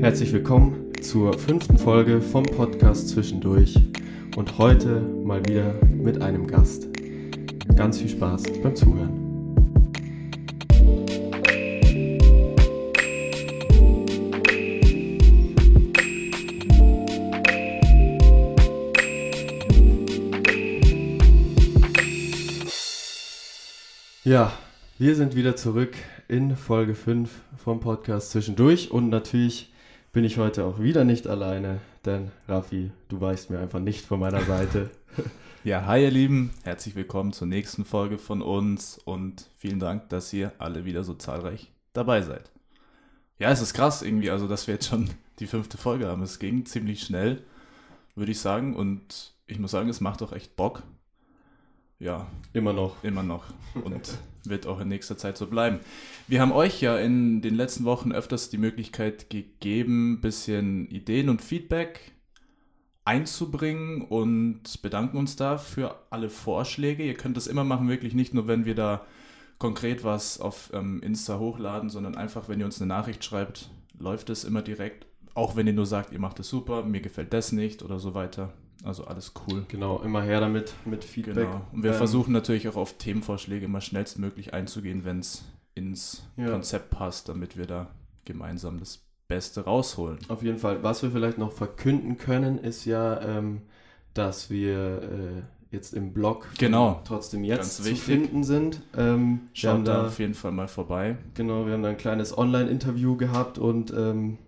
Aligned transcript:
Herzlich 0.00 0.30
willkommen 0.32 0.92
zur 1.00 1.38
fünften 1.38 1.78
Folge 1.78 2.20
vom 2.20 2.44
Podcast 2.44 3.08
Zwischendurch 3.08 3.74
und 4.36 4.58
heute 4.58 5.00
mal 5.00 5.42
wieder 5.46 5.72
mit 5.84 6.20
einem 6.20 6.46
Gast. 6.46 6.88
Ganz 7.74 7.98
viel 7.98 8.10
Spaß 8.10 8.42
beim 8.62 8.76
Zuhören. 8.76 9.26
Ja, 24.24 24.52
wir 24.98 25.14
sind 25.14 25.34
wieder 25.34 25.56
zurück 25.56 25.94
in 26.28 26.54
Folge 26.54 26.94
5 26.94 27.30
vom 27.56 27.80
Podcast 27.80 28.30
Zwischendurch 28.30 28.90
und 28.90 29.08
natürlich 29.08 29.72
bin 30.16 30.24
ich 30.24 30.38
heute 30.38 30.64
auch 30.64 30.80
wieder 30.80 31.04
nicht 31.04 31.26
alleine, 31.26 31.78
denn 32.06 32.30
Raffi, 32.48 32.90
du 33.08 33.20
weichst 33.20 33.50
mir 33.50 33.58
einfach 33.58 33.80
nicht 33.80 34.06
von 34.06 34.18
meiner 34.18 34.40
Seite. 34.40 34.88
Ja, 35.62 35.84
hi 35.84 36.04
ihr 36.04 36.10
Lieben, 36.10 36.54
herzlich 36.62 36.94
willkommen 36.94 37.34
zur 37.34 37.46
nächsten 37.46 37.84
Folge 37.84 38.16
von 38.16 38.40
uns 38.40 38.96
und 39.04 39.50
vielen 39.58 39.78
Dank, 39.78 40.08
dass 40.08 40.32
ihr 40.32 40.52
alle 40.56 40.86
wieder 40.86 41.04
so 41.04 41.12
zahlreich 41.12 41.70
dabei 41.92 42.22
seid. 42.22 42.50
Ja, 43.38 43.50
es 43.50 43.60
ist 43.60 43.74
krass 43.74 44.00
irgendwie, 44.00 44.30
also 44.30 44.48
dass 44.48 44.66
wir 44.66 44.72
jetzt 44.72 44.88
schon 44.88 45.10
die 45.38 45.46
fünfte 45.46 45.76
Folge 45.76 46.06
haben. 46.06 46.22
Es 46.22 46.38
ging 46.38 46.64
ziemlich 46.64 47.02
schnell, 47.02 47.42
würde 48.14 48.32
ich 48.32 48.40
sagen, 48.40 48.74
und 48.74 49.34
ich 49.46 49.58
muss 49.58 49.72
sagen, 49.72 49.90
es 49.90 50.00
macht 50.00 50.22
auch 50.22 50.32
echt 50.32 50.56
Bock. 50.56 50.82
Ja, 51.98 52.26
Immer 52.54 52.72
noch. 52.72 53.04
immer 53.04 53.22
noch 53.22 53.44
und 53.84 54.16
wird 54.48 54.66
auch 54.66 54.80
in 54.80 54.88
nächster 54.88 55.16
Zeit 55.16 55.36
so 55.36 55.46
bleiben. 55.46 55.80
Wir 56.28 56.40
haben 56.40 56.52
euch 56.52 56.80
ja 56.80 56.98
in 56.98 57.42
den 57.42 57.54
letzten 57.54 57.84
Wochen 57.84 58.12
öfters 58.12 58.50
die 58.50 58.58
Möglichkeit 58.58 59.30
gegeben, 59.30 60.14
ein 60.14 60.20
bisschen 60.20 60.88
Ideen 60.88 61.28
und 61.28 61.42
Feedback 61.42 62.12
einzubringen 63.04 64.02
und 64.02 64.82
bedanken 64.82 65.16
uns 65.16 65.36
da 65.36 65.58
für 65.58 65.96
alle 66.10 66.28
Vorschläge. 66.28 67.04
Ihr 67.04 67.14
könnt 67.14 67.36
das 67.36 67.46
immer 67.46 67.62
machen, 67.62 67.88
wirklich 67.88 68.14
nicht 68.14 68.34
nur, 68.34 68.48
wenn 68.48 68.64
wir 68.64 68.74
da 68.74 69.06
konkret 69.58 70.04
was 70.04 70.40
auf 70.40 70.70
ähm, 70.74 71.00
Insta 71.02 71.38
hochladen, 71.38 71.88
sondern 71.88 72.16
einfach, 72.16 72.48
wenn 72.48 72.58
ihr 72.58 72.66
uns 72.66 72.80
eine 72.80 72.88
Nachricht 72.88 73.24
schreibt, 73.24 73.70
läuft 73.98 74.28
es 74.28 74.44
immer 74.44 74.60
direkt. 74.60 75.06
Auch 75.34 75.54
wenn 75.54 75.66
ihr 75.66 75.72
nur 75.72 75.86
sagt, 75.86 76.12
ihr 76.12 76.18
macht 76.18 76.40
es 76.40 76.48
super, 76.48 76.82
mir 76.82 77.00
gefällt 77.00 77.32
das 77.32 77.52
nicht 77.52 77.82
oder 77.82 77.98
so 77.98 78.14
weiter. 78.14 78.52
Also 78.86 79.04
alles 79.04 79.32
cool. 79.48 79.64
Genau, 79.68 80.00
immer 80.02 80.22
her 80.22 80.40
damit 80.40 80.72
mit 80.84 81.02
Feedback. 81.04 81.34
Genau. 81.50 81.60
Und 81.72 81.82
wir 81.82 81.90
Ähm, 81.90 81.96
versuchen 81.96 82.32
natürlich 82.32 82.68
auch 82.68 82.76
auf 82.76 82.92
Themenvorschläge 82.98 83.64
immer 83.64 83.80
schnellstmöglich 83.80 84.54
einzugehen, 84.54 85.04
wenn 85.04 85.18
es 85.18 85.44
ins 85.74 86.22
Ja. 86.36 86.50
Konzept 86.50 86.90
passt, 86.90 87.28
damit 87.28 87.56
wir 87.56 87.66
da 87.66 87.88
gemeinsam 88.24 88.78
das 88.78 89.00
Beste 89.28 89.62
rausholen. 89.64 90.18
Auf 90.28 90.42
jeden 90.44 90.58
Fall. 90.58 90.82
Was 90.84 91.02
wir 91.02 91.10
vielleicht 91.10 91.36
noch 91.36 91.50
verkünden 91.52 92.16
können, 92.16 92.58
ist 92.58 92.84
ja, 92.84 93.20
ähm, 93.22 93.62
dass 94.14 94.50
wir 94.50 95.02
äh, 95.02 95.42
jetzt 95.74 95.92
im 95.92 96.12
Blog 96.12 96.46
Genau. 96.58 97.00
trotzdem 97.04 97.42
jetzt 97.42 97.82
zu 97.82 97.94
finden 97.96 98.44
sind. 98.44 98.82
Ähm, 98.96 99.48
Schaut 99.52 99.86
da 99.86 100.02
da 100.02 100.06
auf 100.06 100.18
jeden 100.20 100.34
Fall 100.34 100.52
mal 100.52 100.68
vorbei. 100.68 101.18
Genau, 101.34 101.66
wir 101.66 101.72
haben 101.72 101.82
da 101.82 101.88
ein 101.88 101.96
kleines 101.96 102.38
Online-Interview 102.38 103.16
gehabt 103.16 103.58
und 103.58 103.92
ähm, 103.92 104.38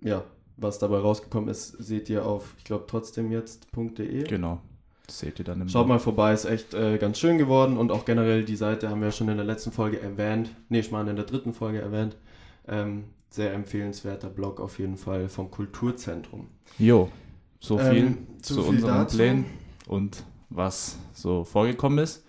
ja, 0.00 0.22
was 0.60 0.78
dabei 0.78 0.98
rausgekommen 0.98 1.48
ist, 1.48 1.68
seht 1.82 2.08
ihr 2.10 2.24
auf, 2.26 2.54
ich 2.58 2.64
glaube, 2.64 2.84
trotzdem 2.86 3.30
jetzt.de. 3.32 4.24
Genau. 4.24 4.60
Das 5.06 5.18
seht 5.18 5.38
ihr 5.40 5.44
dann 5.44 5.60
im 5.60 5.68
Schaut 5.68 5.88
mal 5.88 5.98
vorbei, 5.98 6.32
ist 6.32 6.44
echt 6.44 6.72
äh, 6.74 6.96
ganz 6.98 7.18
schön 7.18 7.36
geworden 7.38 7.76
und 7.76 7.90
auch 7.90 8.04
generell 8.04 8.44
die 8.44 8.54
Seite 8.56 8.88
haben 8.90 9.00
wir 9.00 9.08
ja 9.08 9.12
schon 9.12 9.28
in 9.28 9.36
der 9.36 9.46
letzten 9.46 9.72
Folge 9.72 10.00
erwähnt. 10.00 10.50
Nee, 10.68 10.80
ich 10.80 10.92
meine 10.92 11.10
in 11.10 11.16
der 11.16 11.24
dritten 11.24 11.52
Folge 11.52 11.80
erwähnt. 11.80 12.16
Ähm, 12.68 13.04
sehr 13.30 13.52
empfehlenswerter 13.54 14.28
Blog 14.28 14.60
auf 14.60 14.78
jeden 14.78 14.96
Fall 14.96 15.28
vom 15.28 15.50
Kulturzentrum. 15.50 16.46
Jo, 16.78 17.08
so 17.58 17.78
viel 17.78 17.96
Ähm, 18.06 18.18
zu 18.42 18.54
so 18.54 18.62
viel 18.62 18.74
unseren 18.76 18.94
dazu. 18.98 19.16
Plänen 19.16 19.46
und 19.88 20.24
was 20.48 20.98
so 21.12 21.44
vorgekommen 21.44 21.98
ist. 21.98 22.24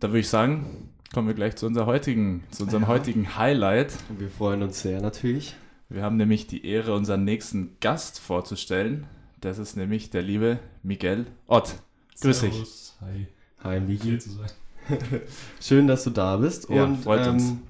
Da 0.00 0.08
würde 0.08 0.20
ich 0.20 0.28
sagen, 0.28 0.88
kommen 1.12 1.28
wir 1.28 1.34
gleich 1.34 1.56
zu, 1.56 1.66
unserer 1.66 1.86
heutigen, 1.86 2.42
zu 2.50 2.62
unserem 2.64 2.84
Ja. 2.84 2.88
heutigen 2.88 3.36
Highlight. 3.36 3.92
Wir 4.18 4.28
freuen 4.30 4.62
uns 4.62 4.80
sehr 4.82 5.00
natürlich. 5.00 5.54
Wir 5.90 6.04
haben 6.04 6.16
nämlich 6.16 6.46
die 6.46 6.64
Ehre, 6.64 6.94
unseren 6.94 7.24
nächsten 7.24 7.76
Gast 7.80 8.20
vorzustellen. 8.20 9.08
Das 9.40 9.58
ist 9.58 9.76
nämlich 9.76 10.10
der 10.10 10.22
liebe 10.22 10.60
Miguel 10.84 11.26
Ott. 11.48 11.74
Grüß 12.20 12.42
dich. 12.42 12.92
Hi. 13.00 13.26
Hi 13.64 14.18
sein. 14.18 14.50
Schön, 15.60 15.88
dass 15.88 16.04
du 16.04 16.10
da 16.10 16.36
bist. 16.36 16.70
Ja, 16.70 16.84
und, 16.84 16.98
freut 16.98 17.26
uns. 17.26 17.50
ähm, 17.50 17.62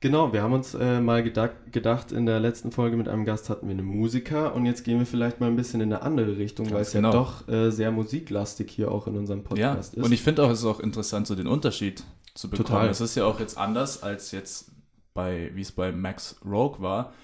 Genau, 0.00 0.32
wir 0.34 0.42
haben 0.42 0.52
uns 0.52 0.74
äh, 0.74 1.00
mal 1.00 1.22
gedacht, 1.22 1.54
gedacht, 1.72 2.12
in 2.12 2.26
der 2.26 2.38
letzten 2.38 2.72
Folge 2.72 2.96
mit 2.96 3.08
einem 3.08 3.24
Gast 3.24 3.48
hatten 3.48 3.68
wir 3.68 3.72
einen 3.72 3.86
Musiker 3.86 4.54
und 4.54 4.66
jetzt 4.66 4.84
gehen 4.84 4.98
wir 4.98 5.06
vielleicht 5.06 5.40
mal 5.40 5.46
ein 5.46 5.56
bisschen 5.56 5.80
in 5.80 5.92
eine 5.92 6.02
andere 6.02 6.36
Richtung, 6.36 6.70
weil 6.72 6.82
es 6.82 6.92
genau. 6.92 7.08
ja 7.08 7.14
doch 7.14 7.48
äh, 7.48 7.70
sehr 7.70 7.90
musiklastig 7.90 8.70
hier 8.70 8.90
auch 8.90 9.06
in 9.06 9.16
unserem 9.16 9.40
Ja, 9.54 9.74
Podcast 9.74 9.94
ist. 9.94 10.04
und 10.04 10.12
ich 10.12 10.20
finde 10.20 10.42
auch, 10.42 10.50
es 10.50 10.58
ist 10.58 10.66
auch 10.66 10.80
interessant, 10.80 11.26
so 11.26 11.34
den 11.34 11.46
Unterschied 11.46 12.04
zu 12.34 12.50
bekommen. 12.50 12.66
Total. 12.66 12.88
Es 12.90 13.00
ist 13.00 13.14
ja 13.14 13.24
auch 13.24 13.40
jetzt 13.40 13.56
anders 13.56 14.02
als 14.02 14.32
jetzt 14.32 14.72
bei, 15.14 15.50
wie 15.54 15.62
es 15.62 15.72
bei 15.72 15.90
Max 15.90 16.36
Rogue 16.44 16.82
war, 16.82 17.14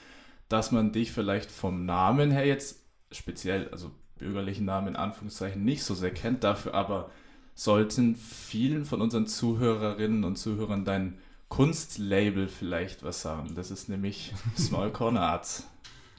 dass 0.50 0.72
man 0.72 0.92
dich 0.92 1.12
vielleicht 1.12 1.50
vom 1.50 1.86
Namen 1.86 2.30
her 2.30 2.44
jetzt 2.44 2.84
speziell, 3.10 3.68
also 3.70 3.90
bürgerlichen 4.18 4.66
Namen 4.66 4.88
in 4.88 4.96
Anführungszeichen, 4.96 5.64
nicht 5.64 5.82
so 5.82 5.94
sehr 5.94 6.12
kennt, 6.12 6.44
dafür 6.44 6.74
aber 6.74 7.10
sollten 7.54 8.16
vielen 8.16 8.84
von 8.84 9.00
unseren 9.00 9.26
Zuhörerinnen 9.26 10.24
und 10.24 10.36
Zuhörern 10.36 10.84
dein 10.84 11.18
Kunstlabel 11.48 12.48
vielleicht 12.48 13.02
was 13.02 13.22
sagen. 13.22 13.54
Das 13.54 13.70
ist 13.70 13.88
nämlich 13.88 14.34
Small 14.58 14.90
Corner 14.92 15.22
Arts. 15.22 15.66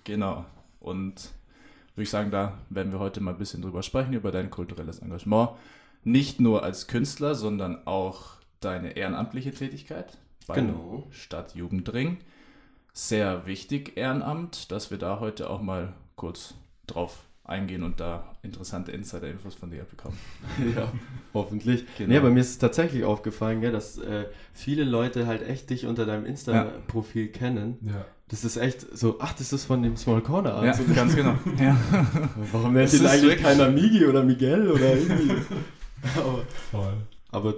Genau. 0.05 0.45
Und 0.79 1.29
würde 1.95 2.03
ich 2.03 2.09
sagen, 2.09 2.31
da 2.31 2.57
werden 2.69 2.91
wir 2.91 2.99
heute 2.99 3.21
mal 3.21 3.31
ein 3.31 3.37
bisschen 3.37 3.61
drüber 3.61 3.83
sprechen, 3.83 4.13
über 4.13 4.31
dein 4.31 4.49
kulturelles 4.49 4.99
Engagement. 4.99 5.51
Nicht 6.03 6.39
nur 6.39 6.63
als 6.63 6.87
Künstler, 6.87 7.35
sondern 7.35 7.85
auch 7.85 8.37
deine 8.61 8.95
ehrenamtliche 8.95 9.53
Tätigkeit 9.53 10.17
beim 10.47 10.67
Genau. 10.67 11.07
Stadtjugendring. 11.11 12.17
Sehr 12.93 13.45
wichtig, 13.45 13.95
Ehrenamt, 13.97 14.71
dass 14.71 14.91
wir 14.91 14.97
da 14.97 15.19
heute 15.19 15.49
auch 15.49 15.61
mal 15.61 15.93
kurz 16.15 16.53
drauf 16.87 17.19
eingehen 17.45 17.83
und 17.83 17.99
da 17.99 18.23
interessante 18.43 18.91
Insider-Infos 18.91 19.55
von 19.55 19.71
dir 19.71 19.83
bekommen. 19.83 20.17
ja, 20.75 20.91
hoffentlich. 21.33 21.85
Genau. 21.97 22.09
Nee, 22.09 22.17
aber 22.17 22.29
mir 22.29 22.41
ist 22.41 22.59
tatsächlich 22.59 23.03
aufgefallen, 23.03 23.61
gell, 23.61 23.71
dass 23.71 23.97
äh, 23.97 24.25
viele 24.53 24.83
Leute 24.83 25.25
halt 25.27 25.47
echt 25.47 25.69
dich 25.69 25.85
unter 25.85 26.05
deinem 26.05 26.25
Insta-Profil 26.25 27.29
kennen. 27.29 27.77
Ja. 27.85 28.05
Das 28.27 28.43
ist 28.45 28.55
echt 28.57 28.85
so, 28.97 29.17
ach, 29.19 29.33
das 29.33 29.51
ist 29.51 29.65
von 29.65 29.83
dem 29.83 29.97
Small 29.97 30.21
Corner 30.21 30.63
Ja, 30.63 30.71
Arts. 30.71 30.79
ganz 30.95 31.15
genau. 31.15 31.35
Ja. 31.59 31.75
Warum 32.51 32.73
nennt 32.73 32.87
Es 32.93 32.99
ihn 32.99 33.05
eigentlich 33.05 33.23
wirklich- 33.23 33.41
keiner 33.43 33.69
Migi 33.69 34.05
oder 34.05 34.23
Miguel 34.23 34.69
oder 34.71 34.93
irgendwie? 34.95 35.35
Voll. 36.71 36.93
Aber 37.31 37.51
äh, 37.51 37.55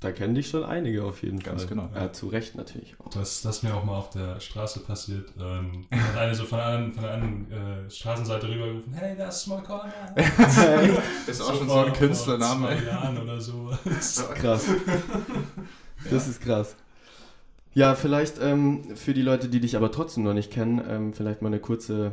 da 0.00 0.12
kennen 0.12 0.34
dich 0.34 0.48
schon 0.48 0.64
einige 0.64 1.04
auf 1.04 1.22
jeden 1.22 1.40
Ganz 1.40 1.62
Fall. 1.62 1.68
genau. 1.70 1.90
Ja, 1.94 2.12
zu 2.12 2.28
Recht 2.28 2.54
natürlich 2.56 2.94
auch. 3.00 3.10
Das, 3.10 3.42
das 3.42 3.56
ist 3.58 3.62
mir 3.64 3.74
auch 3.74 3.84
mal 3.84 3.96
auf 3.96 4.10
der 4.10 4.38
Straße 4.40 4.80
passiert. 4.80 5.32
Ähm, 5.40 5.86
hat 5.90 6.16
eine 6.16 6.34
so 6.34 6.44
von 6.44 6.58
der 6.58 6.66
anderen, 6.66 6.92
von 6.94 7.02
der 7.02 7.12
anderen 7.14 7.52
äh, 7.86 7.90
Straßenseite 7.90 8.48
rübergerufen, 8.48 8.92
hey, 8.94 9.16
das 9.16 9.36
ist 9.38 9.42
Small 9.42 9.62
Corner. 9.62 9.92
Ist 11.26 11.40
vor- 11.42 11.50
auch 11.52 11.58
schon 11.58 11.68
so 11.68 11.74
ein 11.74 11.86
vor 11.88 11.92
Künstlername. 11.92 12.66
zwei 12.68 12.84
Jahren 12.86 13.18
oder 13.18 13.40
so. 13.40 13.70
Krass. 14.34 14.66
Das 16.10 16.28
ist 16.28 16.40
krass. 16.40 16.76
Ja, 17.74 17.94
vielleicht 17.94 18.40
ähm, 18.40 18.96
für 18.96 19.14
die 19.14 19.22
Leute, 19.22 19.48
die 19.48 19.60
dich 19.60 19.76
aber 19.76 19.92
trotzdem 19.92 20.24
noch 20.24 20.34
nicht 20.34 20.50
kennen, 20.50 20.80
ähm, 20.88 21.12
vielleicht 21.12 21.42
mal 21.42 21.48
eine 21.48 21.60
kurze 21.60 22.12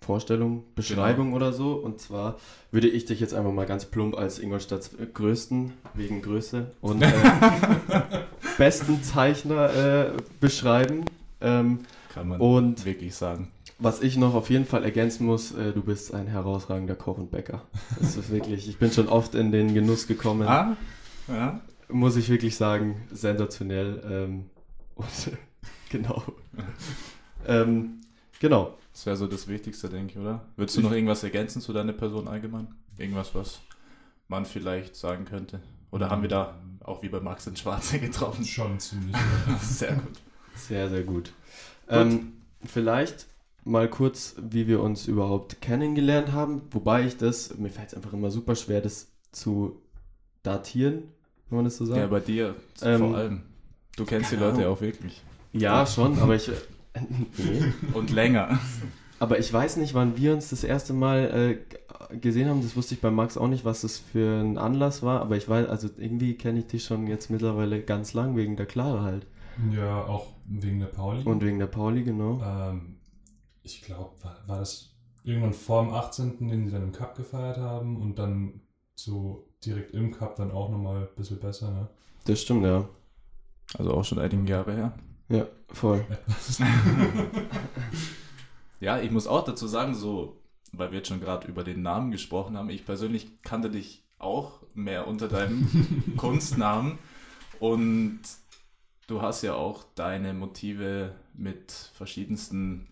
Vorstellung, 0.00 0.64
Beschreibung 0.74 1.26
Genau. 1.26 1.36
oder 1.36 1.52
so. 1.52 1.72
Und 1.74 2.00
zwar 2.00 2.38
würde 2.70 2.88
ich 2.88 3.04
dich 3.04 3.20
jetzt 3.20 3.34
einfach 3.34 3.52
mal 3.52 3.66
ganz 3.66 3.84
plump 3.84 4.16
als 4.16 4.38
Ingolstadts 4.38 4.94
äh, 4.94 5.06
größten, 5.12 5.72
wegen 5.94 6.22
Größe 6.22 6.70
und 6.80 7.02
äh, 7.02 7.08
besten 8.58 9.02
Zeichner 9.02 9.74
äh, 9.74 10.12
beschreiben. 10.40 11.04
Ähm, 11.40 11.80
Kann 12.12 12.28
man 12.28 12.40
und 12.40 12.84
wirklich 12.84 13.14
sagen. 13.14 13.48
was 13.78 14.02
ich 14.02 14.16
noch 14.16 14.34
auf 14.34 14.50
jeden 14.50 14.66
Fall 14.66 14.84
ergänzen 14.84 15.26
muss, 15.26 15.52
äh, 15.52 15.72
du 15.72 15.82
bist 15.82 16.12
ein 16.14 16.26
herausragender 16.26 16.94
Koch 16.96 17.18
und 17.18 17.30
Bäcker. 17.30 17.62
Das 17.98 18.16
ist 18.16 18.30
wirklich, 18.30 18.68
ich 18.68 18.78
bin 18.78 18.90
schon 18.92 19.08
oft 19.08 19.34
in 19.34 19.52
den 19.52 19.74
Genuss 19.74 20.06
gekommen 20.06 20.46
Ah, 20.48 20.76
ja. 21.28 21.60
muss 21.88 22.16
ich 22.16 22.28
wirklich 22.30 22.56
sagen, 22.56 22.96
sensationell. 23.12 24.02
Ähm, 24.10 24.44
und 24.96 25.06
genau. 25.90 26.22
ähm, 27.46 28.00
genau. 28.38 28.74
Das 29.00 29.06
wäre 29.06 29.16
so 29.16 29.26
das 29.26 29.48
Wichtigste, 29.48 29.88
denke 29.88 30.12
ich, 30.12 30.18
oder? 30.18 30.42
Würdest 30.56 30.76
du 30.76 30.82
noch 30.82 30.92
irgendwas 30.92 31.22
ergänzen 31.24 31.62
zu 31.62 31.72
deiner 31.72 31.94
Person 31.94 32.28
allgemein? 32.28 32.66
Irgendwas, 32.98 33.34
was 33.34 33.60
man 34.28 34.44
vielleicht 34.44 34.94
sagen 34.94 35.24
könnte? 35.24 35.60
Oder 35.90 36.10
haben 36.10 36.20
wir 36.20 36.28
da 36.28 36.60
auch 36.84 37.02
wie 37.02 37.08
bei 37.08 37.18
Max 37.18 37.46
in 37.46 37.56
Schwarze 37.56 37.98
getroffen? 37.98 38.44
Schon 38.44 38.78
ziemlich. 38.78 39.16
Ja. 39.48 39.56
Sehr 39.58 39.94
gut. 39.94 40.20
Sehr, 40.54 40.90
sehr 40.90 41.02
gut. 41.02 41.32
Ähm, 41.88 42.34
vielleicht 42.66 43.26
mal 43.64 43.88
kurz, 43.88 44.34
wie 44.36 44.66
wir 44.66 44.82
uns 44.82 45.06
überhaupt 45.06 45.62
kennengelernt 45.62 46.32
haben. 46.32 46.60
Wobei 46.70 47.06
ich 47.06 47.16
das, 47.16 47.56
mir 47.56 47.70
fällt 47.70 47.88
es 47.88 47.94
einfach 47.94 48.12
immer 48.12 48.30
super 48.30 48.54
schwer, 48.54 48.82
das 48.82 49.08
zu 49.32 49.80
datieren, 50.42 51.04
wenn 51.48 51.56
man 51.56 51.64
das 51.64 51.78
so 51.78 51.86
sagt. 51.86 51.98
Ja, 51.98 52.06
bei 52.06 52.20
dir 52.20 52.54
Ähm, 52.82 52.98
vor 52.98 53.16
allem. 53.16 53.42
Du 53.96 54.04
kennst 54.04 54.30
die 54.30 54.36
Leute 54.36 54.58
Ahnung. 54.58 54.74
auch 54.74 54.82
wirklich. 54.82 55.22
Ja, 55.54 55.86
schon, 55.86 56.18
aber 56.18 56.34
ich. 56.34 56.50
Nee. 57.08 57.72
Und 57.94 58.10
länger. 58.10 58.58
Aber 59.18 59.38
ich 59.38 59.52
weiß 59.52 59.76
nicht, 59.76 59.94
wann 59.94 60.16
wir 60.16 60.32
uns 60.32 60.50
das 60.50 60.64
erste 60.64 60.94
Mal 60.94 61.58
äh, 62.10 62.18
gesehen 62.18 62.48
haben. 62.48 62.62
Das 62.62 62.76
wusste 62.76 62.94
ich 62.94 63.00
bei 63.00 63.10
Max 63.10 63.36
auch 63.36 63.48
nicht, 63.48 63.64
was 63.64 63.82
das 63.82 63.98
für 63.98 64.40
ein 64.40 64.58
Anlass 64.58 65.02
war. 65.02 65.20
Aber 65.20 65.36
ich 65.36 65.48
weiß, 65.48 65.68
also 65.68 65.88
irgendwie 65.98 66.34
kenne 66.34 66.60
ich 66.60 66.66
dich 66.66 66.84
schon 66.84 67.06
jetzt 67.06 67.30
mittlerweile 67.30 67.82
ganz 67.82 68.14
lang 68.14 68.36
wegen 68.36 68.56
der 68.56 68.66
Clara 68.66 69.02
halt. 69.02 69.26
Ja, 69.72 70.04
auch 70.04 70.28
wegen 70.46 70.80
der 70.80 70.86
Pauli. 70.86 71.22
Und 71.24 71.44
wegen 71.44 71.58
der 71.58 71.66
Pauli, 71.66 72.02
genau. 72.02 72.40
Ähm, 72.42 72.96
ich 73.62 73.82
glaube, 73.82 74.10
war, 74.22 74.38
war 74.46 74.58
das 74.58 74.96
irgendwann 75.22 75.52
vor 75.52 75.84
dem 75.84 75.92
18., 75.92 76.48
den 76.48 76.66
sie 76.66 76.72
dann 76.72 76.84
im 76.84 76.92
Cup 76.92 77.16
gefeiert 77.16 77.58
haben 77.58 78.00
und 78.00 78.18
dann 78.18 78.62
so 78.94 79.48
direkt 79.64 79.92
im 79.92 80.12
Cup 80.12 80.36
dann 80.36 80.50
auch 80.50 80.70
nochmal 80.70 81.02
ein 81.02 81.08
bisschen 81.16 81.38
besser, 81.38 81.70
ne? 81.70 81.88
Das 82.24 82.40
stimmt, 82.40 82.64
ja. 82.64 82.88
Also 83.78 83.92
auch 83.92 84.04
schon 84.04 84.18
einige 84.18 84.50
Jahre 84.50 84.74
her. 84.74 84.92
Ja, 85.30 85.46
voll. 85.70 86.04
Ja, 88.80 88.98
ich 88.98 89.10
muss 89.10 89.26
auch 89.26 89.44
dazu 89.44 89.66
sagen, 89.66 89.94
so, 89.94 90.40
weil 90.72 90.90
wir 90.90 90.98
jetzt 90.98 91.08
schon 91.08 91.20
gerade 91.20 91.46
über 91.46 91.64
den 91.64 91.82
Namen 91.82 92.10
gesprochen 92.10 92.56
haben, 92.56 92.70
ich 92.70 92.86
persönlich 92.86 93.42
kannte 93.42 93.68
dich 93.68 94.02
auch 94.18 94.62
mehr 94.72 95.06
unter 95.06 95.28
deinem 95.28 96.14
Kunstnamen 96.16 96.98
und 97.58 98.20
du 99.06 99.20
hast 99.20 99.42
ja 99.42 99.52
auch 99.52 99.84
deine 99.94 100.32
Motive 100.32 101.14
mit 101.34 101.72
verschiedensten 101.72 102.88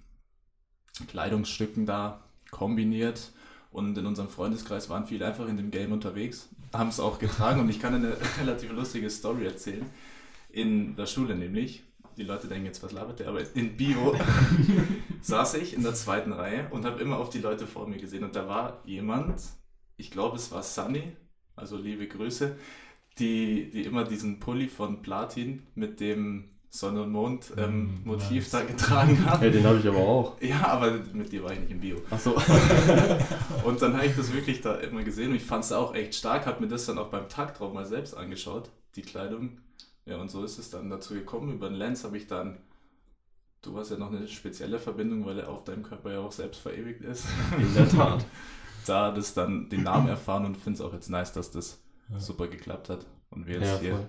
Kleidungsstücken 1.08 1.87
da 1.87 2.23
kombiniert 2.50 3.32
und 3.70 3.96
in 3.96 4.05
unserem 4.05 4.29
Freundeskreis 4.29 4.91
waren 4.91 5.06
viele 5.06 5.26
einfach 5.26 5.49
in 5.49 5.56
dem 5.56 5.70
Game 5.70 5.93
unterwegs, 5.93 6.50
haben 6.75 6.91
es 6.91 7.00
auch 7.00 7.19
getragen 7.19 7.61
und 7.61 7.70
ich 7.70 7.81
kann 7.81 7.94
eine 7.94 8.14
relativ 8.38 8.73
lustige 8.73 9.08
Story 9.08 9.46
erzählen. 9.46 9.87
In 10.50 10.96
der 10.96 11.06
Schule 11.06 11.34
nämlich, 11.34 11.82
die 12.19 12.25
Leute 12.25 12.49
denken 12.49 12.67
jetzt, 12.67 12.82
was 12.82 12.93
labert 12.93 13.20
der, 13.20 13.29
aber 13.29 13.41
in 13.55 13.76
Bio 13.76 14.15
saß 15.23 15.55
ich 15.55 15.75
in 15.75 15.82
der 15.82 15.94
zweiten 15.94 16.32
Reihe 16.32 16.67
und 16.70 16.85
habe 16.85 17.00
immer 17.00 17.19
auf 17.19 17.31
die 17.31 17.38
Leute 17.38 17.67
vor 17.67 17.88
mir 17.88 17.99
gesehen 17.99 18.25
und 18.25 18.37
da 18.37 18.49
war 18.49 18.82
jemand, 18.85 19.41
ich 19.97 20.11
glaube 20.11 20.37
es 20.37 20.50
war 20.53 20.62
Sunny, 20.62 21.12
also 21.56 21.76
liebe 21.76 22.06
Grüße, 22.06 22.56
die, 23.19 23.70
die 23.70 23.82
immer 23.85 24.05
diesen 24.05 24.38
Pulli 24.41 24.69
von 24.69 25.03
Platin 25.03 25.62
mit 25.75 26.00
dem 26.00 26.50
Sonne 26.70 27.03
und 27.03 27.12
Mond 27.12 27.53
ähm, 27.56 28.03
Mm, 28.05 28.09
Motiv 28.09 28.43
nice. 28.44 28.50
da 28.50 28.61
getragen 28.62 29.25
hat. 29.31 29.41
Hey, 29.41 29.50
den 29.50 29.65
habe 29.65 29.79
ich 29.79 29.88
aber 29.88 29.99
auch. 29.99 30.41
Ja, 30.43 30.67
aber 30.69 30.91
mit 31.12 31.32
dir 31.32 31.43
war 31.43 31.53
ich 31.53 31.61
nicht 31.61 31.70
im 31.70 31.81
Bio. 31.81 31.97
Achso. 32.11 32.37
Und 33.65 33.81
dann 33.81 33.97
habe 33.97 34.06
ich 34.06 34.15
das 34.15 34.32
wirklich 34.35 34.61
da 34.61 34.75
immer 34.75 35.03
gesehen 35.03 35.31
und 35.31 35.37
ich 35.37 35.44
fand 35.44 35.65
es 35.65 35.73
auch 35.73 35.94
echt 35.94 36.15
stark, 36.15 36.47
habe 36.47 36.61
mir 36.61 36.69
das 36.69 36.85
dann 36.87 36.99
auch 36.99 37.09
beim 37.09 37.29
Tagtraum 37.29 37.73
mal 37.75 37.87
selbst 37.87 38.15
angeschaut, 38.15 38.70
die 38.97 39.03
Kleidung. 39.03 39.59
Ja, 40.08 40.16
und 40.16 40.31
so 40.31 40.43
ist 40.44 40.58
es 40.58 40.70
dann 40.70 40.90
dazu 40.90 41.14
gekommen. 41.14 41.52
Über 41.55 41.69
den 41.69 41.76
Lens 41.76 42.05
habe 42.05 42.16
ich 42.16 42.26
dann, 42.26 42.58
du 43.62 43.76
hast 43.76 43.90
ja 43.90 43.99
noch 43.99 44.10
eine 44.12 44.26
spezielle 44.26 44.78
Verbindung, 44.78 45.26
weil 45.26 45.38
er 45.38 45.49
auf 45.49 45.64
deinem 45.64 45.82
Körper 45.82 46.12
ja 46.12 46.20
auch 46.20 46.32
selbst 46.32 46.60
verewigt 46.60 47.02
ist. 47.02 47.26
In 47.58 47.75
der 47.75 47.88
Tat. 47.88 48.25
Da 48.87 49.10
das 49.12 49.34
dann 49.34 49.69
den 49.69 49.82
Namen 49.82 50.08
erfahren 50.08 50.46
und 50.46 50.56
finde 50.56 50.78
es 50.78 50.81
auch 50.81 50.94
jetzt 50.94 51.10
nice, 51.10 51.32
dass 51.32 51.50
das 51.50 51.78
Ja. 52.10 52.19
super 52.19 52.46
geklappt 52.46 52.88
hat 52.88 53.05
und 53.31 53.46
wir 53.46 53.56
jetzt 53.56 53.66
Ja, 53.66 53.78
hier 53.81 54.08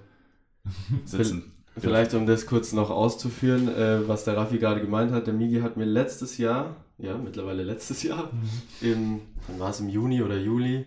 sitzen. 1.05 1.51
Vielleicht, 1.77 2.13
um 2.13 2.25
das 2.25 2.45
kurz 2.45 2.71
noch 2.73 2.89
auszuführen, 2.89 3.67
äh, 3.67 4.07
was 4.07 4.23
der 4.23 4.37
Raffi 4.37 4.57
gerade 4.57 4.79
gemeint 4.81 5.11
hat, 5.11 5.27
der 5.27 5.33
Migi 5.33 5.59
hat 5.61 5.75
mir 5.77 5.85
letztes 5.85 6.37
Jahr, 6.37 6.77
ja, 6.97 7.17
mittlerweile 7.17 7.63
letztes 7.63 8.03
Jahr, 8.03 8.31
Mhm. 8.31 8.61
im, 8.81 9.21
war 9.59 9.69
es, 9.71 9.79
im 9.81 9.89
Juni 9.89 10.21
oder 10.23 10.37
Juli, 10.37 10.85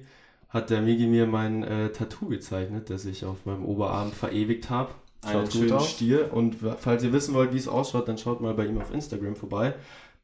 hat 0.49 0.71
der 0.71 0.81
Migi 0.83 1.07
mir 1.07 1.27
mein 1.27 1.63
äh, 1.63 1.91
Tattoo 1.93 2.29
gezeichnet, 2.29 2.89
das 2.89 3.05
ich 3.05 3.25
auf 3.27 3.45
meinem 3.47 3.65
Oberarm 3.65 4.13
verewigt 4.13 4.71
habe. 4.71 4.91
Schaut 5.25 5.35
Einen 5.35 5.45
gut 5.45 5.53
schönen 5.53 5.73
aus. 5.73 5.91
Stier. 5.91 6.33
Und 6.33 6.57
falls 6.79 7.05
ihr 7.05 7.13
wissen 7.13 7.35
wollt, 7.35 7.53
wie 7.53 7.59
es 7.59 7.69
ausschaut, 7.69 8.09
dann 8.09 8.19
schaut 8.19 8.41
mal 8.41 8.55
bei 8.55 8.67
ihm 8.67 8.79
auf 8.81 8.93
Instagram 8.93 9.37
vorbei. 9.37 9.75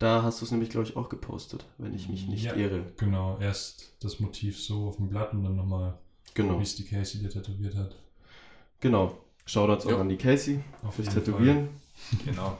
Da 0.00 0.22
hast 0.22 0.40
du 0.40 0.44
es 0.44 0.50
nämlich, 0.52 0.70
glaube 0.70 0.86
ich, 0.88 0.96
auch 0.96 1.08
gepostet, 1.08 1.66
wenn 1.78 1.94
ich 1.94 2.08
mich 2.08 2.26
nicht 2.28 2.44
Ja. 2.44 2.54
irre. 2.54 2.82
Genau, 2.98 3.38
erst 3.40 3.92
das 4.00 4.20
Motiv 4.20 4.58
so 4.60 4.88
auf 4.88 4.96
dem 4.96 5.08
Blatt 5.08 5.32
und 5.32 5.42
dann 5.44 5.56
nochmal, 5.56 5.94
Genau. 6.34 6.58
wie 6.58 6.62
es 6.62 6.74
die 6.76 6.84
Casey 6.84 7.20
dir 7.20 7.30
tätowiert 7.30 7.74
hat. 7.76 7.96
Genau. 8.80 9.16
Shoutouts 9.46 9.86
auch 9.86 9.90
Jo. 9.92 9.98
an 9.98 10.08
die 10.08 10.16
Casey 10.16 10.60
Auf 10.82 10.94
fürs 10.94 11.08
Tätowieren. 11.14 11.68
Genau. 12.24 12.56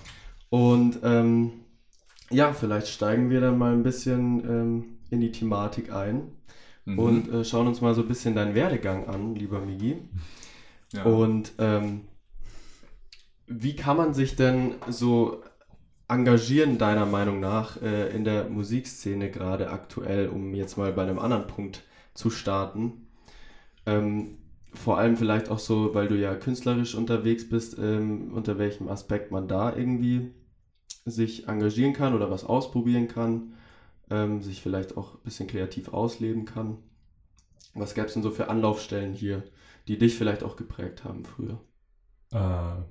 Und 0.51 0.99
ähm, 1.05 1.53
ja, 2.31 2.53
vielleicht 2.53 2.89
steigen 2.89 3.31
wir 3.31 3.41
dann 3.41 3.57
mal 3.59 3.73
ein 3.73 3.83
bisschen 3.85 4.41
ähm, 4.49 4.85
in 5.11 5.21
die 5.21 5.31
Thematik 5.33 5.93
ein 5.93 6.33
Mhm. 6.87 6.99
und 6.99 7.29
äh, 7.33 7.45
schauen 7.45 7.67
uns 7.69 7.81
mal 7.83 7.95
so 7.95 8.01
ein 8.01 8.09
bisschen 8.09 8.35
deinen 8.35 8.55
Werdegang 8.55 9.07
an, 9.07 9.35
lieber 9.37 9.61
Migi. 9.61 9.99
ja. 10.93 11.05
Und 11.05 11.53
ähm, 11.59 12.01
wie 13.49 13.77
kann 13.77 13.97
man 13.97 14.15
sich 14.15 14.37
denn 14.37 14.75
so 14.89 15.43
engagieren, 16.09 16.79
deiner 16.79 17.07
Meinung 17.07 17.41
nach, 17.41 17.81
äh, 17.83 18.15
in 18.15 18.25
der 18.25 18.49
Musikszene 18.49 19.31
gerade 19.31 19.71
aktuell, 19.71 20.29
um 20.29 20.55
jetzt 20.55 20.77
mal 20.77 20.93
bei 20.93 21.03
einem 21.03 21.19
anderen 21.19 21.47
Punkt 21.47 21.85
zu 22.15 22.31
starten? 22.31 23.09
Ähm, 23.87 24.39
vor 24.75 24.99
allem 24.99 25.17
vielleicht 25.17 25.49
auch 25.51 25.59
so, 25.59 25.95
weil 25.95 26.09
du 26.09 26.17
ja 26.17 26.35
künstlerisch 26.35 26.95
unterwegs 26.95 27.49
bist, 27.49 27.79
ähm, 27.79 28.33
unter 28.35 28.59
welchem 28.59 28.89
Aspekt 28.89 29.31
man 29.31 29.49
da 29.49 29.75
irgendwie 29.75 30.35
sich 31.05 31.49
engagieren 31.49 31.95
kann 31.95 32.15
oder 32.15 32.31
was 32.31 32.45
ausprobieren 32.45 33.09
kann, 33.09 33.55
ähm, 34.11 34.43
sich 34.43 34.63
vielleicht 34.63 34.97
auch 34.97 35.15
ein 35.15 35.23
bisschen 35.25 35.49
kreativ 35.49 35.89
ausleben 35.89 36.45
kann. 36.45 36.79
Was 37.75 37.95
gäbe 37.95 38.07
es 38.07 38.15
denn 38.15 38.23
so 38.23 38.31
für 38.31 38.49
Anlaufstellen 38.49 39.15
hier, 39.15 39.43
die 39.89 39.99
dich 39.99 40.17
vielleicht 40.17 40.43
auch 40.43 40.57
geprägt 40.57 41.05
haben 41.05 41.25
früher? 41.25 41.61
Äh, 42.33 42.83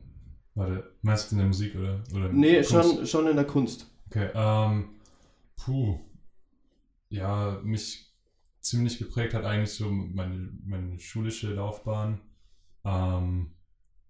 warte, 0.58 0.92
meinst 1.02 1.32
du 1.32 1.36
in 1.36 1.40
der 1.40 1.48
Musik 1.48 1.76
oder? 1.76 2.04
oder 2.14 2.30
Nee, 2.30 2.64
schon, 2.64 3.06
schon 3.06 3.28
in 3.28 3.36
der 3.36 3.46
Kunst. 3.46 3.90
Okay, 4.08 4.30
ähm, 4.34 4.90
puh. 5.56 6.00
Ja, 7.10 7.62
mich 7.64 8.12
ziemlich 8.60 8.98
geprägt 8.98 9.34
hat 9.34 9.46
eigentlich 9.46 9.74
so 9.74 9.90
meine, 9.90 10.50
meine 10.66 11.00
schulische 11.00 11.54
Laufbahn. 11.54 12.20
Ähm, 12.84 13.52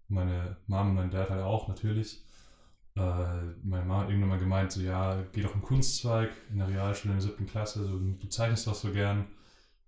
meine 0.08 0.58
Mom 0.68 0.90
und 0.90 0.96
mein 0.96 1.12
Dad 1.12 1.30
halt 1.30 1.44
auch 1.44 1.68
natürlich. 1.68 2.24
Äh, 2.96 3.00
meine 3.64 3.86
Mama 3.86 4.02
hat 4.02 4.10
irgendwann 4.10 4.30
mal 4.30 4.40
gemeint, 4.40 4.72
so 4.72 4.82
ja, 4.82 5.22
geh 5.34 5.42
doch 5.42 5.54
einen 5.54 5.62
Kunstzweig 5.62 6.32
in 6.50 6.58
der 6.58 6.70
Realschule 6.70 7.14
in 7.14 7.20
der 7.20 7.28
siebten 7.28 7.46
Klasse, 7.46 7.86
so, 7.86 8.00
du 8.00 8.28
zeichnest 8.28 8.66
doch 8.66 8.74
so 8.74 8.92
gern. 8.92 9.28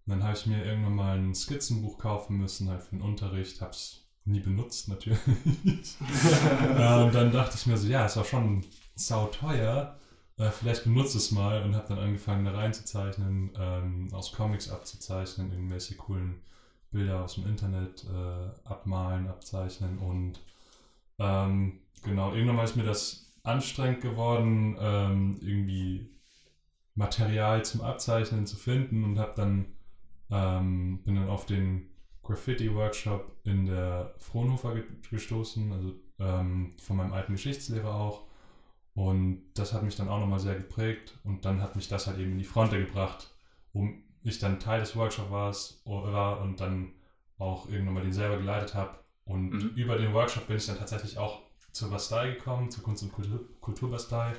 Und 0.06 0.14
dann 0.14 0.24
habe 0.24 0.38
ich 0.38 0.46
mir 0.46 0.64
irgendwann 0.64 0.96
mal 0.96 1.18
ein 1.18 1.34
Skizzenbuch 1.34 1.98
kaufen 1.98 2.38
müssen, 2.38 2.70
halt 2.70 2.84
für 2.84 2.96
den 2.96 3.02
Unterricht, 3.02 3.62
hab's 3.62 4.09
nie 4.26 4.40
benutzt 4.40 4.88
natürlich. 4.88 5.20
äh, 5.26 7.04
und 7.04 7.14
dann 7.14 7.32
dachte 7.32 7.56
ich 7.56 7.66
mir 7.66 7.78
so, 7.78 7.88
ja, 7.88 8.06
ist 8.06 8.18
auch 8.18 8.26
schon 8.26 8.66
sau 8.96 9.28
teuer. 9.28 9.98
Äh, 10.38 10.52
vielleicht 10.52 10.84
benutze 10.84 11.18
es 11.18 11.32
mal 11.32 11.64
und 11.64 11.76
habe 11.76 11.88
dann 11.90 12.00
angefangen, 12.00 12.46
da 12.46 12.52
reinzuzeichnen, 12.52 13.52
ähm, 13.60 14.08
aus 14.14 14.32
Comics 14.32 14.70
abzuzeichnen, 14.70 15.52
irgendwelche 15.52 15.96
coolen 15.96 16.42
Bilder 16.92 17.24
aus 17.24 17.36
dem 17.36 17.48
Internet 17.48 18.06
äh, 18.06 18.68
abmalen, 18.68 19.28
abzeichnen 19.28 20.00
und 20.00 20.40
ähm, 21.20 21.80
genau, 22.04 22.34
irgendwann 22.34 22.56
mal 22.56 22.64
ist 22.64 22.78
mir 22.78 22.84
das 22.84 23.34
anstrengend 23.44 24.02
geworden, 24.02 24.78
ähm, 24.80 25.38
irgendwie 25.42 26.10
Material 26.96 27.64
zum 27.64 27.82
Abzeichnen 27.82 28.48
zu 28.48 28.56
finden 28.56 29.04
und 29.04 29.20
habe 29.20 29.34
dann 29.36 29.66
ähm, 30.32 31.02
bin 31.04 31.16
dann 31.16 31.30
auf 31.30 31.46
den 31.46 31.90
Graffiti-Workshop 32.30 33.32
in 33.44 33.66
der 33.66 34.14
Fraunhofer 34.18 34.76
ge 34.76 34.84
gestoßen, 35.10 35.72
also 35.74 35.94
ähm, 36.20 36.76
von 36.82 36.98
meinem 36.98 37.14
alten 37.14 37.34
Geschichtslehrer 37.34 37.94
auch. 37.94 38.24
Und 38.94 39.44
das 39.56 39.74
hat 39.74 39.84
mich 39.84 39.96
dann 39.96 40.10
auch 40.10 40.20
nochmal 40.20 40.40
sehr 40.40 40.56
geprägt 40.56 41.18
und 41.24 41.46
dann 41.46 41.62
hat 41.62 41.76
mich 41.76 41.88
das 41.88 42.08
halt 42.08 42.18
eben 42.20 42.34
in 42.34 42.38
die 42.40 42.44
Fronte 42.44 42.78
gebracht, 42.84 43.30
um 43.74 44.04
ich 44.24 44.40
dann 44.40 44.60
Teil 44.60 44.80
des 44.82 44.96
Workshops 44.96 45.32
war 45.86 46.42
und 46.42 46.60
dann 46.60 46.92
auch 47.38 47.70
irgendwann 47.70 47.94
mal 47.94 48.04
den 48.04 48.12
selber 48.14 48.38
geleitet 48.38 48.76
habe. 48.76 49.00
Und 49.26 49.52
Mhm. 49.52 49.70
über 49.76 49.98
den 49.98 50.14
Workshop 50.14 50.48
bin 50.48 50.58
ich 50.58 50.66
dann 50.66 50.78
tatsächlich 50.78 51.18
auch 51.18 51.42
zur 51.72 51.90
Bastei 51.90 52.32
gekommen, 52.32 52.70
zur 52.72 52.84
Kunst- 52.84 53.04
und 53.04 53.12
Kultur 53.14 53.40
Kulturbastei 53.62 54.34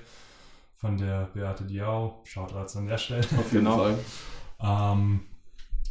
von 0.76 0.99
der 0.99 1.26
Beate 1.32 1.64
Diau. 1.64 2.20
Shoutouts 2.25 2.76
an 2.76 2.87
der 2.87 2.99
Stelle. 2.99 3.20
Auf 3.38 3.52
jeden 3.52 3.64
Genau. 3.64 3.76
Fall. 3.78 3.99
Ähm, 4.62 5.20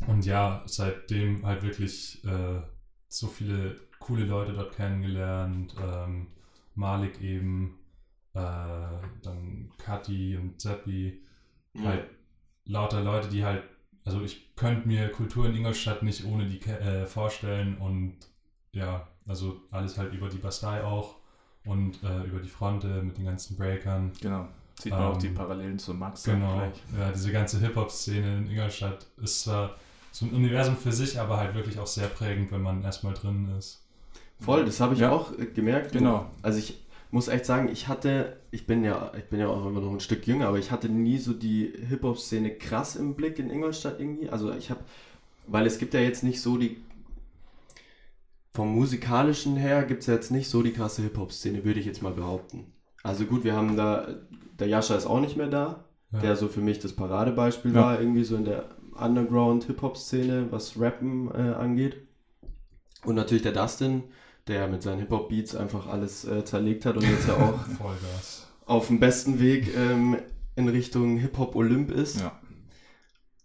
und 0.07 0.25
ja, 0.25 0.63
seitdem 0.65 1.45
halt 1.45 1.63
wirklich 1.63 2.23
äh, 2.25 2.61
so 3.07 3.27
viele 3.27 3.75
coole 3.99 4.25
Leute 4.25 4.53
dort 4.53 4.75
kennengelernt. 4.75 5.75
Ähm, 5.81 6.27
Malik 6.75 7.21
eben, 7.21 7.77
äh, 8.33 8.39
dann 9.21 9.71
Kati 9.77 10.37
und 10.37 10.59
Seppi. 10.59 11.21
Halt 11.83 12.05
lauter 12.65 13.01
Leute, 13.01 13.29
die 13.29 13.43
halt, 13.43 13.63
also 14.05 14.21
ich 14.21 14.55
könnte 14.55 14.87
mir 14.87 15.09
Kultur 15.11 15.45
in 15.45 15.55
Ingolstadt 15.55 16.03
nicht 16.03 16.25
ohne 16.25 16.47
die 16.47 16.59
äh, 16.69 17.05
vorstellen 17.05 17.77
und 17.77 18.17
ja, 18.71 19.07
also 19.27 19.61
alles 19.71 19.97
halt 19.97 20.13
über 20.13 20.29
die 20.29 20.37
Bastei 20.37 20.83
auch 20.83 21.15
und 21.65 22.01
äh, 22.03 22.23
über 22.23 22.39
die 22.39 22.49
Fronte 22.49 23.01
mit 23.01 23.17
den 23.17 23.25
ganzen 23.25 23.57
Breakern. 23.57 24.11
Genau. 24.21 24.47
Sieht 24.79 24.91
man 24.91 25.01
auch 25.01 25.13
Ähm, 25.15 25.19
die 25.19 25.29
Parallelen 25.29 25.79
zu 25.79 25.93
Max. 25.93 26.23
Genau, 26.23 26.71
ja, 26.97 27.11
diese 27.11 27.31
ganze 27.31 27.59
Hip-Hop-Szene 27.59 28.37
in 28.37 28.49
Ingolstadt 28.49 29.05
ist 29.17 29.41
zwar 29.41 29.75
so 30.11 30.25
ein 30.25 30.31
Universum 30.31 30.75
für 30.75 30.91
sich, 30.91 31.19
aber 31.19 31.37
halt 31.37 31.55
wirklich 31.55 31.79
auch 31.79 31.87
sehr 31.87 32.07
prägend, 32.07 32.51
wenn 32.51 32.61
man 32.61 32.83
erstmal 32.83 33.13
drin 33.13 33.49
ist. 33.57 33.85
Voll, 34.39 34.65
das 34.65 34.79
habe 34.79 34.93
ich 34.93 35.01
Ja. 35.01 35.11
auch 35.11 35.37
äh, 35.37 35.45
gemerkt. 35.45 35.91
Genau. 35.91 36.29
Also 36.41 36.59
ich 36.59 36.79
muss 37.11 37.27
echt 37.27 37.45
sagen, 37.45 37.69
ich 37.69 37.87
hatte, 37.87 38.37
ich 38.51 38.67
bin 38.67 38.83
ja, 38.83 39.11
ich 39.17 39.25
bin 39.25 39.39
ja 39.39 39.47
auch 39.47 39.65
immer 39.65 39.81
noch 39.81 39.91
ein 39.91 39.99
Stück 39.99 40.27
jünger, 40.27 40.47
aber 40.47 40.59
ich 40.59 40.71
hatte 40.71 40.89
nie 40.89 41.17
so 41.17 41.33
die 41.33 41.73
Hip-Hop-Szene 41.89 42.51
krass 42.55 42.95
im 42.95 43.15
Blick 43.15 43.39
in 43.39 43.49
Ingolstadt 43.49 43.99
irgendwie. 43.99 44.29
Also 44.29 44.53
ich 44.53 44.69
habe, 44.69 44.81
weil 45.47 45.65
es 45.65 45.77
gibt 45.79 45.93
ja 45.93 45.99
jetzt 45.99 46.23
nicht 46.23 46.41
so 46.41 46.57
die, 46.57 46.77
vom 48.53 48.73
musikalischen 48.73 49.55
her 49.55 49.83
gibt 49.83 50.01
es 50.01 50.07
ja 50.07 50.13
jetzt 50.15 50.31
nicht 50.31 50.49
so 50.49 50.61
die 50.63 50.73
krasse 50.73 51.01
Hip-Hop-Szene, 51.01 51.63
würde 51.65 51.79
ich 51.79 51.85
jetzt 51.85 52.01
mal 52.01 52.13
behaupten. 52.13 52.73
Also 53.03 53.25
gut, 53.25 53.43
wir 53.43 53.55
haben 53.55 53.75
da, 53.75 54.07
der 54.59 54.67
Jascha 54.67 54.95
ist 54.95 55.05
auch 55.05 55.19
nicht 55.19 55.37
mehr 55.37 55.47
da, 55.47 55.85
ja. 56.11 56.19
der 56.19 56.35
so 56.35 56.47
für 56.47 56.61
mich 56.61 56.79
das 56.79 56.93
Paradebeispiel 56.93 57.73
ja. 57.73 57.81
war, 57.81 57.99
irgendwie 57.99 58.23
so 58.23 58.35
in 58.35 58.45
der 58.45 58.65
Underground-Hip-Hop-Szene, 59.01 60.47
was 60.51 60.79
Rappen 60.79 61.29
äh, 61.33 61.53
angeht. 61.53 61.97
Und 63.05 63.15
natürlich 63.15 63.43
der 63.43 63.53
Dustin, 63.53 64.03
der 64.47 64.67
mit 64.67 64.83
seinen 64.83 64.99
Hip-Hop-Beats 64.99 65.55
einfach 65.55 65.87
alles 65.87 66.25
äh, 66.25 66.43
zerlegt 66.43 66.85
hat 66.85 66.97
und 66.97 67.03
jetzt 67.03 67.27
ja 67.27 67.35
auch 67.35 67.59
auf 68.65 68.87
dem 68.87 68.99
besten 68.99 69.39
Weg 69.39 69.75
ähm, 69.75 70.17
in 70.55 70.67
Richtung 70.67 71.17
Hip-Hop-Olymp 71.17 71.91
ist. 71.91 72.19
Ja. 72.19 72.39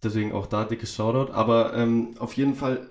Deswegen 0.03 0.33
auch 0.33 0.47
da 0.47 0.65
dickes 0.65 0.95
Shoutout. 0.95 1.33
Aber 1.33 1.75
ähm, 1.75 2.15
auf 2.19 2.35
jeden 2.35 2.55
Fall 2.55 2.91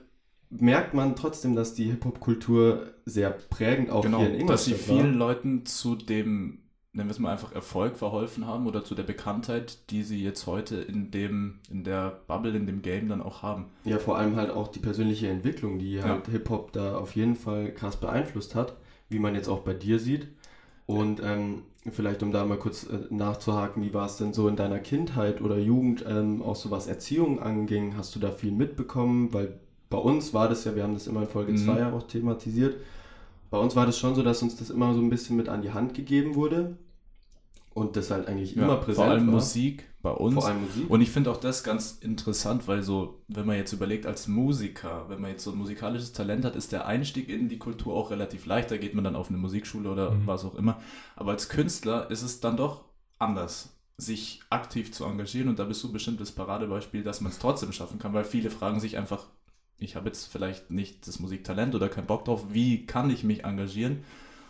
merkt 0.49 0.93
man 0.93 1.15
trotzdem, 1.15 1.55
dass 1.55 1.73
die 1.73 1.85
Hip-Hop-Kultur 1.85 2.93
sehr 3.05 3.31
prägend 3.31 3.89
auch 3.89 4.03
genau, 4.03 4.19
hier 4.19 4.29
in 4.29 4.41
Ingolstadt 4.41 4.53
Dass 4.53 4.65
sie 4.65 4.73
vielen 4.73 5.15
Leuten 5.15 5.65
zu 5.65 5.95
dem 5.95 6.62
nennen 6.93 7.09
wir 7.09 7.13
es 7.13 7.19
mal 7.19 7.31
einfach 7.31 7.53
Erfolg 7.53 7.97
verholfen 7.97 8.45
haben 8.45 8.67
oder 8.67 8.83
zu 8.83 8.93
der 8.93 9.03
Bekanntheit, 9.03 9.89
die 9.89 10.03
sie 10.03 10.23
jetzt 10.23 10.45
heute 10.45 10.75
in 10.75 11.09
dem, 11.09 11.59
in 11.69 11.83
der 11.83 12.21
Bubble, 12.27 12.55
in 12.55 12.67
dem 12.67 12.83
Game 12.83 13.09
dann 13.09 13.21
auch 13.21 13.41
haben. 13.41 13.65
Ja, 13.83 13.97
vor 13.97 14.17
allem 14.17 14.35
halt 14.35 14.51
auch 14.51 14.67
die 14.67 14.79
persönliche 14.79 15.27
Entwicklung, 15.27 15.79
die 15.79 15.93
ja. 15.93 16.03
halt 16.03 16.27
Hip-Hop 16.27 16.71
da 16.71 16.97
auf 16.97 17.15
jeden 17.15 17.35
Fall 17.35 17.71
krass 17.73 17.97
beeinflusst 17.97 18.53
hat, 18.53 18.75
wie 19.09 19.17
man 19.17 19.33
jetzt 19.33 19.47
auch 19.49 19.61
bei 19.61 19.73
dir 19.73 19.97
sieht. 19.97 20.27
Und 20.85 21.19
ähm, 21.23 21.63
vielleicht 21.91 22.21
um 22.21 22.31
da 22.31 22.45
mal 22.45 22.59
kurz 22.59 22.83
äh, 22.83 22.99
nachzuhaken, 23.09 23.83
wie 23.83 23.93
war 23.93 24.05
es 24.05 24.17
denn 24.17 24.33
so 24.33 24.47
in 24.47 24.55
deiner 24.55 24.79
Kindheit 24.79 25.41
oder 25.41 25.57
Jugend, 25.57 26.05
ähm, 26.07 26.43
auch 26.43 26.55
so 26.55 26.69
was 26.69 26.85
Erziehung 26.85 27.41
anging? 27.41 27.97
Hast 27.97 28.15
du 28.15 28.19
da 28.19 28.29
viel 28.29 28.51
mitbekommen? 28.51 29.33
Weil 29.33 29.59
bei 29.89 29.97
uns 29.97 30.33
war 30.33 30.47
das 30.47 30.65
ja, 30.65 30.75
wir 30.75 30.83
haben 30.83 30.93
das 30.93 31.07
immer 31.07 31.21
in 31.21 31.27
Folge 31.27 31.55
2 31.55 31.71
mhm. 31.71 31.77
ja 31.79 31.91
auch 31.91 32.03
thematisiert, 32.03 32.75
bei 33.53 33.59
uns 33.59 33.75
war 33.75 33.85
das 33.85 33.99
schon 33.99 34.15
so, 34.15 34.23
dass 34.23 34.41
uns 34.41 34.55
das 34.55 34.71
immer 34.71 34.95
so 34.95 34.99
ein 34.99 35.11
bisschen 35.11 35.37
mit 35.37 35.47
an 35.47 35.61
die 35.61 35.73
Hand 35.73 35.93
gegeben 35.93 36.33
wurde 36.33 36.75
und 37.75 37.95
das 37.95 38.09
halt 38.09 38.27
eigentlich 38.27 38.55
ja, 38.55 38.63
immer 38.63 38.77
präsent 38.77 38.95
Vor 38.95 39.05
allem 39.05 39.27
war. 39.27 39.35
Musik 39.35 39.93
bei 40.01 40.09
uns. 40.09 40.33
Vor 40.33 40.47
allem 40.47 40.61
Musik. 40.61 40.89
Und 40.89 41.01
ich 41.01 41.11
finde 41.11 41.29
auch 41.29 41.37
das 41.37 41.63
ganz 41.63 41.99
interessant, 42.01 42.67
weil 42.67 42.81
so, 42.81 43.21
wenn 43.27 43.45
man 43.45 43.55
jetzt 43.55 43.71
überlegt 43.71 44.07
als 44.07 44.27
Musiker, 44.27 45.05
wenn 45.07 45.21
man 45.21 45.29
jetzt 45.29 45.43
so 45.43 45.51
ein 45.51 45.57
musikalisches 45.59 46.13
Talent 46.13 46.45
hat, 46.45 46.55
ist 46.55 46.71
der 46.71 46.87
Einstieg 46.87 47.29
in 47.29 47.47
die 47.47 47.59
Kultur 47.59 47.93
auch 47.93 48.09
relativ 48.09 48.47
leicht. 48.47 48.71
Da 48.71 48.77
geht 48.77 48.95
man 48.95 49.03
dann 49.03 49.15
auf 49.15 49.29
eine 49.29 49.37
Musikschule 49.37 49.91
oder 49.91 50.09
mhm. 50.09 50.25
was 50.25 50.45
auch 50.45 50.55
immer. 50.55 50.81
Aber 51.15 51.29
als 51.29 51.47
Künstler 51.47 52.09
ist 52.09 52.23
es 52.23 52.39
dann 52.39 52.57
doch 52.57 52.85
anders, 53.19 53.77
sich 53.97 54.41
aktiv 54.49 54.91
zu 54.91 55.05
engagieren. 55.05 55.47
Und 55.47 55.59
da 55.59 55.65
bist 55.65 55.83
du 55.83 55.91
bestimmt 55.91 56.19
das 56.19 56.31
Paradebeispiel, 56.31 57.03
dass 57.03 57.21
man 57.21 57.31
es 57.31 57.37
trotzdem 57.37 57.71
schaffen 57.71 57.99
kann, 57.99 58.15
weil 58.15 58.23
viele 58.23 58.49
fragen 58.49 58.79
sich 58.79 58.97
einfach, 58.97 59.27
ich 59.77 59.95
habe 59.95 60.07
jetzt 60.07 60.31
vielleicht 60.31 60.71
nicht 60.71 61.07
das 61.07 61.19
Musiktalent 61.19 61.75
oder 61.75 61.89
keinen 61.89 62.07
Bock 62.07 62.25
drauf, 62.25 62.45
wie 62.53 62.85
kann 62.85 63.09
ich 63.09 63.23
mich 63.23 63.43
engagieren? 63.43 64.03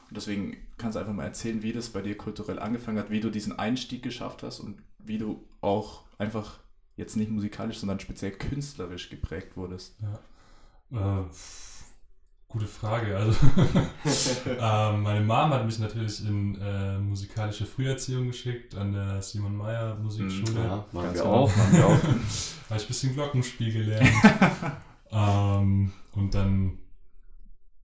Und 0.09 0.17
deswegen 0.17 0.57
kannst 0.77 0.95
du 0.95 0.99
einfach 0.99 1.13
mal 1.13 1.23
erzählen, 1.23 1.63
wie 1.63 1.73
das 1.73 1.89
bei 1.89 2.01
dir 2.01 2.15
kulturell 2.17 2.59
angefangen 2.59 2.99
hat, 2.99 3.09
wie 3.09 3.19
du 3.19 3.29
diesen 3.29 3.57
Einstieg 3.57 4.03
geschafft 4.03 4.43
hast 4.43 4.59
und 4.59 4.81
wie 4.99 5.17
du 5.17 5.43
auch 5.61 6.03
einfach 6.17 6.59
jetzt 6.95 7.17
nicht 7.17 7.31
musikalisch, 7.31 7.77
sondern 7.79 7.99
speziell 7.99 8.31
künstlerisch 8.31 9.09
geprägt 9.09 9.57
wurdest. 9.57 9.95
Ja. 10.01 11.21
Äh, 11.21 11.25
gute 12.47 12.67
Frage. 12.67 13.17
Also 13.17 13.31
äh, 14.45 14.97
meine 14.97 15.21
Mom 15.21 15.49
hat 15.49 15.65
mich 15.65 15.79
natürlich 15.79 16.23
in 16.25 16.61
äh, 16.61 16.99
musikalische 16.99 17.65
Früherziehung 17.65 18.27
geschickt 18.27 18.75
an 18.75 18.93
der 18.93 19.21
Simon 19.21 19.55
Meyer 19.55 19.95
Musikschule. 19.95 20.63
Ja, 20.63 20.85
machen 20.91 21.15
wir 21.15 21.25
auch. 21.25 21.55
Machen 21.55 21.73
wir 21.73 21.87
auch. 21.87 22.03
habe 22.69 22.77
ich 22.77 22.83
ein 22.83 22.87
bisschen 22.87 23.13
Glockenspiel 23.13 23.73
gelernt. 23.73 24.09
Ähm, 25.13 25.93
und 26.13 26.33
dann 26.33 26.79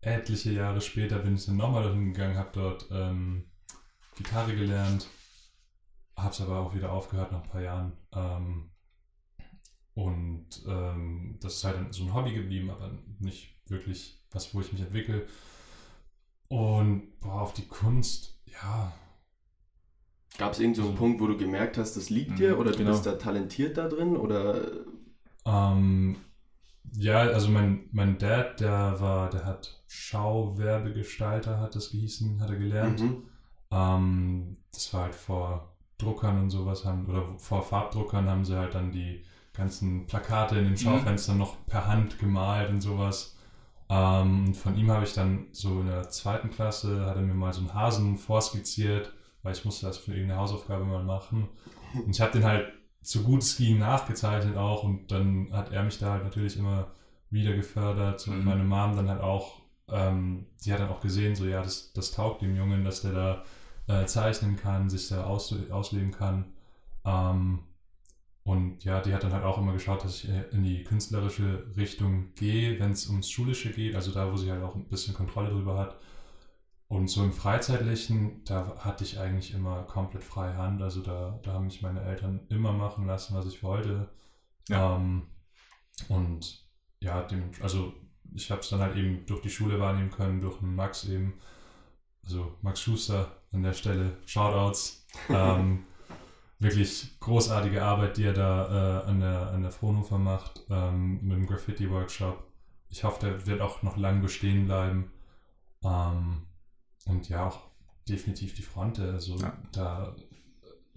etliche 0.02 0.52
Jahre 0.52 0.82
später 0.82 1.20
bin 1.20 1.36
ich 1.36 1.46
dann 1.46 1.58
nochmal 1.58 1.84
dahin 1.84 2.14
gegangen, 2.14 2.38
habe 2.38 2.50
dort 2.54 2.88
ähm, 2.92 3.46
Gitarre 4.16 4.56
gelernt, 4.56 5.08
habe 6.16 6.32
es 6.32 6.42
aber 6.42 6.60
auch 6.60 6.74
wieder 6.74 6.92
aufgehört 6.92 7.32
nach 7.32 7.44
ein 7.44 7.50
paar 7.50 7.62
Jahren. 7.62 7.94
Ähm, 8.14 8.72
und 9.94 10.48
ähm, 10.66 11.38
das 11.42 11.56
ist 11.56 11.64
halt 11.66 11.94
so 11.94 12.04
ein 12.04 12.14
Hobby 12.14 12.34
geblieben, 12.34 12.70
aber 12.70 12.92
nicht 13.20 13.62
wirklich 13.68 14.26
was, 14.32 14.54
wo 14.54 14.62
ich 14.62 14.72
mich 14.72 14.82
entwickle. 14.82 15.28
Und 16.48 17.20
boah, 17.20 17.42
auf 17.42 17.54
die 17.54 17.68
Kunst, 17.68 18.42
ja. 18.46 18.94
Gab 20.38 20.54
es 20.54 20.60
irgendeinen 20.60 20.86
so 20.86 20.92
also, 20.92 20.98
Punkt, 20.98 21.22
wo 21.22 21.28
du 21.28 21.38
gemerkt 21.38 21.78
hast, 21.78 21.98
das 21.98 22.10
liegt 22.10 22.40
dir 22.40 22.58
oder 22.58 22.72
du 22.72 22.78
genau. 22.78 22.92
bist 22.92 23.06
da 23.06 23.14
talentiert 23.14 23.78
da 23.78 23.88
drin? 23.88 24.16
Oder? 24.16 24.72
Ähm, 25.46 26.16
ja, 26.94 27.20
also 27.20 27.50
mein, 27.50 27.88
mein 27.92 28.18
Dad, 28.18 28.60
der 28.60 29.00
war, 29.00 29.30
der 29.30 29.46
hat 29.46 29.82
Schauwerbegestalter, 29.88 31.60
hat 31.60 31.76
das 31.76 31.92
gehießen, 31.92 32.42
hat 32.42 32.50
er 32.50 32.56
gelernt. 32.58 33.02
Mhm. 33.02 33.24
Ähm, 33.72 34.58
das 34.74 34.94
war 34.94 35.04
halt 35.04 35.16
vor 35.16 35.76
Druckern 35.98 36.44
und 36.44 36.50
sowas 36.50 36.86
haben, 36.86 37.06
oder 37.08 37.38
vor 37.38 37.62
Farbdruckern 37.62 38.30
haben 38.30 38.46
sie 38.46 38.58
halt 38.58 38.76
dann 38.76 38.92
die 38.92 39.24
ganzen 39.54 40.08
Plakate 40.08 40.58
in 40.58 40.64
den 40.66 40.74
mhm. 40.74 40.78
Schaufenstern 40.78 41.36
mhm. 41.36 41.42
noch 41.42 41.66
per 41.66 41.88
Hand 41.88 42.20
gemalt 42.20 42.70
und 42.70 42.82
sowas. 42.82 43.36
Ähm, 43.90 44.54
von 44.54 44.78
ihm 44.78 44.92
habe 44.92 45.04
ich 45.04 45.14
dann 45.14 45.48
so 45.52 45.82
in 45.82 45.88
der 45.88 46.10
zweiten 46.10 46.52
Klasse, 46.52 47.06
hat 47.06 47.16
er 47.16 47.22
mir 47.22 47.34
mal 47.34 47.54
so 47.54 47.62
einen 47.62 47.74
Hasen 47.74 48.18
vorskizziert, 48.18 49.14
weil 49.42 49.54
ich 49.54 49.66
musste 49.66 49.88
das 49.88 49.98
für 49.98 50.12
irgendeine 50.12 50.40
Hausaufgabe 50.40 50.86
mal 50.86 51.04
machen. 51.04 51.50
Und 51.96 52.10
ich 52.12 52.22
habe 52.22 52.32
den 52.32 52.46
halt 52.46 52.72
so 53.02 53.22
gut 53.22 53.42
es 53.42 53.58
ging 53.58 53.80
nachgezeichnet 53.80 54.58
auch 54.58 54.84
und 54.84 55.12
dann 55.12 55.50
hat 55.52 55.72
er 55.72 55.84
mich 55.84 56.00
da 56.00 56.14
halt 56.14 56.24
natürlich 56.24 56.58
immer 56.58 56.92
wieder 57.30 57.54
gefördert 57.54 58.28
und 58.28 58.40
mhm. 58.40 58.46
meine 58.46 58.64
Mom 58.64 58.96
dann 58.96 59.10
halt 59.10 59.22
auch, 59.22 59.62
ähm, 59.88 60.46
die 60.66 60.74
hat 60.74 60.80
dann 60.80 60.90
auch 60.90 61.02
gesehen, 61.02 61.36
so 61.36 61.46
ja, 61.46 61.62
das, 61.62 61.94
das 61.94 62.12
taugt 62.12 62.42
dem 62.42 62.56
Jungen, 62.56 62.84
dass 62.84 63.02
der 63.02 63.12
da 63.14 63.44
äh, 63.88 64.06
zeichnen 64.06 64.56
kann, 64.56 64.90
sich 64.90 65.10
da 65.10 65.24
aus, 65.24 65.54
ausleben 65.70 66.12
kann. 66.12 66.54
Ähm, 67.06 67.60
und 68.44 68.84
ja, 68.84 69.00
die 69.02 69.14
hat 69.14 69.24
dann 69.24 69.34
halt 69.34 69.44
auch 69.44 69.60
immer 69.60 69.74
geschaut, 69.74 70.04
dass 70.04 70.24
ich 70.24 70.30
in 70.52 70.64
die 70.64 70.84
künstlerische 70.84 71.68
Richtung 71.78 72.34
gehe, 72.36 72.80
wenn 72.80 72.92
es 72.92 73.08
ums 73.08 73.30
Schulische 73.30 73.72
geht, 73.72 73.96
also 73.96 74.12
da, 74.12 74.32
wo 74.32 74.38
sie 74.38 74.52
halt 74.52 74.64
auch 74.64 74.76
ein 74.76 74.86
bisschen 74.86 75.14
Kontrolle 75.14 75.50
drüber 75.50 75.78
hat. 75.78 76.00
Und 76.90 77.08
so 77.08 77.24
im 77.24 77.32
Freizeitlichen, 77.32 78.44
da 78.46 78.76
hatte 78.80 79.04
ich 79.04 79.20
eigentlich 79.20 79.54
immer 79.54 79.84
komplett 79.84 80.24
freie 80.24 80.58
Hand. 80.58 80.82
Also 80.82 81.02
da, 81.02 81.40
da 81.44 81.54
haben 81.54 81.66
mich 81.66 81.84
meine 81.84 82.02
Eltern 82.02 82.48
immer 82.50 82.74
machen 82.74 83.06
lassen, 83.06 83.36
was 83.36 83.46
ich 83.46 83.62
wollte. 83.62 84.10
Ja. 84.68 84.96
Ähm, 84.96 85.28
und 86.08 86.68
ja, 87.00 87.22
dem, 87.22 87.52
also 87.62 87.94
ich 88.34 88.50
habe 88.50 88.62
es 88.62 88.70
dann 88.70 88.80
halt 88.80 88.96
eben 88.96 89.24
durch 89.28 89.42
die 89.42 89.52
Schule 89.52 89.80
wahrnehmen 89.80 90.10
können, 90.10 90.42
durch 90.42 90.58
den 90.58 90.76
Max 90.76 91.06
eben. 91.06 91.40
Also 92.24 92.56
Max 92.64 92.82
Schuster 92.82 93.38
an 93.52 93.62
der 93.62 93.74
Stelle, 93.74 94.18
Shoutouts. 94.26 95.06
ähm, 95.30 95.86
wirklich 96.58 97.20
großartige 97.20 97.84
Arbeit, 97.84 98.18
die 98.18 98.24
er 98.24 98.34
da 98.34 99.04
äh, 99.04 99.10
an, 99.10 99.20
der, 99.20 99.52
an 99.52 99.62
der 99.62 99.72
Fraunhofer 99.72 100.18
macht, 100.18 100.64
ähm, 100.72 101.20
mit 101.22 101.38
dem 101.38 101.46
Graffiti-Workshop. 101.46 102.44
Ich 102.90 103.04
hoffe, 103.04 103.28
der 103.28 103.46
wird 103.46 103.62
auch 103.62 103.84
noch 103.84 103.96
lang 103.96 104.24
bestehen 104.24 104.66
bleiben. 104.66 105.12
Ähm, 105.84 106.48
und 107.10 107.30
ja, 107.30 107.48
auch 107.48 107.60
definitiv 108.08 108.56
die 108.56 108.62
Fronte. 108.62 109.12
Also 109.12 109.38
ja. 109.38 109.54
da 109.72 110.16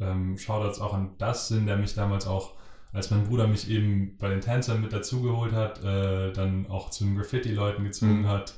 ähm, 0.00 0.38
Shoutouts 0.38 0.80
auch 0.80 0.94
an 0.94 1.14
das 1.18 1.48
Sinn, 1.48 1.66
der 1.66 1.76
mich 1.76 1.94
damals 1.94 2.26
auch, 2.26 2.54
als 2.92 3.10
mein 3.10 3.24
Bruder 3.24 3.46
mich 3.46 3.70
eben 3.70 4.16
bei 4.18 4.28
den 4.28 4.40
Tänzern 4.40 4.80
mit 4.80 4.92
dazugeholt 4.92 5.52
hat, 5.52 5.82
äh, 5.82 6.32
dann 6.32 6.66
auch 6.68 6.90
zu 6.90 7.04
den 7.04 7.16
Graffiti-Leuten 7.16 7.84
gezwungen 7.84 8.22
mhm. 8.22 8.28
hat. 8.28 8.54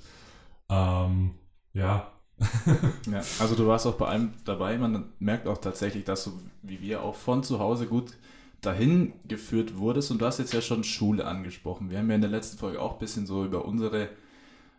Ähm, 0.69 1.35
ja. 1.73 2.11
ja. 3.11 3.23
Also 3.39 3.55
du 3.55 3.67
warst 3.67 3.87
auch 3.87 3.95
bei 3.95 4.07
allem 4.07 4.33
dabei. 4.45 4.77
Man 4.77 5.13
merkt 5.21 5.47
auch 5.47 5.59
tatsächlich, 5.59 6.05
dass 6.05 6.25
du, 6.25 6.33
wie 6.63 6.81
wir, 6.81 7.03
auch 7.03 7.15
von 7.15 7.45
zu 7.45 7.61
Hause 7.61 7.87
gut 7.87 8.13
dahin 8.61 9.13
geführt 9.29 9.77
wurdest. 9.79 10.11
Und 10.11 10.21
du 10.21 10.27
hast 10.27 10.39
jetzt 10.39 10.53
ja 10.53 10.61
schon 10.61 10.83
Schule 10.83 11.27
angesprochen. 11.27 11.91
Wir 11.91 11.99
haben 11.99 12.09
ja 12.09 12.17
in 12.17 12.23
der 12.23 12.31
letzten 12.31 12.59
Folge 12.59 12.81
auch 12.81 12.95
ein 12.95 12.99
bisschen 12.99 13.27
so 13.27 13.45
über 13.45 13.65
unsere 13.65 14.09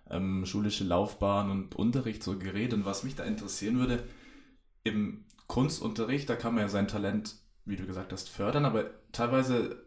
ähm, 0.10 0.46
schulische 0.46 0.84
Laufbahn 0.84 1.50
und 1.50 1.76
Unterricht 1.76 2.24
so 2.24 2.38
geredet. 2.38 2.74
Und 2.74 2.86
was 2.86 3.04
mich 3.04 3.16
da 3.16 3.24
interessieren 3.24 3.80
würde, 3.80 4.04
im 4.84 5.26
Kunstunterricht, 5.48 6.30
da 6.30 6.36
kann 6.36 6.54
man 6.54 6.64
ja 6.64 6.70
sein 6.70 6.88
Talent, 6.88 7.36
wie 7.66 7.76
du 7.76 7.86
gesagt 7.86 8.14
hast, 8.14 8.30
fördern, 8.30 8.66
aber 8.66 8.86
teilweise 9.12 9.86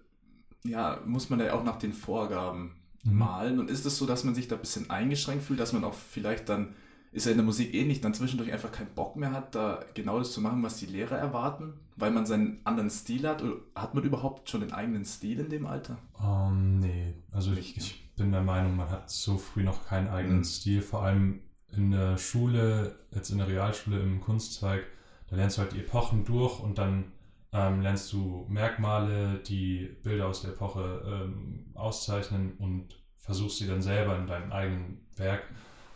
ja, 0.64 1.00
muss 1.06 1.30
man 1.30 1.40
ja 1.40 1.54
auch 1.54 1.64
nach 1.64 1.78
den 1.78 1.92
Vorgaben 1.92 2.72
mhm. 3.04 3.18
malen. 3.18 3.58
Und 3.58 3.70
ist 3.70 3.86
es 3.86 3.96
so, 3.96 4.06
dass 4.06 4.24
man 4.24 4.34
sich 4.34 4.48
da 4.48 4.56
ein 4.56 4.60
bisschen 4.60 4.90
eingeschränkt 4.90 5.44
fühlt, 5.44 5.60
dass 5.60 5.72
man 5.72 5.84
auch 5.84 5.94
vielleicht 5.94 6.48
dann, 6.48 6.74
ist 7.12 7.26
ja 7.26 7.32
in 7.32 7.38
der 7.38 7.46
Musik 7.46 7.74
ähnlich, 7.74 8.00
dann 8.00 8.14
zwischendurch 8.14 8.52
einfach 8.52 8.72
keinen 8.72 8.94
Bock 8.94 9.16
mehr 9.16 9.32
hat, 9.32 9.54
da 9.54 9.84
genau 9.94 10.18
das 10.18 10.32
zu 10.32 10.40
machen, 10.40 10.62
was 10.62 10.78
die 10.78 10.86
Lehrer 10.86 11.16
erwarten, 11.16 11.74
weil 11.96 12.10
man 12.10 12.26
seinen 12.26 12.60
anderen 12.64 12.90
Stil 12.90 13.26
hat? 13.26 13.42
Oder 13.42 13.56
hat 13.74 13.94
man 13.94 14.04
überhaupt 14.04 14.50
schon 14.50 14.60
den 14.60 14.72
eigenen 14.72 15.04
Stil 15.04 15.40
in 15.40 15.48
dem 15.48 15.66
Alter? 15.66 15.98
Um, 16.18 16.26
ähm, 16.26 16.78
nee, 16.80 17.14
also 17.32 17.52
ich, 17.52 17.76
ich 17.76 18.07
bin 18.18 18.32
der 18.32 18.42
Meinung, 18.42 18.76
man 18.76 18.90
hat 18.90 19.10
so 19.10 19.38
früh 19.38 19.62
noch 19.62 19.86
keinen 19.86 20.08
eigenen 20.08 20.38
mhm. 20.38 20.44
Stil. 20.44 20.82
Vor 20.82 21.02
allem 21.02 21.40
in 21.72 21.90
der 21.90 22.18
Schule, 22.18 22.98
jetzt 23.12 23.30
in 23.30 23.38
der 23.38 23.48
Realschule 23.48 24.00
im 24.00 24.20
Kunstzweig, 24.20 24.84
da 25.28 25.36
lernst 25.36 25.58
du 25.58 25.62
halt 25.62 25.72
die 25.72 25.80
Epochen 25.80 26.24
durch 26.24 26.60
und 26.60 26.78
dann 26.78 27.12
ähm, 27.52 27.80
lernst 27.80 28.12
du 28.12 28.46
Merkmale, 28.48 29.38
die 29.38 29.96
Bilder 30.02 30.26
aus 30.26 30.42
der 30.42 30.50
Epoche 30.50 31.02
ähm, 31.06 31.66
auszeichnen 31.74 32.54
und 32.58 32.96
versuchst 33.16 33.58
sie 33.58 33.66
dann 33.66 33.82
selber 33.82 34.18
in 34.18 34.26
deinem 34.26 34.52
eigenen 34.52 35.06
Werk 35.16 35.44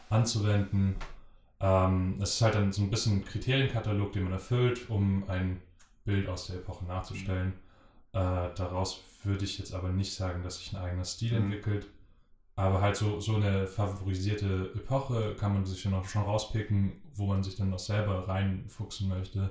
anzuwenden. 0.09 0.97
Ähm, 1.61 2.19
es 2.21 2.35
ist 2.35 2.43
halt 2.43 2.55
dann 2.55 2.73
so 2.73 2.83
ein 2.83 2.91
bisschen 2.91 3.19
ein 3.19 3.25
Kriterienkatalog, 3.25 4.13
den 4.13 4.25
man 4.25 4.33
erfüllt, 4.33 4.89
um 4.91 5.29
ein 5.29 5.61
Bild 6.05 6.29
aus 6.29 6.47
der 6.47 6.57
Epoche 6.57 6.85
nachzustellen. 6.85 7.55
Äh, 8.13 8.51
daraus 8.55 9.03
würde 9.25 9.45
ich 9.45 9.59
jetzt 9.59 9.75
aber 9.75 9.91
nicht 9.91 10.15
sagen, 10.15 10.43
dass 10.43 10.59
sich 10.59 10.73
ein 10.73 10.83
eigener 10.83 11.05
Stil 11.05 11.39
mhm. 11.39 11.45
entwickelt. 11.45 11.87
Aber 12.55 12.81
halt 12.83 12.97
so, 12.97 13.19
so 13.19 13.37
eine 13.37 13.67
favorisierte 13.67 14.73
Epoche 14.75 15.35
kann 15.39 15.55
man 15.55 15.65
sich 15.65 15.85
ja 15.85 15.91
noch 15.91 16.07
schon 16.07 16.23
rauspicken, 16.23 16.93
wo 17.15 17.27
man 17.27 17.43
sich 17.43 17.57
dann 17.57 17.71
noch 17.71 17.79
selber 17.79 18.29
reinfuchsen 18.29 19.09
möchte. 19.09 19.51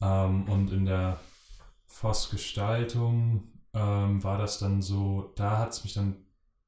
Ähm, 0.00 0.44
und 0.48 0.72
in 0.72 0.84
der 0.84 1.18
Voss-Gestaltung 1.86 3.44
ähm, 3.74 4.22
war 4.22 4.38
das 4.38 4.58
dann 4.58 4.82
so, 4.82 5.32
da 5.36 5.58
hat 5.58 5.72
es 5.72 5.84
mich 5.84 5.94
dann 5.94 6.08
ein 6.08 6.24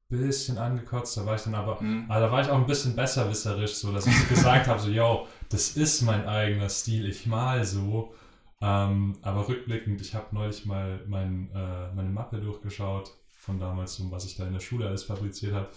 bisschen 0.09 0.57
angekotzt, 0.57 1.15
da 1.17 1.25
war 1.25 1.35
ich 1.35 1.43
dann 1.43 1.55
aber, 1.55 1.81
mhm. 1.81 2.05
aber 2.09 2.19
da 2.19 2.31
war 2.31 2.41
ich 2.41 2.49
auch 2.49 2.57
ein 2.57 2.65
bisschen 2.65 2.95
besserwisserisch, 2.95 3.75
so 3.75 3.91
dass 3.91 4.07
ich 4.07 4.29
gesagt 4.29 4.67
habe, 4.67 4.79
so, 4.79 4.89
yo, 4.89 5.27
das 5.49 5.77
ist 5.77 6.01
mein 6.01 6.27
eigener 6.27 6.69
Stil, 6.69 7.07
ich 7.07 7.25
mal 7.25 7.63
so. 7.63 8.13
Ähm, 8.61 9.17
aber 9.21 9.47
rückblickend, 9.47 10.01
ich 10.01 10.15
habe 10.15 10.27
neulich 10.31 10.65
mal 10.65 10.99
mein, 11.07 11.49
äh, 11.53 11.93
meine 11.93 12.09
Mappe 12.09 12.41
durchgeschaut 12.41 13.13
von 13.39 13.59
damals, 13.59 13.99
was 14.11 14.25
ich 14.25 14.35
da 14.35 14.45
in 14.45 14.53
der 14.53 14.59
Schule 14.59 14.87
alles 14.87 15.03
fabriziert 15.03 15.53
habe. 15.53 15.69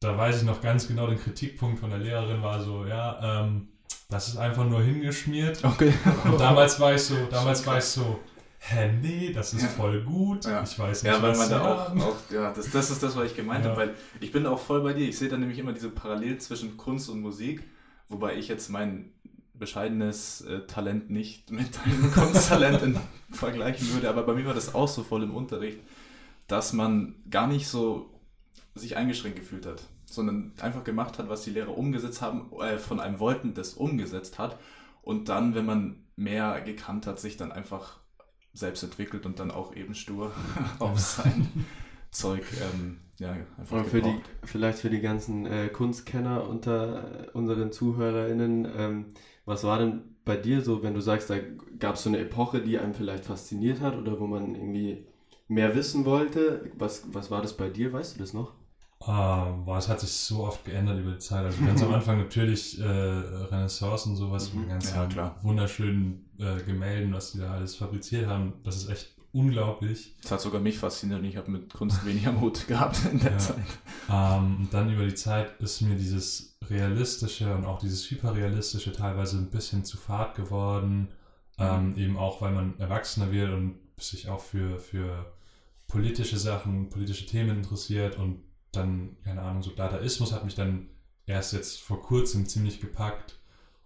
Da 0.00 0.16
weiß 0.18 0.38
ich 0.38 0.42
noch 0.42 0.60
ganz 0.60 0.88
genau, 0.88 1.06
den 1.06 1.18
Kritikpunkt 1.18 1.78
von 1.78 1.90
der 1.90 1.98
Lehrerin 1.98 2.42
war 2.42 2.60
so, 2.60 2.84
ja, 2.84 3.42
ähm, 3.42 3.68
das 4.08 4.28
ist 4.28 4.36
einfach 4.36 4.64
nur 4.64 4.82
hingeschmiert. 4.82 5.62
Okay. 5.64 5.92
Und 6.24 6.40
damals 6.40 6.80
war 6.80 6.94
ich 6.94 7.02
so, 7.02 7.14
damals 7.30 7.64
war 7.66 7.78
ich 7.78 7.84
so, 7.84 8.20
hä, 8.58 8.92
nee, 9.00 9.32
das 9.32 9.54
ist 9.54 9.62
ja. 9.62 9.68
voll 9.68 10.02
gut. 10.02 10.46
Ja. 10.46 10.62
Ich 10.62 10.78
weiß 10.78 11.02
nicht, 11.02 11.12
ja, 11.12 11.22
weil 11.22 11.36
man 11.36 11.48
da 11.48 11.60
auch, 11.60 11.96
auch, 11.96 12.16
ja, 12.30 12.52
das, 12.52 12.70
das 12.70 12.90
ist 12.90 13.02
das, 13.02 13.16
was 13.16 13.30
ich 13.30 13.36
gemeint 13.36 13.64
ja. 13.64 13.70
habe, 13.70 13.80
weil 13.80 13.94
ich 14.20 14.32
bin 14.32 14.46
auch 14.46 14.58
voll 14.58 14.82
bei 14.82 14.94
dir. 14.94 15.08
Ich 15.08 15.18
sehe 15.18 15.28
da 15.28 15.36
nämlich 15.36 15.58
immer 15.58 15.72
diese 15.72 15.90
Parallelen 15.90 16.40
zwischen 16.40 16.76
Kunst 16.76 17.08
und 17.08 17.20
Musik, 17.20 17.62
wobei 18.08 18.36
ich 18.36 18.48
jetzt 18.48 18.68
mein 18.70 19.12
bescheidenes 19.54 20.40
äh, 20.42 20.60
Talent 20.66 21.10
nicht 21.10 21.50
mit 21.50 21.68
deinem 21.76 22.12
Kunsttalent 22.12 22.98
vergleichen 23.30 23.92
würde, 23.92 24.08
aber 24.08 24.24
bei 24.24 24.34
mir 24.34 24.46
war 24.46 24.54
das 24.54 24.74
auch 24.74 24.88
so 24.88 25.02
voll 25.02 25.22
im 25.22 25.34
Unterricht, 25.34 25.78
dass 26.46 26.72
man 26.72 27.16
gar 27.30 27.46
nicht 27.46 27.68
so 27.68 28.10
sich 28.74 28.96
eingeschränkt 28.96 29.38
gefühlt 29.38 29.66
hat, 29.66 29.84
sondern 30.04 30.52
einfach 30.60 30.84
gemacht 30.84 31.18
hat, 31.18 31.28
was 31.28 31.42
die 31.44 31.50
Lehrer 31.50 31.76
umgesetzt 31.76 32.20
haben, 32.22 32.50
äh, 32.60 32.78
von 32.78 33.00
einem 33.00 33.20
wollten, 33.20 33.54
das 33.54 33.74
umgesetzt 33.74 34.38
hat. 34.38 34.58
Und 35.02 35.28
dann, 35.28 35.54
wenn 35.54 35.66
man 35.66 36.04
mehr 36.16 36.60
gekannt 36.60 37.06
hat, 37.06 37.20
sich 37.20 37.36
dann 37.36 37.52
einfach 37.52 37.98
selbst 38.52 38.82
entwickelt 38.82 39.26
und 39.26 39.38
dann 39.38 39.50
auch 39.50 39.74
eben 39.74 39.94
stur 39.94 40.32
auf 40.78 40.98
sein 40.98 41.66
Zeug 42.10 42.44
ähm, 42.62 43.00
ja, 43.18 43.36
einfach 43.58 43.84
für 43.84 44.02
die, 44.02 44.20
Vielleicht 44.44 44.78
für 44.78 44.90
die 44.90 45.00
ganzen 45.00 45.46
äh, 45.46 45.68
Kunstkenner 45.68 46.48
unter 46.48 47.28
unseren 47.32 47.70
ZuhörerInnen, 47.70 48.68
ähm, 48.76 49.04
was 49.44 49.62
war 49.64 49.78
denn 49.78 50.02
bei 50.24 50.36
dir 50.36 50.62
so, 50.62 50.82
wenn 50.82 50.94
du 50.94 51.00
sagst, 51.00 51.30
da 51.30 51.36
gab 51.78 51.94
es 51.94 52.02
so 52.02 52.08
eine 52.08 52.18
Epoche, 52.18 52.60
die 52.60 52.78
einem 52.78 52.94
vielleicht 52.94 53.26
fasziniert 53.26 53.80
hat 53.80 53.96
oder 53.96 54.18
wo 54.18 54.26
man 54.26 54.54
irgendwie 54.54 55.06
mehr 55.48 55.74
wissen 55.74 56.04
wollte? 56.04 56.70
Was, 56.76 57.04
was 57.12 57.30
war 57.30 57.42
das 57.42 57.56
bei 57.56 57.68
dir? 57.68 57.92
Weißt 57.92 58.16
du 58.16 58.20
das 58.20 58.32
noch? 58.32 58.52
Uh, 59.06 59.64
boah, 59.64 59.76
es 59.76 59.88
hat 59.88 60.00
sich 60.00 60.12
so 60.12 60.44
oft 60.44 60.64
geändert 60.64 60.98
über 60.98 61.12
die 61.12 61.18
Zeit. 61.18 61.44
Also 61.44 61.62
ganz 61.62 61.82
am 61.82 61.92
Anfang 61.94 62.18
natürlich 62.18 62.80
äh, 62.80 62.84
Renaissance 62.84 64.08
und 64.08 64.16
sowas 64.16 64.52
mhm. 64.52 64.60
mit 64.60 64.68
ganz 64.70 64.94
ja, 64.94 65.36
wunderschönen 65.42 66.30
äh, 66.38 66.62
Gemälden, 66.62 67.12
was 67.12 67.32
die 67.32 67.38
da 67.38 67.52
alles 67.52 67.76
fabriziert 67.76 68.26
haben. 68.26 68.54
Das 68.64 68.76
ist 68.76 68.88
echt 68.88 69.14
unglaublich. 69.32 70.16
Das 70.22 70.30
hat 70.30 70.40
sogar 70.40 70.60
mich 70.60 70.78
fasziniert 70.78 71.20
und 71.20 71.26
ich 71.26 71.36
habe 71.36 71.50
mit 71.50 71.74
Kunst 71.74 72.06
weniger 72.06 72.32
Mut 72.32 72.66
gehabt 72.68 73.00
in 73.12 73.18
der 73.18 73.32
ja. 73.32 73.38
Zeit. 73.38 73.56
Ähm, 74.10 74.68
dann 74.70 74.90
über 74.90 75.04
die 75.04 75.14
Zeit 75.14 75.60
ist 75.60 75.82
mir 75.82 75.96
dieses 75.96 76.56
realistische 76.70 77.54
und 77.54 77.66
auch 77.66 77.80
dieses 77.80 78.10
hyperrealistische 78.10 78.92
teilweise 78.92 79.36
ein 79.36 79.50
bisschen 79.50 79.84
zu 79.84 79.98
fad 79.98 80.34
geworden. 80.34 81.08
Mhm. 81.58 81.64
Ähm, 81.64 81.96
eben 81.96 82.16
auch, 82.16 82.40
weil 82.40 82.52
man 82.52 82.78
erwachsener 82.78 83.30
wird 83.32 83.52
und 83.52 83.83
sich 83.98 84.28
auch 84.28 84.40
für, 84.40 84.78
für 84.78 85.32
politische 85.86 86.38
Sachen, 86.38 86.90
politische 86.90 87.26
Themen 87.26 87.58
interessiert 87.58 88.16
und 88.16 88.42
dann, 88.72 89.16
keine 89.22 89.42
Ahnung, 89.42 89.62
so 89.62 89.70
Dadaismus 89.70 90.32
hat 90.32 90.44
mich 90.44 90.54
dann 90.54 90.88
erst 91.26 91.52
jetzt 91.52 91.80
vor 91.80 92.02
kurzem 92.02 92.46
ziemlich 92.46 92.80
gepackt. 92.80 93.38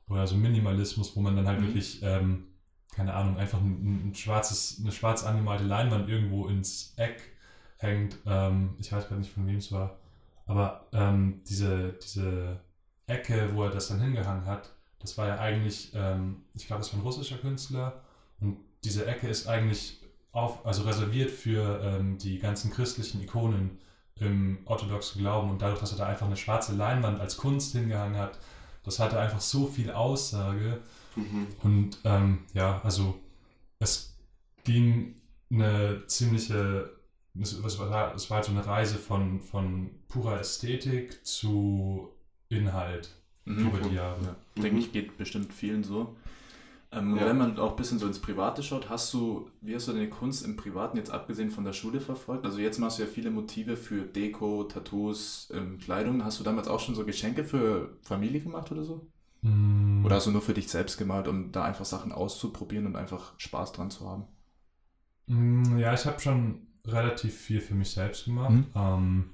Oder 0.09 0.27
so 0.27 0.37
Minimalismus, 0.37 1.14
wo 1.16 1.21
man 1.21 1.37
dann 1.37 1.47
halt 1.47 1.61
mhm. 1.61 1.66
wirklich 1.66 2.03
ähm, 2.03 2.49
keine 2.99 3.14
Ahnung, 3.14 3.37
einfach 3.37 3.61
ein, 3.61 4.09
ein, 4.09 4.14
schwarzes, 4.16 4.81
eine 4.81 4.90
schwarz 4.90 5.23
angemalte 5.23 5.62
Leinwand 5.62 6.09
irgendwo 6.09 6.49
ins 6.49 6.94
Eck 6.97 7.23
hängt. 7.77 8.16
Ähm, 8.27 8.75
ich 8.81 8.90
weiß 8.90 9.07
gerade 9.07 9.21
nicht, 9.21 9.33
von 9.33 9.47
wem 9.47 9.59
es 9.59 9.71
war. 9.71 9.99
Aber 10.47 10.88
ähm, 10.92 11.42
diese, 11.49 11.92
diese 12.03 12.59
Ecke, 13.07 13.55
wo 13.55 13.62
er 13.62 13.71
das 13.71 13.87
dann 13.87 14.01
hingehangen 14.01 14.47
hat, 14.47 14.75
das 14.99 15.16
war 15.16 15.29
ja 15.29 15.38
eigentlich, 15.38 15.92
ähm, 15.94 16.42
ich 16.55 16.66
glaube, 16.66 16.81
das 16.81 16.92
war 16.92 16.99
ein 16.99 17.05
russischer 17.05 17.38
Künstler. 17.38 18.03
Und 18.40 18.57
diese 18.85 19.07
Ecke 19.07 19.29
ist 19.29 19.47
eigentlich 19.47 20.01
auf, 20.33 20.64
also 20.67 20.83
reserviert 20.83 21.31
für 21.31 21.81
ähm, 21.83 22.19
die 22.19 22.38
ganzen 22.38 22.71
christlichen 22.71 23.23
Ikonen 23.23 23.79
im 24.17 24.59
orthodoxen 24.64 25.21
Glauben. 25.21 25.51
Und 25.51 25.62
dadurch, 25.62 25.81
dass 25.81 25.93
er 25.93 25.99
da 25.99 26.07
einfach 26.07 26.27
eine 26.27 26.37
schwarze 26.37 26.75
Leinwand 26.75 27.21
als 27.21 27.37
Kunst 27.37 27.73
hingehangen 27.73 28.19
hat, 28.19 28.38
das 28.85 28.99
hatte 28.99 29.19
einfach 29.19 29.41
so 29.41 29.67
viel 29.67 29.91
Aussage. 29.91 30.81
Mhm. 31.17 31.47
Und 31.62 31.99
ähm, 32.05 32.41
ja, 32.55 32.81
also 32.85 33.19
es 33.79 34.17
ging 34.64 35.14
eine 35.51 36.05
ziemliche, 36.07 36.91
es, 37.41 37.62
war, 37.79 38.14
es 38.14 38.31
war 38.31 38.37
halt 38.37 38.45
so 38.45 38.53
eine 38.53 38.67
Reise 38.67 38.97
von, 38.97 39.41
von 39.41 39.91
purer 40.09 40.41
Ästhetik 40.41 41.25
zu 41.25 42.11
Inhalt 42.49 43.14
mhm. 43.45 43.69
über 43.69 43.88
die 43.88 43.95
Jahre. 43.95 44.25
Ja. 44.25 44.37
Mhm. 44.57 44.62
Denke 44.62 44.79
ich, 44.79 44.93
geht 44.93 45.17
bestimmt 45.17 45.53
vielen 45.53 45.85
so. 45.85 46.17
Ähm, 46.90 47.16
ja. 47.16 47.27
Wenn 47.27 47.37
man 47.37 47.59
auch 47.59 47.70
ein 47.70 47.77
bisschen 47.77 47.98
so 47.98 48.07
ins 48.07 48.18
Private 48.18 48.62
schaut, 48.62 48.88
hast 48.88 49.12
du, 49.12 49.51
wie 49.61 49.74
hast 49.74 49.88
du 49.88 49.92
deine 49.92 50.09
Kunst 50.09 50.44
im 50.44 50.57
Privaten 50.57 50.96
jetzt 50.96 51.11
abgesehen 51.11 51.51
von 51.51 51.64
der 51.64 51.74
Schule 51.74 52.01
verfolgt? 52.01 52.46
Also 52.46 52.61
jetzt 52.61 52.79
machst 52.79 52.98
du 52.98 53.03
ja 53.03 53.09
viele 53.09 53.31
Motive 53.31 53.77
für 53.77 54.03
Deko, 54.03 54.64
Tattoos, 54.64 55.53
ähm, 55.55 55.79
Kleidung. 55.79 56.24
Hast 56.24 56.40
du 56.40 56.44
damals 56.44 56.66
auch 56.66 56.81
schon 56.81 56.94
so 56.94 57.05
Geschenke 57.05 57.44
für 57.44 57.98
Familie 58.01 58.40
gemacht 58.40 58.72
oder 58.72 58.85
so? 58.85 59.07
Mm. 59.42 60.05
Oder 60.05 60.16
hast 60.16 60.27
du 60.27 60.31
nur 60.31 60.40
für 60.40 60.55
dich 60.55 60.68
selbst 60.68 60.96
gemalt, 60.96 61.29
um 61.29 61.53
da 61.53 61.64
einfach 61.64 61.85
Sachen 61.85 62.11
auszuprobieren 62.11 62.87
und 62.87 62.96
einfach 62.96 63.35
Spaß 63.38 63.72
dran 63.72 63.90
zu 63.90 64.09
haben? 64.09 64.24
Mm, 65.27 65.79
ja, 65.79 65.92
ich 65.92 66.07
habe 66.07 66.18
schon 66.20 66.68
relativ 66.87 67.37
viel 67.37 67.61
für 67.61 67.74
mich 67.74 67.90
selbst 67.90 68.24
gemacht. 68.24 68.51
Mhm. 68.51 68.66
Ähm, 68.74 69.31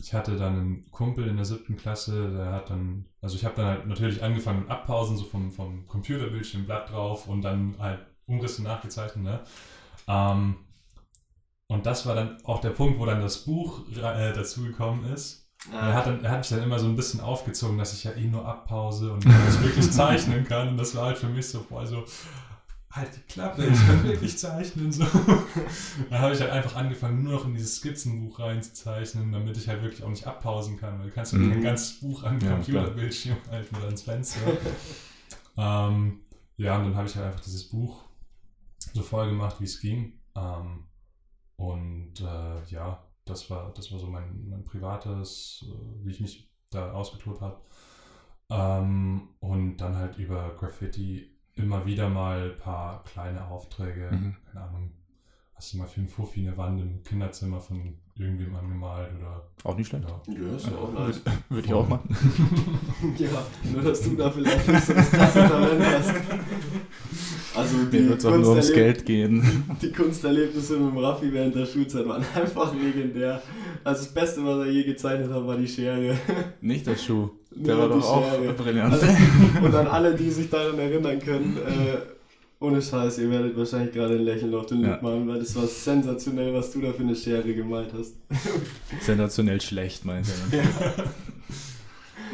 ich 0.00 0.14
hatte 0.14 0.36
dann 0.36 0.54
einen 0.54 0.90
Kumpel 0.90 1.26
in 1.26 1.36
der 1.36 1.44
siebten 1.44 1.76
Klasse, 1.76 2.30
der 2.30 2.52
hat 2.52 2.70
dann, 2.70 3.06
also 3.20 3.36
ich 3.36 3.44
habe 3.44 3.56
dann 3.56 3.66
halt 3.66 3.86
natürlich 3.86 4.22
angefangen 4.22 4.60
mit 4.60 4.70
Abpausen, 4.70 5.16
so 5.16 5.24
vom, 5.24 5.50
vom 5.50 5.86
Computerbildschirm 5.86 6.66
Blatt 6.66 6.90
drauf 6.90 7.26
und 7.28 7.42
dann 7.42 7.76
halt 7.78 8.00
Umrisse 8.26 8.62
nachgezeichnet, 8.62 9.24
ne? 9.24 9.40
Ähm, 10.06 10.56
und 11.66 11.84
das 11.84 12.06
war 12.06 12.14
dann 12.14 12.42
auch 12.44 12.60
der 12.60 12.70
Punkt, 12.70 12.98
wo 12.98 13.06
dann 13.06 13.20
das 13.20 13.44
Buch 13.44 13.86
äh, 13.90 14.32
dazugekommen 14.32 15.12
ist. 15.12 15.50
Ah. 15.72 15.88
Er, 15.88 15.94
hat 15.94 16.06
dann, 16.06 16.24
er 16.24 16.30
hat 16.30 16.38
mich 16.38 16.48
dann 16.48 16.62
immer 16.62 16.78
so 16.78 16.86
ein 16.86 16.96
bisschen 16.96 17.20
aufgezogen, 17.20 17.76
dass 17.76 17.92
ich 17.92 18.04
ja 18.04 18.12
eh 18.12 18.26
nur 18.26 18.46
abpause 18.46 19.12
und 19.12 19.24
nicht 19.26 19.62
wirklich 19.62 19.90
zeichnen 19.90 20.44
kann. 20.44 20.68
Und 20.68 20.76
das 20.78 20.94
war 20.94 21.06
halt 21.06 21.18
für 21.18 21.28
mich 21.28 21.48
so, 21.48 21.64
boah, 21.68 21.86
so, 21.86 22.04
halt 22.90 23.16
die 23.16 23.32
Klappe, 23.32 23.66
ich 23.72 23.86
kann 23.86 24.02
wirklich 24.04 24.38
zeichnen. 24.38 24.92
So. 24.92 25.04
Dann 26.10 26.18
habe 26.20 26.34
ich 26.34 26.40
halt 26.40 26.50
einfach 26.50 26.76
angefangen, 26.76 27.22
nur 27.22 27.34
noch 27.34 27.44
in 27.44 27.54
dieses 27.54 27.76
Skizzenbuch 27.76 28.38
reinzuzeichnen, 28.38 29.32
damit 29.32 29.56
ich 29.56 29.68
halt 29.68 29.82
wirklich 29.82 30.02
auch 30.02 30.10
nicht 30.10 30.26
abpausen 30.26 30.78
kann. 30.78 30.98
Weil 30.98 31.08
du 31.08 31.12
kannst 31.12 31.32
ja 31.32 31.38
mhm. 31.38 31.52
ein 31.52 31.62
ganzes 31.62 32.00
Buch 32.00 32.22
an 32.24 32.40
ja, 32.40 32.52
Computerbildschirm 32.52 33.36
halten 33.50 33.76
oder 33.76 33.86
ans 33.86 34.02
Fenster. 34.02 34.40
ähm, 35.56 36.20
ja, 36.56 36.78
und 36.78 36.84
dann 36.84 36.96
habe 36.96 37.08
ich 37.08 37.14
halt 37.16 37.26
einfach 37.26 37.40
dieses 37.40 37.68
Buch 37.68 38.04
so 38.92 39.02
voll 39.02 39.28
gemacht, 39.28 39.60
wie 39.60 39.64
es 39.64 39.80
ging. 39.80 40.20
Ähm, 40.34 40.84
und 41.56 42.20
äh, 42.20 42.64
ja, 42.70 43.04
das 43.24 43.50
war, 43.50 43.72
das 43.74 43.92
war 43.92 43.98
so 43.98 44.06
mein, 44.06 44.48
mein 44.48 44.64
privates, 44.64 45.66
äh, 45.68 46.04
wie 46.04 46.10
ich 46.10 46.20
mich 46.20 46.50
da 46.70 46.92
ausgetobt 46.92 47.40
habe. 47.40 47.60
Ähm, 48.50 49.28
und 49.40 49.76
dann 49.76 49.96
halt 49.96 50.16
über 50.18 50.54
Graffiti 50.56 51.37
immer 51.58 51.84
wieder 51.86 52.08
mal 52.08 52.50
ein 52.50 52.58
paar 52.58 53.04
kleine 53.04 53.46
Aufträge, 53.46 54.08
mhm. 54.10 54.36
keine 54.52 54.64
Ahnung, 54.64 54.90
hast 55.54 55.72
du 55.72 55.78
mal 55.78 55.86
für 55.86 56.00
einen 56.00 56.08
Fuffi 56.08 56.46
eine 56.46 56.56
Wand 56.56 56.80
im 56.80 57.02
Kinderzimmer 57.02 57.60
von 57.60 57.94
irgendwem 58.16 58.54
angemalt 58.54 59.10
oder 59.18 59.44
Auch 59.64 59.76
nicht 59.76 59.88
schlecht. 59.88 60.04
ja. 60.08 60.34
Ja, 60.34 60.56
ist 60.56 60.72
auch 60.72 60.92
nice. 60.92 61.20
Würde 61.48 61.66
ich 61.66 61.74
auch 61.74 61.88
machen. 61.88 62.08
Ja, 63.16 63.28
nur 63.72 63.82
dass 63.82 64.02
du 64.02 64.16
da 64.16 64.30
vielleicht 64.30 64.66
nicht 64.68 64.84
so 64.84 64.92
das 64.92 65.10
krasse 65.10 65.38
Talent 65.38 65.84
hast. 65.84 66.14
Also 67.56 67.84
die, 67.90 68.00
Mir 68.00 68.08
wird 68.10 68.18
es 68.18 68.26
auch 68.26 68.36
nur 68.36 68.50
ums 68.50 68.72
Geld 68.72 69.06
gehen. 69.06 69.42
die 69.82 69.92
Kunsterlebnisse 69.92 70.78
mit 70.78 70.90
dem 70.92 70.98
Raffi 70.98 71.32
während 71.32 71.54
der 71.54 71.66
Schulzeit 71.66 72.06
waren 72.06 72.24
einfach 72.34 72.74
legendär. 72.74 73.40
Also 73.84 74.04
das 74.04 74.14
Beste, 74.14 74.44
was 74.44 74.66
er 74.66 74.72
je 74.72 74.84
gezeichnet 74.84 75.30
hat, 75.30 75.46
war 75.46 75.56
die 75.56 75.68
Schere. 75.68 76.16
Nicht 76.60 76.86
der 76.86 76.96
Schuh. 76.96 77.30
Der 77.50 77.74
Nur 77.74 77.88
war 77.90 77.96
doch 77.98 78.04
auch 78.08 78.30
Schere. 78.34 78.52
brillant. 78.52 78.92
Also, 78.92 79.06
und 79.62 79.74
an 79.74 79.86
alle, 79.86 80.14
die 80.14 80.30
sich 80.30 80.48
daran 80.50 80.78
erinnern 80.78 81.18
können, 81.18 81.56
äh, 81.56 81.96
ohne 82.60 82.82
Scheiß, 82.82 83.18
ihr 83.18 83.30
werdet 83.30 83.56
wahrscheinlich 83.56 83.92
gerade 83.94 84.14
ein 84.14 84.22
Lächeln 84.22 84.54
auf 84.54 84.66
den 84.66 84.80
Ja. 84.82 84.90
Lippen 84.92 85.06
haben, 85.08 85.28
weil 85.28 85.38
das 85.40 85.54
war 85.56 85.66
sensationell, 85.66 86.52
was 86.52 86.72
du 86.72 86.80
da 86.80 86.92
für 86.92 87.02
eine 87.02 87.16
Schere 87.16 87.54
gemalt 87.54 87.90
hast. 87.96 88.14
Sensationell 89.00 89.60
schlecht, 89.60 90.04
meint 90.04 90.26
er. 90.52 91.04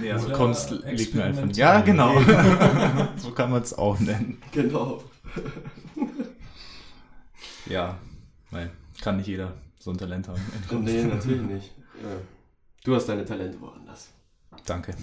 Nee, 0.00 0.10
also 0.10 0.26
Oder 0.26 0.36
Kunst 0.36 0.70
liegt 0.70 1.14
mir 1.14 1.24
einfach. 1.24 1.48
Ja, 1.54 1.80
genau. 1.82 2.14
so 3.16 3.30
kann 3.30 3.50
man 3.50 3.62
es 3.62 3.72
auch 3.76 3.98
nennen. 4.00 4.38
Genau. 4.52 5.02
Ja, 7.66 7.98
weil 8.50 8.70
kann 9.00 9.18
nicht 9.18 9.28
jeder 9.28 9.52
so 9.78 9.90
ein 9.90 9.98
Talent 9.98 10.28
haben. 10.28 10.40
Nee, 10.82 11.04
natürlich 11.04 11.42
nicht. 11.42 11.72
Ja. 12.02 12.08
Du 12.84 12.94
hast 12.94 13.06
deine 13.08 13.24
Talente 13.24 13.60
woanders. 13.60 14.10
Danke. 14.66 14.94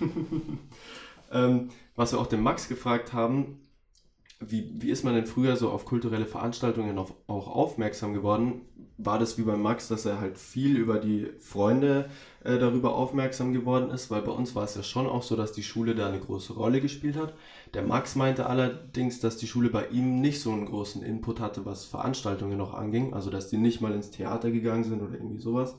Ähm, 1.32 1.70
was 1.96 2.12
wir 2.12 2.20
auch 2.20 2.26
den 2.26 2.42
Max 2.42 2.68
gefragt 2.68 3.14
haben, 3.14 3.58
wie, 4.40 4.70
wie 4.74 4.90
ist 4.90 5.04
man 5.04 5.14
denn 5.14 5.26
früher 5.26 5.56
so 5.56 5.70
auf 5.70 5.84
kulturelle 5.86 6.26
Veranstaltungen 6.26 6.98
auf, 6.98 7.14
auch 7.26 7.48
aufmerksam 7.48 8.12
geworden? 8.12 8.62
War 8.98 9.18
das 9.18 9.38
wie 9.38 9.42
bei 9.42 9.56
Max, 9.56 9.88
dass 9.88 10.04
er 10.04 10.20
halt 10.20 10.36
viel 10.36 10.76
über 10.76 10.98
die 10.98 11.28
Freunde 11.40 12.10
äh, 12.44 12.58
darüber 12.58 12.94
aufmerksam 12.94 13.52
geworden 13.52 13.90
ist? 13.90 14.10
Weil 14.10 14.22
bei 14.22 14.32
uns 14.32 14.54
war 14.54 14.64
es 14.64 14.74
ja 14.74 14.82
schon 14.82 15.06
auch 15.06 15.22
so, 15.22 15.36
dass 15.36 15.52
die 15.52 15.62
Schule 15.62 15.94
da 15.94 16.08
eine 16.08 16.20
große 16.20 16.52
Rolle 16.52 16.80
gespielt 16.80 17.16
hat. 17.16 17.34
Der 17.72 17.82
Max 17.82 18.16
meinte 18.16 18.46
allerdings, 18.46 19.20
dass 19.20 19.36
die 19.38 19.46
Schule 19.46 19.70
bei 19.70 19.86
ihm 19.88 20.20
nicht 20.20 20.40
so 20.40 20.52
einen 20.52 20.66
großen 20.66 21.02
Input 21.02 21.40
hatte, 21.40 21.64
was 21.64 21.84
Veranstaltungen 21.86 22.58
noch 22.58 22.74
anging. 22.74 23.14
Also, 23.14 23.30
dass 23.30 23.48
die 23.48 23.58
nicht 23.58 23.80
mal 23.80 23.94
ins 23.94 24.10
Theater 24.10 24.50
gegangen 24.50 24.84
sind 24.84 25.00
oder 25.02 25.14
irgendwie 25.14 25.40
sowas. 25.40 25.76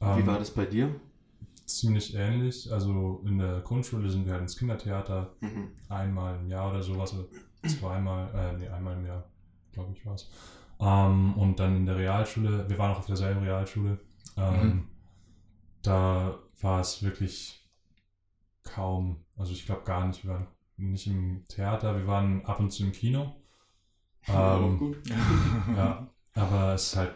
Wie 0.00 0.20
Ähm, 0.20 0.26
war 0.26 0.38
das 0.38 0.50
bei 0.50 0.66
dir? 0.66 0.94
Ziemlich 1.66 2.14
ähnlich. 2.14 2.72
Also 2.72 3.22
in 3.26 3.38
der 3.38 3.60
Grundschule 3.60 4.10
sind 4.10 4.26
wir 4.26 4.32
halt 4.32 4.42
ins 4.42 4.56
Kindertheater 4.56 5.34
Mhm. 5.40 5.70
einmal 5.88 6.38
im 6.40 6.48
Jahr 6.48 6.70
oder 6.70 6.82
sowas, 6.82 7.14
oder 7.14 7.26
zweimal, 7.68 8.30
äh, 8.34 8.58
nee, 8.58 8.68
einmal 8.68 8.96
im 8.96 9.06
Jahr, 9.06 9.30
glaube 9.72 9.92
ich, 9.92 10.04
war 10.04 10.14
es. 10.14 10.30
Ähm, 10.80 11.34
und 11.34 11.58
dann 11.60 11.76
in 11.76 11.86
der 11.86 11.96
Realschule, 11.96 12.68
wir 12.68 12.78
waren 12.78 12.92
auch 12.92 12.98
auf 12.98 13.06
derselben 13.06 13.42
Realschule, 13.42 13.98
ähm, 14.36 14.66
Mhm. 14.66 14.88
da 15.82 16.38
war 16.60 16.80
es 16.80 17.02
wirklich 17.02 17.68
kaum, 18.64 19.24
also 19.36 19.52
ich 19.52 19.66
glaube 19.66 19.82
gar 19.84 20.06
nicht, 20.06 20.24
wir 20.24 20.32
waren 20.34 20.46
nicht 20.76 21.06
im 21.06 21.44
Theater, 21.48 21.96
wir 21.96 22.06
waren 22.06 22.44
ab 22.46 22.60
und 22.60 22.70
zu 22.70 22.84
im 22.84 22.92
Kino. 22.92 23.36
Ähm, 24.28 24.78
gut. 24.78 24.96
ja, 25.76 26.08
aber 26.34 26.74
es 26.74 26.88
ist 26.88 26.96
halt, 26.96 27.12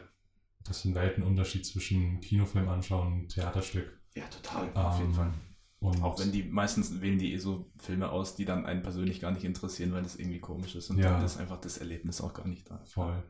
das 0.64 0.78
ist 0.78 0.84
ein 0.86 0.94
Weltenunterschied 0.96 1.64
zwischen 1.64 2.20
Kinofilm 2.20 2.68
anschauen 2.68 3.12
und 3.12 3.28
Theaterstück. 3.28 3.95
Ja, 4.16 4.24
total. 4.28 4.72
Auf 4.74 4.98
jeden 4.98 5.10
Ähm, 5.10 5.14
Fall. 5.14 5.32
Und 5.80 6.02
Auch 6.02 6.18
wenn 6.18 6.32
die 6.32 6.42
meistens 6.42 7.00
wählen 7.00 7.18
die 7.18 7.34
eh 7.34 7.38
so 7.38 7.70
Filme 7.78 8.10
aus, 8.10 8.34
die 8.34 8.44
dann 8.44 8.66
einen 8.66 8.82
persönlich 8.82 9.20
gar 9.20 9.30
nicht 9.30 9.44
interessieren, 9.44 9.92
weil 9.92 10.02
das 10.02 10.16
irgendwie 10.16 10.40
komisch 10.40 10.74
ist 10.74 10.90
und 10.90 10.98
Ja. 10.98 11.12
dann 11.16 11.24
ist 11.24 11.36
einfach 11.36 11.60
das 11.60 11.78
Erlebnis 11.78 12.20
auch 12.20 12.32
gar 12.34 12.46
nicht 12.48 12.68
da. 12.70 12.82
Voll. 12.86 13.22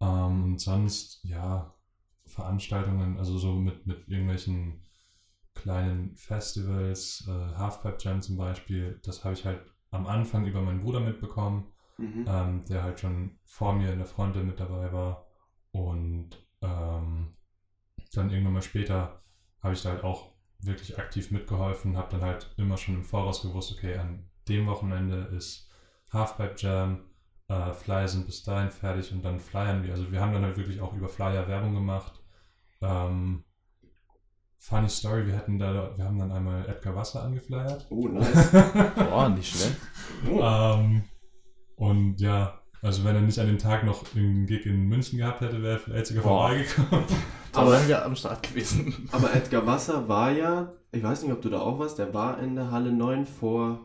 Ähm, 0.00 0.44
und 0.44 0.60
sonst, 0.60 1.24
ja, 1.24 1.74
Veranstaltungen, 2.26 3.18
also 3.18 3.38
so 3.38 3.54
mit, 3.54 3.86
mit 3.86 4.06
irgendwelchen 4.08 4.82
kleinen 5.54 6.14
Festivals, 6.16 7.24
äh, 7.28 7.30
Halfpipe 7.56 7.96
Jam 8.00 8.22
zum 8.22 8.36
Beispiel, 8.36 9.00
das 9.04 9.24
habe 9.24 9.34
ich 9.34 9.44
halt 9.44 9.60
am 9.90 10.06
Anfang 10.06 10.46
über 10.46 10.62
meinen 10.62 10.82
Bruder 10.82 11.00
mitbekommen, 11.00 11.72
Mhm. 11.98 12.24
ähm, 12.26 12.64
der 12.66 12.82
halt 12.82 13.00
schon 13.00 13.38
vor 13.44 13.72
mir 13.74 13.92
in 13.92 13.98
der 13.98 14.06
Fronte 14.06 14.42
mit 14.44 14.60
dabei 14.60 14.92
war. 14.92 15.26
Und 15.72 16.30
ähm, 16.62 17.36
dann 18.14 18.30
irgendwann 18.30 18.54
mal 18.54 18.62
später 18.62 19.22
habe 19.62 19.74
ich 19.74 19.82
da 19.82 19.90
halt 19.90 20.04
auch 20.04 20.32
wirklich 20.60 20.98
aktiv 20.98 21.30
mitgeholfen, 21.30 21.96
habe 21.96 22.10
dann 22.12 22.22
halt 22.22 22.52
immer 22.56 22.76
schon 22.76 22.96
im 22.96 23.04
Voraus 23.04 23.42
gewusst, 23.42 23.72
okay, 23.72 23.96
an 23.96 24.28
dem 24.48 24.66
Wochenende 24.66 25.30
ist 25.36 25.70
Halfpipe 26.12 26.54
Jam, 26.56 27.04
äh, 27.48 27.72
Flyer 27.72 28.08
sind 28.08 28.26
bis 28.26 28.42
dahin 28.42 28.70
fertig 28.70 29.12
und 29.12 29.24
dann 29.24 29.40
flyern 29.40 29.82
wir. 29.82 29.92
Also 29.92 30.10
wir 30.10 30.20
haben 30.20 30.32
dann 30.32 30.44
halt 30.44 30.56
wirklich 30.56 30.80
auch 30.80 30.92
über 30.92 31.08
Flyer 31.08 31.48
Werbung 31.48 31.74
gemacht. 31.74 32.20
Ähm, 32.80 33.44
funny 34.58 34.88
Story, 34.88 35.26
wir 35.26 35.36
hatten 35.36 35.58
da, 35.58 35.96
wir 35.96 36.04
haben 36.04 36.18
dann 36.18 36.32
einmal 36.32 36.68
Edgar 36.68 36.94
Wasser 36.94 37.22
angeflyert. 37.22 37.86
Oh, 37.90 38.08
nice. 38.08 38.52
Boah, 38.94 39.28
nicht 39.28 39.56
schlecht. 39.56 39.76
Ähm, 40.26 41.04
und 41.76 42.20
ja, 42.20 42.59
also 42.82 43.04
wenn 43.04 43.14
er 43.14 43.20
nicht 43.22 43.38
an 43.38 43.46
dem 43.46 43.58
Tag 43.58 43.84
noch 43.84 44.04
einen 44.14 44.46
Gig 44.46 44.66
in 44.66 44.88
München 44.88 45.18
gehabt 45.18 45.40
hätte, 45.40 45.62
wäre 45.62 45.74
er 45.74 45.78
vielleicht 45.78 46.06
sogar 46.06 46.22
vorbeigekommen. 46.22 47.04
Da 47.52 47.62
Aber- 47.62 47.72
wären 47.72 47.88
wir 47.88 48.04
am 48.04 48.14
Start 48.14 48.44
gewesen. 48.44 49.08
Aber 49.12 49.34
Edgar 49.34 49.66
Wasser 49.66 50.06
war 50.08 50.30
ja, 50.30 50.72
ich 50.92 51.02
weiß 51.02 51.24
nicht, 51.24 51.32
ob 51.32 51.42
du 51.42 51.48
da 51.48 51.58
auch 51.58 51.80
warst, 51.80 51.98
der 51.98 52.14
war 52.14 52.38
in 52.40 52.54
der 52.54 52.70
Halle 52.70 52.92
9 52.92 53.26
vor 53.26 53.80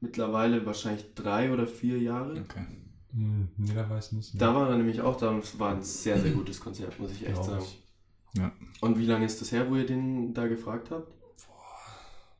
mittlerweile 0.00 0.64
wahrscheinlich 0.66 1.14
drei 1.14 1.50
oder 1.52 1.66
vier 1.66 1.98
Jahre. 1.98 2.32
Okay. 2.32 2.66
Hm, 3.14 3.48
nee, 3.56 3.72
da 3.74 3.88
weiß 3.88 4.08
ich 4.08 4.12
nicht. 4.12 4.40
Da 4.42 4.54
war 4.54 4.68
er 4.68 4.76
nämlich 4.76 5.00
auch 5.00 5.16
da 5.16 5.30
und 5.30 5.42
es 5.42 5.58
war 5.58 5.70
ein 5.72 5.82
sehr, 5.82 6.20
sehr 6.20 6.30
gutes 6.32 6.60
Konzert, 6.60 6.98
muss 7.00 7.10
ich 7.12 7.24
echt 7.26 7.34
Glaub 7.34 7.46
sagen. 7.46 7.64
ich. 7.64 8.42
Und 8.82 8.98
wie 8.98 9.06
lange 9.06 9.24
ist 9.24 9.40
das 9.40 9.50
her, 9.50 9.68
wo 9.70 9.74
ihr 9.76 9.86
den 9.86 10.34
da 10.34 10.46
gefragt 10.46 10.90
habt? 10.90 11.10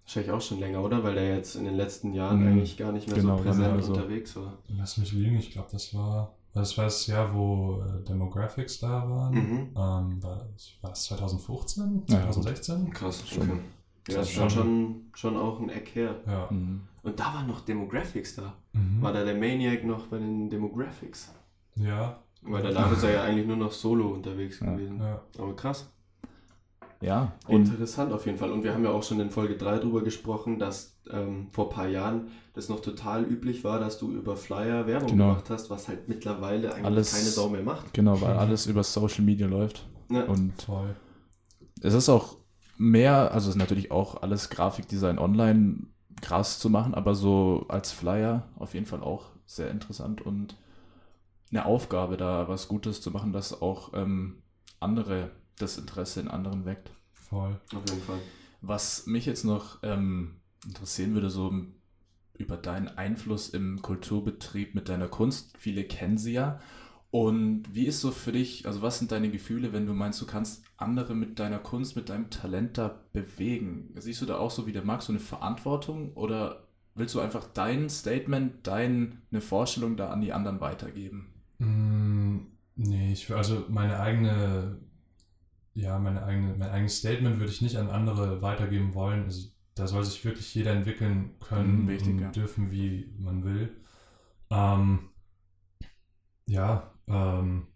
Wahrscheinlich 0.09 0.33
auch 0.33 0.41
schon 0.41 0.59
länger, 0.61 0.83
oder? 0.83 1.05
Weil 1.05 1.17
der 1.17 1.37
jetzt 1.37 1.55
in 1.55 1.65
den 1.67 1.75
letzten 1.75 2.15
Jahren 2.15 2.41
Mhm. 2.41 2.47
eigentlich 2.49 2.79
gar 2.79 2.93
nicht 2.93 3.07
mehr 3.09 3.17
Genau, 3.19 3.37
so 3.37 3.43
präsent 3.45 3.85
so. 3.85 3.93
unterwegs 3.93 4.35
war. 4.37 4.55
Lass 4.69 4.97
mich 4.97 5.13
lügen, 5.13 5.37
ich 5.37 5.51
glaube, 5.53 5.69
das 5.71 5.93
war, 5.95 6.33
das 6.55 6.79
war 6.79 6.85
das 6.87 7.07
Jahr, 7.09 7.35
wo 7.35 7.83
äh, 7.83 8.03
Demographics 8.09 8.81
da 8.81 8.89
waren. 9.07 9.35
Mhm. 9.35 9.59
Ähm, 9.77 10.23
war, 10.23 10.47
das, 10.55 10.73
war 10.81 10.91
das 10.91 11.05
2015? 11.05 12.05
Ja, 12.09 12.23
2016? 12.23 12.91
Krass, 12.91 13.23
Schon. 13.29 13.43
okay. 13.43 13.61
Ja, 14.09 14.15
Das 14.17 14.31
ist 14.31 14.39
ist 14.39 14.53
schon, 14.55 15.11
schon 15.13 15.37
auch 15.37 15.61
ein 15.61 15.69
Eck 15.69 15.95
her. 15.95 16.15
Ja. 16.27 16.49
Mhm. 16.51 16.81
Und 17.03 17.21
da 17.21 17.25
war 17.35 17.43
noch 17.47 17.61
Demographics 17.61 18.37
da. 18.37 18.55
Mhm. 18.73 19.03
War 19.03 19.13
da 19.13 19.23
der 19.25 19.35
Maniac 19.35 19.85
noch 19.85 20.07
bei 20.07 20.17
den 20.17 20.49
Demographics? 20.49 21.35
Ja, 21.77 22.19
Weil 22.41 22.63
danach 22.63 22.91
ist 22.93 23.03
er 23.03 23.13
ja 23.13 23.23
eigentlich 23.25 23.47
nur 23.47 23.59
noch 23.59 23.73
solo 23.73 24.09
unterwegs 24.09 24.61
Ja. 24.61 24.73
gewesen. 24.73 25.01
ja. 25.01 25.21
Aber 25.39 25.55
krass. 25.55 25.91
Ja, 27.01 27.33
und 27.47 27.69
Interessant 27.69 28.13
auf 28.13 28.27
jeden 28.27 28.39
Fall. 28.39 28.51
Und 28.51 28.65
wir 28.65 28.75
haben 28.75 28.83
ja 28.85 28.91
auch 28.91 29.05
schon 29.05 29.21
in 29.21 29.31
Folge 29.31 29.57
3 29.57 29.79
drüber 29.79 30.03
gesprochen, 30.03 30.59
dass 30.59 30.97
ähm, 31.11 31.47
vor 31.53 31.69
ein 31.69 31.75
paar 31.75 31.89
Jahren 31.89 32.29
das 32.55 32.69
noch 32.69 32.81
total 32.81 33.23
üblich 33.25 33.63
war, 33.63 33.79
dass 33.79 33.99
du 33.99 34.11
über 34.11 34.37
Flyer 34.37 34.87
Werbung 34.89 35.11
Genau. 35.11 35.29
gemacht 35.29 35.49
hast, 35.49 35.71
was 35.71 35.87
halt 35.87 36.09
mittlerweile 36.09 36.73
eigentlich 36.73 36.85
Alles- 36.87 37.13
keine 37.13 37.25
Sau 37.27 37.49
mehr 37.51 37.63
macht. 37.63 37.95
genau, 37.95 38.21
weil 38.21 38.33
alles 38.37 38.67
über 38.67 38.83
Social 38.83 39.25
Media 39.25 39.47
läuft. 39.47 39.87
Ja. 40.11 40.25
Und 40.25 40.61
Voll. 40.63 40.97
es 41.83 41.95
ist 41.95 42.09
auch 42.09 42.37
mehr, 42.77 43.33
also 43.33 43.49
es 43.49 43.55
ist 43.55 43.61
natürlich 43.61 43.91
auch 43.93 44.23
alles 44.23 44.51
Grafikdesign 44.51 45.19
online 45.21 45.85
krass 46.21 46.59
zu 46.59 46.69
machen, 46.69 46.95
aber 46.95 47.15
so 47.15 47.65
als 47.69 47.93
Flyer 47.93 48.49
auf 48.57 48.75
jeden 48.75 48.87
Fall 48.87 49.03
auch 49.05 49.27
sehr 49.47 49.71
interessant 49.71 50.21
und 50.21 50.57
eine 51.53 51.65
Aufgabe, 51.65 52.17
da 52.17 52.49
was 52.49 52.67
Gutes 52.67 53.01
zu 53.01 53.13
machen, 53.13 53.33
dass 53.33 53.63
auch 53.63 53.93
ähm, 53.95 54.43
andere 54.81 55.31
das 55.59 55.79
Interesse 55.79 56.21
in 56.21 56.29
anderen 56.29 56.65
weckt. 56.65 56.91
Voll. 57.13 57.61
Auf 57.75 57.83
jeden 57.89 58.03
Fall. 58.03 58.21
Was 58.61 59.07
mich 59.07 59.27
jetzt 59.27 59.45
noch 59.45 59.79
ähm, 59.83 60.37
interessieren 60.67 61.15
würde, 61.15 61.31
so 61.31 61.53
über 62.39 62.57
deinen 62.57 62.89
Einfluss 62.89 63.51
im 63.51 63.83
Kulturbetrieb 63.83 64.75
mit 64.75 64.89
deiner 64.89 65.09
Kunst. 65.09 65.57
Viele 65.59 65.85
kennen 65.85 66.19
sie 66.19 66.33
ja. 66.33 66.61
Und 67.11 67.75
wie 67.75 67.87
ist 67.87 68.01
so 68.01 68.11
für 68.11 68.33
dich, 68.33 68.67
also 68.67 68.83
was 68.83 68.99
sind 68.99 69.13
deine 69.13 69.31
Gefühle, 69.31 69.73
wenn 69.73 69.87
du 69.87 69.95
meinst, 69.95 70.21
du 70.21 70.27
kannst 70.27 70.63
andere 70.77 71.15
mit 71.15 71.39
deiner 71.39 71.59
Kunst, 71.59 71.97
mit 71.97 72.11
deinem 72.11 72.31
Talent 72.31 72.79
da 72.79 73.01
bewegen? 73.13 73.95
Siehst 73.97 74.21
du 74.21 74.27
da 74.27 74.37
auch 74.37 74.51
so 74.51 74.67
wie 74.67 74.73
der 74.73 74.85
Max 74.85 75.07
so 75.07 75.13
eine 75.13 75.21
Verantwortung 75.21 76.13
oder 76.13 76.69
willst 76.95 77.15
du 77.15 77.21
einfach 77.21 77.47
dein 77.55 77.89
Statement, 77.89 78.67
deine 78.67 79.41
Vorstellung 79.41 79.97
da 79.97 80.11
an 80.11 80.21
die 80.21 80.33
anderen 80.33 80.61
weitergeben? 80.61 81.33
Mm, 81.59 82.41
nee, 82.77 83.13
ich, 83.13 83.35
also 83.35 83.65
meine 83.69 84.01
eigene, 84.01 84.79
ja, 85.79 85.99
meine 85.99 86.25
eigene, 86.25 86.55
mein 86.57 86.71
eigenes 86.71 86.99
Statement 86.99 87.39
würde 87.39 87.53
ich 87.53 87.63
nicht 87.63 87.77
an 87.77 87.89
andere 87.91 88.43
weitergeben 88.43 88.95
wollen. 88.95 89.25
Also 89.25 89.49
da 89.75 89.87
soll 89.87 90.05
sich 90.05 90.25
wirklich 90.25 90.55
jeder 90.55 90.73
entwickeln 90.73 91.37
können 91.41 91.85
Mhm, 91.85 91.99
und 92.01 92.19
ja. 92.21 92.33
dürfen, 92.35 92.71
wie 92.71 93.13
man 93.19 93.45
will. 93.45 93.77
Ähm, 94.51 95.11
ja, 96.47 96.93
ähm, 97.07 97.69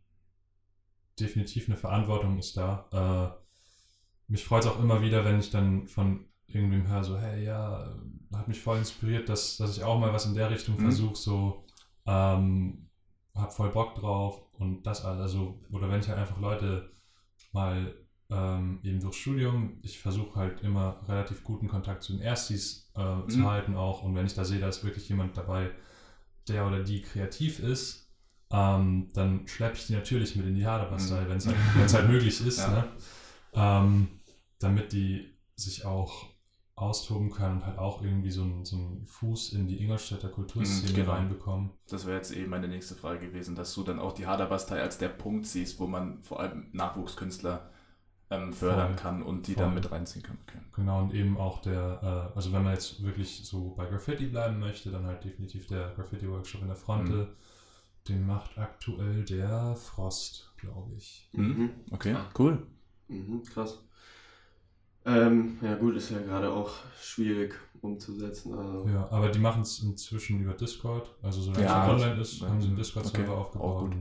definitiv 1.19 1.69
eine 1.69 1.77
Verantwortung 1.77 2.39
ist 2.39 2.57
da. 2.57 2.87
Äh, 2.93 4.33
mich 4.33 4.45
freut 4.45 4.65
es 4.65 4.71
auch 4.71 4.81
immer 4.81 5.03
wieder, 5.03 5.25
wenn 5.25 5.41
ich 5.41 5.51
dann 5.51 5.89
von 5.89 6.27
irgendwem 6.47 6.89
höre, 6.89 7.05
so, 7.05 7.19
hey, 7.19 7.45
ja, 7.45 7.95
hat 8.35 8.49
mich 8.49 8.61
voll 8.61 8.79
inspiriert, 8.79 9.29
dass, 9.29 9.57
dass 9.57 9.77
ich 9.77 9.85
auch 9.85 9.99
mal 9.99 10.13
was 10.13 10.27
in 10.27 10.35
der 10.35 10.51
Richtung 10.51 10.79
Mhm. 10.79 10.79
versuche, 10.79 11.17
so, 11.17 11.67
ähm, 12.07 12.89
hab 13.35 13.53
voll 13.55 13.71
Bock 13.71 13.95
drauf 13.97 14.43
und 14.55 14.85
das 14.87 15.05
alles. 15.05 15.21
Also, 15.23 15.61
oder 15.71 15.91
wenn 15.91 16.01
ich 16.01 16.09
halt 16.09 16.19
einfach 16.19 16.39
Leute 16.41 16.93
mal 17.53 17.95
ähm, 18.31 18.81
eben 18.83 19.01
durch 19.01 19.17
Studium, 19.17 19.79
ich 19.83 19.99
versuche 19.99 20.39
halt 20.39 20.63
immer 20.63 21.01
relativ 21.07 21.45
guten 21.45 21.69
Kontakt 21.69 22.03
zu 22.03 22.13
den 22.13 22.23
Erstis 22.23 22.91
äh, 22.95 23.27
zu 23.29 23.39
Mhm. 23.41 23.47
halten 23.47 23.77
auch. 23.77 24.03
Und 24.03 24.15
wenn 24.15 24.27
ich 24.27 24.35
da 24.35 24.45
sehe, 24.45 24.59
da 24.61 24.69
ist 24.69 24.85
wirklich 24.85 25.09
jemand 25.09 25.37
dabei, 25.37 25.71
der 26.49 26.67
oder 26.67 26.83
die 26.83 27.03
kreativ 27.03 27.59
ist, 27.61 28.11
ähm, 28.51 29.09
dann 29.15 29.47
schleppe 29.47 29.77
ich 29.77 29.87
die 29.87 29.93
natürlich 29.95 30.35
mit 30.37 30.47
in 30.47 30.55
die 30.55 30.67
Haderbastei, 30.67 31.23
Mhm. 31.23 31.29
wenn 31.29 31.37
es 31.37 31.47
halt, 31.47 31.95
halt 31.95 32.09
möglich 32.09 32.41
ist, 32.47 32.59
Ja. 32.59 32.71
ne? 32.71 32.89
ähm, 33.55 34.09
damit 34.59 34.93
die 34.93 35.35
sich 35.57 35.85
auch 35.85 36.32
austoben 36.83 37.31
können 37.31 37.57
und 37.57 37.67
halt 37.67 37.79
auch 37.79 38.03
irgendwie 38.03 38.31
so 38.31 38.43
einen, 38.43 38.65
so 38.65 38.77
einen 38.77 39.07
Fuß 39.07 39.53
in 39.55 39.67
die 39.69 39.81
Ingolstädter 39.83 40.29
Kulturszene 40.29 40.93
Mhm, 40.93 40.97
genau. 40.97 41.13
reinbekommen. 41.13 41.71
Das 41.89 42.07
wäre 42.07 42.17
jetzt 42.17 42.33
eben 42.33 42.51
meine 42.51 42.69
nächste 42.69 42.95
Frage 42.95 43.21
gewesen, 43.29 43.55
dass 43.55 43.73
du 43.75 43.83
dann 43.83 43.99
auch 43.99 44.13
die 44.13 44.27
Haderbastei 44.27 44.81
als 44.83 44.99
der 44.99 45.09
Punkt 45.09 45.47
siehst, 45.47 45.79
wo 45.81 45.87
man 45.87 46.23
vor 46.23 46.41
allem 46.41 46.67
Nachwuchskünstler 46.73 47.71
ähm, 48.31 48.53
fördern 48.53 48.95
Voll. 48.95 48.97
kann 48.97 49.23
und 49.23 49.47
die 49.47 49.55
Voll. 49.55 49.65
dann 49.65 49.75
mit 49.75 49.91
reinziehen 49.93 50.23
kann. 50.25 50.39
Okay. 50.49 50.59
Genau, 50.75 51.03
und 51.03 51.13
eben 51.15 51.37
auch 51.37 51.61
der, 51.61 52.31
äh, 52.33 52.37
also 52.37 52.53
wenn 52.53 52.63
man 52.65 52.73
jetzt 52.75 53.03
wirklich 53.03 53.43
so 53.45 53.75
bei 53.77 53.85
Graffiti 53.87 54.27
bleiben 54.27 54.59
möchte, 54.59 54.91
dann 54.91 55.05
halt 55.07 55.23
definitiv 55.25 55.67
der 55.67 55.93
Graffiti-Workshop 55.95 56.63
in 56.63 56.69
der 56.69 56.77
Fronte. 56.77 57.13
Mhm. 57.13 57.29
Den 58.09 58.27
macht 58.27 58.59
aktuell 58.59 59.25
der 59.25 59.77
Frost, 59.77 60.53
glaube 60.57 60.93
ich. 60.97 61.29
Mhm. 61.33 61.71
Okay, 61.93 62.15
Ah. 62.15 62.29
cool. 62.39 62.67
Mhm, 63.09 63.43
krass. 63.45 63.85
Ähm, 65.05 65.59
ja 65.63 65.75
gut, 65.77 65.97
ist 65.97 66.11
ja 66.11 66.21
gerade 66.21 66.51
auch 66.53 66.71
schwierig 67.01 67.55
umzusetzen. 67.81 68.55
Also. 68.55 68.87
Ja, 68.89 69.09
aber 69.11 69.29
die 69.31 69.41
machen 69.41 69.63
es 69.63 69.81
inzwischen 69.81 70.41
über 70.41 70.55
Discord. 70.55 71.15
Also 71.23 71.41
solange 71.43 71.65
Ja, 71.65 71.87
es 71.87 71.93
online 72.03 72.21
ist, 72.21 72.41
ja. 72.41 72.49
haben 72.49 72.61
sie 72.61 72.69
einen 72.69 72.77
Discord-Server 72.77 73.33
Okay, 73.33 73.41
aufgebaut. 73.41 73.95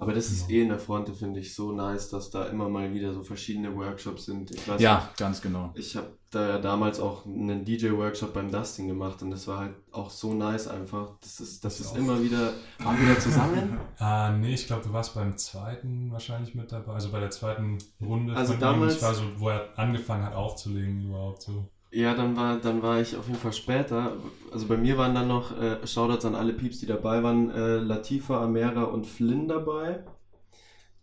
Aber 0.00 0.12
das 0.14 0.30
ist 0.30 0.46
Genau. 0.46 0.58
eh 0.58 0.62
in 0.62 0.68
der 0.68 0.78
Fronte, 0.78 1.12
finde 1.12 1.40
ich, 1.40 1.54
so 1.54 1.72
nice, 1.72 2.08
dass 2.08 2.30
da 2.30 2.44
immer 2.46 2.68
mal 2.68 2.94
wieder 2.94 3.12
so 3.12 3.22
verschiedene 3.24 3.74
Workshops 3.74 4.26
sind. 4.26 4.50
Ich 4.52 4.66
weiß 4.68 4.80
Ja, 4.80 5.10
ganz 5.16 5.40
genau. 5.42 5.72
Ich 5.74 5.96
habe 5.96 6.06
da 6.30 6.48
ja 6.48 6.58
damals 6.58 7.00
auch 7.00 7.26
einen 7.26 7.64
DJ-Workshop 7.64 8.32
beim 8.32 8.50
Dustin 8.52 8.86
gemacht 8.86 9.20
und 9.22 9.30
das 9.32 9.48
war 9.48 9.58
halt 9.58 9.74
auch 9.90 10.08
so 10.10 10.34
nice 10.34 10.68
einfach. 10.68 11.16
Das 11.20 11.40
ist, 11.40 11.64
das 11.64 11.80
Ich 11.80 11.86
ist 11.86 11.92
auch. 11.92 11.96
immer 11.96 12.22
wieder. 12.22 12.52
Waren 12.78 13.00
wir 13.00 13.14
da 13.14 13.20
zusammen? 13.20 13.78
Ah, 13.98 14.30
nee, 14.38 14.54
ich 14.54 14.66
glaube, 14.68 14.84
du 14.84 14.92
warst 14.92 15.14
beim 15.16 15.36
zweiten 15.36 16.12
wahrscheinlich 16.12 16.54
mit 16.54 16.70
dabei. 16.70 16.92
Also 16.92 17.10
bei 17.10 17.18
der 17.20 17.30
zweiten 17.30 17.78
Runde 18.00 18.36
Also 18.36 18.52
von 18.52 18.60
damals- 18.60 18.92
ihm. 18.94 18.96
Ich 18.98 19.02
war 19.02 19.14
so, 19.14 19.22
wo 19.38 19.48
er 19.48 19.68
angefangen 19.76 20.22
hat 20.24 20.34
aufzulegen 20.34 21.06
überhaupt 21.08 21.42
so. 21.42 21.68
Ja, 21.90 22.14
dann 22.14 22.36
war, 22.36 22.58
dann 22.58 22.82
war 22.82 23.00
ich 23.00 23.16
auf 23.16 23.26
jeden 23.26 23.38
Fall 23.38 23.52
später. 23.52 24.16
Also 24.52 24.66
bei 24.66 24.76
mir 24.76 24.98
waren 24.98 25.14
dann 25.14 25.28
noch 25.28 25.58
äh, 25.58 25.86
Shoutouts 25.86 26.24
an 26.26 26.34
alle 26.34 26.52
Pieps, 26.52 26.80
die 26.80 26.86
dabei 26.86 27.22
waren. 27.22 27.50
Äh, 27.50 27.78
Latifa, 27.78 28.42
Amera 28.42 28.84
und 28.84 29.06
Flynn 29.06 29.48
dabei. 29.48 30.04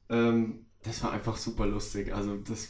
Ähm, 0.09 0.65
das 0.83 1.03
war 1.03 1.11
einfach 1.11 1.37
super 1.37 1.65
lustig. 1.65 2.13
Also 2.13 2.37
das 2.37 2.69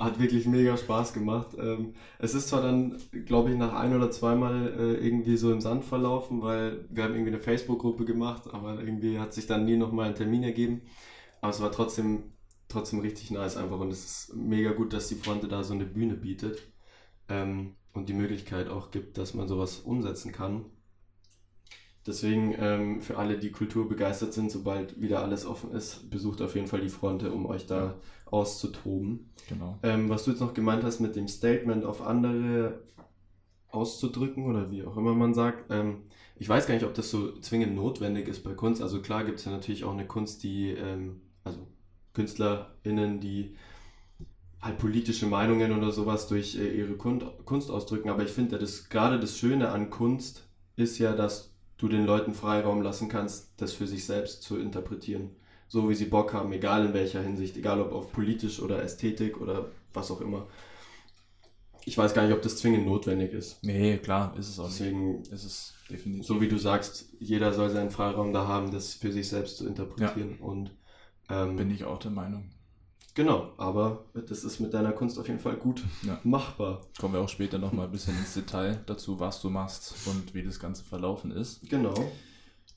hat 0.00 0.18
wirklich 0.18 0.46
mega 0.46 0.76
Spaß 0.78 1.12
gemacht. 1.12 1.48
Ähm, 1.58 1.94
es 2.18 2.34
ist 2.34 2.48
zwar 2.48 2.62
dann, 2.62 2.98
glaube 3.26 3.50
ich, 3.50 3.58
nach 3.58 3.74
ein 3.74 3.94
oder 3.94 4.10
zweimal 4.10 4.72
äh, 4.78 5.06
irgendwie 5.06 5.36
so 5.36 5.52
im 5.52 5.60
Sand 5.60 5.84
verlaufen, 5.84 6.40
weil 6.40 6.86
wir 6.88 7.04
haben 7.04 7.12
irgendwie 7.12 7.32
eine 7.32 7.40
Facebook-Gruppe 7.40 8.06
gemacht, 8.06 8.44
aber 8.50 8.80
irgendwie 8.80 9.18
hat 9.18 9.34
sich 9.34 9.46
dann 9.46 9.66
nie 9.66 9.76
nochmal 9.76 10.08
ein 10.08 10.14
Termin 10.14 10.42
ergeben. 10.42 10.82
Aber 11.42 11.50
es 11.50 11.60
war 11.60 11.70
trotzdem, 11.70 12.32
trotzdem 12.68 13.00
richtig 13.00 13.30
nice 13.30 13.58
einfach 13.58 13.78
und 13.80 13.90
es 13.90 14.04
ist 14.04 14.36
mega 14.36 14.72
gut, 14.72 14.94
dass 14.94 15.08
die 15.08 15.16
Fronte 15.16 15.48
da 15.48 15.62
so 15.62 15.74
eine 15.74 15.84
Bühne 15.84 16.14
bietet 16.14 16.72
ähm, 17.28 17.74
und 17.92 18.08
die 18.08 18.14
Möglichkeit 18.14 18.68
auch 18.68 18.90
gibt, 18.90 19.18
dass 19.18 19.34
man 19.34 19.48
sowas 19.48 19.78
umsetzen 19.78 20.32
kann. 20.32 20.66
Deswegen 22.06 22.54
ähm, 22.58 23.00
für 23.00 23.16
alle, 23.16 23.38
die 23.38 23.52
kulturbegeistert 23.52 24.32
sind, 24.32 24.50
sobald 24.50 25.00
wieder 25.00 25.22
alles 25.22 25.46
offen 25.46 25.70
ist, 25.70 26.10
besucht 26.10 26.42
auf 26.42 26.56
jeden 26.56 26.66
Fall 26.66 26.80
die 26.80 26.88
Fronte, 26.88 27.32
um 27.32 27.46
euch 27.46 27.66
da 27.66 27.94
auszutoben. 28.26 29.30
Genau. 29.48 29.78
Ähm, 29.84 30.08
was 30.08 30.24
du 30.24 30.32
jetzt 30.32 30.40
noch 30.40 30.54
gemeint 30.54 30.82
hast 30.82 30.98
mit 30.98 31.14
dem 31.14 31.28
Statement 31.28 31.84
auf 31.84 32.02
andere 32.02 32.82
auszudrücken 33.68 34.46
oder 34.46 34.70
wie 34.70 34.84
auch 34.84 34.96
immer 34.96 35.14
man 35.14 35.32
sagt, 35.32 35.70
ähm, 35.70 36.02
ich 36.36 36.48
weiß 36.48 36.66
gar 36.66 36.74
nicht, 36.74 36.84
ob 36.84 36.94
das 36.94 37.10
so 37.10 37.38
zwingend 37.38 37.76
notwendig 37.76 38.26
ist 38.26 38.42
bei 38.42 38.52
Kunst. 38.52 38.82
Also 38.82 39.00
klar 39.00 39.24
gibt 39.24 39.38
es 39.38 39.44
ja 39.44 39.52
natürlich 39.52 39.84
auch 39.84 39.92
eine 39.92 40.06
Kunst, 40.06 40.42
die, 40.42 40.70
ähm, 40.70 41.20
also 41.44 41.60
KünstlerInnen, 42.14 43.20
die 43.20 43.56
halt 44.62 44.78
politische 44.78 45.26
Meinungen 45.26 45.72
oder 45.72 45.90
sowas 45.90 46.28
durch 46.28 46.56
äh, 46.56 46.68
ihre 46.68 46.94
Kun 46.94 47.22
Kunst 47.44 47.70
ausdrücken. 47.70 48.08
Aber 48.08 48.22
ich 48.22 48.30
finde 48.30 48.52
ja, 48.52 48.58
das, 48.58 48.88
gerade 48.88 49.18
das 49.20 49.36
Schöne 49.36 49.70
an 49.70 49.90
Kunst 49.90 50.44
ist 50.76 50.98
ja, 50.98 51.14
dass 51.14 51.52
du 51.78 51.88
den 51.88 52.06
Leuten 52.06 52.32
Freiraum 52.32 52.80
lassen 52.80 53.08
kannst, 53.08 53.50
das 53.56 53.72
für 53.72 53.86
sich 53.86 54.06
selbst 54.06 54.42
zu 54.42 54.56
interpretieren. 54.58 55.30
So 55.68 55.88
wie 55.88 55.94
sie 55.94 56.04
Bock 56.04 56.32
haben, 56.32 56.52
egal 56.52 56.86
in 56.86 56.94
welcher 56.94 57.22
Hinsicht, 57.22 57.56
egal 57.56 57.80
ob 57.80 57.92
auf 57.92 58.12
politisch 58.12 58.60
oder 58.60 58.82
Ästhetik 58.82 59.40
oder 59.40 59.70
was 59.92 60.10
auch 60.10 60.20
immer. 60.20 60.46
Ich 61.84 61.98
weiß 61.98 62.14
gar 62.14 62.24
nicht, 62.24 62.34
ob 62.34 62.42
das 62.42 62.58
zwingend 62.58 62.86
notwendig 62.86 63.32
ist. 63.32 63.58
Nee, 63.64 63.98
klar, 63.98 64.36
ist 64.38 64.48
es 64.48 64.58
auch 64.60 64.68
nicht. 64.68 64.78
Deswegen, 64.78 65.22
Ist 65.22 65.44
es 65.44 65.74
definitiv. 65.90 66.26
so 66.26 66.40
wie 66.40 66.48
du 66.48 66.56
sagst, 66.56 67.06
jeder 67.18 67.52
soll 67.52 67.70
seinen 67.70 67.90
Freiraum 67.90 68.32
da 68.32 68.46
haben, 68.46 68.70
das 68.70 68.94
für 68.94 69.10
sich 69.10 69.28
selbst 69.28 69.56
zu 69.56 69.66
interpretieren. 69.66 70.36
Und 70.38 70.70
ähm, 71.28 71.56
Bin 71.56 71.70
ich 71.70 71.84
auch 71.84 71.98
der 71.98 72.12
Meinung. 72.12 72.50
Genau, 73.14 73.52
aber 73.58 74.04
das 74.14 74.44
ist 74.44 74.60
mit 74.60 74.72
deiner 74.74 74.92
Kunst 74.92 75.18
auf 75.18 75.28
jeden 75.28 75.40
Fall 75.40 75.56
gut 75.56 75.82
Ja. 76.02 76.18
machbar. 76.24 76.80
Kommen 77.00 77.14
wir 77.14 77.20
auch 77.20 77.28
später 77.28 77.58
nochmal 77.58 77.86
ein 77.86 77.92
bisschen 77.92 78.16
ins 78.18 78.34
Detail 78.34 78.80
dazu, 78.86 79.20
was 79.20 79.40
du 79.40 79.50
machst 79.50 79.94
und 80.06 80.34
wie 80.34 80.42
das 80.42 80.58
Ganze 80.60 80.84
verlaufen 80.84 81.30
ist. 81.30 81.68
Genau. 81.68 81.94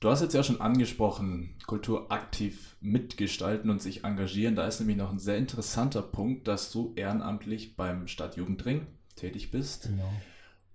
Du 0.00 0.10
hast 0.10 0.20
jetzt 0.20 0.34
ja 0.34 0.42
schon 0.42 0.60
angesprochen, 0.60 1.54
Kultur 1.66 2.12
aktiv 2.12 2.76
mitgestalten 2.80 3.70
und 3.70 3.80
sich 3.80 4.04
engagieren. 4.04 4.54
Da 4.54 4.66
ist 4.66 4.78
nämlich 4.78 4.98
noch 4.98 5.10
ein 5.10 5.18
sehr 5.18 5.38
interessanter 5.38 6.02
Punkt, 6.02 6.46
dass 6.48 6.70
du 6.70 6.92
ehrenamtlich 6.96 7.76
beim 7.76 8.06
Stadtjugendring 8.06 8.86
tätig 9.14 9.50
bist 9.50 9.84
Genau. 9.84 10.12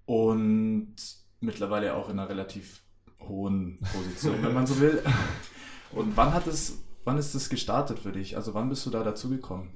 und 0.05 0.95
mittlerweile 1.39 1.93
auch 1.95 2.09
in 2.09 2.17
einer 2.19 2.29
relativ 2.29 2.81
hohen 3.19 3.79
Position, 3.93 4.41
wenn 4.41 4.53
man 4.53 4.65
so 4.65 4.79
will. 4.79 5.01
Und 5.93 6.15
wann 6.15 6.33
hat 6.33 6.47
es, 6.47 6.81
wann 7.05 7.17
ist 7.17 7.33
das 7.35 7.49
gestartet 7.49 7.99
für 7.99 8.11
dich? 8.11 8.35
Also 8.35 8.53
wann 8.53 8.69
bist 8.69 8.85
du 8.85 8.89
da 8.89 9.03
dazugekommen? 9.03 9.69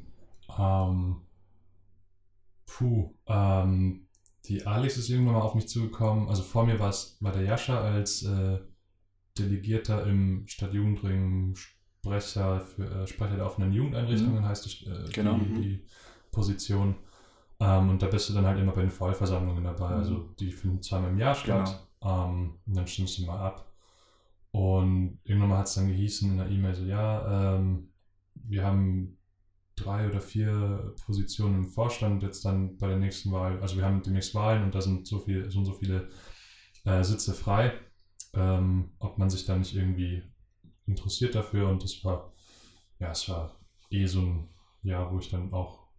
Ähm, 0.57 1.21
puh, 2.65 3.13
ähm, 3.27 4.07
die 4.45 4.65
Alex 4.65 4.97
ist 4.97 5.09
irgendwann 5.09 5.35
mal 5.35 5.41
auf 5.41 5.55
mich 5.55 5.67
zugekommen. 5.67 6.29
Also 6.29 6.43
vor 6.43 6.65
mir 6.65 6.79
war 6.79 6.89
es 6.89 7.17
war 7.21 7.31
der 7.31 7.43
Jascha 7.43 7.79
als 7.81 8.23
äh, 8.23 8.59
Delegierter 9.38 10.05
im 10.05 10.47
Stadtjugendring 10.47 11.55
Sprecher 11.55 12.61
für 12.61 12.85
äh, 12.85 13.07
Sprecher 13.07 13.35
der 13.38 13.45
offenen 13.45 13.73
Jugendeinrichtungen 13.73 14.41
Mhm. 14.41 14.45
heißt 14.47 14.65
die, 14.65 14.85
äh, 14.85 15.09
Genau. 15.11 15.38
die, 15.38 15.53
die 15.61 15.85
Position. 16.31 16.95
Ähm, 17.59 17.89
und 17.89 18.01
da 18.01 18.07
bist 18.07 18.29
du 18.29 18.33
dann 18.33 18.45
halt 18.45 18.59
immer 18.59 18.73
bei 18.73 18.81
den 18.81 18.91
Vollversammlungen 18.91 19.63
dabei. 19.63 19.89
Mhm. 19.91 19.95
Also 19.97 20.19
die 20.39 20.51
finden 20.51 20.81
zweimal 20.81 21.09
im 21.11 21.17
Jahr 21.17 21.35
statt. 21.35 21.88
Ähm, 22.01 22.59
und 22.67 22.77
dann 22.77 22.85
stimmst 22.88 23.17
du 23.17 23.25
mal 23.25 23.39
ab. 23.39 23.71
Und 24.55 25.19
irgendwann 25.25 25.49
mal 25.49 25.57
hat 25.57 25.67
es 25.67 25.73
dann 25.73 25.89
gehießen 25.89 26.31
in 26.31 26.37
der 26.37 26.49
E-Mail 26.49 26.73
so, 26.73 26.85
ja, 26.85 27.57
ähm, 27.57 27.91
wir 28.35 28.63
haben 28.63 29.17
drei 29.75 30.07
oder 30.07 30.21
vier 30.21 30.95
Positionen 31.05 31.55
im 31.55 31.65
Vorstand 31.65 32.23
jetzt 32.23 32.45
dann 32.45 32.77
bei 32.77 32.87
der 32.87 32.95
nächsten 32.95 33.33
Wahl. 33.33 33.59
Also 33.59 33.75
wir 33.75 33.83
haben 33.83 34.01
demnächst 34.01 34.33
Wahlen 34.33 34.63
und 34.63 34.73
da 34.73 34.79
sind 34.79 35.07
so 35.07 35.19
viele, 35.19 35.51
so 35.51 35.59
und 35.59 35.65
so 35.65 35.73
viele 35.73 36.07
äh, 36.85 37.03
Sitze 37.03 37.33
frei. 37.33 37.73
Ähm, 38.33 38.93
ob 38.99 39.17
man 39.17 39.29
sich 39.29 39.43
da 39.43 39.57
nicht 39.57 39.75
irgendwie 39.75 40.23
interessiert 40.85 41.35
dafür 41.35 41.67
und 41.67 41.83
das 41.83 42.05
war, 42.05 42.31
ja, 42.99 43.11
es 43.11 43.27
war 43.27 43.59
eh 43.89 44.05
so 44.05 44.21
ein 44.21 44.49
Jahr, 44.83 45.11
wo 45.11 45.19
ich 45.19 45.29
dann 45.29 45.51
auch 45.51 45.89